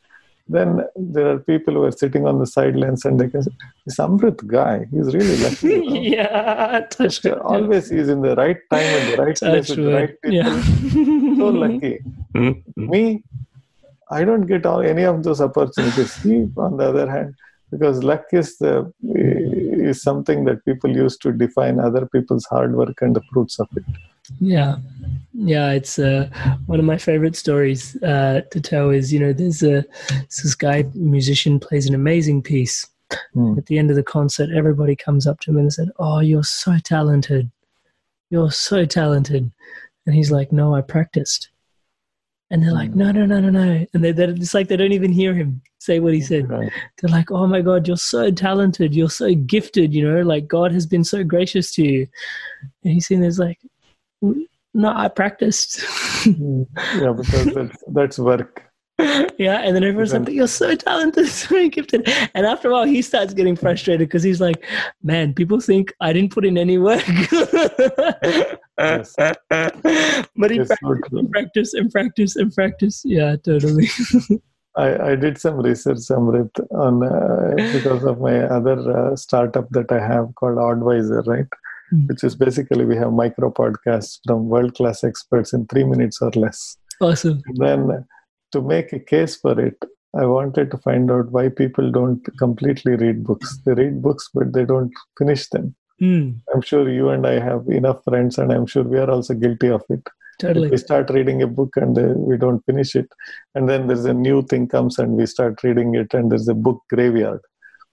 then 0.49 0.83
there 0.95 1.29
are 1.33 1.39
people 1.41 1.75
who 1.75 1.83
are 1.83 1.93
sitting 1.93 2.27
on 2.27 2.39
the 2.39 2.47
sidelines 2.47 3.05
and 3.05 3.19
they 3.21 3.29
can 3.29 3.43
say, 3.43 3.51
this 3.85 3.97
Amrit 3.97 4.47
guy, 4.47 4.87
he's 4.93 5.13
really 5.13 5.37
lucky. 5.39 5.69
You 5.69 5.91
know? 5.91 6.01
yeah, 6.17 6.87
touch 6.91 7.21
so 7.21 7.41
Always 7.41 7.91
he's 7.91 8.09
in 8.09 8.23
the 8.23 8.37
right 8.37 8.59
time 8.71 8.81
and 8.81 9.13
the 9.13 9.23
right 9.23 9.37
touch 9.37 9.51
place 9.51 9.69
with 9.71 9.85
the 9.87 9.93
right 9.93 10.23
people. 10.23 10.37
Yeah. 10.37 10.63
so 11.37 11.49
lucky. 11.49 11.99
Mm-hmm. 12.35 12.91
Me, 12.91 13.23
I 14.11 14.25
don't 14.25 14.47
get 14.47 14.67
all 14.67 14.83
any 14.83 15.03
of 15.05 15.25
those 15.25 15.41
opportunities. 15.41 16.15
He, 16.23 16.49
on 16.57 16.77
the 16.77 16.89
other 16.91 17.11
hand, 17.11 17.35
because 17.73 18.05
luck 18.05 18.27
is 18.33 18.59
the 18.59 18.93
is 19.03 20.01
something 20.01 20.45
that 20.45 20.65
people 20.65 20.91
use 20.91 21.17
to 21.19 21.33
define 21.33 21.81
other 21.81 22.07
people's 22.07 22.45
hard 22.47 22.77
work 22.77 23.03
and 23.03 23.17
the 23.17 23.23
fruits 23.33 23.59
of 23.59 23.69
it. 23.77 23.85
Yeah, 24.41 24.77
yeah. 25.33 25.71
It's 25.73 25.99
uh, 25.99 26.29
one 26.67 26.79
of 26.79 26.85
my 26.85 26.99
favorite 26.99 27.37
stories 27.37 28.01
uh, 28.03 28.43
to 28.51 28.61
tell. 28.61 28.91
Is 28.91 29.13
you 29.13 29.21
know, 29.21 29.33
there's 29.33 29.63
a 29.63 29.85
this 30.11 30.55
guy 30.55 30.85
musician 30.95 31.61
plays 31.61 31.87
an 31.87 31.95
amazing 31.95 32.43
piece. 32.43 32.87
Mm. 33.37 33.57
At 33.57 33.67
the 33.67 33.79
end 33.79 33.91
of 33.91 33.97
the 33.97 34.03
concert, 34.03 34.51
everybody 34.55 34.97
comes 34.97 35.27
up 35.27 35.41
to 35.41 35.51
him 35.51 35.59
and 35.59 35.73
said, 35.73 35.91
"Oh, 35.99 36.21
you're 36.21 36.45
so 36.45 36.79
talented! 36.79 37.51
You're 38.31 38.51
so 38.51 38.85
talented!" 38.85 39.51
And 40.07 40.15
he's 40.15 40.31
like, 40.31 40.53
"No, 40.53 40.75
I 40.75 40.81
practiced." 40.81 41.51
And 42.51 42.63
they're 42.63 42.73
like, 42.73 42.95
no, 42.95 43.11
no, 43.11 43.27
no, 43.27 43.41
no, 43.41 43.51
no. 43.51 43.87
And 43.93 44.05
they, 44.05 44.13
they're, 44.13 44.31
it's 44.31 44.55
like 44.55 44.69
they 44.69 44.77
don't 44.77 44.93
even 44.93 45.11
hear 45.11 45.35
him 45.35 45.61
say 45.79 45.99
what 45.99 46.15
he 46.15 46.21
said. 46.21 46.49
Right. 46.49 46.71
They're 46.99 47.11
like, 47.11 47.31
oh 47.33 47.47
my 47.49 47.61
God, 47.61 47.89
you're 47.89 47.97
so 47.97 48.31
talented. 48.31 48.95
You're 48.95 49.11
so 49.11 49.35
gifted, 49.35 49.93
you 49.93 50.09
know, 50.09 50.23
like 50.23 50.47
God 50.47 50.73
has 50.73 50.87
been 50.87 51.03
so 51.03 51.25
gracious 51.25 51.73
to 51.75 51.83
you. 51.83 52.07
And 52.85 52.93
he's 52.93 53.09
saying, 53.09 53.21
there's 53.21 53.41
like, 53.41 53.59
no, 54.23 54.93
I 54.95 55.09
practiced. 55.09 55.83
yeah, 56.27 57.13
because 57.17 57.55
that's, 57.55 57.85
that's 57.89 58.19
work. 58.19 58.63
yeah, 59.39 59.61
and 59.63 59.77
then 59.77 59.85
everyone's 59.85 60.15
like, 60.15 60.29
"You're 60.29 60.47
so 60.47 60.75
talented, 60.75 61.29
so 61.43 61.69
gifted." 61.69 62.09
And 62.35 62.47
after 62.47 62.71
a 62.71 62.73
while, 62.73 62.85
he 62.85 63.03
starts 63.03 63.35
getting 63.35 63.55
frustrated 63.55 64.09
because 64.09 64.23
he's 64.23 64.41
like, 64.41 64.65
"Man, 65.03 65.35
people 65.35 65.61
think 65.61 65.93
I 66.01 66.15
didn't 66.15 66.33
put 66.33 66.47
in 66.47 66.57
any 66.57 66.79
work." 66.79 67.05
but 68.77 70.51
he 70.51 70.65
practiced, 70.65 70.81
so 70.81 71.19
and 71.19 71.31
practiced 71.31 71.75
and 71.75 71.91
practiced 71.91 72.37
and 72.37 72.55
practiced. 72.55 73.05
Yeah, 73.05 73.37
totally. 73.37 73.89
I, 74.77 75.11
I 75.11 75.17
did 75.17 75.39
some 75.39 75.59
research, 75.59 75.99
Amrit, 76.11 76.51
on 76.71 77.03
uh, 77.03 77.55
because 77.73 78.03
of 78.05 78.21
my 78.21 78.41
other 78.45 79.13
uh, 79.13 79.17
startup 79.17 79.69
that 79.71 79.93
I 79.93 80.01
have 80.01 80.35
called 80.37 80.57
Audvisor, 80.57 81.27
right? 81.27 81.47
Mm. 81.93 82.09
Which 82.09 82.25
is 82.25 82.35
basically 82.35 82.85
we 82.85 82.97
have 82.97 83.13
micro 83.13 83.53
podcasts 83.53 84.19
from 84.27 84.49
world 84.49 84.75
class 84.75 85.05
experts 85.05 85.53
in 85.53 85.67
three 85.67 85.85
minutes 85.85 86.21
or 86.21 86.31
less. 86.31 86.77
Awesome. 87.01 87.43
And 87.47 87.57
then 87.59 88.07
to 88.53 88.63
make 88.63 88.93
a 88.93 88.99
case 88.99 89.37
for 89.37 89.59
it, 89.61 89.77
I 90.15 90.25
wanted 90.25 90.71
to 90.71 90.79
find 90.79 91.11
out 91.11 91.31
why 91.31 91.49
people 91.49 91.91
don't 91.91 92.23
completely 92.39 92.97
read 92.97 93.25
books. 93.25 93.59
They 93.65 93.75
read 93.75 94.03
books, 94.03 94.31
but 94.33 94.53
they 94.53 94.65
don't 94.65 94.93
finish 95.19 95.49
them. 95.49 95.75
Mm. 96.01 96.41
I'm 96.55 96.63
sure 96.63 96.89
you 96.89 97.11
and 97.11 97.27
I 97.27 97.39
have 97.39 97.69
enough 97.69 98.03
friends, 98.05 98.39
and 98.39 98.53
I'm 98.53 98.67
sure 98.67 98.83
we 98.83 98.99
are 98.99 99.11
also 99.11 99.35
guilty 99.35 99.69
of 99.69 99.83
it. 99.89 100.07
Totally. 100.39 100.67
If 100.67 100.73
we 100.73 100.77
start 100.77 101.11
reading 101.11 101.43
a 101.43 101.47
book 101.47 101.71
and 101.77 101.99
uh, 101.99 102.13
we 102.17 102.37
don't 102.37 102.65
finish 102.67 102.95
it, 102.95 103.09
and 103.55 103.69
then 103.69 103.87
there's 103.87 104.05
a 104.05 104.13
new 104.13 104.43
thing 104.43 104.69
comes 104.69 104.99
and 104.99 105.13
we 105.13 105.27
start 105.27 105.63
reading 105.63 105.95
it, 105.95 106.13
and 106.13 106.31
there's 106.31 106.49
a 106.49 106.55
book 106.55 106.83
graveyard, 106.91 107.41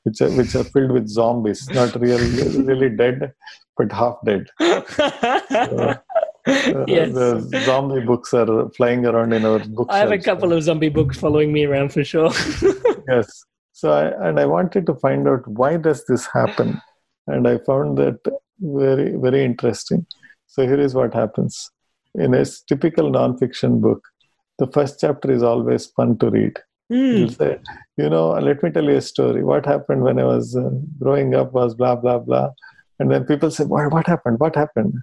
which 0.03 0.21
are, 0.21 0.31
which 0.31 0.55
are 0.55 0.65
filled 0.65 0.91
with 0.91 1.07
zombies, 1.07 1.69
not 1.69 1.95
really 1.95 2.63
really 2.63 2.89
dead, 2.89 3.33
but 3.77 3.91
half 3.91 4.17
dead. 4.25 4.47
So, 6.45 6.53
uh, 6.75 6.83
yes. 6.87 7.13
the 7.13 7.61
zombie 7.63 8.01
books 8.01 8.33
are 8.33 8.69
flying 8.71 9.05
around 9.05 9.31
in 9.31 9.45
our 9.45 9.59
books. 9.59 9.93
I 9.93 9.99
have 9.99 10.11
a 10.11 10.17
couple 10.17 10.51
of 10.51 10.61
zombie 10.61 10.89
books 10.89 11.17
following 11.17 11.53
me 11.53 11.65
around 11.65 11.93
for 11.93 12.03
sure. 12.03 12.31
yes. 13.07 13.45
So 13.71 13.91
I, 13.91 14.27
and 14.27 14.39
I 14.39 14.45
wanted 14.45 14.85
to 14.87 14.95
find 14.95 15.25
out 15.27 15.47
why 15.47 15.77
does 15.77 16.05
this 16.05 16.27
happen, 16.27 16.81
and 17.27 17.47
I 17.47 17.59
found 17.59 17.97
that 17.97 18.19
very 18.59 19.15
very 19.15 19.45
interesting. 19.45 20.05
So 20.47 20.63
here 20.63 20.79
is 20.79 20.93
what 20.93 21.13
happens 21.13 21.71
in 22.15 22.33
a 22.33 22.45
typical 22.67 23.09
nonfiction 23.09 23.79
book. 23.79 24.03
The 24.59 24.67
first 24.67 24.99
chapter 24.99 25.31
is 25.31 25.43
always 25.43 25.85
fun 25.87 26.17
to 26.17 26.29
read. 26.29 26.59
Mm. 26.91 27.19
You'll 27.19 27.29
say, 27.29 27.59
you 27.97 28.09
know, 28.09 28.31
let 28.31 28.61
me 28.61 28.69
tell 28.69 28.83
you 28.83 28.97
a 28.97 29.01
story. 29.01 29.43
What 29.43 29.65
happened 29.65 30.03
when 30.03 30.19
I 30.19 30.25
was 30.25 30.55
uh, 30.55 30.69
growing 30.99 31.35
up 31.35 31.53
was 31.53 31.73
blah 31.73 31.95
blah 31.95 32.19
blah, 32.19 32.49
and 33.03 33.11
then 33.11 33.25
people 33.25 33.51
say, 33.51 33.65
what, 33.65 33.91
what 33.91 34.07
happened? 34.07 34.39
What 34.39 34.55
happened? 34.55 34.93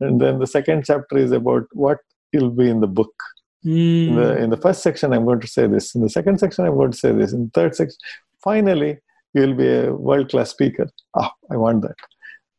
and 0.00 0.20
then 0.20 0.38
the 0.38 0.46
second 0.46 0.84
chapter 0.84 1.16
is 1.18 1.32
about 1.32 1.64
what 1.72 1.98
will 2.32 2.50
be 2.50 2.68
in 2.68 2.80
the 2.80 2.86
book. 2.86 3.12
Mm. 3.66 4.08
in, 4.08 4.14
the, 4.14 4.36
in 4.44 4.50
the 4.50 4.56
first 4.56 4.84
section 4.84 5.12
i'm 5.12 5.24
going 5.24 5.40
to 5.40 5.48
say 5.48 5.66
this. 5.66 5.94
In 5.94 6.02
the 6.02 6.08
second 6.08 6.38
section 6.38 6.64
i'm 6.64 6.76
going 6.76 6.92
to 6.92 6.96
say 6.96 7.12
this. 7.12 7.32
In 7.32 7.46
the 7.46 7.50
third 7.50 7.74
section 7.74 7.98
finally 8.42 8.98
you 9.34 9.42
will 9.42 9.54
be 9.54 9.68
a 9.68 9.92
world 9.92 10.30
class 10.30 10.50
speaker. 10.50 10.88
Ah 11.16 11.32
i 11.50 11.56
want 11.56 11.82
that. 11.82 11.96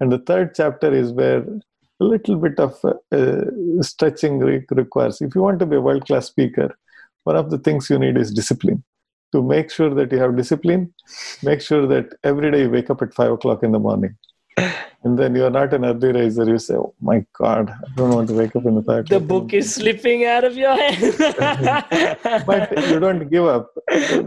And 0.02 0.12
the 0.12 0.20
third 0.20 0.54
chapter 0.56 0.94
is 0.94 1.14
where 1.14 1.40
a 2.02 2.04
little 2.04 2.36
bit 2.36 2.60
of 2.60 2.78
uh, 3.12 3.82
stretching 3.82 4.40
requires. 4.40 5.22
If 5.22 5.36
you 5.36 5.42
want 5.42 5.60
to 5.60 5.66
be 5.66 5.78
a 5.78 5.82
world 5.82 6.06
class 6.06 6.28
speaker 6.28 6.76
one 7.24 7.38
of 7.38 7.50
the 7.50 7.60
things 7.60 7.90
you 7.90 8.00
need 8.00 8.18
is 8.18 8.34
discipline. 8.34 8.84
To 9.34 9.44
make 9.44 9.70
sure 9.70 9.94
that 9.94 10.12
you 10.12 10.18
have 10.18 10.36
discipline 10.36 10.94
make 11.44 11.62
sure 11.62 11.86
that 11.88 12.08
every 12.24 12.52
day 12.52 12.64
you 12.64 12.70
wake 12.70 12.90
up 12.90 13.02
at 13.02 13.14
five 13.14 13.32
o'clock 13.32 13.64
in 13.64 13.72
the 13.72 13.80
morning 13.80 14.18
and 15.04 15.18
then 15.18 15.36
you're 15.36 15.50
not 15.50 15.74
an 15.74 15.86
early 15.86 16.12
riser. 16.12 16.46
You 16.46 16.58
say, 16.58 16.76
"Oh 16.76 16.94
my 17.02 17.26
God, 17.34 17.70
I 17.70 17.90
don't 17.96 18.14
want 18.14 18.28
to 18.30 18.34
wake 18.34 18.56
up 18.56 18.66
in 18.66 18.76
the 18.76 18.84
fact." 18.84 19.10
The 19.10 19.20
book 19.20 19.54
is 19.54 19.74
slipping 19.74 20.26
out 20.26 20.44
of 20.44 20.58
your 20.58 20.76
hand. 20.76 21.16
but 22.46 22.90
you 22.90 23.00
don't 23.00 23.30
give 23.30 23.46
up. 23.46 23.72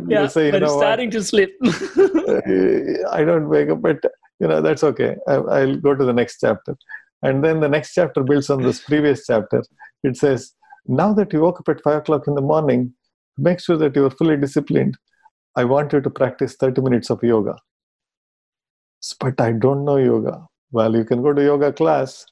Yeah, 0.09 0.27
say, 0.29 0.51
but 0.51 0.63
it's 0.63 0.73
starting 0.73 1.09
what? 1.09 1.13
to 1.13 1.25
slip. 1.25 1.53
I 3.13 3.25
don't 3.25 3.49
wake 3.49 3.71
up, 3.71 3.83
but 3.83 4.03
you 4.41 4.49
know 4.49 4.61
that's 4.63 4.85
okay. 4.85 5.17
I, 5.29 5.35
I'll 5.35 5.77
go 5.77 5.95
to 5.95 6.05
the 6.05 6.13
next 6.13 6.41
chapter, 6.41 6.77
and 7.23 7.45
then 7.45 7.61
the 7.61 7.69
next 7.69 7.93
chapter 7.95 8.23
builds 8.23 8.49
on 8.51 8.63
this 8.63 8.81
previous 8.81 9.27
chapter. 9.27 9.63
It 10.03 10.17
says, 10.17 10.53
"Now 10.87 11.13
that 11.15 11.33
you 11.33 11.41
woke 11.43 11.61
up 11.61 11.69
at 11.69 11.83
five 11.83 11.99
o'clock 11.99 12.27
in 12.27 12.35
the 12.35 12.49
morning, 12.53 12.95
make 13.37 13.61
sure 13.61 13.77
that 13.77 13.95
you 13.95 14.07
are 14.07 14.11
fully 14.23 14.39
disciplined. 14.39 14.97
I 15.55 15.65
want 15.65 15.93
you 15.93 16.01
to 16.01 16.09
practice 16.09 16.57
30 16.57 16.81
minutes 16.81 17.11
of 17.11 17.23
yoga." 17.23 17.57
But 19.21 19.41
I 19.41 19.53
don't 19.53 19.85
know 19.85 19.97
yoga. 19.97 20.47
Well, 20.71 20.95
you 20.95 21.05
can 21.05 21.23
go 21.23 21.33
to 21.33 21.43
yoga 21.43 21.73
class. 21.73 22.25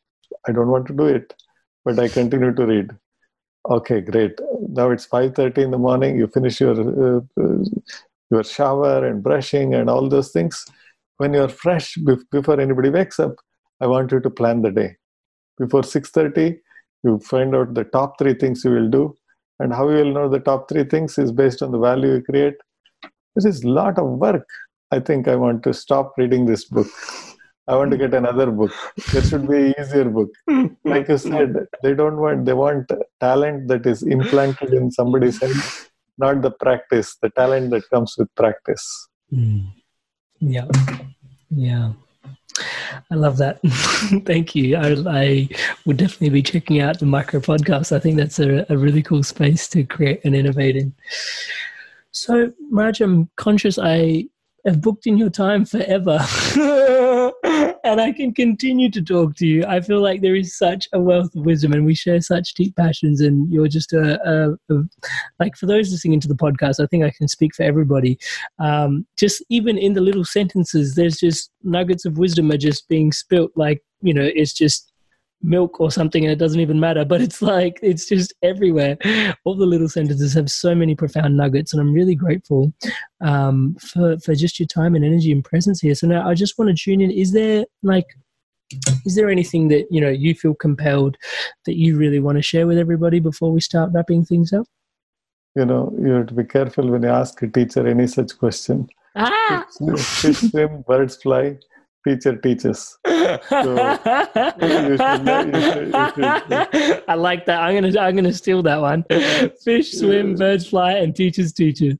I 0.47 0.53
don't 0.53 0.69
want 0.69 0.87
to 0.87 0.95
do 0.95 1.07
it, 1.07 1.35
but 1.85 1.99
I 1.99 2.09
continue 2.09 2.55
to 2.55 2.67
read. 2.67 2.91
Okay, 3.69 4.01
great. 4.01 4.39
Now 4.69 4.91
it's 4.91 5.07
5:30 5.07 5.63
in 5.63 5.71
the 5.71 5.79
morning. 5.79 6.17
You 6.17 6.29
finish 6.29 6.61
your 6.61 6.79
uh, 6.81 7.21
uh, 7.41 7.65
your 8.31 8.45
shower 8.45 9.05
and 9.07 9.23
brushing 9.23 9.75
and 9.75 9.91
all 9.91 10.09
those 10.09 10.31
things. 10.31 10.65
When 11.19 11.35
you're 11.35 11.49
fresh 11.49 11.97
before 12.31 12.61
anybody 12.61 12.91
wakes 12.91 13.21
up, 13.21 13.35
I 13.81 13.87
want 13.87 14.13
you 14.13 14.21
to 14.21 14.31
plan 14.31 14.63
the 14.63 14.71
day. 14.71 14.97
Before 15.59 15.83
6:30, 15.83 16.59
you 17.03 17.19
find 17.19 17.55
out 17.55 17.75
the 17.75 17.85
top 17.85 18.19
three 18.19 18.35
things 18.35 18.65
you 18.65 18.71
will 18.71 18.89
do, 18.89 19.19
and 19.59 19.75
how 19.75 19.89
you 19.91 19.97
will 19.97 20.13
know 20.13 20.29
the 20.29 20.41
top 20.41 20.69
three 20.69 20.85
things 20.85 21.19
is 21.19 21.33
based 21.33 21.63
on 21.63 21.73
the 21.73 21.79
value 21.79 22.15
you 22.15 22.23
create. 22.23 22.55
This 23.35 23.45
is 23.45 23.65
lot 23.65 23.99
of 23.99 24.19
work 24.27 24.47
I 24.91 25.01
think 25.01 25.29
I 25.29 25.37
want 25.37 25.63
to 25.65 25.73
stop 25.73 26.15
reading 26.17 26.47
this 26.47 26.65
book. 26.65 26.89
I 27.69 27.77
want 27.77 27.93
to 27.93 27.97
get 27.97 28.15
another 28.15 28.51
book. 28.51 28.73
There 29.13 29.23
should 29.23 29.49
be 29.49 29.57
an 29.57 29.75
easier 29.79 30.07
book. 30.07 30.31
Like 30.85 31.09
you 31.09 31.19
said, 31.19 31.55
they 31.83 31.95
don't 31.95 32.17
want, 32.17 32.45
they 32.45 32.53
want 32.53 32.91
talent 33.21 33.69
that 33.69 33.87
is 33.87 34.03
implanted 34.03 34.73
in 34.75 34.91
somebody's 34.91 35.41
head, 35.41 35.55
not 36.19 36.43
the 36.43 36.51
practice, 36.51 37.17
the 37.23 37.31
talent 37.31 37.71
that 37.71 37.89
comes 37.91 38.17
with 38.19 38.35
practice. 38.35 39.09
Mm. 39.33 39.67
Yeah. 40.41 40.67
Yeah. 41.51 41.93
I 43.11 43.15
love 43.15 43.37
that. 43.37 43.61
Thank 44.27 44.57
you. 44.57 44.77
I, 44.77 44.97
I, 45.07 45.49
would 45.87 45.97
definitely 45.97 46.31
be 46.31 46.43
checking 46.43 46.81
out 46.81 46.99
the 46.99 47.07
micro 47.07 47.39
podcast. 47.39 47.93
I 47.95 48.01
think 48.01 48.17
that's 48.17 48.41
a, 48.41 48.67
a 48.69 48.77
really 48.77 49.03
cool 49.03 49.23
space 49.23 49.69
to 49.69 49.85
create 49.85 50.21
and 50.25 50.35
innovate 50.35 50.77
in. 50.77 50.93
So, 52.11 52.53
Raj, 52.73 53.01
I'm 53.01 53.31
conscious 53.37 53.79
I 53.79 54.25
have 54.67 54.81
booked 54.81 55.07
in 55.07 55.17
your 55.17 55.31
time 55.31 55.65
forever. 55.65 56.19
and 57.85 58.01
I 58.01 58.13
can 58.13 58.35
continue 58.35 58.91
to 58.91 59.03
talk 59.03 59.37
to 59.37 59.47
you. 59.47 59.65
I 59.67 59.81
feel 59.81 60.01
like 60.01 60.21
there 60.21 60.35
is 60.35 60.57
such 60.57 60.89
a 60.93 61.01
wealth 61.01 61.35
of 61.35 61.45
wisdom 61.45 61.73
and 61.73 61.85
we 61.85 61.95
share 61.95 62.21
such 62.21 62.55
deep 62.55 62.77
passions. 62.77 63.21
And 63.21 63.51
you're 63.51 63.69
just 63.69 63.93
a, 63.93 64.21
a, 64.29 64.75
a 64.75 64.83
like, 65.39 65.57
for 65.57 65.67
those 65.67 65.91
listening 65.91 66.21
to 66.21 66.29
the 66.29 66.35
podcast, 66.35 66.83
I 66.83 66.87
think 66.87 67.05
I 67.05 67.11
can 67.11 67.29
speak 67.29 67.55
for 67.55 67.63
everybody. 67.63 68.19
Um, 68.59 69.07
just 69.17 69.45
even 69.49 69.79
in 69.79 69.95
the 69.95 70.01
little 70.01 70.25
sentences, 70.25 70.95
there's 70.95 71.19
just 71.19 71.51
nuggets 71.63 72.05
of 72.05 72.19
wisdom 72.19 72.51
are 72.51 72.59
just 72.59 72.89
being 72.89 73.13
spilt. 73.13 73.53
Like, 73.57 73.83
you 74.03 74.15
know, 74.15 74.29
it's 74.35 74.53
just 74.53 74.90
milk 75.43 75.81
or 75.81 75.91
something 75.91 76.25
and 76.25 76.33
it 76.33 76.39
doesn't 76.39 76.61
even 76.61 76.79
matter 76.79 77.05
but 77.05 77.21
it's 77.21 77.41
like 77.43 77.79
it's 77.83 78.07
just 78.07 78.33
everywhere. 78.43 78.97
All 79.45 79.57
the 79.57 79.67
little 79.67 79.89
sentences 79.89 80.35
have 80.35 80.51
so 80.51 80.75
many 80.75 80.95
profound 80.95 81.37
nuggets 81.37 81.73
and 81.73 81.81
i'm 81.81 81.93
really 81.93 82.15
grateful 82.15 82.73
um, 83.21 83.77
for 83.81 84.19
for 84.19 84.35
just 84.35 84.59
your 84.59 84.67
time 84.67 84.95
and 84.95 85.05
energy 85.05 85.33
and 85.33 85.45
presence 85.45 85.81
here. 85.81 85.95
So 85.95 86.07
now 86.07 86.29
i 86.29 86.35
just 86.35 86.59
want 86.59 86.71
to 86.71 86.83
tune 86.83 87.01
in. 87.01 87.11
Is 87.11 87.33
there 87.33 87.65
like 87.83 88.07
is 89.05 89.15
there 89.17 89.31
anything 89.31 89.69
that 89.69 89.87
you 89.91 90.01
know 90.01 90.11
you 90.11 90.35
feel 90.35 90.55
compelled 90.55 91.17
that 91.67 91.77
you 91.77 91.97
really 91.97 92.21
want 92.21 92.37
to 92.39 92.43
share 92.43 92.67
with 92.67 92.79
everybody 92.79 93.21
before 93.21 93.53
we 93.53 93.61
start 93.61 93.91
wrapping 93.93 94.25
things 94.25 94.53
up? 94.53 94.67
You 95.57 95.65
know 95.65 95.93
you 95.99 96.11
have 96.13 96.27
to 96.27 96.35
be 96.35 96.45
careful 96.45 96.89
when 96.89 97.03
you 97.03 97.09
ask 97.09 97.41
a 97.43 97.49
teacher 97.49 97.87
any 97.87 98.07
such 98.07 98.39
question. 98.39 98.89
Ah! 99.17 99.67
fish 99.97 100.39
swim 100.51 100.85
birds 100.87 101.17
fly 101.17 101.59
teacher 102.07 102.37
teaches. 102.37 102.99
So 103.05 103.17
you 104.61 104.97
should, 104.97 105.27
you 105.27 105.61
should, 105.61 105.93
should, 105.93 107.05
I 107.09 107.15
like 107.15 107.47
that. 107.47 107.61
I'm 107.61 107.75
gonna 107.75 108.01
I'm 108.01 108.17
gonna 108.17 108.33
steal 108.33 108.63
that 108.63 108.81
one. 108.81 109.05
Fish 109.65 109.93
swim, 109.93 110.35
birds 110.35 110.69
fly, 110.69 110.93
and 110.93 111.15
teachers 111.15 111.53
teaches. 111.53 111.97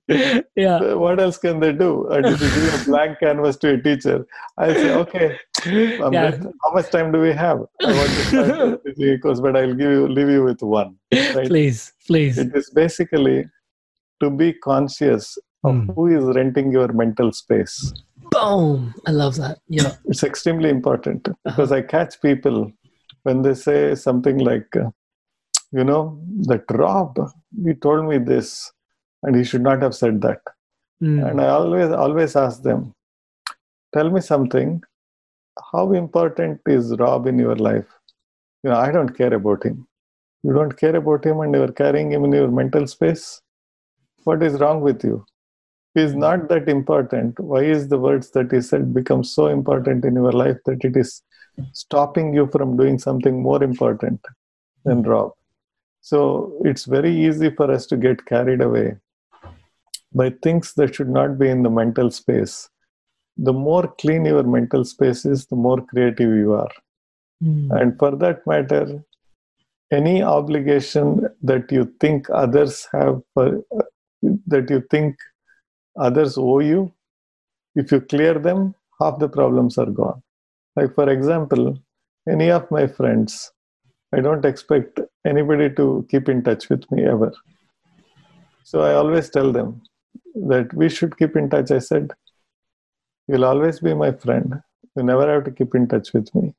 Yeah. 0.57 0.95
What 0.95 1.21
else 1.21 1.39
can 1.39 1.61
they 1.61 1.73
do? 1.73 2.09
And 2.09 2.27
if 2.27 2.41
you 2.41 2.49
give 2.49 2.83
a 2.83 2.85
blank 2.85 3.21
canvas 3.21 3.57
to 3.59 3.75
a 3.75 3.81
teacher, 3.81 4.27
I 4.59 4.75
say, 4.75 4.95
okay, 4.95 5.39
yeah. 5.67 6.37
how 6.63 6.73
much 6.73 6.91
time 6.91 7.13
do 7.13 7.21
we 7.21 7.33
have? 7.33 7.59
I 7.83 7.93
want 7.93 8.11
to 8.11 8.25
start 8.25 8.85
with 8.99 9.23
course, 9.23 9.41
but 9.41 9.57
I'll 9.57 9.75
give 9.75 9.91
you 9.91 10.09
leave 10.09 10.31
you 10.31 10.45
with 10.45 10.63
one. 10.63 10.97
Right? 11.13 11.47
Please, 11.47 11.93
please. 12.07 12.39
It 12.39 12.55
is 12.55 12.71
basically 12.71 13.49
to 14.23 14.31
be 14.31 14.53
conscious 14.53 15.39
of 15.65 15.75
mm. 15.75 15.95
who 15.95 16.07
is 16.07 16.37
renting 16.37 16.73
your 16.73 16.93
mental 16.93 17.33
space 17.33 17.93
Boom! 18.41 18.95
I 19.07 19.11
love 19.11 19.37
that. 19.37 19.59
Yeah. 19.69 19.95
It's 20.07 20.23
extremely 20.23 20.71
important 20.71 21.29
uh-huh. 21.29 21.51
because 21.51 21.73
I 21.73 21.83
catch 21.83 22.21
people 22.21 22.73
when 23.23 23.43
they 23.43 23.55
say 23.55 23.95
something 23.95 24.39
like, 24.39 24.75
uh, 24.77 24.91
you 25.73 25.85
know, 25.85 26.21
that 26.49 26.65
Rob, 26.71 27.19
he 27.65 27.75
told 27.75 28.09
me 28.09 28.19
this 28.19 28.73
and 29.23 29.37
he 29.37 29.45
should 29.45 29.63
not 29.63 29.83
have 29.83 29.95
said 29.95 30.21
that. 30.23 30.41
Mm. 31.03 31.31
And 31.31 31.41
I 31.41 31.49
always, 31.49 31.91
always 31.93 32.37
ask 32.37 32.63
them, 32.63 32.95
tell 33.95 34.11
me 34.11 34.21
something. 34.21 34.83
How 35.73 35.93
important 35.93 36.61
is 36.67 36.97
Rob 36.99 37.27
in 37.27 37.39
your 37.39 37.57
life? 37.57 37.87
You 38.63 38.71
know, 38.71 38.77
I 38.77 38.91
don't 38.91 39.17
care 39.17 39.35
about 39.35 39.65
him. 39.65 39.87
You 40.43 40.55
don't 40.55 40.77
care 40.77 40.97
about 40.97 41.25
him 41.25 41.41
and 41.41 41.55
you're 41.55 41.73
carrying 41.73 42.11
him 42.11 42.25
in 42.25 42.33
your 42.33 42.49
mental 42.49 42.87
space? 42.87 43.41
What 44.25 44.43
is 44.43 44.59
wrong 44.61 44.81
with 44.81 45.05
you? 45.05 45.25
Is 45.95 46.15
not 46.15 46.49
that 46.49 46.69
important. 46.69 47.39
Why 47.41 47.63
is 47.63 47.89
the 47.89 47.99
words 47.99 48.31
that 48.31 48.53
he 48.53 48.61
said 48.61 48.95
become 48.95 49.25
so 49.25 49.47
important 49.47 50.05
in 50.05 50.15
your 50.15 50.33
life 50.33 50.59
that 50.67 50.85
it 50.85 50.97
is 50.97 51.23
stopping 51.73 52.33
you 52.33 52.49
from 52.53 52.77
doing 52.77 52.99
something 52.99 53.43
more 53.43 53.63
important 53.63 54.21
than 54.85 55.03
rob? 55.03 55.33
So 56.01 56.61
it's 56.65 56.85
very 56.85 57.15
easy 57.15 57.51
for 57.51 57.71
us 57.71 57.87
to 57.87 57.97
get 57.97 58.25
carried 58.25 58.63
away 58.63 58.97
by 60.15 60.31
things 60.43 60.73
that 60.75 60.95
should 60.95 61.11
not 61.11 61.39
be 61.39 61.49
in 61.49 61.63
the 61.63 61.71
mental 61.71 62.11
space. 62.11 62.69
The 63.37 63.53
more 63.53 63.89
clean 64.01 64.25
your 64.25 64.43
mental 64.43 64.85
space 64.85 65.25
is 65.25 65.47
the 65.47 65.57
more 65.57 65.81
creative 65.87 66.35
you 66.37 66.55
are. 66.55 66.71
Mm. 67.43 67.81
and 67.81 67.99
for 67.99 68.17
that 68.17 68.47
matter 68.47 69.03
any 69.91 70.23
obligation 70.23 71.27
that 71.43 71.73
you 71.73 71.93
think 72.01 72.29
others 72.31 72.87
have 72.93 73.23
for, 73.35 73.65
that 74.47 74.71
you 74.71 74.83
think 74.91 75.17
others 76.01 76.37
owe 76.39 76.61
you, 76.61 76.93
if 77.75 77.93
you 77.93 78.01
clear 78.01 78.35
them, 78.39 78.75
half 79.01 79.19
the 79.19 79.29
problems 79.29 79.79
are 79.79 79.93
gone. 80.01 80.23
Like, 80.77 80.95
for 80.95 81.09
example, 81.09 81.79
any 82.29 82.51
of 82.51 82.71
my 82.71 82.87
friends, 82.87 83.53
I 84.13 84.21
don't 84.21 84.45
expect 84.45 85.01
anybody 85.25 85.71
to 85.75 86.07
keep 86.11 86.29
in 86.29 86.43
touch 86.43 86.69
with 86.69 86.91
me 86.91 87.05
ever. 87.05 87.33
So 88.65 88.81
I 88.81 88.95
always 88.95 89.31
tell 89.31 89.53
them 89.53 89.83
that 90.35 90.73
we 90.75 90.89
should 90.89 91.17
keep 91.17 91.37
in 91.37 91.51
touch. 91.51 91.71
I 91.71 91.79
said, 91.79 92.13
You'll 93.29 93.45
always 93.45 93.79
be 93.79 93.95
my 93.95 94.11
friend. 94.11 94.61
You 94.97 95.05
never 95.05 95.33
have 95.33 95.45
to 95.45 95.53
keep 95.53 95.75
in 95.77 95.87
touch 95.87 96.13
with 96.13 96.35
me. 96.35 96.53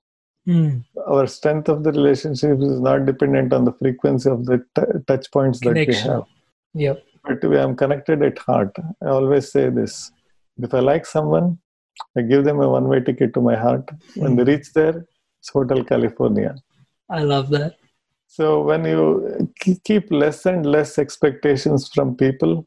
Mm. 0.47 0.85
Our 1.05 1.27
strength 1.27 1.67
of 1.67 1.83
the 1.83 1.91
relationship 1.91 2.61
is 2.61 2.79
not 2.79 3.05
dependent 3.05 3.51
on 3.51 3.65
the 3.65 3.73
frequency 3.73 4.29
of 4.29 4.45
the 4.45 4.63
t- 4.75 4.99
touch 5.05 5.29
points 5.31 5.59
Connection. 5.59 6.07
that 6.07 6.25
we 6.73 6.83
have. 6.85 6.95
Yep 6.95 7.10
but 7.23 7.43
I'm 7.43 7.75
connected 7.75 8.23
at 8.23 8.37
heart. 8.39 8.75
I 9.03 9.07
always 9.07 9.51
say 9.51 9.69
this. 9.69 10.11
If 10.57 10.73
I 10.73 10.79
like 10.79 11.05
someone, 11.05 11.59
I 12.17 12.21
give 12.21 12.43
them 12.45 12.59
a 12.59 12.69
one 12.69 12.87
way 12.87 12.99
ticket 12.99 13.33
to 13.35 13.41
my 13.41 13.55
heart. 13.55 13.89
When 14.15 14.35
they 14.35 14.43
reach 14.43 14.73
there, 14.73 15.05
it's 15.39 15.49
Hotel 15.49 15.83
California. 15.83 16.55
I 17.09 17.23
love 17.23 17.49
that. 17.49 17.75
So 18.27 18.63
when 18.63 18.85
you 18.85 19.51
keep 19.83 20.09
less 20.09 20.45
and 20.45 20.65
less 20.65 20.97
expectations 20.97 21.89
from 21.93 22.15
people 22.15 22.65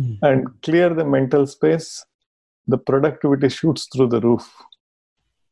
mm. 0.00 0.18
and 0.22 0.48
clear 0.62 0.88
the 0.94 1.04
mental 1.04 1.46
space, 1.46 2.04
the 2.66 2.78
productivity 2.78 3.48
shoots 3.48 3.88
through 3.92 4.08
the 4.08 4.20
roof. 4.20 4.50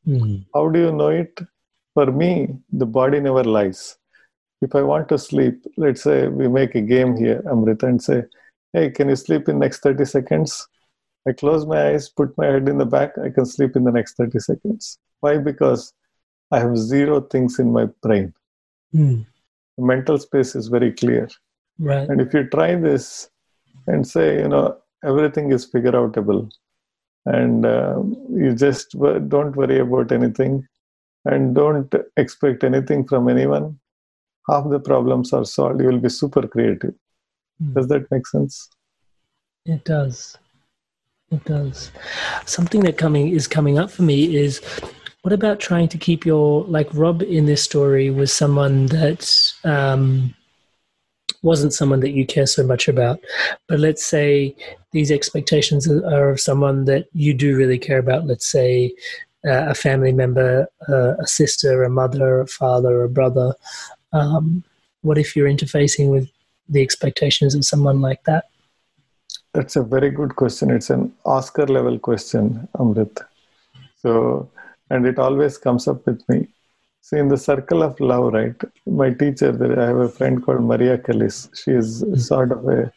Mm. 0.06 0.46
How 0.54 0.68
do 0.68 0.80
you 0.80 0.92
know 0.92 1.08
it? 1.08 1.38
For 1.94 2.06
me, 2.06 2.48
the 2.72 2.86
body 2.86 3.20
never 3.20 3.44
lies. 3.44 3.98
If 4.62 4.74
I 4.74 4.82
want 4.82 5.08
to 5.10 5.18
sleep, 5.18 5.62
let's 5.76 6.02
say 6.02 6.28
we 6.28 6.48
make 6.48 6.74
a 6.74 6.80
game 6.80 7.16
here, 7.16 7.42
Amrita, 7.50 7.86
and 7.86 8.02
say, 8.02 8.22
hey, 8.72 8.90
can 8.90 9.08
you 9.08 9.16
sleep 9.16 9.48
in 9.48 9.58
next 9.58 9.82
30 9.82 10.04
seconds? 10.04 10.66
I 11.28 11.32
close 11.32 11.66
my 11.66 11.88
eyes, 11.88 12.08
put 12.08 12.36
my 12.38 12.46
head 12.46 12.68
in 12.68 12.78
the 12.78 12.86
back, 12.86 13.18
I 13.18 13.30
can 13.30 13.44
sleep 13.44 13.76
in 13.76 13.84
the 13.84 13.92
next 13.92 14.16
30 14.16 14.38
seconds. 14.38 14.98
Why? 15.20 15.36
Because 15.38 15.92
I 16.50 16.58
have 16.60 16.76
zero 16.76 17.20
things 17.20 17.58
in 17.58 17.72
my 17.72 17.86
brain. 18.02 18.32
Mm. 18.94 19.26
The 19.76 19.84
mental 19.84 20.18
space 20.18 20.54
is 20.54 20.68
very 20.68 20.92
clear. 20.92 21.28
Right. 21.78 22.08
And 22.08 22.20
if 22.20 22.34
you 22.34 22.44
try 22.44 22.74
this 22.74 23.30
and 23.86 24.06
say, 24.06 24.38
you 24.40 24.48
know, 24.48 24.76
everything 25.04 25.52
is 25.52 25.64
figure 25.64 25.92
outable 25.92 26.50
and 27.26 27.66
uh, 27.66 28.02
you 28.30 28.54
just 28.54 28.90
don't 29.28 29.56
worry 29.56 29.78
about 29.78 30.12
anything 30.12 30.66
and 31.24 31.54
don't 31.54 31.92
expect 32.16 32.64
anything 32.64 33.06
from 33.06 33.28
anyone, 33.28 33.78
half 34.48 34.68
the 34.68 34.80
problems 34.80 35.32
are 35.32 35.44
solved. 35.44 35.80
You 35.80 35.88
will 35.88 35.98
be 35.98 36.08
super 36.08 36.46
creative. 36.46 36.94
Hmm. 37.62 37.72
Does 37.74 37.88
that 37.88 38.10
make 38.10 38.26
sense? 38.26 38.68
It 39.66 39.84
does. 39.84 40.36
It 41.30 41.44
does. 41.44 41.92
Something 42.46 42.80
that 42.80 42.98
coming 42.98 43.28
is 43.28 43.46
coming 43.46 43.78
up 43.78 43.90
for 43.90 44.02
me 44.02 44.36
is 44.36 44.60
what 45.22 45.32
about 45.32 45.60
trying 45.60 45.88
to 45.88 45.98
keep 45.98 46.24
your 46.24 46.64
like 46.64 46.88
Rob 46.92 47.22
in 47.22 47.46
this 47.46 47.62
story 47.62 48.10
was 48.10 48.32
someone 48.32 48.86
that 48.86 49.52
um, 49.64 50.34
wasn't 51.42 51.72
someone 51.72 52.00
that 52.00 52.12
you 52.12 52.26
care 52.26 52.46
so 52.46 52.64
much 52.64 52.88
about, 52.88 53.20
but 53.68 53.78
let's 53.78 54.04
say 54.04 54.54
these 54.92 55.10
expectations 55.10 55.88
are 55.88 56.30
of 56.30 56.40
someone 56.40 56.86
that 56.86 57.06
you 57.12 57.32
do 57.34 57.56
really 57.56 57.78
care 57.78 57.98
about. 57.98 58.26
Let's 58.26 58.50
say 58.50 58.92
uh, 59.46 59.68
a 59.68 59.74
family 59.74 60.12
member, 60.12 60.66
uh, 60.88 61.14
a 61.18 61.26
sister, 61.26 61.84
a 61.84 61.90
mother, 61.90 62.40
a 62.40 62.46
father, 62.46 63.02
a 63.02 63.08
brother. 63.08 63.54
Um, 64.12 64.64
what 65.02 65.18
if 65.18 65.36
you're 65.36 65.48
interfacing 65.48 66.10
with 66.10 66.28
the 66.70 66.82
expectations 66.82 67.54
of 67.54 67.64
someone 67.64 68.00
like 68.00 68.22
that? 68.24 68.44
That's 69.52 69.76
a 69.76 69.82
very 69.82 70.10
good 70.10 70.36
question. 70.36 70.70
It's 70.70 70.90
an 70.90 71.12
Oscar 71.24 71.66
level 71.66 71.98
question, 71.98 72.68
Amrit. 72.78 73.20
So, 73.96 74.48
and 74.90 75.06
it 75.06 75.18
always 75.18 75.58
comes 75.58 75.88
up 75.88 76.06
with 76.06 76.26
me. 76.28 76.48
See, 77.02 77.18
in 77.18 77.28
the 77.28 77.36
circle 77.36 77.82
of 77.82 77.98
love, 77.98 78.32
right? 78.32 78.54
My 78.86 79.10
teacher, 79.10 79.50
I 79.80 79.86
have 79.86 79.96
a 79.96 80.08
friend 80.08 80.42
called 80.44 80.62
Maria 80.62 80.98
Callis. 80.98 81.48
She 81.54 81.72
is 81.72 82.04
sort 82.26 82.52
of 82.52 82.68
a 82.68 82.92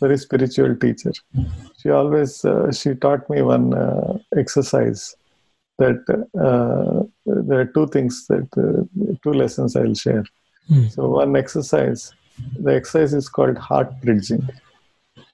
very 0.00 0.18
spiritual 0.18 0.76
teacher. 0.76 1.12
She 1.78 1.90
always 1.90 2.44
uh, 2.44 2.70
she 2.72 2.94
taught 2.94 3.28
me 3.28 3.42
one 3.42 3.74
uh, 3.74 4.18
exercise 4.36 5.16
that 5.78 6.02
uh, 6.38 7.04
there 7.26 7.60
are 7.60 7.66
two 7.66 7.86
things 7.88 8.26
that 8.28 8.48
uh, 8.56 8.84
two 9.22 9.32
lessons 9.32 9.76
I'll 9.76 9.94
share. 9.94 10.24
Mm. 10.70 10.90
So 10.90 11.08
one 11.08 11.34
exercise 11.36 12.12
the 12.58 12.74
exercise 12.74 13.14
is 13.14 13.28
called 13.28 13.56
heart 13.56 14.00
bridging. 14.02 14.42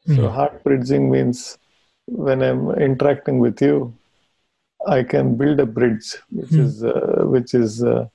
Mm. 0.06 0.16
So, 0.16 0.22
hmm. 0.22 0.34
heart 0.34 0.62
bridging 0.64 1.10
means 1.10 1.58
when 2.06 2.42
I'm 2.42 2.70
interacting 2.72 3.38
with 3.38 3.60
you, 3.62 3.94
I 4.86 5.02
can 5.02 5.36
build 5.36 5.60
a 5.60 5.66
bridge, 5.66 6.16
which 6.30 6.50
mm. 6.50 6.60
is 6.60 6.84
uh, 6.84 7.22
which 7.34 7.54
is 7.54 7.82
uh, 7.82 8.06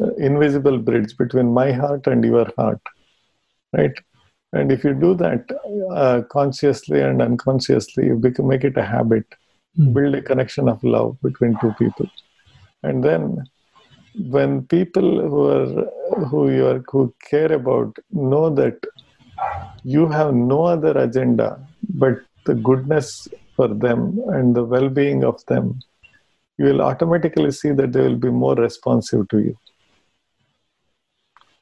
uh, 0.00 0.14
invisible 0.14 0.78
bridge 0.78 1.16
between 1.16 1.52
my 1.52 1.72
heart 1.72 2.06
and 2.06 2.24
your 2.24 2.48
heart, 2.56 2.80
right? 3.72 3.96
And 4.52 4.70
if 4.70 4.84
you 4.84 4.94
do 4.94 5.14
that 5.16 5.50
uh, 5.90 6.22
consciously 6.30 7.00
and 7.00 7.20
unconsciously, 7.20 8.06
you 8.06 8.16
become, 8.16 8.46
make 8.46 8.62
it 8.62 8.76
a 8.76 8.84
habit. 8.84 9.26
build 9.94 10.14
a 10.14 10.22
connection 10.22 10.68
of 10.68 10.82
love 10.84 11.16
between 11.20 11.54
two 11.60 11.72
people 11.78 12.08
and 12.84 13.02
then 13.02 13.22
when 14.36 14.62
people 14.66 15.08
who 15.30 15.40
are 15.56 15.90
who 16.30 16.50
you 16.50 16.66
are 16.66 16.82
who 16.90 17.14
care 17.30 17.52
about 17.52 17.96
know 18.10 18.48
that 18.50 18.78
you 19.82 20.06
have 20.08 20.34
no 20.34 20.64
other 20.64 20.96
agenda 20.98 21.48
but 21.88 22.18
the 22.46 22.54
goodness 22.54 23.28
for 23.56 23.68
them 23.68 24.20
and 24.28 24.54
the 24.54 24.64
well-being 24.64 25.24
of 25.24 25.44
them. 25.46 25.80
You 26.58 26.66
will 26.66 26.82
automatically 26.82 27.50
see 27.50 27.72
that 27.72 27.92
they 27.92 28.00
will 28.00 28.16
be 28.16 28.30
more 28.30 28.54
responsive 28.54 29.28
to 29.28 29.38
you. 29.38 29.58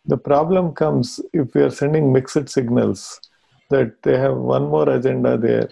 The 0.06 0.16
problem 0.16 0.72
comes 0.74 1.20
if 1.32 1.54
we 1.54 1.62
are 1.62 1.70
sending 1.70 2.12
mixed 2.12 2.48
signals 2.48 3.20
that 3.70 4.02
they 4.02 4.18
have 4.18 4.36
one 4.36 4.64
more 4.64 4.88
agenda 4.88 5.38
there 5.38 5.68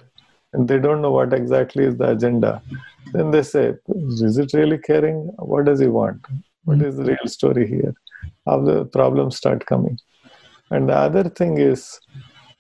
and 0.52 0.66
they 0.66 0.78
don't 0.78 1.02
know 1.02 1.11
what 1.11 1.32
exactly 1.32 1.85
is 1.85 1.97
the 1.97 2.11
agenda. 2.11 2.62
Then 3.12 3.31
they 3.31 3.43
say 3.43 3.74
is 3.89 4.39
it 4.39 4.52
really 4.55 4.78
caring? 4.78 5.16
What 5.39 5.65
does 5.65 5.81
he 5.81 5.89
want? 5.89 6.24
What 6.65 6.78
hmm. 6.78 6.85
is 6.85 6.97
the 6.97 7.05
real 7.05 7.27
story 7.27 7.66
here 7.66 7.94
how 8.47 8.60
the 8.60 8.84
problems 8.86 9.36
start 9.36 9.66
coming. 9.66 9.98
And 10.70 10.88
the 10.88 10.97
other 10.97 11.28
thing 11.28 11.59
is 11.59 12.01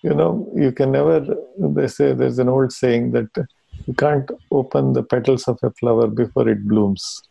you 0.02 0.14
know 0.14 0.50
you 0.56 0.72
can 0.72 0.92
never 0.92 1.16
they 1.58 1.86
say 1.86 2.12
there's 2.12 2.38
an 2.38 2.48
old 2.48 2.72
saying 2.72 3.12
that 3.12 3.30
you 3.86 3.94
can't 3.94 4.30
open 4.50 4.92
the 4.92 5.02
petals 5.02 5.46
of 5.48 5.58
a 5.62 5.70
flower 5.72 6.06
before 6.06 6.48
it 6.48 6.66
blooms 6.66 7.22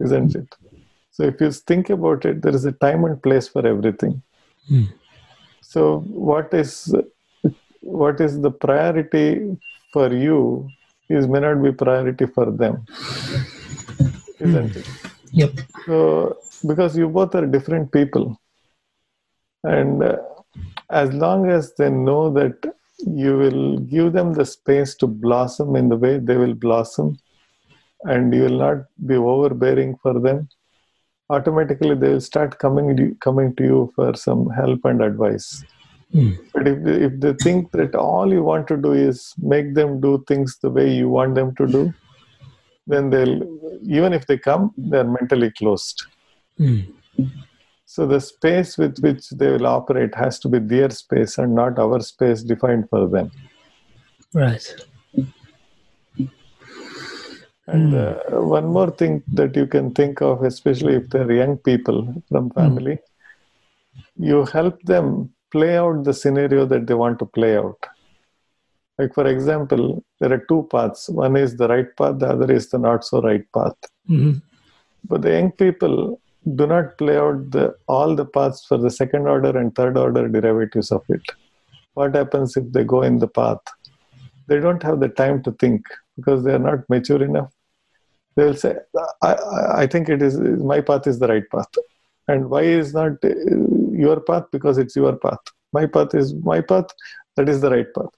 isn't 0.00 0.34
it? 0.34 0.48
So 1.10 1.22
if 1.22 1.40
you 1.40 1.50
think 1.50 1.90
about 1.90 2.24
it 2.24 2.42
there 2.42 2.54
is 2.54 2.64
a 2.64 2.72
time 2.72 3.04
and 3.04 3.22
place 3.22 3.48
for 3.48 3.66
everything. 3.66 4.22
Mm. 4.70 4.88
so 5.60 6.00
what 6.28 6.52
is 6.52 6.94
what 7.80 8.20
is 8.20 8.40
the 8.40 8.50
priority 8.50 9.56
for 9.92 10.12
you 10.12 10.68
is 11.08 11.28
may 11.28 11.40
not 11.40 11.62
be 11.62 11.70
priority 11.70 12.26
for 12.26 12.46
them 12.62 12.84
isn't 14.40 14.76
it 14.80 14.88
Yep. 15.32 15.60
so 15.86 16.38
because 16.66 16.96
you 16.96 17.08
both 17.08 17.34
are 17.34 17.46
different 17.46 17.92
people 17.92 18.40
and 19.64 20.02
uh, 20.02 20.16
as 20.90 21.12
long 21.12 21.48
as 21.50 21.74
they 21.74 21.90
know 21.90 22.32
that 22.32 22.54
you 23.06 23.36
will 23.36 23.78
give 23.78 24.12
them 24.12 24.32
the 24.32 24.44
space 24.44 24.94
to 24.94 25.06
blossom 25.06 25.76
in 25.76 25.88
the 25.88 25.96
way 25.96 26.18
they 26.18 26.36
will 26.36 26.54
blossom 26.54 27.18
and 28.04 28.32
you 28.34 28.42
will 28.42 28.58
not 28.58 28.84
be 29.06 29.16
overbearing 29.16 29.96
for 30.02 30.18
them 30.20 30.48
automatically 31.30 31.94
they 31.94 32.10
will 32.10 32.20
start 32.20 32.58
coming 32.58 32.96
to, 32.96 33.14
coming 33.16 33.54
to 33.56 33.64
you 33.64 33.92
for 33.94 34.14
some 34.14 34.48
help 34.50 34.84
and 34.84 35.02
advice 35.02 35.64
Mm. 36.14 36.38
but 36.54 36.68
if 36.68 36.82
they, 36.84 36.92
if 36.92 37.20
they 37.20 37.32
think 37.42 37.72
that 37.72 37.94
all 37.96 38.32
you 38.32 38.42
want 38.42 38.68
to 38.68 38.76
do 38.76 38.92
is 38.92 39.34
make 39.38 39.74
them 39.74 40.00
do 40.00 40.24
things 40.28 40.56
the 40.62 40.70
way 40.70 40.88
you 40.94 41.08
want 41.08 41.34
them 41.34 41.52
to 41.56 41.66
do 41.66 41.92
then 42.86 43.10
they'll 43.10 43.36
even 43.98 44.12
if 44.12 44.26
they 44.26 44.38
come 44.38 44.72
they're 44.76 45.10
mentally 45.18 45.50
closed 45.60 46.06
Mm. 46.58 46.86
so 47.84 48.06
the 48.06 48.18
space 48.18 48.78
with 48.78 48.98
which 49.00 49.28
they 49.30 49.50
will 49.50 49.66
operate 49.66 50.14
has 50.14 50.38
to 50.38 50.48
be 50.48 50.58
their 50.58 50.88
space 50.88 51.36
and 51.36 51.54
not 51.54 51.78
our 51.78 52.00
space 52.00 52.42
defined 52.42 52.88
for 52.88 53.06
them. 53.08 53.30
Right. 54.32 54.66
And 57.68 57.94
uh, 57.94 58.14
one 58.30 58.66
more 58.66 58.90
thing 58.90 59.22
that 59.32 59.56
you 59.56 59.66
can 59.66 59.92
think 59.92 60.22
of, 60.22 60.44
especially 60.44 60.94
if 60.96 61.10
they're 61.10 61.30
young 61.32 61.56
people 61.58 62.22
from 62.28 62.50
family, 62.50 62.98
you 64.16 64.44
help 64.46 64.80
them 64.82 65.34
play 65.50 65.76
out 65.76 66.04
the 66.04 66.14
scenario 66.14 66.64
that 66.66 66.86
they 66.86 66.94
want 66.94 67.18
to 67.18 67.26
play 67.26 67.56
out. 67.56 67.78
Like, 68.98 69.12
for 69.14 69.26
example, 69.26 70.02
there 70.20 70.32
are 70.32 70.44
two 70.48 70.66
paths 70.70 71.08
one 71.08 71.36
is 71.36 71.56
the 71.56 71.68
right 71.68 71.94
path, 71.96 72.18
the 72.18 72.28
other 72.28 72.50
is 72.50 72.68
the 72.70 72.78
not 72.78 73.04
so 73.04 73.20
right 73.20 73.44
path. 73.52 73.76
Mhm. 74.08 74.42
But 75.08 75.22
the 75.22 75.32
young 75.32 75.52
people 75.52 76.20
do 76.54 76.66
not 76.66 76.96
play 76.98 77.16
out 77.16 77.50
the, 77.50 77.74
all 77.88 78.14
the 78.14 78.24
paths 78.24 78.64
for 78.68 78.78
the 78.78 78.90
second 78.90 79.26
order 79.26 79.56
and 79.58 79.74
third 79.74 79.98
order 79.98 80.28
derivatives 80.28 80.90
of 80.90 81.02
it. 81.08 81.22
What 81.94 82.14
happens 82.14 82.56
if 82.56 82.70
they 82.72 82.84
go 82.84 83.02
in 83.02 83.18
the 83.18 83.28
path? 83.28 83.58
They 84.48 84.60
don't 84.60 84.82
have 84.82 85.00
the 85.00 85.08
time 85.08 85.42
to 85.42 85.52
think 85.52 85.82
because 86.16 86.44
they 86.44 86.54
are 86.54 86.64
not 86.70 86.88
mature 86.88 87.22
enough. 87.22 87.52
They 88.36 88.44
will 88.44 88.54
say, 88.54 88.76
I, 89.22 89.32
I, 89.32 89.82
I 89.82 89.86
think 89.86 90.08
it 90.08 90.22
is 90.22 90.38
my 90.38 90.80
path 90.80 91.06
is 91.06 91.18
the 91.18 91.28
right 91.28 91.48
path. 91.50 91.68
And 92.28 92.50
why 92.50 92.62
is 92.62 92.92
not 92.94 93.12
uh, 93.24 93.28
your 93.92 94.20
path? 94.20 94.44
Because 94.52 94.78
it's 94.78 94.96
your 94.96 95.16
path. 95.16 95.38
My 95.72 95.86
path 95.86 96.14
is 96.14 96.34
my 96.34 96.60
path, 96.60 96.86
that 97.36 97.48
is 97.48 97.60
the 97.60 97.70
right 97.70 97.86
path. 97.94 98.14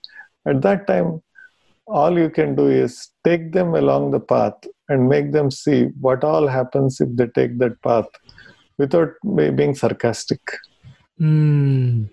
At 0.51 0.63
that 0.63 0.87
time, 0.87 1.21
all 1.87 2.19
you 2.19 2.31
can 2.39 2.55
do 2.55 2.67
is 2.69 2.93
take 3.25 3.53
them 3.53 3.75
along 3.75 4.11
the 4.13 4.21
path 4.21 4.59
and 4.89 5.09
make 5.09 5.33
them 5.33 5.51
see 5.51 5.79
what 6.07 6.25
all 6.25 6.47
happens 6.47 7.01
if 7.01 7.11
they 7.19 7.27
take 7.39 7.59
that 7.59 7.81
path 7.83 8.09
without 8.79 9.11
being 9.61 9.75
sarcastic 9.75 10.41
Mm. 11.21 12.09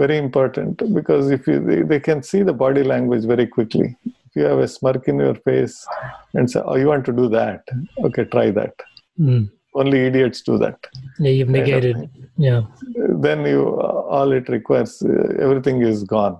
very 0.00 0.16
important 0.18 0.82
because 0.96 1.30
if 1.36 1.46
you 1.50 1.54
they, 1.68 1.78
they 1.90 1.98
can 2.08 2.22
see 2.30 2.42
the 2.48 2.52
body 2.52 2.82
language 2.90 3.24
very 3.30 3.46
quickly 3.54 3.86
if 4.26 4.36
you 4.36 4.42
have 4.50 4.58
a 4.64 4.68
smirk 4.68 5.08
in 5.12 5.18
your 5.18 5.34
face 5.46 5.76
and 6.34 6.50
say 6.50 6.60
oh 6.66 6.76
you 6.80 6.86
want 6.92 7.06
to 7.06 7.14
do 7.20 7.28
that 7.38 7.62
okay 8.08 8.24
try 8.34 8.46
that 8.60 8.74
Mm. 9.18 9.50
only 9.82 10.00
idiots 10.10 10.42
do 10.50 10.58
that 10.64 10.78
Yeah, 11.18 11.32
you've 11.38 11.48
negated. 11.56 11.96
Yeah. 12.46 12.60
then 13.26 13.40
you 13.52 13.62
all 14.16 14.30
it 14.40 14.46
requires 14.58 14.92
uh, 15.02 15.28
everything 15.46 15.80
is 15.92 16.04
gone 16.14 16.36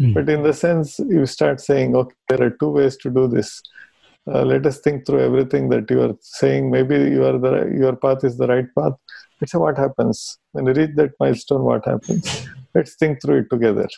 Mm. 0.00 0.14
but 0.14 0.28
in 0.28 0.42
the 0.42 0.54
sense 0.54 0.98
you 0.98 1.26
start 1.26 1.60
saying 1.60 1.94
okay 1.94 2.14
there 2.28 2.42
are 2.42 2.56
two 2.60 2.70
ways 2.70 2.96
to 2.98 3.10
do 3.10 3.28
this. 3.28 3.62
Uh, 4.26 4.42
let 4.42 4.64
us 4.66 4.78
think 4.78 5.04
through 5.04 5.20
everything 5.20 5.68
that 5.68 5.90
you 5.90 6.00
are 6.00 6.14
saying. 6.20 6.70
Maybe 6.70 6.94
you 6.94 7.24
are 7.24 7.38
the 7.38 7.52
your 7.82 7.96
path 7.96 8.24
is 8.24 8.38
the 8.38 8.46
right 8.46 8.68
path. 8.78 8.94
Let's 9.40 9.52
say 9.52 9.58
what 9.58 9.76
happens? 9.76 10.38
When 10.52 10.66
you 10.66 10.72
reach 10.72 10.94
that 10.96 11.10
milestone 11.20 11.64
what 11.64 11.84
happens? 11.84 12.46
Let's 12.74 12.94
think 12.94 13.20
through 13.20 13.38
it 13.40 13.50
together. 13.50 13.88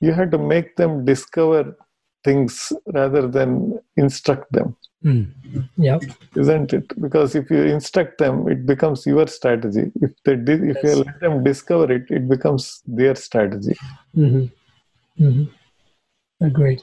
You 0.00 0.12
have 0.12 0.30
to 0.30 0.38
make 0.38 0.76
them 0.76 1.04
discover 1.04 1.76
things 2.22 2.72
rather 2.94 3.26
than 3.26 3.80
instruct 3.96 4.52
them 4.52 4.76
Mm. 5.02 5.32
Yep. 5.78 6.02
isn't 6.36 6.74
it 6.74 7.00
because 7.00 7.34
if 7.34 7.50
you 7.50 7.62
instruct 7.62 8.18
them 8.18 8.46
it 8.48 8.66
becomes 8.66 9.06
your 9.06 9.26
strategy 9.26 9.90
if 10.02 10.12
they 10.24 10.36
did 10.36 10.62
if 10.62 10.76
you 10.82 10.96
let 10.96 11.18
them 11.20 11.42
discover 11.42 11.90
it 11.90 12.10
it 12.10 12.28
becomes 12.28 12.82
their 12.86 13.14
strategy 13.14 13.76
Mm-hmm. 14.16 15.24
Mm-hmm. 15.24 16.44
Agreed. 16.44 16.82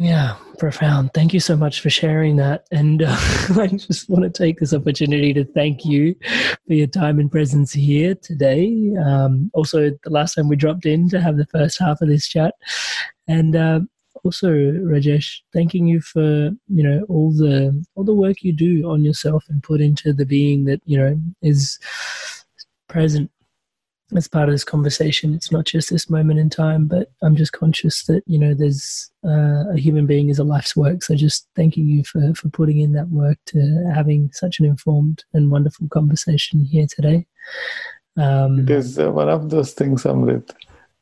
Yeah, 0.00 0.36
profound. 0.58 1.12
Thank 1.12 1.34
you 1.34 1.40
so 1.40 1.56
much 1.56 1.80
for 1.80 1.90
sharing 1.90 2.36
that. 2.36 2.66
And 2.70 3.02
uh, 3.02 3.16
I 3.56 3.66
just 3.66 4.08
want 4.08 4.22
to 4.22 4.30
take 4.30 4.60
this 4.60 4.72
opportunity 4.72 5.34
to 5.34 5.44
thank 5.44 5.84
you 5.84 6.14
for 6.66 6.74
your 6.74 6.86
time 6.86 7.18
and 7.18 7.30
presence 7.30 7.72
here 7.72 8.14
today. 8.14 8.94
Um, 9.04 9.50
also, 9.54 9.90
the 9.90 10.10
last 10.10 10.34
time 10.34 10.48
we 10.48 10.54
dropped 10.54 10.86
in 10.86 11.08
to 11.10 11.20
have 11.20 11.36
the 11.36 11.46
first 11.46 11.80
half 11.80 12.00
of 12.00 12.08
this 12.08 12.28
chat. 12.28 12.54
And 13.26 13.56
uh, 13.56 13.80
also, 14.24 14.50
Rajesh, 14.50 15.40
thanking 15.52 15.86
you 15.86 16.00
for 16.00 16.50
you 16.68 16.82
know 16.82 17.04
all 17.08 17.32
the 17.32 17.84
all 17.94 18.04
the 18.04 18.14
work 18.14 18.42
you 18.42 18.52
do 18.52 18.88
on 18.90 19.04
yourself 19.04 19.44
and 19.48 19.62
put 19.62 19.80
into 19.80 20.12
the 20.12 20.26
being 20.26 20.64
that 20.64 20.80
you 20.84 20.98
know 20.98 21.20
is 21.42 21.78
present 22.88 23.30
as 24.16 24.26
part 24.26 24.48
of 24.48 24.54
this 24.54 24.64
conversation. 24.64 25.34
It's 25.34 25.52
not 25.52 25.66
just 25.66 25.90
this 25.90 26.08
moment 26.08 26.40
in 26.40 26.48
time, 26.48 26.86
but 26.86 27.10
I'm 27.22 27.36
just 27.36 27.52
conscious 27.52 28.04
that 28.04 28.22
you 28.26 28.38
know 28.38 28.54
there's 28.54 29.10
uh, 29.24 29.70
a 29.70 29.76
human 29.76 30.06
being 30.06 30.28
is 30.28 30.38
a 30.38 30.44
life's 30.44 30.76
work. 30.76 31.02
So 31.02 31.14
just 31.14 31.48
thanking 31.56 31.86
you 31.88 32.04
for 32.04 32.34
for 32.34 32.48
putting 32.48 32.80
in 32.80 32.92
that 32.92 33.08
work 33.08 33.38
to 33.46 33.90
having 33.94 34.30
such 34.32 34.60
an 34.60 34.66
informed 34.66 35.24
and 35.34 35.50
wonderful 35.50 35.88
conversation 35.88 36.64
here 36.64 36.86
today. 36.88 37.26
Um, 38.16 38.60
It 38.60 38.70
is 38.70 38.98
uh, 38.98 39.12
one 39.12 39.28
of 39.28 39.50
those 39.50 39.72
things, 39.72 40.04
Amrit. 40.04 40.50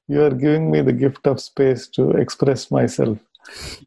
You 0.08 0.22
are 0.24 0.30
giving 0.30 0.70
me 0.70 0.82
the 0.82 0.92
gift 0.92 1.26
of 1.26 1.40
space 1.40 1.88
to 1.88 2.10
express 2.12 2.70
myself. 2.70 3.18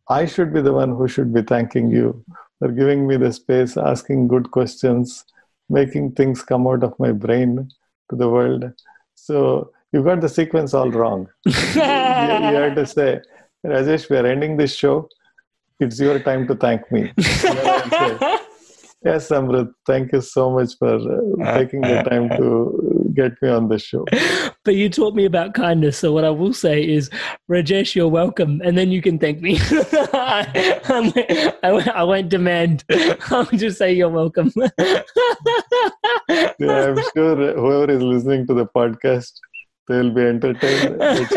I 0.09 0.25
should 0.25 0.53
be 0.53 0.61
the 0.61 0.73
one 0.73 0.89
who 0.89 1.07
should 1.07 1.33
be 1.33 1.41
thanking 1.41 1.91
you 1.91 2.23
for 2.59 2.69
giving 2.69 3.07
me 3.07 3.17
the 3.17 3.31
space, 3.31 3.77
asking 3.77 4.27
good 4.27 4.51
questions, 4.51 5.25
making 5.69 6.11
things 6.11 6.41
come 6.41 6.67
out 6.67 6.83
of 6.83 6.99
my 6.99 7.11
brain 7.11 7.69
to 8.09 8.15
the 8.15 8.29
world. 8.29 8.71
So 9.15 9.71
you 9.93 10.03
got 10.03 10.21
the 10.21 10.29
sequence 10.29 10.73
all 10.73 10.91
wrong. 10.91 11.27
you, 11.45 11.53
you 11.53 12.57
had 12.65 12.75
to 12.75 12.85
say, 12.85 13.21
Rajesh, 13.65 14.09
we 14.09 14.17
are 14.17 14.25
ending 14.25 14.57
this 14.57 14.75
show. 14.75 15.07
It's 15.79 15.99
your 15.99 16.19
time 16.19 16.47
to 16.47 16.55
thank 16.55 16.91
me. 16.91 17.13
Yes, 19.01 19.29
Amrit, 19.29 19.71
thank 19.85 20.11
you 20.11 20.19
so 20.19 20.49
much 20.51 20.77
for 20.77 20.95
uh, 20.95 21.57
taking 21.57 21.79
the 21.79 22.03
time 22.03 22.27
to 22.35 23.09
get 23.13 23.31
me 23.41 23.47
on 23.47 23.69
the 23.69 23.79
show. 23.79 24.03
but 24.69 24.75
you 24.75 24.87
taught 24.87 25.15
me 25.15 25.25
about 25.25 25.55
kindness. 25.55 25.97
So 25.97 26.13
what 26.13 26.23
I 26.23 26.29
will 26.29 26.53
say 26.53 26.87
is, 26.87 27.09
Rajesh, 27.49 27.95
you're 27.95 28.07
welcome, 28.07 28.61
and 28.63 28.77
then 28.77 28.91
you 28.91 29.01
can 29.01 29.17
thank 29.17 29.41
me. 29.41 29.57
I, 30.13 31.49
I, 31.63 31.91
I 31.95 32.03
won't 32.03 32.29
demand. 32.29 32.83
I'll 33.31 33.45
just 33.45 33.79
say 33.79 33.93
you're 33.93 34.09
welcome. 34.09 34.53
Yeah, 34.59 35.01
I'm 36.29 36.99
sure 37.15 37.53
whoever 37.55 37.91
is 37.91 38.03
listening 38.03 38.45
to 38.45 38.53
the 38.53 38.67
podcast, 38.67 39.31
they 39.87 40.03
will 40.03 40.11
be 40.11 40.21
entertained. 40.21 41.01
That's 41.01 41.33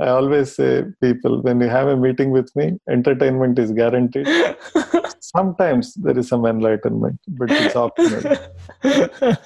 I 0.00 0.08
always 0.08 0.54
say, 0.54 0.84
people, 1.00 1.42
when 1.42 1.60
you 1.60 1.68
have 1.68 1.88
a 1.88 1.96
meeting 1.96 2.30
with 2.30 2.54
me, 2.56 2.78
entertainment 2.88 3.58
is 3.58 3.72
guaranteed. 3.72 4.28
Sometimes 5.20 5.94
there 5.94 6.16
is 6.18 6.28
some 6.28 6.46
enlightenment, 6.46 7.20
but 7.28 7.50
it's 7.50 7.76
optional. 7.76 8.36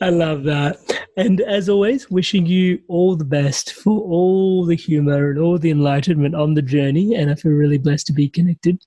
I 0.00 0.10
love 0.10 0.44
that. 0.44 0.76
And 1.16 1.40
as 1.42 1.68
always, 1.68 2.10
wishing 2.10 2.46
you 2.46 2.80
all 2.88 3.16
the 3.16 3.24
best 3.24 3.72
for 3.72 4.00
all 4.00 4.64
the 4.64 4.74
humor 4.74 5.30
and 5.30 5.38
all 5.38 5.58
the 5.58 5.70
enlightenment 5.70 6.34
on 6.34 6.54
the 6.54 6.62
journey. 6.62 7.14
And 7.14 7.30
I 7.30 7.34
feel 7.34 7.52
really 7.52 7.78
blessed 7.78 8.06
to 8.08 8.12
be 8.12 8.28
connected 8.28 8.82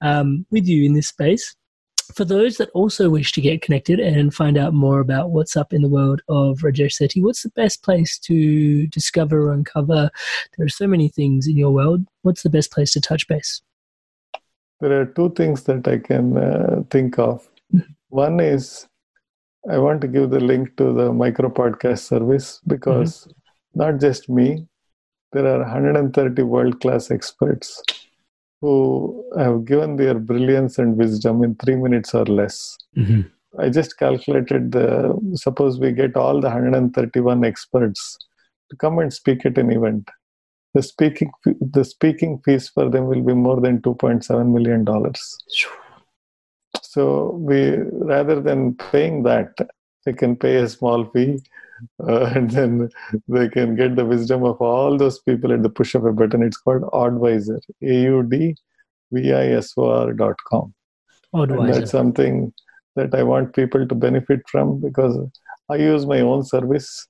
um, 0.00 0.44
with 0.50 0.66
you 0.66 0.84
in 0.84 0.94
this 0.94 1.08
space. 1.08 1.54
For 2.14 2.24
those 2.24 2.56
that 2.56 2.70
also 2.70 3.10
wish 3.10 3.32
to 3.32 3.40
get 3.40 3.60
connected 3.60 4.00
and 4.00 4.34
find 4.34 4.56
out 4.56 4.72
more 4.72 5.00
about 5.00 5.30
what's 5.30 5.56
up 5.56 5.72
in 5.72 5.82
the 5.82 5.88
world 5.88 6.22
of 6.28 6.58
Rajesh 6.58 7.00
Setty, 7.00 7.22
what's 7.22 7.42
the 7.42 7.50
best 7.50 7.82
place 7.82 8.18
to 8.20 8.86
discover 8.86 9.48
or 9.48 9.52
uncover? 9.52 10.10
There 10.56 10.66
are 10.66 10.70
so 10.70 10.86
many 10.86 11.08
things 11.08 11.46
in 11.46 11.56
your 11.56 11.70
world. 11.70 12.06
What's 12.22 12.42
the 12.42 12.50
best 12.50 12.72
place 12.72 12.92
to 12.92 13.00
touch 13.00 13.28
base? 13.28 13.60
There 14.80 15.00
are 15.00 15.06
two 15.06 15.30
things 15.30 15.64
that 15.64 15.86
I 15.86 15.98
can 15.98 16.36
uh, 16.36 16.82
think 16.90 17.18
of. 17.18 17.48
One 18.08 18.40
is 18.40 18.88
I 19.70 19.78
want 19.78 20.00
to 20.00 20.08
give 20.08 20.30
the 20.30 20.40
link 20.40 20.76
to 20.76 20.92
the 20.92 21.12
micro 21.12 21.50
podcast 21.50 22.00
service 22.00 22.60
because 22.66 23.24
mm-hmm. 23.24 23.80
not 23.80 24.00
just 24.00 24.28
me, 24.30 24.66
there 25.32 25.46
are 25.46 25.58
130 25.58 26.42
world 26.42 26.80
class 26.80 27.10
experts 27.10 27.82
who 28.60 29.24
have 29.38 29.64
given 29.64 29.96
their 29.96 30.14
brilliance 30.14 30.78
and 30.78 30.96
wisdom 30.96 31.44
in 31.44 31.54
three 31.56 31.76
minutes 31.76 32.14
or 32.14 32.24
less. 32.24 32.76
Mm-hmm. 32.96 33.22
I 33.60 33.70
just 33.70 33.98
calculated 33.98 34.72
the 34.72 35.18
suppose 35.34 35.78
we 35.78 35.92
get 35.92 36.16
all 36.16 36.40
the 36.40 36.48
131 36.48 37.44
experts 37.44 38.18
to 38.70 38.76
come 38.76 38.98
and 38.98 39.12
speak 39.12 39.46
at 39.46 39.58
an 39.58 39.72
event. 39.72 40.08
The 40.74 40.82
speaking 40.82 41.30
the 41.44 41.84
speaking 41.84 42.40
fees 42.44 42.68
for 42.68 42.90
them 42.90 43.06
will 43.06 43.22
be 43.22 43.34
more 43.34 43.60
than 43.60 43.80
2.7 43.80 44.52
million 44.52 44.84
dollars. 44.84 45.38
So 46.82 47.30
we 47.32 47.76
rather 47.92 48.40
than 48.40 48.74
paying 48.74 49.22
that, 49.22 49.56
they 50.04 50.12
can 50.12 50.36
pay 50.36 50.56
a 50.56 50.68
small 50.68 51.04
fee 51.06 51.40
uh, 52.06 52.24
and 52.34 52.50
then 52.50 52.90
they 53.28 53.48
can 53.48 53.74
get 53.76 53.96
the 53.96 54.04
wisdom 54.04 54.44
of 54.44 54.60
all 54.60 54.96
those 54.96 55.18
people 55.20 55.52
at 55.52 55.62
the 55.62 55.70
push 55.70 55.94
of 55.94 56.04
a 56.04 56.12
button. 56.12 56.42
It's 56.42 56.56
called 56.56 56.82
Audvisor, 56.82 57.60
A-U-D-V-I-S-O-R 57.82 58.52
dot 60.12 60.36
com. 60.46 60.74
And 61.32 61.68
that's 61.68 61.90
something 61.90 62.52
that 62.96 63.14
I 63.14 63.22
want 63.22 63.54
people 63.54 63.86
to 63.86 63.94
benefit 63.94 64.40
from 64.48 64.80
because 64.80 65.16
I 65.68 65.76
use 65.76 66.06
my 66.06 66.20
own 66.20 66.44
service 66.44 67.06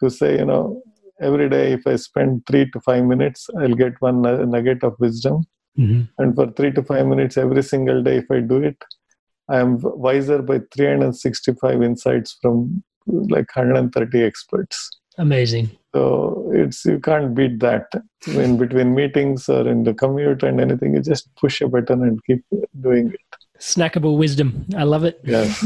to 0.00 0.08
say, 0.08 0.38
you 0.38 0.44
know, 0.44 0.82
every 1.20 1.48
day 1.48 1.72
if 1.72 1.86
I 1.86 1.96
spend 1.96 2.46
three 2.46 2.70
to 2.70 2.80
five 2.80 3.04
minutes, 3.04 3.48
I'll 3.58 3.74
get 3.74 4.00
one 4.00 4.22
nugget 4.22 4.84
of 4.84 4.94
wisdom. 4.98 5.44
Mm-hmm. 5.78 6.02
And 6.18 6.34
for 6.34 6.50
three 6.52 6.72
to 6.72 6.82
five 6.82 7.06
minutes 7.06 7.36
every 7.36 7.62
single 7.62 8.02
day, 8.02 8.18
if 8.18 8.30
I 8.30 8.40
do 8.40 8.62
it, 8.62 8.82
I 9.48 9.58
am 9.60 9.78
wiser 9.80 10.42
by 10.42 10.60
365 10.74 11.82
insights 11.82 12.38
from 12.40 12.82
like 13.06 13.54
130 13.54 14.22
experts. 14.22 14.90
Amazing. 15.18 15.70
So 15.94 16.50
it's 16.54 16.84
you 16.84 17.00
can't 17.00 17.34
beat 17.34 17.60
that. 17.60 17.86
In 18.26 18.58
between 18.58 18.94
meetings 18.94 19.48
or 19.48 19.66
in 19.66 19.84
the 19.84 19.94
commute 19.94 20.42
and 20.42 20.60
anything, 20.60 20.94
you 20.94 21.00
just 21.00 21.34
push 21.36 21.60
a 21.60 21.68
button 21.68 22.02
and 22.02 22.22
keep 22.24 22.44
doing 22.80 23.12
it. 23.12 23.36
Snackable 23.58 24.18
wisdom. 24.18 24.66
I 24.76 24.82
love 24.82 25.04
it. 25.04 25.20
Yes. 25.24 25.64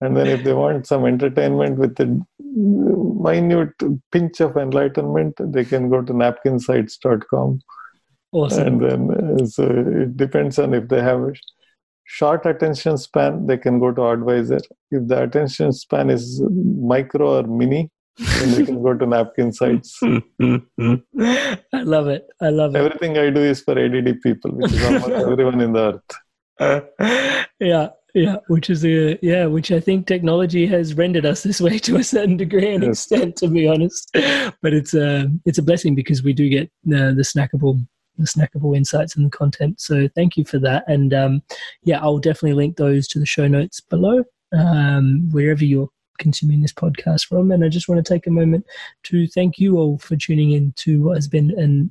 and 0.00 0.16
then 0.16 0.26
if 0.26 0.42
they 0.42 0.54
want 0.54 0.86
some 0.86 1.06
entertainment 1.06 1.78
with 1.78 2.00
a 2.00 2.26
minute 2.40 3.74
pinch 4.10 4.40
of 4.40 4.56
enlightenment, 4.56 5.34
they 5.38 5.64
can 5.64 5.88
go 5.88 6.02
to 6.02 6.12
napkinsights.com. 6.12 7.60
Awesome. 8.32 8.66
And 8.66 8.80
then 8.80 9.40
uh, 9.40 9.46
so 9.46 9.64
it 9.64 10.16
depends 10.16 10.58
on 10.58 10.74
if 10.74 10.88
they 10.88 11.02
have 11.02 11.34
short 12.10 12.44
attention 12.44 12.98
span, 12.98 13.46
they 13.46 13.56
can 13.56 13.78
go 13.78 13.92
to 13.92 14.00
Audvisor 14.00 14.60
If 14.90 15.06
the 15.06 15.22
attention 15.22 15.72
span 15.72 16.10
is 16.10 16.42
micro 16.92 17.38
or 17.38 17.42
mini, 17.44 17.88
then 18.18 18.50
they 18.54 18.64
can 18.66 18.82
go 18.82 18.94
to 18.94 19.06
Napkin 19.06 19.46
Insights. 19.46 19.98
I 20.02 21.82
love 21.94 22.08
it. 22.08 22.26
I 22.42 22.48
love 22.48 22.74
it. 22.74 22.78
Everything 22.78 23.16
I 23.16 23.30
do 23.30 23.40
is 23.40 23.60
for 23.62 23.78
ADD 23.78 24.20
people, 24.22 24.50
which 24.50 24.72
is 24.72 24.84
almost 24.84 25.08
everyone 25.32 25.60
in 25.60 25.72
the 25.72 26.00
earth. 26.60 26.92
yeah, 27.60 27.88
yeah, 28.14 28.36
which 28.48 28.68
is 28.70 28.84
a 28.84 29.16
yeah, 29.22 29.46
which 29.46 29.70
I 29.70 29.78
think 29.78 30.06
technology 30.06 30.66
has 30.66 30.94
rendered 30.94 31.24
us 31.24 31.44
this 31.44 31.60
way 31.60 31.78
to 31.86 31.96
a 31.96 32.04
certain 32.04 32.36
degree 32.36 32.74
and 32.74 32.82
yes. 32.82 33.04
extent, 33.04 33.36
to 33.36 33.48
be 33.48 33.68
honest. 33.68 34.10
But 34.62 34.74
it's 34.74 34.94
a 34.94 35.28
it's 35.46 35.58
a 35.58 35.62
blessing 35.62 35.94
because 35.94 36.24
we 36.24 36.32
do 36.32 36.48
get 36.48 36.66
uh, 36.88 37.14
the 37.14 37.24
snackable 37.32 37.86
the 38.18 38.24
snackable 38.24 38.76
insights 38.76 39.16
and 39.16 39.26
the 39.26 39.30
content. 39.30 39.80
So 39.80 40.08
thank 40.14 40.36
you 40.36 40.44
for 40.44 40.58
that. 40.60 40.84
And 40.86 41.14
um, 41.14 41.42
yeah, 41.82 42.00
I'll 42.00 42.18
definitely 42.18 42.54
link 42.54 42.76
those 42.76 43.08
to 43.08 43.18
the 43.18 43.26
show 43.26 43.46
notes 43.46 43.80
below, 43.80 44.24
um, 44.52 45.28
wherever 45.30 45.64
you're 45.64 45.88
consuming 46.18 46.60
this 46.60 46.72
podcast 46.72 47.26
from. 47.26 47.50
And 47.50 47.64
I 47.64 47.68
just 47.68 47.88
want 47.88 48.04
to 48.04 48.12
take 48.14 48.26
a 48.26 48.30
moment 48.30 48.66
to 49.04 49.26
thank 49.28 49.58
you 49.58 49.78
all 49.78 49.98
for 49.98 50.16
tuning 50.16 50.52
in 50.52 50.72
to 50.76 51.02
what 51.02 51.16
has 51.16 51.28
been 51.28 51.58
an 51.58 51.90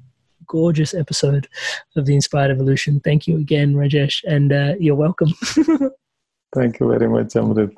gorgeous 0.50 0.94
episode 0.94 1.48
of 1.96 2.06
the 2.06 2.16
Inspired 2.16 2.52
Evolution. 2.52 3.00
Thank 3.00 3.28
you 3.28 3.38
again, 3.38 3.74
Rajesh, 3.76 4.24
and 4.28 4.52
uh, 4.52 4.74
you're 4.80 4.96
welcome. 4.96 5.30
thank 6.54 6.80
you 6.80 6.90
very 6.90 7.08
much, 7.08 7.28
Amrit. 7.36 7.72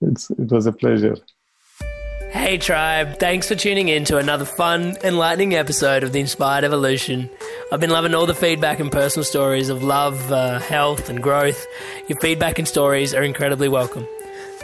It's, 0.00 0.30
it 0.30 0.50
was 0.50 0.66
a 0.66 0.72
pleasure. 0.72 1.16
Hey, 2.34 2.58
tribe. 2.58 3.20
Thanks 3.20 3.46
for 3.46 3.54
tuning 3.54 3.86
in 3.86 4.06
to 4.06 4.18
another 4.18 4.44
fun, 4.44 4.96
enlightening 5.04 5.54
episode 5.54 6.02
of 6.02 6.12
The 6.12 6.18
Inspired 6.18 6.64
Evolution. 6.64 7.30
I've 7.70 7.78
been 7.78 7.90
loving 7.90 8.12
all 8.12 8.26
the 8.26 8.34
feedback 8.34 8.80
and 8.80 8.90
personal 8.90 9.22
stories 9.22 9.68
of 9.68 9.84
love, 9.84 10.32
uh, 10.32 10.58
health, 10.58 11.08
and 11.08 11.22
growth. 11.22 11.64
Your 12.08 12.18
feedback 12.18 12.58
and 12.58 12.66
stories 12.66 13.14
are 13.14 13.22
incredibly 13.22 13.68
welcome. 13.68 14.04